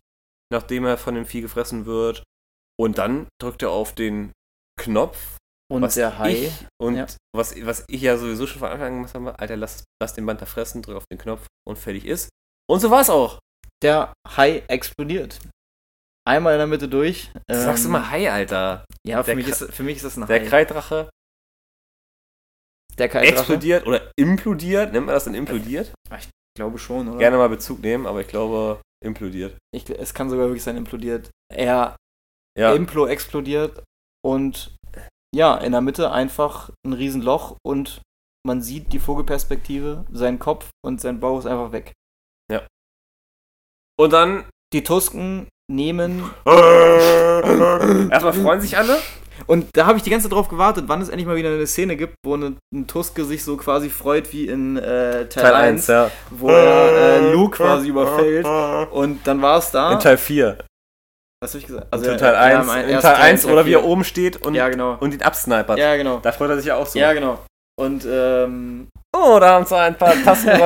nachdem 0.53 0.85
er 0.85 0.99
von 0.99 1.15
dem 1.17 1.27
Vieh 1.27 1.41
gefressen 1.41 1.85
wird. 1.87 2.23
Und 2.79 2.99
dann 2.99 3.27
drückt 3.41 3.63
er 3.63 3.71
auf 3.71 3.95
den 3.95 4.33
Knopf 4.81 5.39
Und 5.73 5.83
was 5.83 5.95
der 5.95 6.19
Hai, 6.19 6.33
Ich, 6.33 6.53
und 6.81 6.97
ja. 6.97 7.07
was, 7.35 7.57
was 7.65 7.85
ich 7.89 8.03
ja 8.03 8.17
sowieso 8.19 8.47
schon 8.47 8.61
von 8.61 8.69
Anfang 8.69 8.87
an 8.89 8.95
gemacht 8.95 9.15
habe, 9.15 9.39
Alter, 9.39 9.57
lass, 9.57 9.83
lass 10.01 10.15
den 10.15 10.27
Band 10.27 10.41
da 10.43 10.47
fressen, 10.47 10.83
drück 10.83 10.97
auf 10.97 11.07
den 11.11 11.19
Knopf 11.19 11.47
und 11.67 11.77
fertig 11.77 12.05
ist. 12.05 12.29
Und 12.71 12.81
so 12.81 12.91
war's 12.91 13.11
auch. 13.11 13.41
der 13.83 14.13
Hai 14.37 14.63
explodiert. 14.69 15.41
Einmal 16.27 16.55
in 16.55 16.59
der 16.59 16.67
Mitte 16.67 16.89
durch. 16.89 17.31
Du 17.47 17.55
sagst 17.55 17.85
Ähm, 17.85 17.91
immer 17.91 18.11
Hi, 18.11 18.29
Alter. 18.29 18.85
Ja, 19.07 19.23
für 19.23 19.27
der 19.27 19.37
mich, 19.37 19.49
ist, 19.49 19.73
für 19.73 19.83
mich 19.83 19.97
ist 19.97 20.05
das 20.05 20.17
ein 20.17 20.27
Der 20.27 20.41
Hai. 20.41 20.47
Kreidrache 20.47 21.09
der 22.99 23.09
Kreidrache. 23.09 23.35
explodiert 23.35 23.87
oder 23.87 24.11
implodiert. 24.19 24.93
Nennt 24.93 25.07
man 25.07 25.15
das 25.15 25.25
denn 25.25 25.35
implodiert? 25.35 25.93
Ich 26.19 26.29
glaube 26.57 26.79
schon, 26.79 27.09
oder? 27.09 27.19
Gerne 27.19 27.37
mal 27.37 27.49
Bezug 27.49 27.81
nehmen, 27.81 28.07
aber 28.07 28.23
ich 28.23 28.29
glaube, 28.29 28.81
implodiert. 29.05 29.59
Ich, 29.75 29.89
es 29.91 30.15
kann 30.15 30.31
sogar 30.31 30.47
wirklich 30.47 30.63
sein, 30.63 30.77
implodiert. 30.77 31.31
Er 31.55 31.97
Ja, 32.59 32.73
Implo 32.73 33.07
explodiert 33.07 33.85
und 34.25 34.75
ja, 35.35 35.59
in 35.59 35.73
der 35.73 35.83
Mitte 35.83 36.11
einfach 36.11 36.71
ein 36.87 36.95
Riesenloch 36.95 37.57
und 37.65 38.01
man 38.47 38.63
sieht 38.63 38.93
die 38.93 38.99
Vogelperspektive, 38.99 40.07
sein 40.11 40.39
Kopf 40.39 40.71
und 40.85 41.01
sein 41.01 41.21
Bauch 41.21 41.39
ist 41.41 41.47
einfach 41.47 41.73
weg. 41.73 41.93
und 43.99 44.13
dann 44.13 44.49
Die 44.75 44.83
Tusken 44.83 45.49
nehmen 45.69 46.23
erstmal 48.11 48.33
freuen 48.33 48.61
sich 48.61 48.79
alle. 48.79 48.99
und 49.47 49.67
da 49.75 49.87
habe 49.87 49.99
ich 49.99 50.05
die 50.05 50.11
ganze 50.11 50.29
Zeit 50.29 50.37
drauf 50.37 50.49
gewartet, 50.49 50.85
wann 50.87 51.01
es 51.01 51.09
endlich 51.09 51.27
mal 51.27 51.37
wieder 51.37 51.51
eine 51.51 51.67
Szene 51.67 51.97
gibt, 51.97 52.15
wo 52.25 52.35
eine, 52.35 52.57
ein 52.73 52.87
Tuske 52.87 53.25
sich 53.25 53.43
so 53.45 53.57
quasi 53.57 53.91
freut 53.91 54.33
wie 54.33 54.47
in 54.47 54.77
äh, 54.77 55.29
Teil, 55.29 55.43
Teil 55.43 55.55
1, 55.55 55.81
1, 55.81 55.87
ja. 55.89 56.11
wo 56.31 56.49
er 56.49 57.21
äh, 57.21 57.33
Luke 57.33 57.57
quasi 57.57 57.89
überfällt 57.89 58.47
und 58.93 59.27
dann 59.27 59.43
war 59.43 59.59
es 59.59 59.71
da. 59.71 59.93
In 59.93 60.01
Teil 60.01 60.19
4. 60.19 60.59
Was 61.43 61.51
habe 61.51 61.59
ich 61.59 61.67
gesagt? 61.67 61.87
Also 61.91 62.11
in 62.11 62.19
Teil 62.19 62.33
ja, 62.33 62.41
1, 62.61 62.73
im 62.73 62.89
in 62.89 63.01
Teil 63.01 63.15
1 63.15 63.43
Teil 63.43 63.53
oder 63.53 63.67
wie 63.67 63.75
er 63.75 63.85
oben 63.85 64.05
steht 64.05 64.45
und, 64.45 64.55
Ja, 64.55 64.69
genau. 64.69 64.97
und 65.01 65.13
ihn 65.13 65.23
absnipert. 65.23 65.79
Ja, 65.79 65.97
genau. 65.97 66.19
Da 66.21 66.33
freut 66.33 66.51
er 66.51 66.57
sich 66.57 66.67
ja 66.67 66.77
auch 66.77 66.87
so. 66.87 66.99
Ja, 66.99 67.13
genau. 67.13 67.45
Und 67.79 68.07
ähm, 68.09 68.89
Oh, 69.15 69.39
da 69.41 69.51
haben 69.51 69.65
sie 69.67 69.77
ein 69.77 69.97
paar 69.97 70.15
Tasten. 70.23 70.51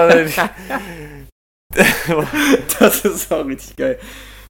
das 2.79 3.05
ist 3.05 3.33
auch 3.33 3.47
richtig 3.47 3.77
geil. 3.77 3.99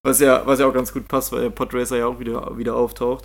Was 0.02 0.20
ja, 0.20 0.46
was 0.46 0.58
ja 0.60 0.66
auch 0.66 0.72
ganz 0.72 0.92
gut 0.92 1.08
passt, 1.08 1.32
weil 1.32 1.42
der 1.42 1.50
Podracer 1.50 1.98
ja 1.98 2.06
auch 2.06 2.18
wieder, 2.18 2.56
wieder 2.56 2.74
auftaucht. 2.74 3.24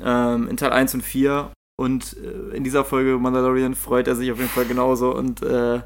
Ähm, 0.00 0.48
in 0.48 0.56
Teil 0.56 0.72
1 0.72 0.94
und 0.94 1.02
4. 1.02 1.52
Und 1.78 2.16
äh, 2.16 2.56
in 2.56 2.64
dieser 2.64 2.84
Folge 2.84 3.18
Mandalorian 3.18 3.74
freut 3.74 4.08
er 4.08 4.16
sich 4.16 4.30
auf 4.30 4.38
jeden 4.38 4.50
Fall 4.50 4.66
genauso. 4.66 5.14
Und 5.14 5.42
äh, 5.42 5.82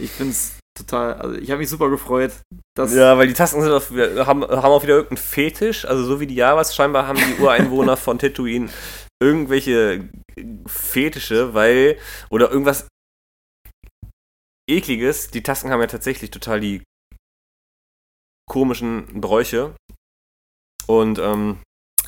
ich 0.00 0.10
finde 0.10 0.32
es 0.32 0.58
total, 0.76 1.14
also 1.14 1.36
ich 1.36 1.50
habe 1.50 1.58
mich 1.58 1.68
super 1.68 1.90
gefreut. 1.90 2.32
Dass 2.74 2.94
Ja, 2.94 3.18
weil 3.18 3.28
die 3.28 3.34
Tasken 3.34 3.62
sind 3.62 3.72
auf, 3.72 3.90
haben, 3.90 4.42
haben 4.42 4.72
auch 4.72 4.82
wieder 4.82 4.94
irgendeinen 4.94 5.18
Fetisch. 5.18 5.84
Also 5.84 6.04
so 6.04 6.20
wie 6.20 6.26
die 6.26 6.34
Javas, 6.34 6.74
scheinbar 6.74 7.06
haben 7.06 7.18
die 7.18 7.42
Ureinwohner 7.42 7.96
von 7.98 8.18
Tatooine 8.18 8.70
irgendwelche 9.20 10.08
Fetische, 10.66 11.52
weil, 11.54 11.98
oder 12.30 12.50
irgendwas 12.50 12.86
ekliges. 14.68 15.28
Die 15.28 15.42
Tasken 15.42 15.70
haben 15.70 15.80
ja 15.80 15.88
tatsächlich 15.88 16.30
total 16.30 16.60
die 16.60 16.82
komischen 18.48 19.20
Bräuche. 19.20 19.74
Und 20.86 21.18
ähm, 21.18 21.58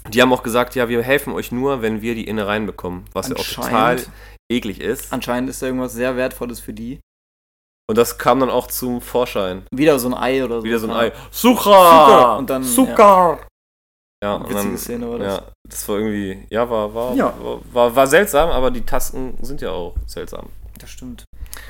die 0.09 0.23
haben 0.23 0.33
auch 0.33 0.43
gesagt, 0.43 0.75
ja, 0.75 0.89
wir 0.89 1.03
helfen 1.03 1.33
euch 1.33 1.53
nur, 1.53 1.83
wenn 1.83 2.03
wir 2.03 2.15
die 2.15 2.27
Innereien 2.27 2.67
bekommen. 2.67 3.05
Was 3.13 3.29
ja 3.29 3.37
auch 3.37 3.45
total 3.47 4.03
eklig 4.51 4.81
ist. 4.81 5.13
anscheinend 5.13 5.49
ist 5.51 5.63
da 5.63 5.67
irgendwas 5.67 5.93
sehr 5.93 6.17
Wertvolles 6.17 6.61
für 6.61 6.73
die. 6.73 6.99
Und 7.89 7.97
das 7.99 8.19
kam 8.19 8.41
dann 8.41 8.51
auch 8.51 8.69
zum 8.69 9.01
Vorschein. 9.01 9.65
Wieder 9.73 9.99
so 9.99 10.09
ein 10.09 10.15
Ei 10.15 10.45
oder 10.45 10.61
so. 10.61 10.65
Wieder 10.65 10.79
so 10.79 10.87
ein 10.87 10.93
ja. 10.93 10.99
Ei. 10.99 11.13
Suka! 11.31 12.37
Und 12.37 12.49
dann, 12.49 12.63
Suka! 12.63 13.41
Ja, 14.23 14.35
und 14.35 14.45
Witzige 14.45 14.63
dann, 14.63 14.79
Szene 14.79 15.11
war 15.11 15.19
das. 15.19 15.37
ja, 15.39 15.53
das 15.69 15.89
war 15.89 15.97
irgendwie, 15.99 16.47
ja, 16.51 16.69
war, 16.69 16.95
war, 16.95 17.15
Ja. 17.15 17.35
war, 17.43 17.61
war, 17.73 17.97
war 17.97 18.07
seltsam, 18.07 18.51
aber 18.51 18.71
die 18.71 18.83
Tasken 18.85 19.37
sind 19.43 19.61
ja 19.61 19.71
auch 19.71 19.95
seltsam. 20.07 20.51
Das 20.79 20.91
stimmt. 20.91 21.25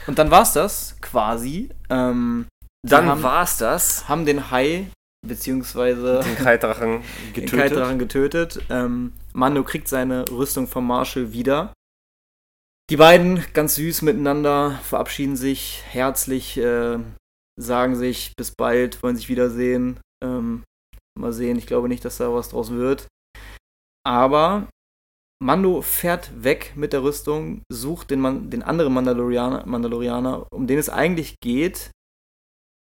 Und 0.06 0.18
dann 0.18 0.30
war's 0.30 0.52
das 0.52 0.96
quasi. 1.00 1.70
Ähm, 1.88 2.46
Dann 2.82 3.06
haben, 3.06 3.22
war's 3.22 3.58
das. 3.58 4.08
haben 4.08 4.24
den 4.24 4.50
Hai, 4.50 4.86
beziehungsweise 5.26 6.20
Den 6.24 6.36
Kitedrachen 6.36 7.02
den 7.26 7.32
getötet. 7.34 7.62
Kitedrachen 7.62 7.98
getötet. 7.98 8.60
Ähm, 8.70 9.12
Mando 9.32 9.62
kriegt 9.64 9.88
seine 9.88 10.28
Rüstung 10.30 10.66
vom 10.66 10.86
Marshall 10.86 11.32
wieder. 11.32 11.72
Die 12.90 12.96
beiden, 12.96 13.44
ganz 13.52 13.76
süß 13.76 14.02
miteinander, 14.02 14.80
verabschieden 14.82 15.36
sich 15.36 15.84
herzlich, 15.86 16.56
äh, 16.56 16.98
sagen 17.56 17.94
sich 17.94 18.32
bis 18.36 18.52
bald, 18.52 19.02
wollen 19.02 19.14
sich 19.14 19.28
wiedersehen. 19.28 20.00
Ähm, 20.24 20.64
mal 21.16 21.32
sehen, 21.32 21.56
ich 21.56 21.66
glaube 21.66 21.88
nicht, 21.88 22.04
dass 22.04 22.16
da 22.16 22.32
was 22.32 22.48
draus 22.48 22.70
wird. 22.70 23.06
Aber 24.04 24.68
Mando 25.42 25.82
fährt 25.82 26.42
weg 26.42 26.72
mit 26.74 26.92
der 26.92 27.02
Rüstung, 27.02 27.62
sucht 27.70 28.10
den, 28.10 28.20
Man 28.20 28.50
den 28.50 28.62
anderen 28.62 28.92
Mandalorianer, 28.92 29.66
Mandalorianer, 29.66 30.46
um 30.50 30.66
den 30.66 30.78
es 30.78 30.88
eigentlich 30.88 31.36
geht, 31.40 31.92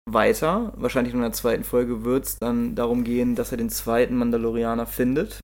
weiter. 0.09 0.73
Wahrscheinlich 0.75 1.13
in 1.13 1.21
der 1.21 1.31
zweiten 1.33 1.63
Folge 1.63 2.03
wird 2.03 2.25
es 2.25 2.39
dann 2.39 2.75
darum 2.75 3.03
gehen, 3.03 3.35
dass 3.35 3.51
er 3.51 3.57
den 3.57 3.69
zweiten 3.69 4.15
Mandalorianer 4.15 4.85
findet. 4.85 5.39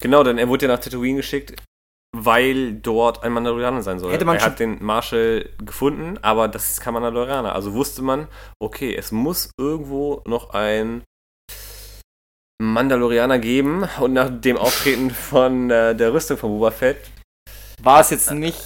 Genau, 0.00 0.22
denn 0.22 0.38
er 0.38 0.48
wurde 0.48 0.66
ja 0.66 0.72
nach 0.72 0.80
Tatooine 0.82 1.16
geschickt, 1.16 1.54
weil 2.16 2.74
dort 2.74 3.22
ein 3.24 3.32
Mandalorianer 3.32 3.82
sein 3.82 3.98
soll. 3.98 4.12
Hätte 4.12 4.24
man 4.24 4.36
er 4.36 4.44
hat 4.44 4.60
den 4.60 4.82
Marshall 4.84 5.48
gefunden, 5.64 6.18
aber 6.22 6.48
das 6.48 6.70
ist 6.70 6.80
kein 6.80 6.94
Mandalorianer. 6.94 7.54
Also 7.54 7.72
wusste 7.74 8.02
man, 8.02 8.28
okay, 8.60 8.94
es 8.94 9.10
muss 9.12 9.50
irgendwo 9.58 10.22
noch 10.26 10.50
ein 10.50 11.02
Mandalorianer 12.62 13.38
geben 13.38 13.84
und 14.00 14.12
nach 14.12 14.30
dem 14.30 14.56
Auftreten 14.56 15.10
von 15.10 15.70
äh, 15.70 15.94
der 15.96 16.12
Rüstung 16.14 16.36
von 16.36 16.50
Boba 16.50 16.70
Fett, 16.70 16.98
War 17.82 18.00
es 18.00 18.10
jetzt 18.10 18.30
nicht, 18.30 18.58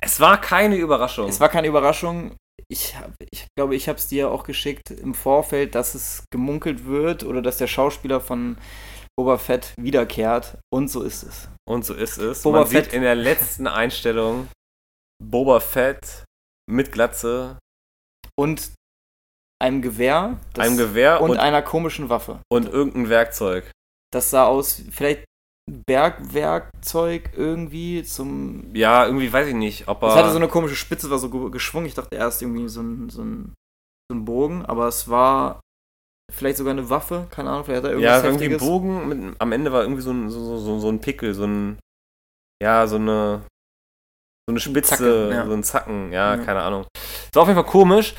es 0.00 0.20
war 0.20 0.40
keine 0.40 0.76
Überraschung. 0.76 1.28
es 1.28 1.40
war 1.40 1.48
keine 1.48 1.66
Überraschung. 1.66 2.36
Ich, 2.68 2.96
hab, 2.96 3.12
ich 3.30 3.46
glaube, 3.56 3.76
ich 3.76 3.88
habe 3.88 3.98
es 3.98 4.08
dir 4.08 4.30
auch 4.30 4.44
geschickt 4.44 4.90
im 4.90 5.14
Vorfeld, 5.14 5.74
dass 5.74 5.94
es 5.94 6.24
gemunkelt 6.32 6.84
wird 6.86 7.22
oder 7.24 7.42
dass 7.42 7.58
der 7.58 7.66
Schauspieler 7.68 8.20
von 8.20 8.56
Boba 9.18 9.38
Fett 9.38 9.72
wiederkehrt. 9.78 10.58
Und 10.72 10.88
so 10.88 11.02
ist 11.02 11.22
es. 11.22 11.48
Und 11.68 11.84
so 11.84 11.94
ist 11.94 12.18
es. 12.18 12.42
Boba 12.42 12.60
Man 12.60 12.66
Fett- 12.68 12.84
sieht 12.86 12.94
in 12.94 13.02
der 13.02 13.14
letzten 13.14 13.66
Einstellung 13.66 14.48
Boba 15.22 15.60
Fett 15.60 16.24
mit 16.70 16.92
Glatze, 16.92 17.58
Und 18.38 18.72
einem 19.62 19.80
Gewehr 19.80 20.38
einem 20.58 20.76
Gewehr 20.76 21.20
und, 21.22 21.30
und, 21.30 21.38
einer 21.38 21.62
komischen 21.62 22.08
Waffe. 22.10 22.40
und 22.52 22.66
irgendein 22.68 23.08
Werkzeug. 23.08 23.70
Das 24.12 24.30
sah 24.30 24.46
aus, 24.46 24.82
vielleicht 24.90 25.24
Bergwerkzeug 25.70 27.30
irgendwie 27.36 28.02
zum. 28.04 28.74
Ja, 28.74 29.06
irgendwie 29.06 29.32
weiß 29.32 29.48
ich 29.48 29.54
nicht, 29.54 29.88
ob 29.88 30.02
er. 30.02 30.08
Es 30.10 30.14
hatte 30.14 30.30
so 30.30 30.36
eine 30.36 30.48
komische 30.48 30.76
Spitze, 30.76 31.10
war 31.10 31.18
so 31.18 31.28
ge- 31.30 31.50
geschwungen. 31.50 31.86
Ich 31.86 31.94
dachte 31.94 32.14
erst 32.16 32.42
irgendwie 32.42 32.68
so 32.68 32.80
ein, 32.82 33.08
so 33.10 33.22
ein, 33.22 33.54
so 34.10 34.16
ein 34.16 34.24
Bogen, 34.24 34.64
aber 34.64 34.86
es 34.88 35.08
war 35.08 35.60
vielleicht 36.32 36.58
sogar 36.58 36.72
eine 36.72 36.88
Waffe, 36.90 37.26
keine 37.30 37.50
Ahnung, 37.50 37.64
vielleicht 37.64 37.84
hat 37.84 37.90
er 37.92 37.98
ja, 37.98 38.16
irgendwas 38.18 38.42
irgendwie 38.42 38.54
ein. 38.54 38.58
Bogen. 38.68 39.08
Mit, 39.08 39.36
am 39.40 39.52
Ende 39.52 39.72
war 39.72 39.82
irgendwie 39.82 40.02
so 40.02 40.10
ein, 40.12 40.30
so, 40.30 40.58
so, 40.58 40.78
so 40.78 40.88
ein 40.88 41.00
Pickel, 41.00 41.34
so 41.34 41.44
ein. 41.44 41.78
Ja, 42.62 42.86
so 42.86 42.96
eine. 42.96 43.42
So 44.48 44.52
eine 44.52 44.60
Spitze, 44.60 44.90
Zacke, 44.90 45.30
ja. 45.32 45.44
so 45.46 45.52
ein 45.52 45.64
Zacken, 45.64 46.12
ja, 46.12 46.36
Ja. 46.36 46.44
keine 46.44 46.62
Ahnung. 46.62 46.86
Das 46.94 47.34
war 47.34 47.42
auf 47.42 47.48
jeden 47.48 47.60
Fall 47.60 47.68
komisch. 47.70 48.14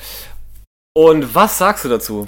Und 0.97 1.33
was 1.33 1.57
sagst 1.57 1.85
du 1.85 1.89
dazu? 1.89 2.27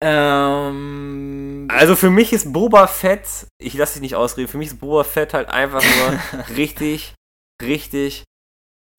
Ähm, 0.00 1.37
Also 1.68 1.96
für 1.96 2.10
mich 2.10 2.32
ist 2.32 2.52
Boba 2.52 2.86
Fett, 2.86 3.46
ich 3.60 3.74
lasse 3.74 3.94
dich 3.94 4.02
nicht 4.02 4.14
ausreden, 4.16 4.48
für 4.48 4.58
mich 4.58 4.68
ist 4.68 4.80
Boba 4.80 5.04
Fett 5.04 5.34
halt 5.34 5.48
einfach 5.48 5.82
nur 5.82 6.44
richtig, 6.56 7.14
richtig 7.62 8.24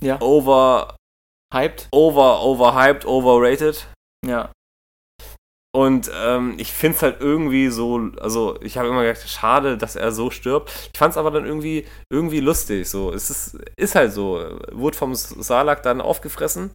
Ja. 0.02 0.22
over, 0.22 0.96
hyped. 1.54 1.88
over, 1.92 2.42
overhyped, 2.44 3.06
overrated. 3.06 3.88
Ja. 4.26 4.52
Und 5.72 6.10
ähm, 6.16 6.56
ich 6.58 6.74
finde 6.74 6.98
es 6.98 7.04
halt 7.04 7.22
irgendwie 7.22 7.70
so, 7.70 8.10
also 8.20 8.60
ich 8.62 8.78
habe 8.78 8.88
immer 8.88 9.04
gedacht, 9.04 9.30
schade, 9.30 9.78
dass 9.78 9.96
er 9.96 10.12
so 10.12 10.32
stirbt. 10.32 10.72
Ich 10.92 10.98
fand 10.98 11.12
es 11.12 11.18
aber 11.18 11.30
dann 11.30 11.46
irgendwie, 11.46 11.86
irgendwie 12.12 12.40
lustig. 12.40 12.90
So, 12.90 13.14
es 13.14 13.30
ist, 13.30 13.56
ist 13.78 13.94
halt 13.94 14.12
so. 14.12 14.60
Wurde 14.72 14.98
vom 14.98 15.14
Salak 15.14 15.84
dann 15.84 16.02
aufgefressen. 16.02 16.72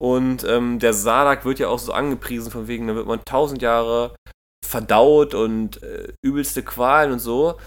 Und 0.00 0.44
ähm, 0.44 0.78
der 0.78 0.94
Salak 0.94 1.44
wird 1.44 1.58
ja 1.58 1.68
auch 1.68 1.78
so 1.78 1.92
angepriesen, 1.92 2.50
von 2.50 2.68
wegen, 2.68 2.88
da 2.88 2.94
wird 2.94 3.06
man 3.06 3.22
tausend 3.26 3.60
Jahre 3.60 4.16
verdaut 4.64 5.34
und 5.34 5.82
äh, 5.82 6.12
übelste 6.22 6.62
Qualen 6.62 7.12
und 7.12 7.18
so. 7.18 7.58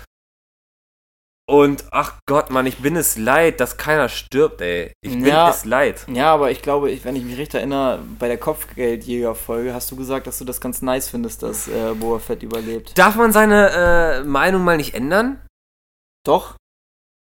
Und 1.47 1.85
ach 1.91 2.17
Gott, 2.25 2.49
Mann, 2.49 2.65
ich 2.65 2.79
bin 2.79 2.95
es 2.95 3.17
leid, 3.17 3.59
dass 3.59 3.77
keiner 3.77 4.09
stirbt, 4.09 4.61
ey. 4.61 4.91
Ich 5.01 5.11
bin 5.11 5.25
Ja. 5.27 5.51
es 5.51 5.63
leid. 5.63 6.03
Ja, 6.11 6.33
aber 6.33 6.49
ich 6.49 6.63
glaube, 6.63 6.89
ich, 6.89 7.05
wenn 7.05 7.15
ich 7.15 7.23
mich 7.23 7.37
richtig 7.37 7.59
erinnere, 7.59 7.99
bei 8.17 8.27
der 8.27 8.39
Kopfgeldjäger-Folge 8.39 9.71
hast 9.71 9.91
du 9.91 9.95
gesagt, 9.95 10.25
dass 10.25 10.39
du 10.39 10.45
das 10.45 10.59
ganz 10.59 10.81
nice 10.81 11.07
findest, 11.07 11.43
dass 11.43 11.67
äh, 11.67 11.93
Boba 11.93 12.17
Fett 12.17 12.41
überlebt. 12.41 12.97
Darf 12.97 13.15
man 13.15 13.31
seine 13.31 13.69
äh, 13.69 14.23
Meinung 14.23 14.63
mal 14.63 14.77
nicht 14.77 14.95
ändern? 14.95 15.39
Doch. 16.25 16.55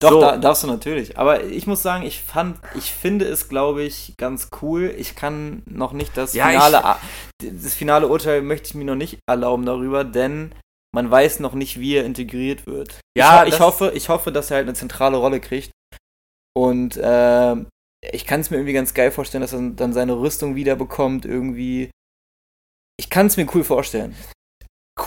Doch, 0.01 0.11
So. 0.11 0.21
da, 0.21 0.37
darfst 0.37 0.63
du 0.63 0.67
natürlich. 0.67 1.17
Aber 1.17 1.43
ich 1.43 1.67
muss 1.67 1.81
sagen, 1.81 2.05
ich 2.05 2.21
fand, 2.21 2.57
ich 2.75 2.93
finde 2.93 3.25
es, 3.25 3.49
glaube 3.49 3.83
ich, 3.83 4.13
ganz 4.17 4.49
cool. 4.61 4.93
Ich 4.97 5.15
kann 5.15 5.61
noch 5.65 5.91
nicht 5.91 6.15
das 6.15 6.33
Ja, 6.33 6.47
finale, 6.47 6.85
A- 6.85 6.99
das 7.43 7.73
finale 7.73 8.07
Urteil 8.07 8.41
möchte 8.41 8.69
ich 8.69 8.75
mir 8.75 8.85
noch 8.85 8.95
nicht 8.95 9.19
erlauben 9.29 9.65
darüber, 9.65 10.05
denn 10.05 10.55
man 10.95 11.11
weiß 11.11 11.41
noch 11.41 11.53
nicht, 11.53 11.79
wie 11.79 11.95
er 11.95 12.05
integriert 12.05 12.65
wird. 12.65 12.99
Ja, 13.17 13.45
ich, 13.45 13.55
ich 13.55 13.59
hoffe, 13.59 13.91
ich 13.93 14.07
hoffe, 14.09 14.31
dass 14.31 14.49
er 14.51 14.57
halt 14.57 14.67
eine 14.67 14.73
zentrale 14.75 15.17
Rolle 15.17 15.39
kriegt. 15.41 15.71
Und 16.57 16.95
äh, 16.97 17.55
ich 18.11 18.25
kann 18.25 18.39
es 18.39 18.49
mir 18.49 18.57
irgendwie 18.57 18.73
ganz 18.73 18.93
geil 18.93 19.11
vorstellen, 19.11 19.41
dass 19.41 19.53
er 19.53 19.69
dann 19.71 19.91
seine 19.93 20.17
Rüstung 20.17 20.55
wiederbekommt, 20.55 21.25
irgendwie. 21.25 21.91
Ich 22.97 23.09
kann 23.09 23.27
es 23.27 23.35
mir 23.37 23.47
cool 23.53 23.63
vorstellen. 23.65 24.15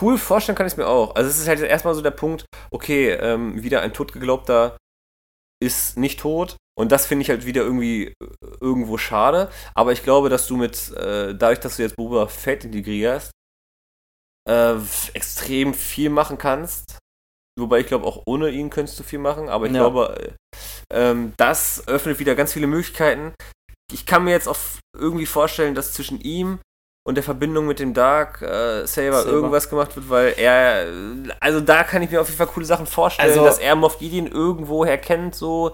cool 0.01 0.17
vorstellen 0.19 0.57
kann 0.57 0.67
ich 0.67 0.75
es 0.75 0.77
mir 0.77 0.87
auch. 0.87 1.15
Also 1.15 1.29
es 1.31 1.39
ist 1.39 1.49
halt 1.49 1.61
erstmal 1.61 1.95
so 1.95 2.01
der 2.03 2.11
Punkt, 2.13 2.45
okay, 2.71 3.11
ähm, 3.13 3.63
wieder 3.63 3.81
ein 3.83 3.93
Totgeglaubter 3.93 4.77
ist 5.63 5.97
nicht 5.97 6.21
tot. 6.21 6.57
Und 6.79 6.91
das 6.91 7.07
finde 7.07 7.23
ich 7.23 7.31
halt 7.31 7.45
wieder 7.47 7.63
irgendwie 7.63 8.07
äh, 8.09 8.15
irgendwo 8.61 8.97
schade. 8.99 9.51
Aber 9.75 9.93
ich 9.93 10.03
glaube, 10.03 10.29
dass 10.29 10.47
du 10.47 10.57
mit, 10.57 10.91
äh, 10.93 11.35
dadurch, 11.35 11.61
dass 11.61 11.77
du 11.77 11.83
jetzt 11.83 11.97
Boba 11.97 12.27
Fett 12.29 12.65
integrierst, 12.65 13.31
äh, 14.49 14.75
extrem 15.15 15.75
viel 15.75 16.11
machen 16.11 16.39
kannst. 16.39 16.99
Wobei 17.59 17.81
ich 17.81 17.87
glaube, 17.87 18.07
auch 18.07 18.23
ohne 18.27 18.49
ihn 18.51 18.71
könntest 18.71 18.99
du 18.99 19.03
viel 19.05 19.19
machen. 19.19 19.49
Aber 19.49 19.67
ich 19.67 19.73
Ja. 19.73 19.81
glaube, 19.81 20.17
äh, 20.19 20.33
ähm, 20.91 21.35
das 21.37 21.87
öffnet 21.87 22.19
wieder 22.19 22.35
ganz 22.35 22.53
viele 22.55 22.67
Möglichkeiten. 22.67 23.35
Ich 23.93 24.07
kann 24.07 24.25
mir 24.25 24.31
jetzt 24.31 24.49
auch 24.49 24.59
irgendwie 24.97 25.27
vorstellen, 25.27 25.75
dass 25.75 25.93
zwischen 25.93 26.21
ihm 26.21 26.59
und 27.05 27.17
der 27.17 27.25
Verbindung 27.25 27.67
mit 27.67 27.79
dem 27.81 27.95
Dark 27.95 28.43
äh, 28.43 28.87
Saber 28.87 29.23
Saber. 29.23 29.27
irgendwas 29.27 29.69
gemacht 29.69 29.97
wird, 29.97 30.09
weil 30.09 30.35
er, 30.37 30.87
also 31.41 31.61
da 31.61 31.83
kann 31.85 32.03
ich 32.03 32.11
mir 32.11 32.21
auf 32.21 32.29
jeden 32.29 32.39
Fall 32.39 32.47
coole 32.47 32.67
Sachen 32.67 32.87
vorstellen, 32.87 33.29
Also- 33.31 33.45
dass 33.45 33.59
er 33.59 33.75
Moff 33.75 33.99
Gideon 33.99 34.27
irgendwoher 34.29 34.99
kennt, 34.99 35.35
so. 35.35 35.73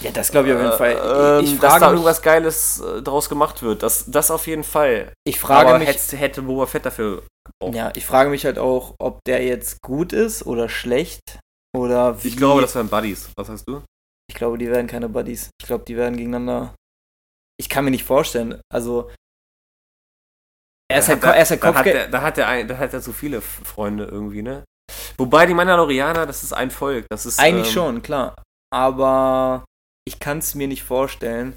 Ja, 0.00 0.10
das 0.10 0.30
glaube 0.30 0.48
ich 0.48 0.54
auf 0.54 0.60
jeden 0.62 0.76
Fall. 0.78 0.92
Äh, 0.92 1.40
Ich, 1.44 1.48
ähm, 1.48 1.54
ich 1.54 1.60
dass 1.60 1.70
frage 1.72 1.80
da 1.80 1.86
mich, 1.90 1.94
irgendwas 1.98 2.22
Geiles 2.22 2.80
äh, 2.80 3.02
draus 3.02 3.28
gemacht 3.28 3.62
wird. 3.62 3.82
Das, 3.82 4.06
das 4.10 4.30
auf 4.30 4.46
jeden 4.46 4.64
Fall. 4.64 5.12
ich 5.26 5.38
frage 5.38 5.68
Aber 5.68 5.78
mich, 5.78 5.88
hätte, 5.88 6.16
hätte 6.16 6.40
Boba 6.40 6.64
Fett 6.64 6.86
dafür 6.86 7.22
auch. 7.62 7.74
ja, 7.74 7.92
ich 7.94 8.06
frage 8.06 8.30
mich 8.30 8.46
halt 8.46 8.58
auch, 8.58 8.94
ob 8.98 9.18
der 9.26 9.44
jetzt 9.44 9.82
gut 9.82 10.14
ist 10.14 10.46
oder 10.46 10.70
schlecht 10.70 11.20
oder 11.76 12.24
wie. 12.24 12.28
Ich 12.28 12.36
glaube, 12.38 12.62
das 12.62 12.74
wären 12.74 12.88
Buddies. 12.88 13.28
Was 13.36 13.48
sagst 13.48 13.68
du? 13.68 13.82
Ich 14.30 14.34
glaube, 14.36 14.56
die 14.56 14.70
werden 14.70 14.86
keine 14.86 15.10
Buddies. 15.10 15.50
Ich 15.60 15.66
glaube, 15.66 15.84
die 15.84 15.96
werden 15.98 16.16
gegeneinander. 16.16 16.74
Ich 17.60 17.68
kann 17.68 17.84
mir 17.84 17.90
nicht 17.90 18.04
vorstellen. 18.04 18.58
Also. 18.72 19.10
Er 20.90 20.98
ist 20.98 21.08
halt, 21.08 21.22
hat 21.22 21.36
er 21.36 21.42
ist 21.42 21.50
halt 21.50 21.62
da 21.62 21.66
hat 21.68 21.74
Kopfgeld. 21.74 21.96
er, 21.96 22.08
da 22.08 22.22
hat 22.22 22.38
er, 22.38 22.48
ein, 22.48 22.68
da 22.68 22.78
hat 22.78 22.92
er 22.92 23.00
so 23.00 23.12
viele 23.12 23.40
Freunde 23.40 24.04
irgendwie, 24.04 24.42
ne? 24.42 24.64
Wobei 25.16 25.46
die 25.46 25.54
Mandalorianer, 25.54 26.26
das 26.26 26.42
ist 26.42 26.52
ein 26.52 26.70
Volk. 26.70 27.06
Das 27.10 27.26
ist, 27.26 27.38
Eigentlich 27.38 27.68
ähm, 27.68 27.72
schon, 27.72 28.02
klar. 28.02 28.34
Aber 28.72 29.64
ich 30.06 30.18
kann 30.18 30.38
es 30.38 30.54
mir 30.54 30.66
nicht 30.66 30.82
vorstellen, 30.82 31.56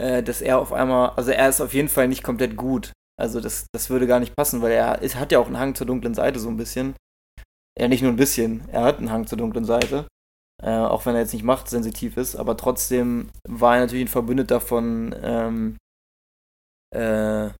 äh, 0.00 0.22
dass 0.22 0.40
er 0.40 0.58
auf 0.58 0.72
einmal, 0.72 1.10
also 1.16 1.30
er 1.30 1.48
ist 1.48 1.60
auf 1.60 1.74
jeden 1.74 1.88
Fall 1.88 2.08
nicht 2.08 2.22
komplett 2.22 2.56
gut. 2.56 2.92
Also 3.20 3.40
das, 3.40 3.66
das 3.74 3.90
würde 3.90 4.06
gar 4.06 4.20
nicht 4.20 4.34
passen, 4.34 4.62
weil 4.62 4.72
er 4.72 5.02
ist, 5.02 5.16
hat 5.16 5.32
ja 5.32 5.38
auch 5.38 5.46
einen 5.46 5.58
Hang 5.58 5.74
zur 5.74 5.86
dunklen 5.86 6.14
Seite 6.14 6.40
so 6.40 6.48
ein 6.48 6.56
bisschen. 6.56 6.94
Ja, 7.78 7.88
nicht 7.88 8.02
nur 8.02 8.12
ein 8.12 8.16
bisschen, 8.16 8.68
er 8.70 8.84
hat 8.84 8.98
einen 8.98 9.10
Hang 9.10 9.26
zur 9.26 9.38
dunklen 9.38 9.64
Seite. 9.64 10.06
Äh, 10.62 10.70
auch 10.70 11.06
wenn 11.06 11.14
er 11.14 11.22
jetzt 11.22 11.32
nicht 11.32 11.44
machtsensitiv 11.44 12.16
ist, 12.16 12.36
aber 12.36 12.56
trotzdem 12.56 13.30
war 13.48 13.74
er 13.74 13.80
natürlich 13.80 14.04
ein 14.04 14.08
Verbündeter 14.08 14.60
von, 14.60 15.14
ähm, 15.20 15.76
äh, 16.94 17.50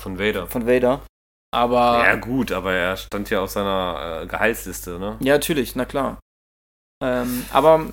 Von 0.00 0.18
Vader. 0.18 0.46
von 0.46 0.66
Vader. 0.66 1.02
Aber. 1.52 2.04
Ja, 2.04 2.14
gut, 2.16 2.52
aber 2.52 2.72
er 2.72 2.96
stand 2.96 3.30
ja 3.30 3.40
auf 3.40 3.50
seiner 3.50 4.22
äh, 4.22 4.26
Gehaltsliste, 4.26 4.98
ne? 4.98 5.16
Ja, 5.20 5.34
natürlich, 5.34 5.74
na 5.74 5.84
klar. 5.84 6.20
Ähm, 7.02 7.46
aber 7.52 7.86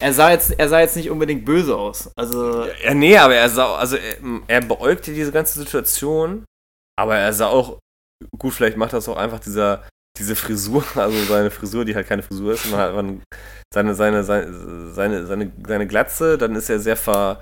er 0.00 0.12
sah, 0.12 0.30
jetzt, 0.30 0.58
er 0.58 0.68
sah 0.68 0.80
jetzt 0.80 0.96
nicht 0.96 1.10
unbedingt 1.10 1.44
böse 1.44 1.76
aus. 1.76 2.10
Also, 2.16 2.66
Ja, 2.84 2.94
nee, 2.94 3.16
aber 3.16 3.34
er 3.34 3.48
sah, 3.48 3.76
also 3.76 3.96
er, 3.96 4.16
er 4.46 4.60
beäugte 4.60 5.12
diese 5.12 5.32
ganze 5.32 5.58
Situation, 5.58 6.44
aber 6.96 7.16
er 7.16 7.32
sah 7.32 7.48
auch, 7.48 7.78
gut, 8.38 8.54
vielleicht 8.54 8.76
macht 8.76 8.92
das 8.92 9.08
auch 9.08 9.16
einfach 9.16 9.40
dieser, 9.40 9.86
diese 10.16 10.36
Frisur, 10.36 10.84
also 10.94 11.24
seine 11.24 11.50
Frisur, 11.50 11.84
die 11.84 11.94
halt 11.94 12.06
keine 12.06 12.22
Frisur 12.22 12.54
ist, 12.54 12.64
sondern 12.64 12.94
halt 12.96 13.22
seine, 13.74 13.94
seine, 13.94 14.24
seine, 14.24 14.92
seine, 14.92 15.26
seine, 15.26 15.52
seine 15.66 15.86
Glatze, 15.86 16.38
dann 16.38 16.54
ist 16.54 16.70
er 16.70 16.78
sehr 16.78 16.96
ver, 16.96 17.40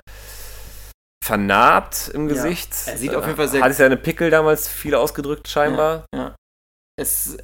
vernarbt 1.27 2.09
im 2.13 2.27
Ja, 2.27 2.33
Gesicht. 2.35 2.71
er 2.87 2.97
sieht 2.97 3.13
auf 3.15 3.25
jeden 3.25 3.37
Fall 3.37 3.47
sehr- 3.47 3.61
Hat 3.61 3.73
seine 3.75 3.97
Pickel 3.97 4.29
damals 4.29 4.67
viel 4.67 4.95
ausgedrückt, 4.95 5.47
scheinbar. 5.47 6.05
es, 6.99 7.37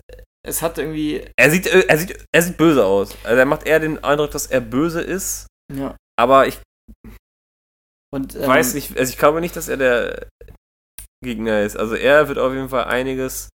es 0.45 0.61
hat 0.61 0.77
irgendwie. 0.79 1.23
Er, 1.37 1.51
sieht, 1.51 1.67
äh, 1.67 1.85
er, 1.87 1.97
sieht, 1.97 2.25
er 2.33 2.41
sieht 2.41 2.57
böse 2.57 2.83
aus. 2.85 3.15
Also 3.23 3.37
er 3.37 3.45
macht 3.45 3.65
eher 3.67 3.79
den 3.79 4.03
Eindruck, 4.03 4.31
dass 4.31 4.47
er 4.47 4.61
böse 4.61 5.01
ist, 5.01 5.45
Ja. 5.71 5.95
aber 6.19 6.47
ich 6.47 6.59
Und, 8.13 8.35
ähm, 8.35 8.47
weiß 8.47 8.73
nicht, 8.73 8.97
also 8.97 9.11
ich 9.11 9.17
glaube 9.17 9.41
nicht, 9.41 9.55
dass 9.55 9.67
er 9.69 9.77
der 9.77 10.27
Gegner 11.23 11.61
ist. 11.61 11.77
Also 11.77 11.95
er 11.95 12.27
wird 12.27 12.37
auf 12.39 12.53
jeden 12.53 12.69
Fall 12.69 12.85
einiges 12.85 13.49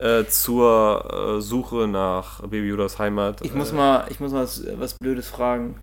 äh, 0.00 0.24
zur 0.26 1.36
äh, 1.38 1.40
Suche 1.42 1.88
nach 1.88 2.40
Baby 2.42 2.68
Yodas 2.68 2.98
Heimat. 2.98 3.40
Ich 3.42 3.52
muss 3.54 3.72
äh, 3.72 3.74
mal, 3.74 4.06
ich 4.10 4.20
muss 4.20 4.30
mal 4.32 4.44
was, 4.44 4.62
was 4.78 4.94
Blödes 4.94 5.28
fragen. 5.28 5.80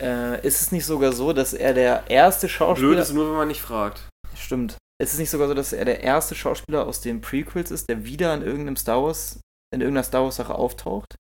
Äh, 0.00 0.46
ist 0.46 0.60
es 0.60 0.72
nicht 0.72 0.84
sogar 0.84 1.12
so, 1.12 1.32
dass 1.32 1.52
er 1.54 1.74
der 1.74 2.08
erste 2.10 2.48
Schauspieler. 2.48 2.90
Blöd 2.90 2.98
ist 3.00 3.12
nur, 3.12 3.28
wenn 3.30 3.36
man 3.36 3.48
nicht 3.48 3.62
fragt. 3.62 4.08
Stimmt. 4.36 4.76
Ist 5.00 5.12
es 5.14 5.18
nicht 5.18 5.30
sogar 5.30 5.48
so, 5.48 5.54
dass 5.54 5.72
er 5.72 5.84
der 5.84 6.00
erste 6.02 6.34
Schauspieler 6.34 6.86
aus 6.86 7.00
den 7.00 7.20
Prequels 7.20 7.70
ist, 7.70 7.88
der 7.88 8.04
wieder 8.04 8.34
in 8.34 8.42
irgendeinem 8.42 8.76
Star 8.76 9.02
Wars, 9.02 9.40
in 9.72 9.80
irgendeiner 9.80 10.04
Star 10.04 10.24
Wars 10.24 10.36
Sache 10.36 10.54
auftaucht? 10.54 11.14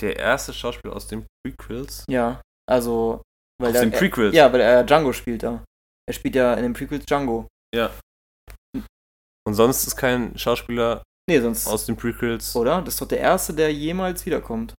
Der 0.00 0.16
erste 0.16 0.52
Schauspieler 0.52 0.94
aus 0.94 1.06
den 1.06 1.26
Prequels. 1.44 2.04
Ja. 2.08 2.40
Also, 2.68 3.22
weil 3.60 3.72
Aus 3.72 3.80
den 3.80 3.92
Prequels? 3.92 4.34
Er, 4.34 4.46
ja, 4.46 4.52
weil 4.52 4.60
er 4.60 4.84
Django 4.84 5.12
spielt 5.12 5.42
da. 5.42 5.64
Er 6.08 6.12
spielt 6.12 6.34
ja 6.34 6.54
in 6.54 6.62
den 6.62 6.72
Prequels 6.74 7.04
Django. 7.06 7.46
Und 9.46 9.54
sonst 9.54 9.86
ist 9.86 9.96
kein 9.96 10.36
Schauspieler 10.36 11.02
Nee, 11.28 11.40
sonst. 11.40 11.66
aus 11.66 11.86
den 11.86 11.96
Prequels. 11.96 12.54
oder? 12.56 12.82
Das 12.82 12.94
ist 12.94 13.00
doch 13.00 13.08
der 13.08 13.20
erste, 13.20 13.54
der 13.54 13.72
jemals 13.72 14.26
wiederkommt. 14.26 14.74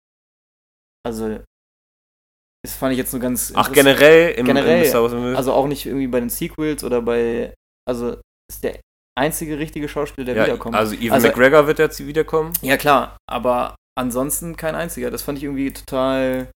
Also, 1.05 1.41
das 2.67 2.75
fand 2.75 2.91
ich 2.91 2.97
jetzt 2.97 3.13
nur 3.13 3.21
ganz. 3.21 3.53
Ach, 3.55 3.71
generell 3.71 4.31
im, 4.33 4.45
Generell, 4.45 4.83
im 4.83 4.89
Star 4.89 5.01
Wars 5.01 5.13
Universum? 5.13 5.37
Also 5.37 5.53
auch 5.53 5.67
nicht 5.67 5.85
irgendwie 5.85 6.07
bei 6.07 6.19
den 6.19 6.29
Sequels 6.29 6.83
oder 6.83 7.01
bei. 7.01 7.53
Also, 7.87 8.19
ist 8.51 8.61
der 8.63 8.79
einzige 9.17 9.57
richtige 9.57 9.87
Schauspieler, 9.87 10.25
der 10.25 10.35
ja, 10.35 10.43
wiederkommt. 10.45 10.75
also 10.75 10.93
Evan 10.93 11.13
Also- 11.13 11.27
McGregor 11.29 11.65
wird 11.67 11.79
jetzt 11.79 12.05
wiederkommen. 12.05 12.51
Ja, 12.61 12.75
klar, 12.75 13.15
aber 13.29 13.75
ansonsten 13.97 14.57
kein 14.57 14.75
einziger. 14.75 15.09
Das 15.09 15.23
fand 15.23 15.37
ich 15.37 15.45
irgendwie 15.45 15.71
total 15.71 16.51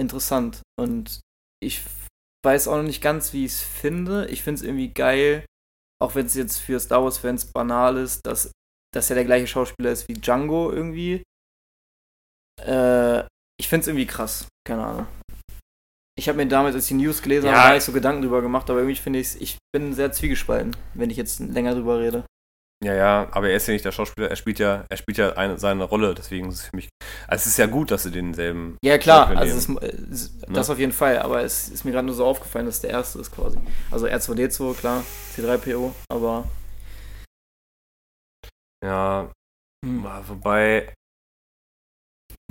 interessant. 0.00 0.62
Und 0.78 1.20
ich 1.60 1.82
weiß 2.44 2.68
auch 2.68 2.76
noch 2.76 2.84
nicht 2.84 3.02
ganz, 3.02 3.32
wie 3.32 3.44
ich 3.44 3.52
es 3.52 3.60
finde. 3.62 4.28
Ich 4.28 4.42
finde 4.44 4.60
es 4.60 4.64
irgendwie 4.64 4.92
geil, 4.94 5.44
auch 6.00 6.14
wenn 6.14 6.26
es 6.26 6.34
jetzt 6.34 6.58
für 6.58 6.78
Star 6.78 7.02
Wars-Fans 7.02 7.46
banal 7.52 7.96
ist, 7.96 8.20
dass, 8.24 8.52
dass 8.94 9.10
er 9.10 9.16
der 9.16 9.24
gleiche 9.24 9.48
Schauspieler 9.48 9.90
ist 9.90 10.08
wie 10.08 10.14
Django 10.14 10.70
irgendwie. 10.70 11.24
Äh, 12.62 13.24
ich 13.58 13.68
finde 13.68 13.82
es 13.82 13.88
irgendwie 13.88 14.06
krass. 14.06 14.46
Keine 14.66 14.84
Ahnung. 14.84 15.06
Ich 16.18 16.28
habe 16.28 16.38
mir 16.38 16.46
damals, 16.48 16.74
als 16.74 16.84
ich 16.84 16.88
die 16.96 17.02
News 17.04 17.20
gelesen 17.22 17.46
Ja. 17.46 17.52
habe, 17.52 17.62
gar 17.68 17.74
nicht 17.74 17.84
so 17.84 17.92
Gedanken 17.92 18.22
drüber 18.22 18.40
gemacht, 18.42 18.68
aber 18.70 18.80
irgendwie 18.80 18.96
finde 18.96 19.18
ich 19.18 19.40
ich 19.40 19.58
bin 19.74 19.92
sehr 19.92 20.12
zwiegespalten, 20.12 20.74
wenn 20.94 21.10
ich 21.10 21.16
jetzt 21.16 21.40
länger 21.40 21.74
drüber 21.74 22.00
rede. 22.00 22.24
Ja, 22.84 22.92
ja, 22.94 23.28
aber 23.32 23.48
er 23.48 23.56
ist 23.56 23.66
ja 23.68 23.72
nicht 23.72 23.84
der 23.86 23.92
Schauspieler, 23.92 24.28
er 24.28 24.36
spielt 24.36 24.58
ja, 24.58 24.84
er 24.90 24.96
spielt 24.98 25.16
ja 25.16 25.32
eine, 25.32 25.58
seine 25.58 25.84
Rolle, 25.84 26.14
deswegen 26.14 26.48
ist 26.48 26.56
es 26.56 26.66
für 26.66 26.76
mich. 26.76 26.88
Also 27.26 27.42
es 27.42 27.46
ist 27.46 27.56
ja 27.58 27.64
gut, 27.66 27.90
dass 27.90 28.02
sie 28.02 28.10
denselben. 28.10 28.76
Ja, 28.84 28.98
klar, 28.98 29.28
also 29.34 29.56
es, 29.56 29.68
Ne? 29.68 29.78
das 30.48 30.68
auf 30.68 30.78
jeden 30.78 30.92
Fall, 30.92 31.18
aber 31.20 31.42
es 31.42 31.70
ist 31.70 31.84
mir 31.84 31.92
gerade 31.92 32.06
nur 32.06 32.14
so 32.14 32.26
aufgefallen, 32.26 32.66
dass 32.66 32.80
der 32.82 32.90
erste 32.90 33.18
ist 33.18 33.32
quasi. 33.34 33.58
Also 33.90 34.06
R2D2, 34.06 34.74
klar, 34.74 35.02
C3PO, 35.34 35.92
aber 36.10 36.44
Ja, 38.84 39.30
hm, 39.84 40.04
wobei. 40.28 40.92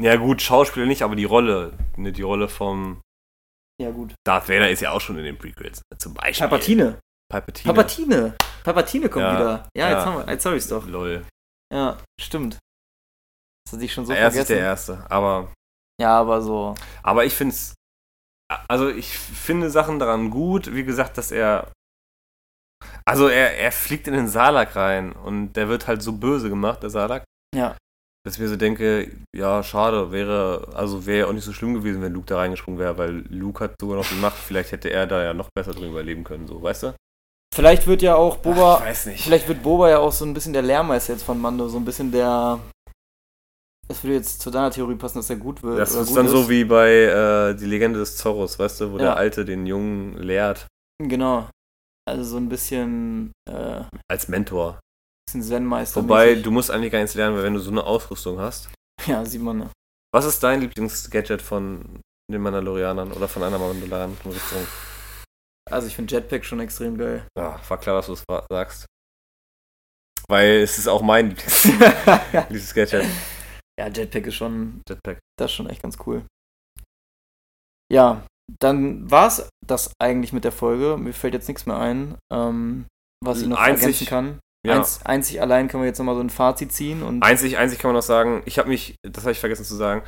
Ja, 0.02 0.16
gut, 0.18 0.42
Schauspieler 0.42 0.86
nicht, 0.86 1.02
aber 1.04 1.16
die 1.16 1.24
Rolle. 1.26 1.78
Ne, 1.96 2.12
die 2.12 2.22
Rolle 2.22 2.50
vom 2.50 3.02
ja 3.82 3.92
gut. 3.92 4.14
Darth 4.26 4.48
Vader 4.50 4.70
ist 4.70 4.82
ja 4.82 4.92
auch 4.92 5.02
schon 5.02 5.18
in 5.18 5.26
den 5.26 5.38
Prequels. 5.38 5.82
ne, 5.92 5.98
Zum 5.98 6.14
Beispiel. 6.14 6.48
Palpatine. 6.48 7.00
Palpatine. 7.32 7.74
Palpatine. 7.74 8.36
Palpatine 8.64 9.10
kommt 9.10 9.24
Ja, 9.24 9.34
wieder. 9.36 9.70
Ja, 9.76 9.90
jetzt 9.90 9.98
ja. 10.00 10.06
haben 10.06 10.26
wir, 10.26 10.32
jetzt 10.34 10.46
hab 10.46 10.54
ich's 10.54 10.68
doch. 10.68 10.86
Lol. 10.88 11.26
Ja, 11.74 11.98
stimmt. 12.20 12.58
Das 13.66 13.74
hatte 13.74 13.84
ich 13.86 13.94
schon 13.94 14.06
so 14.06 14.14
er 14.14 14.28
ist 14.28 14.36
nicht 14.36 14.46
vergessen. 14.46 14.54
der 14.58 14.66
Erste, 14.66 15.06
aber. 15.12 15.52
Ja, 16.00 16.20
aber 16.20 16.42
so. 16.42 16.76
Aber 17.04 17.26
ich 17.26 17.34
finde 17.34 17.56
es. 17.56 17.74
Also, 18.70 18.90
ich 18.90 19.18
finde 19.18 19.70
Sachen 19.70 19.98
daran 20.00 20.30
gut. 20.30 20.74
Wie 20.74 20.84
gesagt, 20.84 21.18
dass 21.18 21.32
er. 21.32 21.72
Also, 23.06 23.28
er, 23.28 23.58
er 23.58 23.72
fliegt 23.72 24.08
in 24.08 24.14
den 24.14 24.28
Salak 24.28 24.76
rein 24.76 25.12
und 25.14 25.54
der 25.54 25.68
wird 25.68 25.88
halt 25.88 26.02
so 26.04 26.14
böse 26.14 26.50
gemacht, 26.50 26.84
der 26.84 26.90
Salak. 26.92 27.24
Ja. 27.56 27.76
Dass 28.26 28.34
ich 28.34 28.39
mir 28.39 28.47
so 28.49 28.56
denke, 28.56 29.11
ja, 29.35 29.61
schade, 29.61 30.11
wäre, 30.11 30.68
also 30.73 31.06
wäre 31.06 31.19
ja 31.19 31.26
auch 31.27 31.34
nicht 31.34 31.43
so 31.43 31.53
schlimm 31.53 31.76
gewesen, 31.76 32.02
wenn 32.02 32.11
Luke 32.14 32.26
da 32.26 32.38
reingesprungen 32.38 32.80
wäre, 32.80 32.97
weil 32.97 33.23
Luke 33.30 33.64
hat 33.64 33.76
sogar 33.80 33.97
noch 33.97 34.07
die 34.07 34.15
Macht, 34.15 34.38
vielleicht 34.38 34.72
hätte 34.72 34.89
er 34.89 35.06
da 35.06 35.23
ja 35.23 35.34
noch 35.35 35.49
besser 35.56 35.73
drin 35.73 35.91
überleben 35.91 36.23
können, 36.23 36.47
so, 36.47 36.61
weißt 36.61 36.84
du? 36.84 36.93
Vielleicht 37.53 37.85
wird 37.85 38.02
ja 38.02 38.15
auch 38.15 38.38
Boba. 38.38 38.76
Ach, 38.76 38.80
ich 38.81 38.85
weiß 38.88 39.06
nicht. 39.06 39.23
Vielleicht 39.23 39.47
wird 39.47 39.61
Boba 39.61 39.89
ja 39.89 39.99
auch 39.99 40.11
so 40.11 40.26
ein 40.26 40.34
bisschen 40.34 40.53
der 40.53 40.64
Lehrmeister 40.64 41.14
jetzt 41.14 41.23
von 41.23 41.39
Mando, 41.39 41.68
so 41.69 41.77
ein 41.77 41.85
bisschen 41.85 42.11
der. 42.11 42.60
Das 43.88 44.03
würde 44.03 44.15
jetzt 44.15 44.41
zu 44.41 44.49
deiner 44.49 44.72
Theorie 44.72 44.95
passen, 44.95 45.19
dass 45.19 45.30
er 45.30 45.35
gut 45.35 45.61
wird. 45.61 45.77
Das 45.77 45.93
ist 45.93 46.18
dann 46.18 46.27
so 46.27 46.49
wie 46.49 46.65
bei 46.65 46.89
äh, 46.91 47.53
Die 47.56 47.68
Legende 47.68 47.99
des 47.99 48.18
Zorros, 48.18 48.57
weißt 48.57 48.81
du, 48.81 48.91
wo 48.91 48.97
Ja. 48.97 49.03
der 49.03 49.18
Alte 49.18 49.45
den 49.45 49.68
Jungen 49.68 50.18
lehrt 50.18 50.65
Genau. 50.97 51.47
Also 52.10 52.23
so 52.23 52.38
ein 52.38 52.49
bisschen, 52.49 53.31
äh, 53.49 53.84
als 54.10 54.27
Mentor. 54.27 54.80
Bisschen 55.26 55.43
Zen-Meister. 55.43 56.02
Wobei, 56.03 56.35
du 56.35 56.52
musst 56.52 56.72
eigentlich 56.72 56.91
gar 56.91 56.99
nichts 56.99 57.15
lernen, 57.15 57.35
weil 57.35 57.43
wenn 57.43 57.53
du 57.53 57.60
so 57.60 57.72
eine 57.72 57.84
Ausrüstung 57.84 58.39
hast. 58.39 58.69
Ja, 59.07 59.26
sieht 59.26 59.41
man. 59.41 59.57
Ne? 59.60 59.69
Was 60.14 60.26
ist 60.26 60.41
dein 60.43 60.61
Lieblingsgadget 60.61 61.41
von 61.41 61.99
den 62.31 62.41
Mandalorianern 62.41 63.11
oder 63.11 63.27
von 63.27 63.43
einer 63.43 63.60
Mandalorian-Richtung? 63.60 64.65
Also 65.69 65.88
ich 65.88 65.95
finde 65.95 66.14
Jetpack 66.15 66.45
schon 66.45 66.60
extrem 66.60 66.97
geil. 66.97 67.27
Ja, 67.38 67.60
war 67.68 67.80
klar, 67.80 67.95
dass 67.97 68.06
du 68.07 68.14
es 68.14 68.23
sagst. 68.49 68.85
Weil 70.27 70.61
es 70.61 70.77
ist 70.77 70.88
auch 70.88 71.02
mein 71.02 71.35
Lieblings- 71.35 71.65
Lieblingsgadget. 72.34 73.06
ja, 73.80 73.88
Jetpack 73.88 74.27
ist 74.27 74.35
schon, 74.35 74.81
Jetpack. 74.88 75.19
das 75.39 75.52
ist 75.52 75.56
schon 75.56 75.69
echt 75.69 75.81
ganz 75.84 75.97
cool. 76.06 76.23
Ja, 77.91 78.26
dann 78.60 79.10
war's 79.10 79.49
das 79.65 79.91
eigentlich 80.02 80.34
mit 80.34 80.43
der 80.43 80.52
Folge. 80.52 80.97
Mir 80.97 81.14
fällt 81.14 81.34
jetzt 81.34 81.47
nichts 81.47 81.65
mehr 81.65 81.77
ein, 81.77 82.18
ähm, 82.31 82.85
was 83.23 83.41
ich 83.41 83.47
noch 83.47 83.57
Einzig- 83.60 83.81
ergänzen 83.84 84.07
kann. 84.07 84.39
Ja. 84.66 84.78
Einz, 84.78 85.00
einzig 85.04 85.42
allein 85.42 85.68
können 85.68 85.84
wir 85.84 85.88
jetzt 85.88 85.98
nochmal 86.00 86.16
so 86.16 86.22
ein 86.22 86.30
Fazit 86.30 86.72
ziehen 86.72 87.04
und 87.04 87.24
Einzig, 87.24 87.58
einzig 87.58 87.80
kann 87.80 87.90
man 87.90 87.96
noch 87.96 88.04
sagen, 88.04 88.42
ich 88.46 88.58
habe 88.60 88.70
mich, 88.70 88.96
das 89.08 89.24
habe 89.24 89.32
ich 89.32 89.40
vergessen 89.40 89.66
zu 89.66 89.76
sagen, 89.76 90.04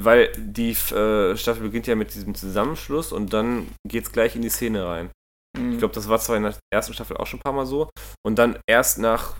weil 0.00 0.32
die 0.36 0.70
äh, 0.70 1.36
Staffel 1.36 1.62
beginnt 1.62 1.86
ja 1.86 1.94
mit 1.94 2.14
diesem 2.14 2.34
Zusammenschluss 2.34 3.12
und 3.12 3.32
dann 3.32 3.68
geht's 3.86 4.12
gleich 4.12 4.36
in 4.36 4.42
die 4.42 4.48
Szene 4.50 4.86
rein. 4.86 5.10
mh, 5.58 5.72
Ich 5.72 5.78
glaube, 5.78 5.94
das 5.94 6.08
war 6.08 6.18
zwar 6.18 6.36
in 6.36 6.42
der 6.44 6.54
ersten 6.72 6.94
Staffel 6.94 7.16
auch 7.16 7.26
schon 7.26 7.38
ein 7.40 7.42
paar 7.42 7.52
Mal 7.52 7.66
so. 7.66 7.88
Und 8.24 8.38
dann 8.38 8.58
erst 8.68 8.98
nach, 8.98 9.34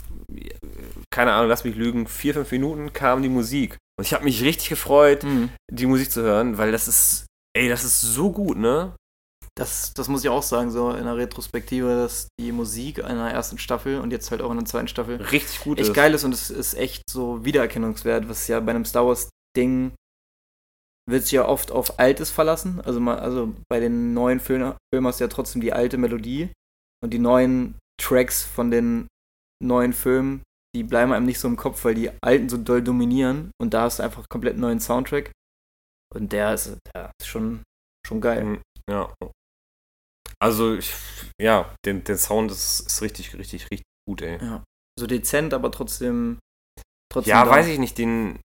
keine 1.12 1.32
Ahnung, 1.32 1.48
lass 1.48 1.64
mich 1.64 1.76
lügen, 1.76 2.06
vier, 2.06 2.34
fünf 2.34 2.50
Minuten 2.52 2.92
kam 2.92 3.22
die 3.22 3.28
Musik. 3.28 3.76
Und 3.98 4.06
ich 4.06 4.12
habe 4.14 4.24
mich 4.24 4.42
richtig 4.42 4.68
gefreut, 4.68 5.22
mh, 5.24 5.48
die 5.70 5.86
Musik 5.86 6.10
zu 6.10 6.22
hören, 6.22 6.58
weil 6.58 6.72
das 6.72 6.88
ist, 6.88 7.26
ey, 7.56 7.68
das 7.68 7.84
ist 7.84 8.00
so 8.00 8.30
gut, 8.32 8.56
ne? 8.58 8.94
Das, 9.60 9.92
das 9.92 10.08
muss 10.08 10.24
ich 10.24 10.30
auch 10.30 10.42
sagen, 10.42 10.70
so 10.70 10.90
in 10.90 11.04
der 11.04 11.18
Retrospektive, 11.18 11.88
dass 11.88 12.28
die 12.40 12.50
Musik 12.50 13.04
einer 13.04 13.30
ersten 13.30 13.58
Staffel 13.58 14.00
und 14.00 14.10
jetzt 14.10 14.30
halt 14.30 14.40
auch 14.40 14.50
in 14.50 14.56
der 14.56 14.64
zweiten 14.64 14.88
Staffel 14.88 15.16
Richtig 15.16 15.60
gut 15.60 15.78
echt 15.78 15.90
ist. 15.90 15.94
geil 15.94 16.14
ist 16.14 16.24
und 16.24 16.32
es 16.32 16.48
ist 16.48 16.74
echt 16.74 17.02
so 17.10 17.44
wiedererkennungswert, 17.44 18.26
was 18.28 18.48
ja 18.48 18.58
bei 18.60 18.70
einem 18.70 18.86
Star 18.86 19.06
Wars 19.06 19.28
Ding 19.54 19.92
wird 21.06 21.24
sich 21.24 21.32
ja 21.32 21.46
oft 21.46 21.72
auf 21.72 21.98
Altes 21.98 22.30
verlassen. 22.30 22.80
Also, 22.80 23.00
mal, 23.00 23.18
also 23.18 23.54
bei 23.68 23.80
den 23.80 24.14
neuen 24.14 24.40
Filmen, 24.40 24.74
hast 25.04 25.20
du 25.20 25.24
ja 25.24 25.28
trotzdem 25.28 25.60
die 25.60 25.74
alte 25.74 25.98
Melodie 25.98 26.50
und 27.02 27.12
die 27.12 27.18
neuen 27.18 27.78
Tracks 28.00 28.42
von 28.44 28.70
den 28.70 29.08
neuen 29.62 29.92
Filmen, 29.92 30.42
die 30.74 30.84
bleiben 30.84 31.12
einem 31.12 31.26
nicht 31.26 31.38
so 31.38 31.48
im 31.48 31.56
Kopf, 31.56 31.84
weil 31.84 31.94
die 31.94 32.10
alten 32.22 32.48
so 32.48 32.56
doll 32.56 32.82
dominieren 32.82 33.50
und 33.60 33.74
da 33.74 33.82
hast 33.82 33.98
du 33.98 34.04
einfach 34.04 34.24
komplett 34.30 34.54
einen 34.54 34.62
neuen 34.62 34.80
Soundtrack 34.80 35.32
und 36.14 36.32
der 36.32 36.54
ist, 36.54 36.78
der 36.94 37.10
ist 37.20 37.26
schon, 37.26 37.62
schon 38.06 38.22
geil. 38.22 38.62
Ja. 38.88 39.12
Also, 40.42 40.74
ich, 40.74 40.94
ja, 41.40 41.74
den, 41.84 42.02
den 42.04 42.16
Sound 42.16 42.50
ist, 42.50 42.80
ist 42.80 43.02
richtig, 43.02 43.34
richtig, 43.36 43.70
richtig 43.70 43.82
gut, 44.08 44.22
ey. 44.22 44.38
Ja. 44.42 44.64
So 44.98 45.06
dezent, 45.06 45.52
aber 45.54 45.70
trotzdem. 45.70 46.38
trotzdem 47.12 47.30
Ja, 47.30 47.44
da. 47.44 47.50
weiß 47.50 47.66
ich 47.68 47.78
nicht, 47.78 47.98
den. 47.98 48.40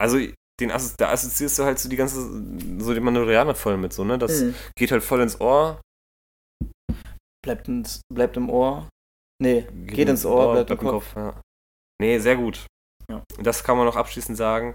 Also, 0.00 0.18
den 0.60 0.70
Assozi 0.70 0.94
da 0.98 1.10
assoziierst 1.10 1.58
du 1.58 1.64
halt 1.64 1.78
so 1.78 1.88
die 1.88 1.96
ganze, 1.96 2.20
so 2.80 2.94
die 2.94 3.00
Mandalorianer 3.00 3.54
voll 3.54 3.76
mit, 3.76 3.92
so, 3.92 4.04
ne? 4.04 4.18
Das 4.18 4.40
Mhm. 4.40 4.54
geht 4.76 4.90
halt 4.92 5.02
voll 5.02 5.20
ins 5.20 5.40
Ohr. 5.40 5.80
Bleibt, 7.44 7.68
ins, 7.68 8.00
bleibt 8.12 8.36
im 8.36 8.48
Ohr. 8.50 8.88
Nee, 9.42 9.62
geht, 9.86 10.08
ins 10.08 10.24
Ohr, 10.24 10.52
bleibt, 10.52 10.70
im 10.70 10.78
Kopf. 10.78 11.14
ja. 11.16 11.40
Nee, 12.00 12.18
sehr 12.18 12.36
gut. 12.36 12.66
Ja. 13.10 13.22
Das 13.38 13.62
kann 13.64 13.76
man 13.76 13.86
noch 13.86 13.96
abschließend 13.96 14.36
sagen. 14.36 14.74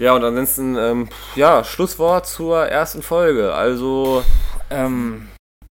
Ja, 0.00 0.14
und 0.14 0.24
ansonsten, 0.24 0.76
ähm, 0.76 1.08
ja, 1.36 1.62
Schlusswort 1.64 2.26
zur 2.26 2.66
ersten 2.66 3.02
Folge. 3.02 3.54
Also, 3.54 4.24
Ähm, 4.70 5.28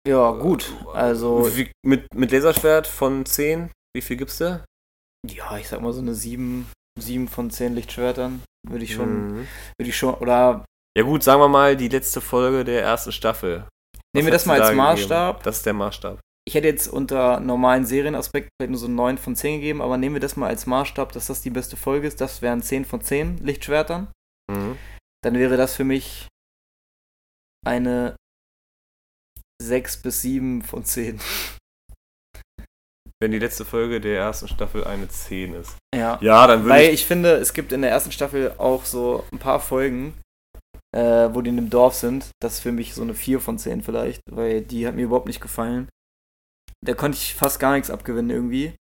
ja, 0.07 0.31
gut. 0.31 0.71
Also, 0.93 1.49
wie, 1.57 1.71
mit, 1.85 2.05
mit 2.13 2.31
Laserschwert 2.31 2.87
von 2.87 3.25
10, 3.25 3.71
wie 3.95 4.01
viel 4.01 4.17
gibst 4.17 4.39
du? 4.41 4.63
ja, 5.27 5.57
ich 5.57 5.67
sag 5.69 5.81
mal 5.81 5.93
so 5.93 6.01
eine 6.01 6.13
7, 6.13 6.69
7 6.99 7.27
von 7.27 7.49
10 7.49 7.75
Lichtschwertern. 7.75 8.43
Würde 8.67 8.83
ich 8.85 8.93
schon, 8.93 9.27
Mhm. 9.41 9.47
würde 9.79 9.89
ich 9.89 9.97
schon, 9.97 10.13
oder 10.15 10.65
Ja, 10.97 11.03
gut, 11.03 11.23
sagen 11.23 11.41
wir 11.41 11.47
mal 11.49 11.75
die 11.75 11.87
letzte 11.89 12.21
Folge 12.21 12.63
der 12.63 12.81
ersten 12.83 13.11
Staffel. 13.11 13.65
nehmen 14.15 14.27
wir 14.27 14.33
Was 14.33 14.43
das 14.43 14.45
mal 14.45 14.59
als 14.61 14.69
da 14.69 14.75
Maßstab. 14.75 15.33
gegeben? 15.37 15.43
Das 15.45 15.57
ist 15.57 15.65
der 15.65 15.73
Maßstab. 15.73 16.19
Ich 16.45 16.55
hätte 16.55 16.67
jetzt 16.67 16.87
unter 16.87 17.39
normalen 17.39 17.85
Serienaspekten 17.85 18.49
vielleicht 18.57 18.71
nur 18.71 18.79
so 18.79 18.87
9 18.89 19.17
von 19.17 19.35
10 19.35 19.61
gegeben, 19.61 19.81
aber 19.81 19.97
nehmen 19.97 20.15
wir 20.15 20.19
das 20.19 20.35
mal 20.35 20.47
als 20.47 20.65
Maßstab, 20.65 21.11
dass 21.13 21.27
das 21.27 21.41
die 21.41 21.49
beste 21.49 21.77
Folge 21.77 22.07
ist. 22.07 22.19
Das 22.19 22.41
wären 22.41 22.61
10 22.61 22.83
von 22.85 23.01
10 23.01 23.37
Lichtschwertern. 23.37 24.11
Mhm. 24.51 24.77
Dann 25.23 25.35
wäre 25.35 25.55
das 25.55 25.75
für 25.75 25.85
mich 25.85 26.27
eine 27.65 28.15
6 29.61 30.01
bis 30.01 30.21
7 30.21 30.61
von 30.63 30.83
10. 30.83 31.19
Wenn 33.21 33.31
die 33.31 33.39
letzte 33.39 33.63
Folge 33.63 34.01
der 34.01 34.17
ersten 34.17 34.49
Staffel 34.49 34.83
eine 34.83 35.07
10 35.07 35.53
ist. 35.53 35.77
Ja. 35.95 36.19
Ja, 36.21 36.45
dann 36.45 36.63
würde 36.63 36.69
Weil 36.71 36.87
ich. 36.87 36.95
ich 36.95 37.05
finde, 37.05 37.35
es 37.35 37.53
gibt 37.53 37.71
in 37.71 37.81
der 37.81 37.91
ersten 37.91 38.11
Staffel 38.11 38.53
auch 38.57 38.83
so 38.83 39.23
ein 39.31 39.39
paar 39.39 39.61
Folgen, 39.61 40.19
äh, 40.93 41.29
wo 41.33 41.41
die 41.41 41.51
in 41.51 41.55
dem 41.55 41.69
Dorf 41.69 41.93
sind. 41.93 42.31
Das 42.41 42.55
ist 42.55 42.59
für 42.59 42.73
mich 42.73 42.93
so 42.93 43.01
eine 43.01 43.13
4 43.13 43.39
von 43.39 43.57
10 43.57 43.81
vielleicht, 43.81 44.19
weil 44.29 44.61
die 44.61 44.85
hat 44.85 44.95
mir 44.95 45.03
überhaupt 45.03 45.27
nicht 45.27 45.39
gefallen. 45.39 45.87
Da 46.83 46.93
konnte 46.93 47.17
ich 47.17 47.33
fast 47.33 47.59
gar 47.59 47.73
nichts 47.73 47.89
abgewinnen 47.89 48.29
irgendwie. 48.29 48.75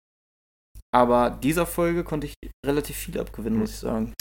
Aber 0.93 1.31
dieser 1.31 1.67
Folge 1.67 2.03
konnte 2.03 2.27
ich 2.27 2.35
relativ 2.67 2.97
viel 2.97 3.19
abgewinnen, 3.21 3.59
muss 3.59 3.71
ich 3.71 3.79
sagen. 3.79 4.13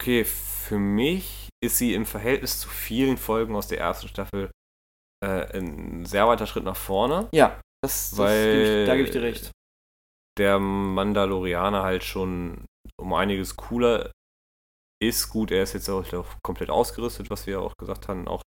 Okay, 0.00 0.24
für 0.24 0.78
mich 0.78 1.48
ist 1.62 1.78
sie 1.78 1.94
im 1.94 2.06
Verhältnis 2.06 2.60
zu 2.60 2.68
vielen 2.68 3.16
Folgen 3.16 3.54
aus 3.54 3.68
der 3.68 3.78
ersten 3.78 4.08
Staffel 4.08 4.50
äh, 5.24 5.58
ein 5.58 6.04
sehr 6.06 6.26
weiter 6.26 6.46
Schritt 6.46 6.64
nach 6.64 6.76
vorne. 6.76 7.28
Ja, 7.32 7.60
das, 7.84 8.10
das 8.10 8.18
Weil- 8.18 8.80
ich, 8.82 8.86
da 8.86 8.96
gebe 8.96 9.06
ich 9.06 9.12
dir 9.12 9.22
recht. 9.22 9.50
Der 10.38 10.58
Mandalorianer 10.58 11.82
halt 11.82 12.02
schon 12.02 12.64
um 12.98 13.12
einiges 13.12 13.56
cooler 13.56 14.10
ist. 15.02 15.28
Gut, 15.28 15.50
er 15.50 15.62
ist 15.62 15.74
jetzt 15.74 15.88
auch 15.88 16.04
komplett 16.42 16.70
ausgerüstet, 16.70 17.30
was 17.30 17.46
wir 17.46 17.54
ja 17.54 17.60
auch 17.60 17.74
gesagt 17.78 18.08
haben, 18.08 18.26
auch 18.26 18.42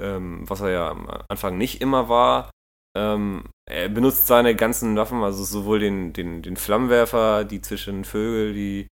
ähm, 0.00 0.48
was 0.48 0.60
er 0.60 0.70
ja 0.70 0.90
am 0.90 1.08
Anfang 1.28 1.56
nicht 1.58 1.80
immer 1.80 2.08
war. 2.08 2.50
Ähm, 2.98 3.44
er 3.70 3.88
benutzt 3.88 4.26
seine 4.26 4.56
ganzen 4.56 4.96
Waffen, 4.96 5.22
also 5.22 5.44
sowohl 5.44 5.78
den, 5.78 6.12
den, 6.12 6.42
den 6.42 6.56
Flammenwerfer, 6.56 7.44
die 7.44 7.60
zwischen 7.60 8.04
Vögel, 8.04 8.54
die 8.54 8.88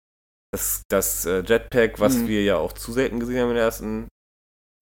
das, 0.52 0.82
das 0.90 1.24
äh, 1.26 1.42
Jetpack, 1.42 2.00
was 2.00 2.16
Mhm. 2.18 2.28
wir 2.28 2.44
ja 2.44 2.56
auch 2.58 2.72
zu 2.74 2.92
selten 2.92 3.20
gesehen 3.20 3.40
haben 3.40 3.50
in 3.50 3.54
der 3.56 3.64
ersten 3.64 4.08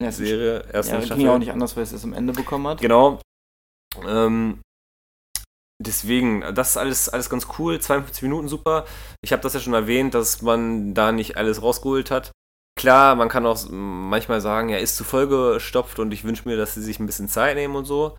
Ja, 0.03 0.11
Serie, 0.13 0.65
ersten 0.65 0.95
ja, 0.95 0.99
ging 0.99 1.07
Staffel. 1.07 1.25
ja 1.25 1.35
auch 1.35 1.39
nicht 1.39 1.53
anders, 1.53 1.77
weil 1.77 1.85
es 1.85 1.93
es 1.93 2.05
am 2.05 2.13
Ende 2.15 2.33
bekommen 2.33 2.67
hat. 2.67 2.81
Genau. 2.81 3.21
Ähm, 4.05 4.61
deswegen, 5.83 6.41
das 6.55 6.71
ist 6.71 6.77
alles, 6.77 7.09
alles 7.09 7.31
ganz 7.31 7.47
cool. 7.59 7.81
52 7.81 8.23
Minuten 8.23 8.49
super. 8.49 8.87
Ich 9.23 9.33
habe 9.33 9.43
das 9.43 9.55
ja 9.55 9.61
schon 9.61 9.75
erwähnt, 9.75 10.15
dass 10.15 10.43
man 10.43 10.95
da 10.95 11.13
nicht 11.13 11.37
alles 11.37 11.63
rausgeholt 11.63 12.11
hat. 12.11 12.33
Klar, 12.79 13.15
man 13.17 13.29
kann 13.29 13.45
auch 13.47 13.59
manchmal 13.71 14.41
sagen, 14.41 14.71
ja, 14.71 14.79
ist 14.79 14.97
zu 14.97 15.05
voll 15.05 15.29
gestopft 15.29 15.99
und 15.99 16.13
ich 16.13 16.25
wünsche 16.25 16.49
mir, 16.49 16.57
dass 16.57 16.75
sie 16.75 16.83
sich 16.83 16.99
ein 16.99 17.07
bisschen 17.07 17.29
Zeit 17.29 17.57
nehmen 17.57 17.77
und 17.77 17.85
so. 17.85 18.17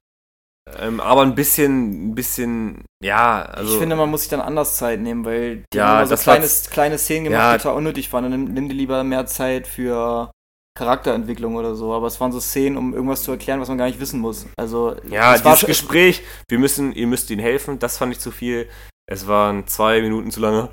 Ähm, 0.79 0.99
aber 1.01 1.21
ein 1.23 1.35
bisschen, 1.35 2.09
ein 2.11 2.15
bisschen, 2.15 2.85
ja, 3.03 3.41
also. 3.43 3.73
ich 3.73 3.79
finde, 3.79 3.95
man 3.97 4.09
muss 4.09 4.21
sich 4.21 4.29
dann 4.29 4.39
anders 4.41 4.77
Zeit 4.77 5.01
nehmen, 5.01 5.25
weil 5.25 5.63
die 5.73 5.77
Ja, 5.77 5.99
haben 5.99 6.07
so 6.07 6.15
kleine, 6.15 6.47
kleine 6.71 6.97
Szenen 6.97 7.25
gemacht, 7.25 7.39
Ja. 7.41 7.53
die 7.57 7.63
total 7.63 7.77
unnötig 7.77 8.11
waren. 8.13 8.23
Dann 8.23 8.31
nimm, 8.31 8.53
nimm 8.53 8.69
dir 8.69 8.75
lieber 8.75 9.03
mehr 9.03 9.25
Zeit 9.25 9.67
für 9.67 10.31
Charakterentwicklung 10.77 11.55
oder 11.55 11.75
so. 11.75 11.93
Aber 11.93 12.07
es 12.07 12.19
waren 12.21 12.31
so 12.31 12.39
Szenen, 12.39 12.77
um 12.77 12.93
irgendwas 12.93 13.23
zu 13.23 13.31
erklären, 13.31 13.59
was 13.59 13.67
man 13.67 13.77
gar 13.77 13.87
nicht 13.87 13.99
wissen 13.99 14.19
muss. 14.21 14.47
Also, 14.57 14.95
Ja, 15.09 15.37
dieses 15.37 15.59
schon- 15.59 15.67
Gespräch, 15.67 16.23
wir 16.47 16.59
müssen, 16.59 16.93
ihr 16.93 17.07
müsst 17.07 17.29
ihnen 17.29 17.41
helfen, 17.41 17.77
das 17.79 17.97
fand 17.97 18.13
ich 18.13 18.19
zu 18.19 18.31
viel. 18.31 18.69
Es 19.05 19.27
waren 19.27 19.67
zwei 19.67 20.01
Minuten 20.01 20.31
zu 20.31 20.39
lange. 20.39 20.69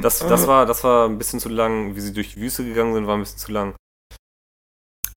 Das, 0.00 0.20
das, 0.20 0.46
war, 0.46 0.64
das 0.64 0.82
war 0.84 1.06
ein 1.06 1.18
bisschen 1.18 1.38
zu 1.38 1.50
lang, 1.50 1.94
wie 1.94 2.00
sie 2.00 2.14
durch 2.14 2.34
die 2.34 2.40
Wüste 2.40 2.64
gegangen 2.64 2.94
sind, 2.94 3.06
war 3.06 3.14
ein 3.14 3.20
bisschen 3.20 3.38
zu 3.38 3.52
lang. 3.52 3.74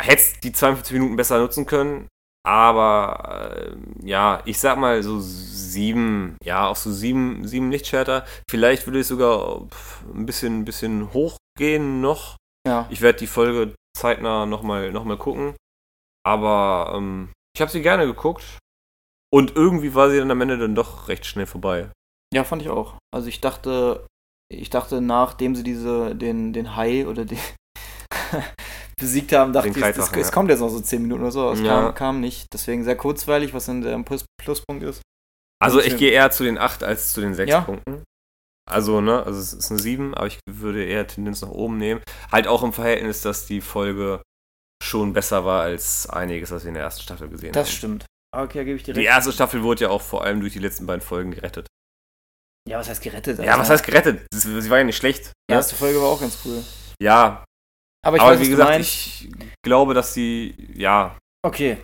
Hättest 0.01 0.43
die 0.43 0.51
52 0.51 0.91
Minuten 0.93 1.15
besser 1.15 1.39
nutzen 1.39 1.65
können, 1.65 2.07
aber 2.45 3.55
äh, 3.57 3.75
ja, 4.07 4.41
ich 4.45 4.59
sag 4.59 4.77
mal 4.77 5.01
so 5.01 5.19
sieben, 5.19 6.37
ja, 6.43 6.67
auch 6.67 6.75
so 6.75 6.91
sieben, 6.91 7.47
sieben 7.47 7.71
Lichtschwerter. 7.71 8.25
Vielleicht 8.49 8.85
würde 8.85 8.99
ich 8.99 9.07
sogar 9.07 9.67
pf, 9.67 10.03
ein 10.13 10.25
bisschen, 10.25 10.59
ein 10.59 10.65
bisschen 10.65 11.13
hochgehen 11.13 12.01
noch. 12.01 12.37
Ja. 12.67 12.87
Ich 12.89 13.01
werde 13.01 13.19
die 13.19 13.27
Folge 13.27 13.75
zeitnah 13.97 14.45
nochmal 14.45 14.91
noch 14.91 15.05
mal 15.05 15.17
gucken. 15.17 15.55
Aber 16.25 16.93
ähm, 16.95 17.31
ich 17.55 17.61
habe 17.61 17.71
sie 17.71 17.81
gerne 17.81 18.05
geguckt. 18.05 18.59
Und 19.31 19.55
irgendwie 19.55 19.95
war 19.95 20.09
sie 20.09 20.19
dann 20.19 20.29
am 20.31 20.41
Ende 20.41 20.57
dann 20.57 20.75
doch 20.75 21.07
recht 21.07 21.25
schnell 21.25 21.47
vorbei. 21.47 21.89
ja, 22.33 22.43
fand 22.43 22.61
ich 22.61 22.69
auch. 22.69 22.95
Also 23.11 23.29
ich 23.29 23.41
dachte, 23.41 24.05
ich 24.51 24.69
dachte, 24.69 25.01
nachdem 25.01 25.55
sie 25.55 25.63
diese, 25.63 26.15
den, 26.15 26.53
den 26.53 26.75
Hai 26.75 27.07
oder 27.07 27.25
den 27.25 27.39
besiegt 29.03 29.31
haben, 29.33 29.53
dachte 29.53 29.69
ich, 29.69 29.77
es, 29.77 30.11
es, 30.11 30.31
kommt 30.31 30.49
jetzt 30.49 30.59
noch 30.59 30.69
so 30.69 30.79
10 30.79 31.01
Minuten 31.01 31.21
oder 31.21 31.31
so. 31.31 31.51
Es 31.51 31.59
Ja. 31.59 31.83
kam, 31.83 31.95
kam 31.95 32.19
nicht. 32.21 32.47
Deswegen 32.53 32.83
sehr 32.83 32.95
kurzweilig, 32.97 33.53
was 33.53 33.67
dann 33.67 33.81
der 33.81 33.97
Plus 34.03 34.25
Pluspunkt 34.41 34.83
ist. 34.83 35.01
Also 35.61 35.79
ich 35.79 35.95
gehe 35.97 36.11
eher 36.11 36.31
zu 36.31 36.43
den 36.43 36.57
8 36.57 36.83
als 36.83 37.13
zu 37.13 37.21
den 37.21 37.33
6 37.35 37.49
Ja. 37.51 37.61
Punkten. 37.61 38.03
Also, 38.69 39.01
ne, 39.01 39.23
also 39.23 39.39
es 39.39 39.53
ist 39.53 39.71
eine 39.71 39.79
7, 39.79 40.13
aber 40.15 40.27
ich 40.27 40.39
würde 40.49 40.83
eher 40.85 41.05
Tendenz 41.05 41.41
nach 41.41 41.49
oben 41.51 41.77
nehmen. 41.77 42.01
Halt 42.31 42.47
auch 42.47 42.63
im 42.63 42.71
Verhältnis, 42.73 43.21
dass 43.21 43.45
die 43.45 43.61
Folge 43.61 44.21
schon 44.81 45.13
besser 45.13 45.45
war 45.45 45.61
als 45.63 46.09
einiges, 46.09 46.51
was 46.51 46.63
wir 46.63 46.69
in 46.69 46.73
der 46.75 46.83
ersten 46.83 47.01
Staffel 47.03 47.27
gesehen 47.29 47.51
Das 47.53 47.67
haben. 47.67 47.75
stimmt. 47.75 48.05
Okay, 48.35 48.65
gebe 48.65 48.77
ich 48.77 48.83
dir 48.83 48.93
Die 48.93 49.03
erste 49.03 49.31
Staffel 49.31 49.63
wurde 49.63 49.83
ja 49.85 49.89
auch 49.89 50.01
vor 50.01 50.23
allem 50.23 50.39
durch 50.39 50.53
die 50.53 50.59
letzten 50.59 50.85
beiden 50.85 51.01
Folgen 51.01 51.31
gerettet. 51.31 51.67
Ja, 52.67 52.79
was 52.79 52.89
heißt 52.89 53.01
gerettet? 53.03 53.39
Ja, 53.39 53.57
was 53.59 53.69
heißt 53.69 53.85
gerettet? 53.85 54.25
Das- 54.31 54.43
Sie 54.43 54.69
war 54.69 54.77
ja 54.77 54.83
nicht 54.85 54.97
schlecht. 54.97 55.25
Die 55.49 55.53
Ne? 55.53 55.57
erste 55.57 55.75
Folge 55.75 56.01
war 56.01 56.07
auch 56.07 56.21
ganz 56.21 56.37
cool. 56.45 56.63
Ja, 57.01 57.43
Aber 58.05 58.17
ich 58.17 58.21
aber 58.23 58.33
weiß, 58.33 58.41
wie 58.41 58.49
gesagt, 58.49 58.79
ich 58.79 59.31
glaube, 59.63 59.93
dass 59.93 60.13
sie, 60.13 60.55
ja, 60.75 61.17
Okay, 61.45 61.77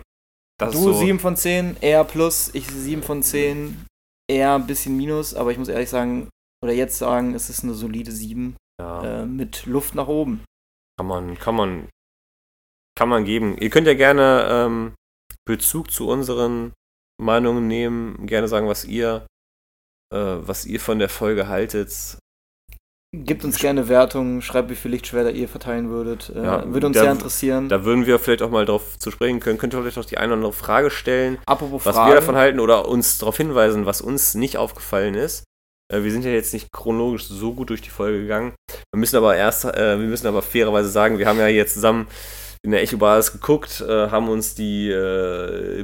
das 0.58 0.72
du 0.72 0.78
so. 0.78 0.92
7 0.94 1.18
von 1.18 1.36
10, 1.36 1.76
eher 1.80 2.04
plus, 2.04 2.54
ich 2.54 2.66
7 2.66 3.02
von 3.02 3.22
10, 3.22 3.86
eher 4.28 4.54
ein 4.54 4.66
bisschen 4.66 4.96
minus, 4.96 5.34
aber 5.34 5.52
ich 5.52 5.58
muss 5.58 5.68
ehrlich 5.68 5.90
sagen, 5.90 6.30
oder 6.64 6.72
jetzt 6.72 6.96
sagen, 6.98 7.34
es 7.34 7.50
ist 7.50 7.62
eine 7.62 7.74
solide 7.74 8.10
7 8.10 8.56
ja, 8.80 9.22
äh, 9.22 9.26
mit 9.26 9.66
Luft 9.66 9.94
nach 9.94 10.08
oben. 10.08 10.44
kann 10.98 11.06
man, 11.06 11.38
kann 11.38 11.54
man, 11.54 11.88
kann 12.98 13.10
man 13.10 13.24
geben. 13.24 13.58
Ihr 13.58 13.68
könnt 13.68 13.86
ja 13.86 13.94
gerne 13.94 14.46
ähm, 14.50 14.94
Bezug 15.46 15.90
zu 15.90 16.08
unseren 16.08 16.72
Meinungen 17.20 17.66
nehmen, 17.66 18.26
gerne 18.26 18.48
sagen, 18.48 18.66
was 18.66 18.86
ihr, 18.86 19.26
äh, 20.12 20.16
was 20.16 20.64
ihr 20.64 20.80
von 20.80 20.98
der 20.98 21.10
Folge 21.10 21.48
haltet. 21.48 22.18
Gebt 23.12 23.44
uns 23.44 23.58
gerne 23.58 23.88
Wertungen, 23.88 24.40
schreibt, 24.40 24.70
wie 24.70 24.76
viel 24.76 24.92
Lichtschwerter 24.92 25.32
ihr 25.32 25.48
verteilen 25.48 25.90
würdet. 25.90 26.30
Äh, 26.32 26.44
Ja, 26.44 26.72
würde 26.72 26.86
uns 26.86 26.94
da- 26.94 27.02
sehr 27.02 27.10
interessieren. 27.12 27.68
Da 27.68 27.84
würden 27.84 28.06
wir 28.06 28.20
vielleicht 28.20 28.40
auch 28.42 28.50
mal 28.50 28.64
drauf 28.64 28.98
zu 29.00 29.10
sprechen 29.10 29.40
können. 29.40 29.58
Könnt 29.58 29.74
ihr 29.74 29.80
vielleicht 29.80 29.98
auch 29.98 30.04
die 30.04 30.16
eine 30.18 30.28
oder 30.28 30.36
andere 30.36 30.52
Frage 30.52 30.90
stellen, 30.90 31.38
Apropos 31.44 31.84
was 31.84 31.96
Fragen, 31.96 32.10
wir 32.10 32.14
davon 32.14 32.36
halten 32.36 32.60
oder 32.60 32.86
uns 32.88 33.18
darauf 33.18 33.36
hinweisen, 33.36 33.84
was 33.84 34.00
uns 34.00 34.34
nicht 34.36 34.58
aufgefallen 34.58 35.14
ist. 35.14 35.42
Äh, 35.92 36.04
wir 36.04 36.12
sind 36.12 36.24
ja 36.24 36.30
jetzt 36.30 36.52
nicht 36.52 36.70
chronologisch 36.70 37.26
so 37.26 37.52
gut 37.52 37.70
durch 37.70 37.82
die 37.82 37.90
Folge 37.90 38.20
gegangen. 38.20 38.52
Wir 38.94 39.00
müssen 39.00 39.16
aber 39.16 39.34
erst, 39.34 39.64
äh, 39.64 39.98
wir 39.98 40.06
müssen 40.06 40.28
aber 40.28 40.40
fairerweise 40.40 40.88
sagen, 40.88 41.18
wir 41.18 41.26
haben 41.26 41.38
ja 41.40 41.48
jetzt 41.48 41.74
zusammen 41.74 42.06
in 42.62 42.70
der 42.70 42.82
Echo-Basis 42.82 43.32
geguckt, 43.32 43.82
haben 43.88 44.28
uns 44.28 44.54
die 44.54 44.90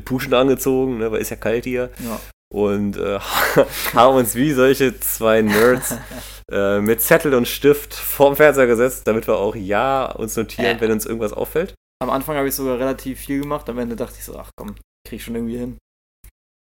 Puschen 0.04 0.34
angezogen, 0.34 0.98
ne, 0.98 1.10
weil 1.10 1.22
ist 1.22 1.30
ja 1.30 1.36
kalt 1.36 1.64
hier. 1.64 1.88
Ja. 2.04 2.20
Und 2.54 2.96
äh, 2.96 3.18
haben 3.94 4.16
uns 4.16 4.34
wie 4.34 4.52
solche 4.52 4.98
zwei 5.00 5.42
Nerds 5.42 5.96
äh, 6.50 6.80
mit 6.80 7.00
Zettel 7.02 7.34
und 7.34 7.48
Stift 7.48 7.94
vorm 7.94 8.36
Fernseher 8.36 8.66
gesetzt, 8.66 9.06
damit 9.06 9.26
wir 9.26 9.36
auch 9.36 9.56
ja 9.56 10.06
uns 10.12 10.36
notieren, 10.36 10.78
Äh. 10.78 10.80
wenn 10.80 10.92
uns 10.92 11.06
irgendwas 11.06 11.32
auffällt. 11.32 11.74
Am 12.02 12.10
Anfang 12.10 12.36
habe 12.36 12.46
ich 12.48 12.54
sogar 12.54 12.78
relativ 12.78 13.18
viel 13.20 13.40
gemacht, 13.40 13.68
am 13.68 13.78
Ende 13.78 13.96
dachte 13.96 14.16
ich 14.18 14.24
so, 14.24 14.38
ach 14.38 14.50
komm, 14.56 14.74
krieg 15.06 15.18
ich 15.18 15.24
schon 15.24 15.34
irgendwie 15.34 15.58
hin. 15.58 15.78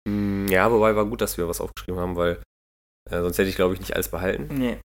Mm, 0.07 0.47
Ja, 0.47 0.71
wobei 0.71 0.95
war 0.95 1.05
gut, 1.05 1.21
dass 1.21 1.37
wir 1.37 1.47
was 1.49 1.59
aufgeschrieben 1.59 1.99
haben, 1.99 2.15
weil 2.15 2.41
äh, 3.09 3.19
sonst 3.21 3.37
hätte 3.37 3.49
ich, 3.49 3.55
glaube 3.55 3.73
ich, 3.73 3.79
nicht 3.79 3.93
alles 3.95 4.09
behalten. 4.09 4.47
Nee. 4.57 4.79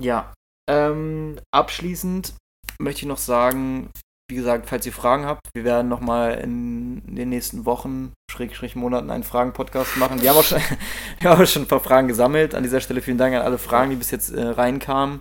Ja. 0.00 0.32
Ähm, 0.70 1.38
abschließend 1.52 2.34
möchte 2.80 3.00
ich 3.02 3.06
noch 3.06 3.18
sagen, 3.18 3.90
wie 4.32 4.36
gesagt, 4.36 4.66
falls 4.66 4.86
ihr 4.86 4.94
Fragen 4.94 5.26
habt, 5.26 5.46
wir 5.52 5.62
werden 5.62 5.90
nochmal 5.90 6.38
in 6.38 7.14
den 7.14 7.28
nächsten 7.28 7.66
Wochen, 7.66 8.14
Schrägstrich 8.30 8.76
Monaten, 8.76 9.10
einen 9.10 9.24
Fragen-Podcast 9.24 9.98
machen. 9.98 10.22
Wir 10.22 10.30
haben, 10.30 10.38
auch 10.38 10.42
schon, 10.42 10.58
wir 11.20 11.28
haben 11.28 11.42
auch 11.42 11.46
schon 11.46 11.62
ein 11.62 11.68
paar 11.68 11.80
Fragen 11.80 12.08
gesammelt. 12.08 12.54
An 12.54 12.62
dieser 12.62 12.80
Stelle 12.80 13.02
vielen 13.02 13.18
Dank 13.18 13.34
an 13.34 13.42
alle 13.42 13.58
Fragen, 13.58 13.90
die 13.90 13.96
bis 13.96 14.10
jetzt 14.10 14.30
äh, 14.30 14.40
reinkamen. 14.42 15.20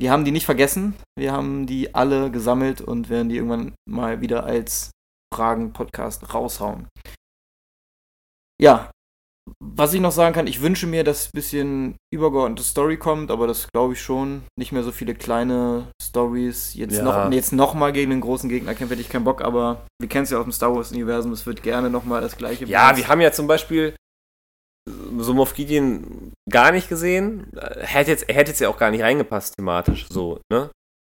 Wir 0.00 0.10
haben 0.10 0.24
die 0.24 0.30
nicht 0.30 0.46
vergessen. 0.46 0.94
Wir 1.18 1.32
haben 1.32 1.66
die 1.66 1.94
alle 1.94 2.30
gesammelt 2.30 2.80
und 2.80 3.10
werden 3.10 3.28
die 3.28 3.36
irgendwann 3.36 3.74
mal 3.86 4.22
wieder 4.22 4.44
als 4.44 4.90
Fragen-Podcast 5.34 6.32
raushauen. 6.32 6.88
Ja, 8.58 8.90
was 9.62 9.92
ich 9.92 10.00
noch 10.00 10.12
sagen 10.12 10.34
kann, 10.34 10.46
ich 10.46 10.62
wünsche 10.62 10.86
mir, 10.86 11.04
dass 11.04 11.26
ein 11.26 11.30
bisschen 11.34 11.96
übergeordnete 12.12 12.62
Story 12.62 12.96
kommt, 12.96 13.30
aber 13.30 13.46
das 13.46 13.68
glaube 13.72 13.92
ich 13.92 14.00
schon. 14.02 14.42
Nicht 14.58 14.72
mehr 14.72 14.82
so 14.82 14.90
viele 14.92 15.14
kleine 15.14 15.88
Stories. 16.02 16.74
Jetzt, 16.74 16.96
Ja. 16.96 17.02
noch, 17.04 17.32
jetzt 17.32 17.52
noch 17.52 17.74
mal 17.74 17.92
gegen 17.92 18.12
einen 18.12 18.20
großen 18.20 18.48
Gegner 18.48 18.74
kämpfen, 18.74 18.90
hätte 18.92 19.02
ich 19.02 19.10
keinen 19.10 19.24
Bock, 19.24 19.42
aber 19.42 19.86
wir 20.00 20.08
kennen 20.08 20.24
es 20.24 20.30
ja 20.30 20.38
aus 20.38 20.44
dem 20.44 20.52
Star 20.52 20.74
Wars-Universum, 20.74 21.32
es 21.32 21.44
wird 21.46 21.62
gerne 21.62 21.90
noch 21.90 22.04
mal 22.04 22.20
das 22.20 22.36
gleiche. 22.36 22.64
Ja, 22.66 22.84
benutzt. 22.88 23.02
wir 23.04 23.08
haben 23.08 23.20
ja 23.20 23.32
zum 23.32 23.46
Beispiel 23.46 23.94
so 25.18 25.32
Moff 25.34 25.54
Gideon 25.54 26.32
gar 26.50 26.72
nicht 26.72 26.88
gesehen. 26.88 27.52
Äh, 27.56 27.86
Hätte 27.86 28.10
jetzt, 28.10 28.28
er 28.28 28.34
hätte 28.36 28.50
jetzt 28.50 28.60
ja 28.60 28.68
auch 28.68 28.78
gar 28.78 28.90
nicht 28.90 29.02
reingepasst 29.02 29.54
thematisch, 29.56 30.06
so, 30.10 30.40
ne? 30.52 30.70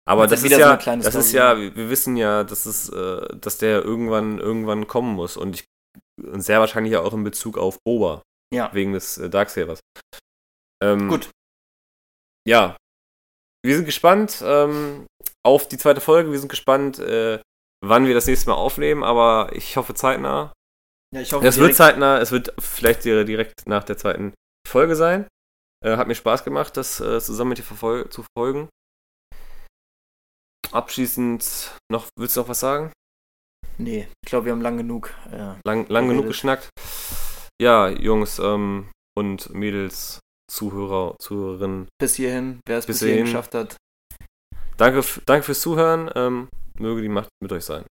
Aber 0.08 0.26
Das 0.26 0.42
ist 0.42 0.54
so 0.54 0.60
ja, 0.60 0.78
kleine 0.78 1.04
das 1.04 1.16
ist 1.16 1.34
ja, 1.34 1.58
wir 1.58 1.76
wir 1.76 1.90
wissen 1.90 2.16
ja, 2.16 2.46
dass 2.46 2.66
es, 2.66 2.88
äh, 2.90 3.28
dass 3.42 3.58
der 3.58 3.84
irgendwann, 3.84 4.40
irgendwann 4.40 4.88
kommen 4.88 5.14
muss 5.16 5.36
und 5.36 5.56
ich, 5.56 5.66
und 6.22 6.42
sehr 6.42 6.60
wahrscheinlich 6.60 6.96
auch 6.98 7.14
in 7.14 7.24
Bezug 7.24 7.58
auf 7.58 7.78
Boba, 7.86 8.24
Ja. 8.54 8.74
wegen 8.74 8.94
des 8.94 9.18
äh, 9.18 9.30
Darksabers. 9.30 9.80
Ähm, 10.84 11.10
Gut. 11.10 11.30
Ja, 12.48 12.78
wir 13.66 13.76
sind 13.76 13.86
gespannt 13.86 14.42
ähm, 14.46 15.06
auf 15.46 15.68
die 15.68 15.78
zweite 15.78 16.00
Folge. 16.02 16.32
Wir 16.32 16.40
sind 16.40 16.50
gespannt, 16.50 17.00
äh, 17.00 17.42
wann 17.86 18.06
wir 18.06 18.14
das 18.14 18.28
nächste 18.28 18.50
Mal 18.50 18.56
aufnehmen, 18.56 19.04
aber 19.04 19.50
ich 19.54 19.76
hoffe 19.76 19.94
zeitnah. 19.94 20.54
Ja, 21.14 21.22
ich 21.22 21.34
hoffe, 21.34 21.46
Es 21.48 21.58
wird 21.58 21.76
zeitnah, 21.76 22.20
es 22.20 22.32
wird 22.32 22.54
vielleicht 22.60 23.04
direkt 23.04 23.68
nach 23.68 23.84
der 23.84 23.98
zweiten 23.98 24.34
Folge 24.68 24.96
sein. 24.96 25.28
Äh, 25.84 25.98
hat 25.98 26.08
mir 26.08 26.16
Spaß 26.16 26.44
gemacht, 26.44 26.78
das 26.78 27.00
äh, 27.00 27.20
zusammen 27.20 27.50
mit 27.50 27.58
dir 27.60 27.64
verfol 27.64 28.10
zu 28.10 28.24
verfolgen. 28.24 28.70
Abschließend 30.72 31.76
noch, 31.92 32.08
willst 32.18 32.36
du 32.36 32.42
noch 32.42 32.50
was 32.50 32.60
sagen? 32.60 32.92
Nee, 33.78 34.08
ich 34.24 34.30
glaube, 34.30 34.46
wir 34.46 34.52
haben 34.54 34.62
lang 34.62 34.78
genug. 34.78 35.14
Ja. 35.32 35.58
Lang, 35.66 35.88
lang 35.90 36.08
genug 36.08 36.28
geschnackt. 36.28 36.70
Ja, 37.62 37.90
Jungs 37.90 38.40
ähm, 38.40 38.90
und 39.16 39.54
Mädels, 39.54 40.20
Zuhörer, 40.52 41.16
Zuhörerinnen, 41.20 41.88
Bis 42.00 42.16
hierhin, 42.16 42.60
wer 42.68 42.78
es 42.78 42.86
bis, 42.86 43.00
Bis 43.00 43.08
hierhin 43.08 43.26
geschafft 43.26 43.54
hat. 43.54 43.76
danke, 44.78 45.04
danke 45.26 45.44
fürs 45.44 45.62
Zuhören. 45.62 46.10
Ähm, 46.16 46.50
möge 46.80 47.02
die 47.02 47.10
Macht 47.10 47.30
mit 47.42 47.52
euch 47.52 47.66
sein. 47.66 47.86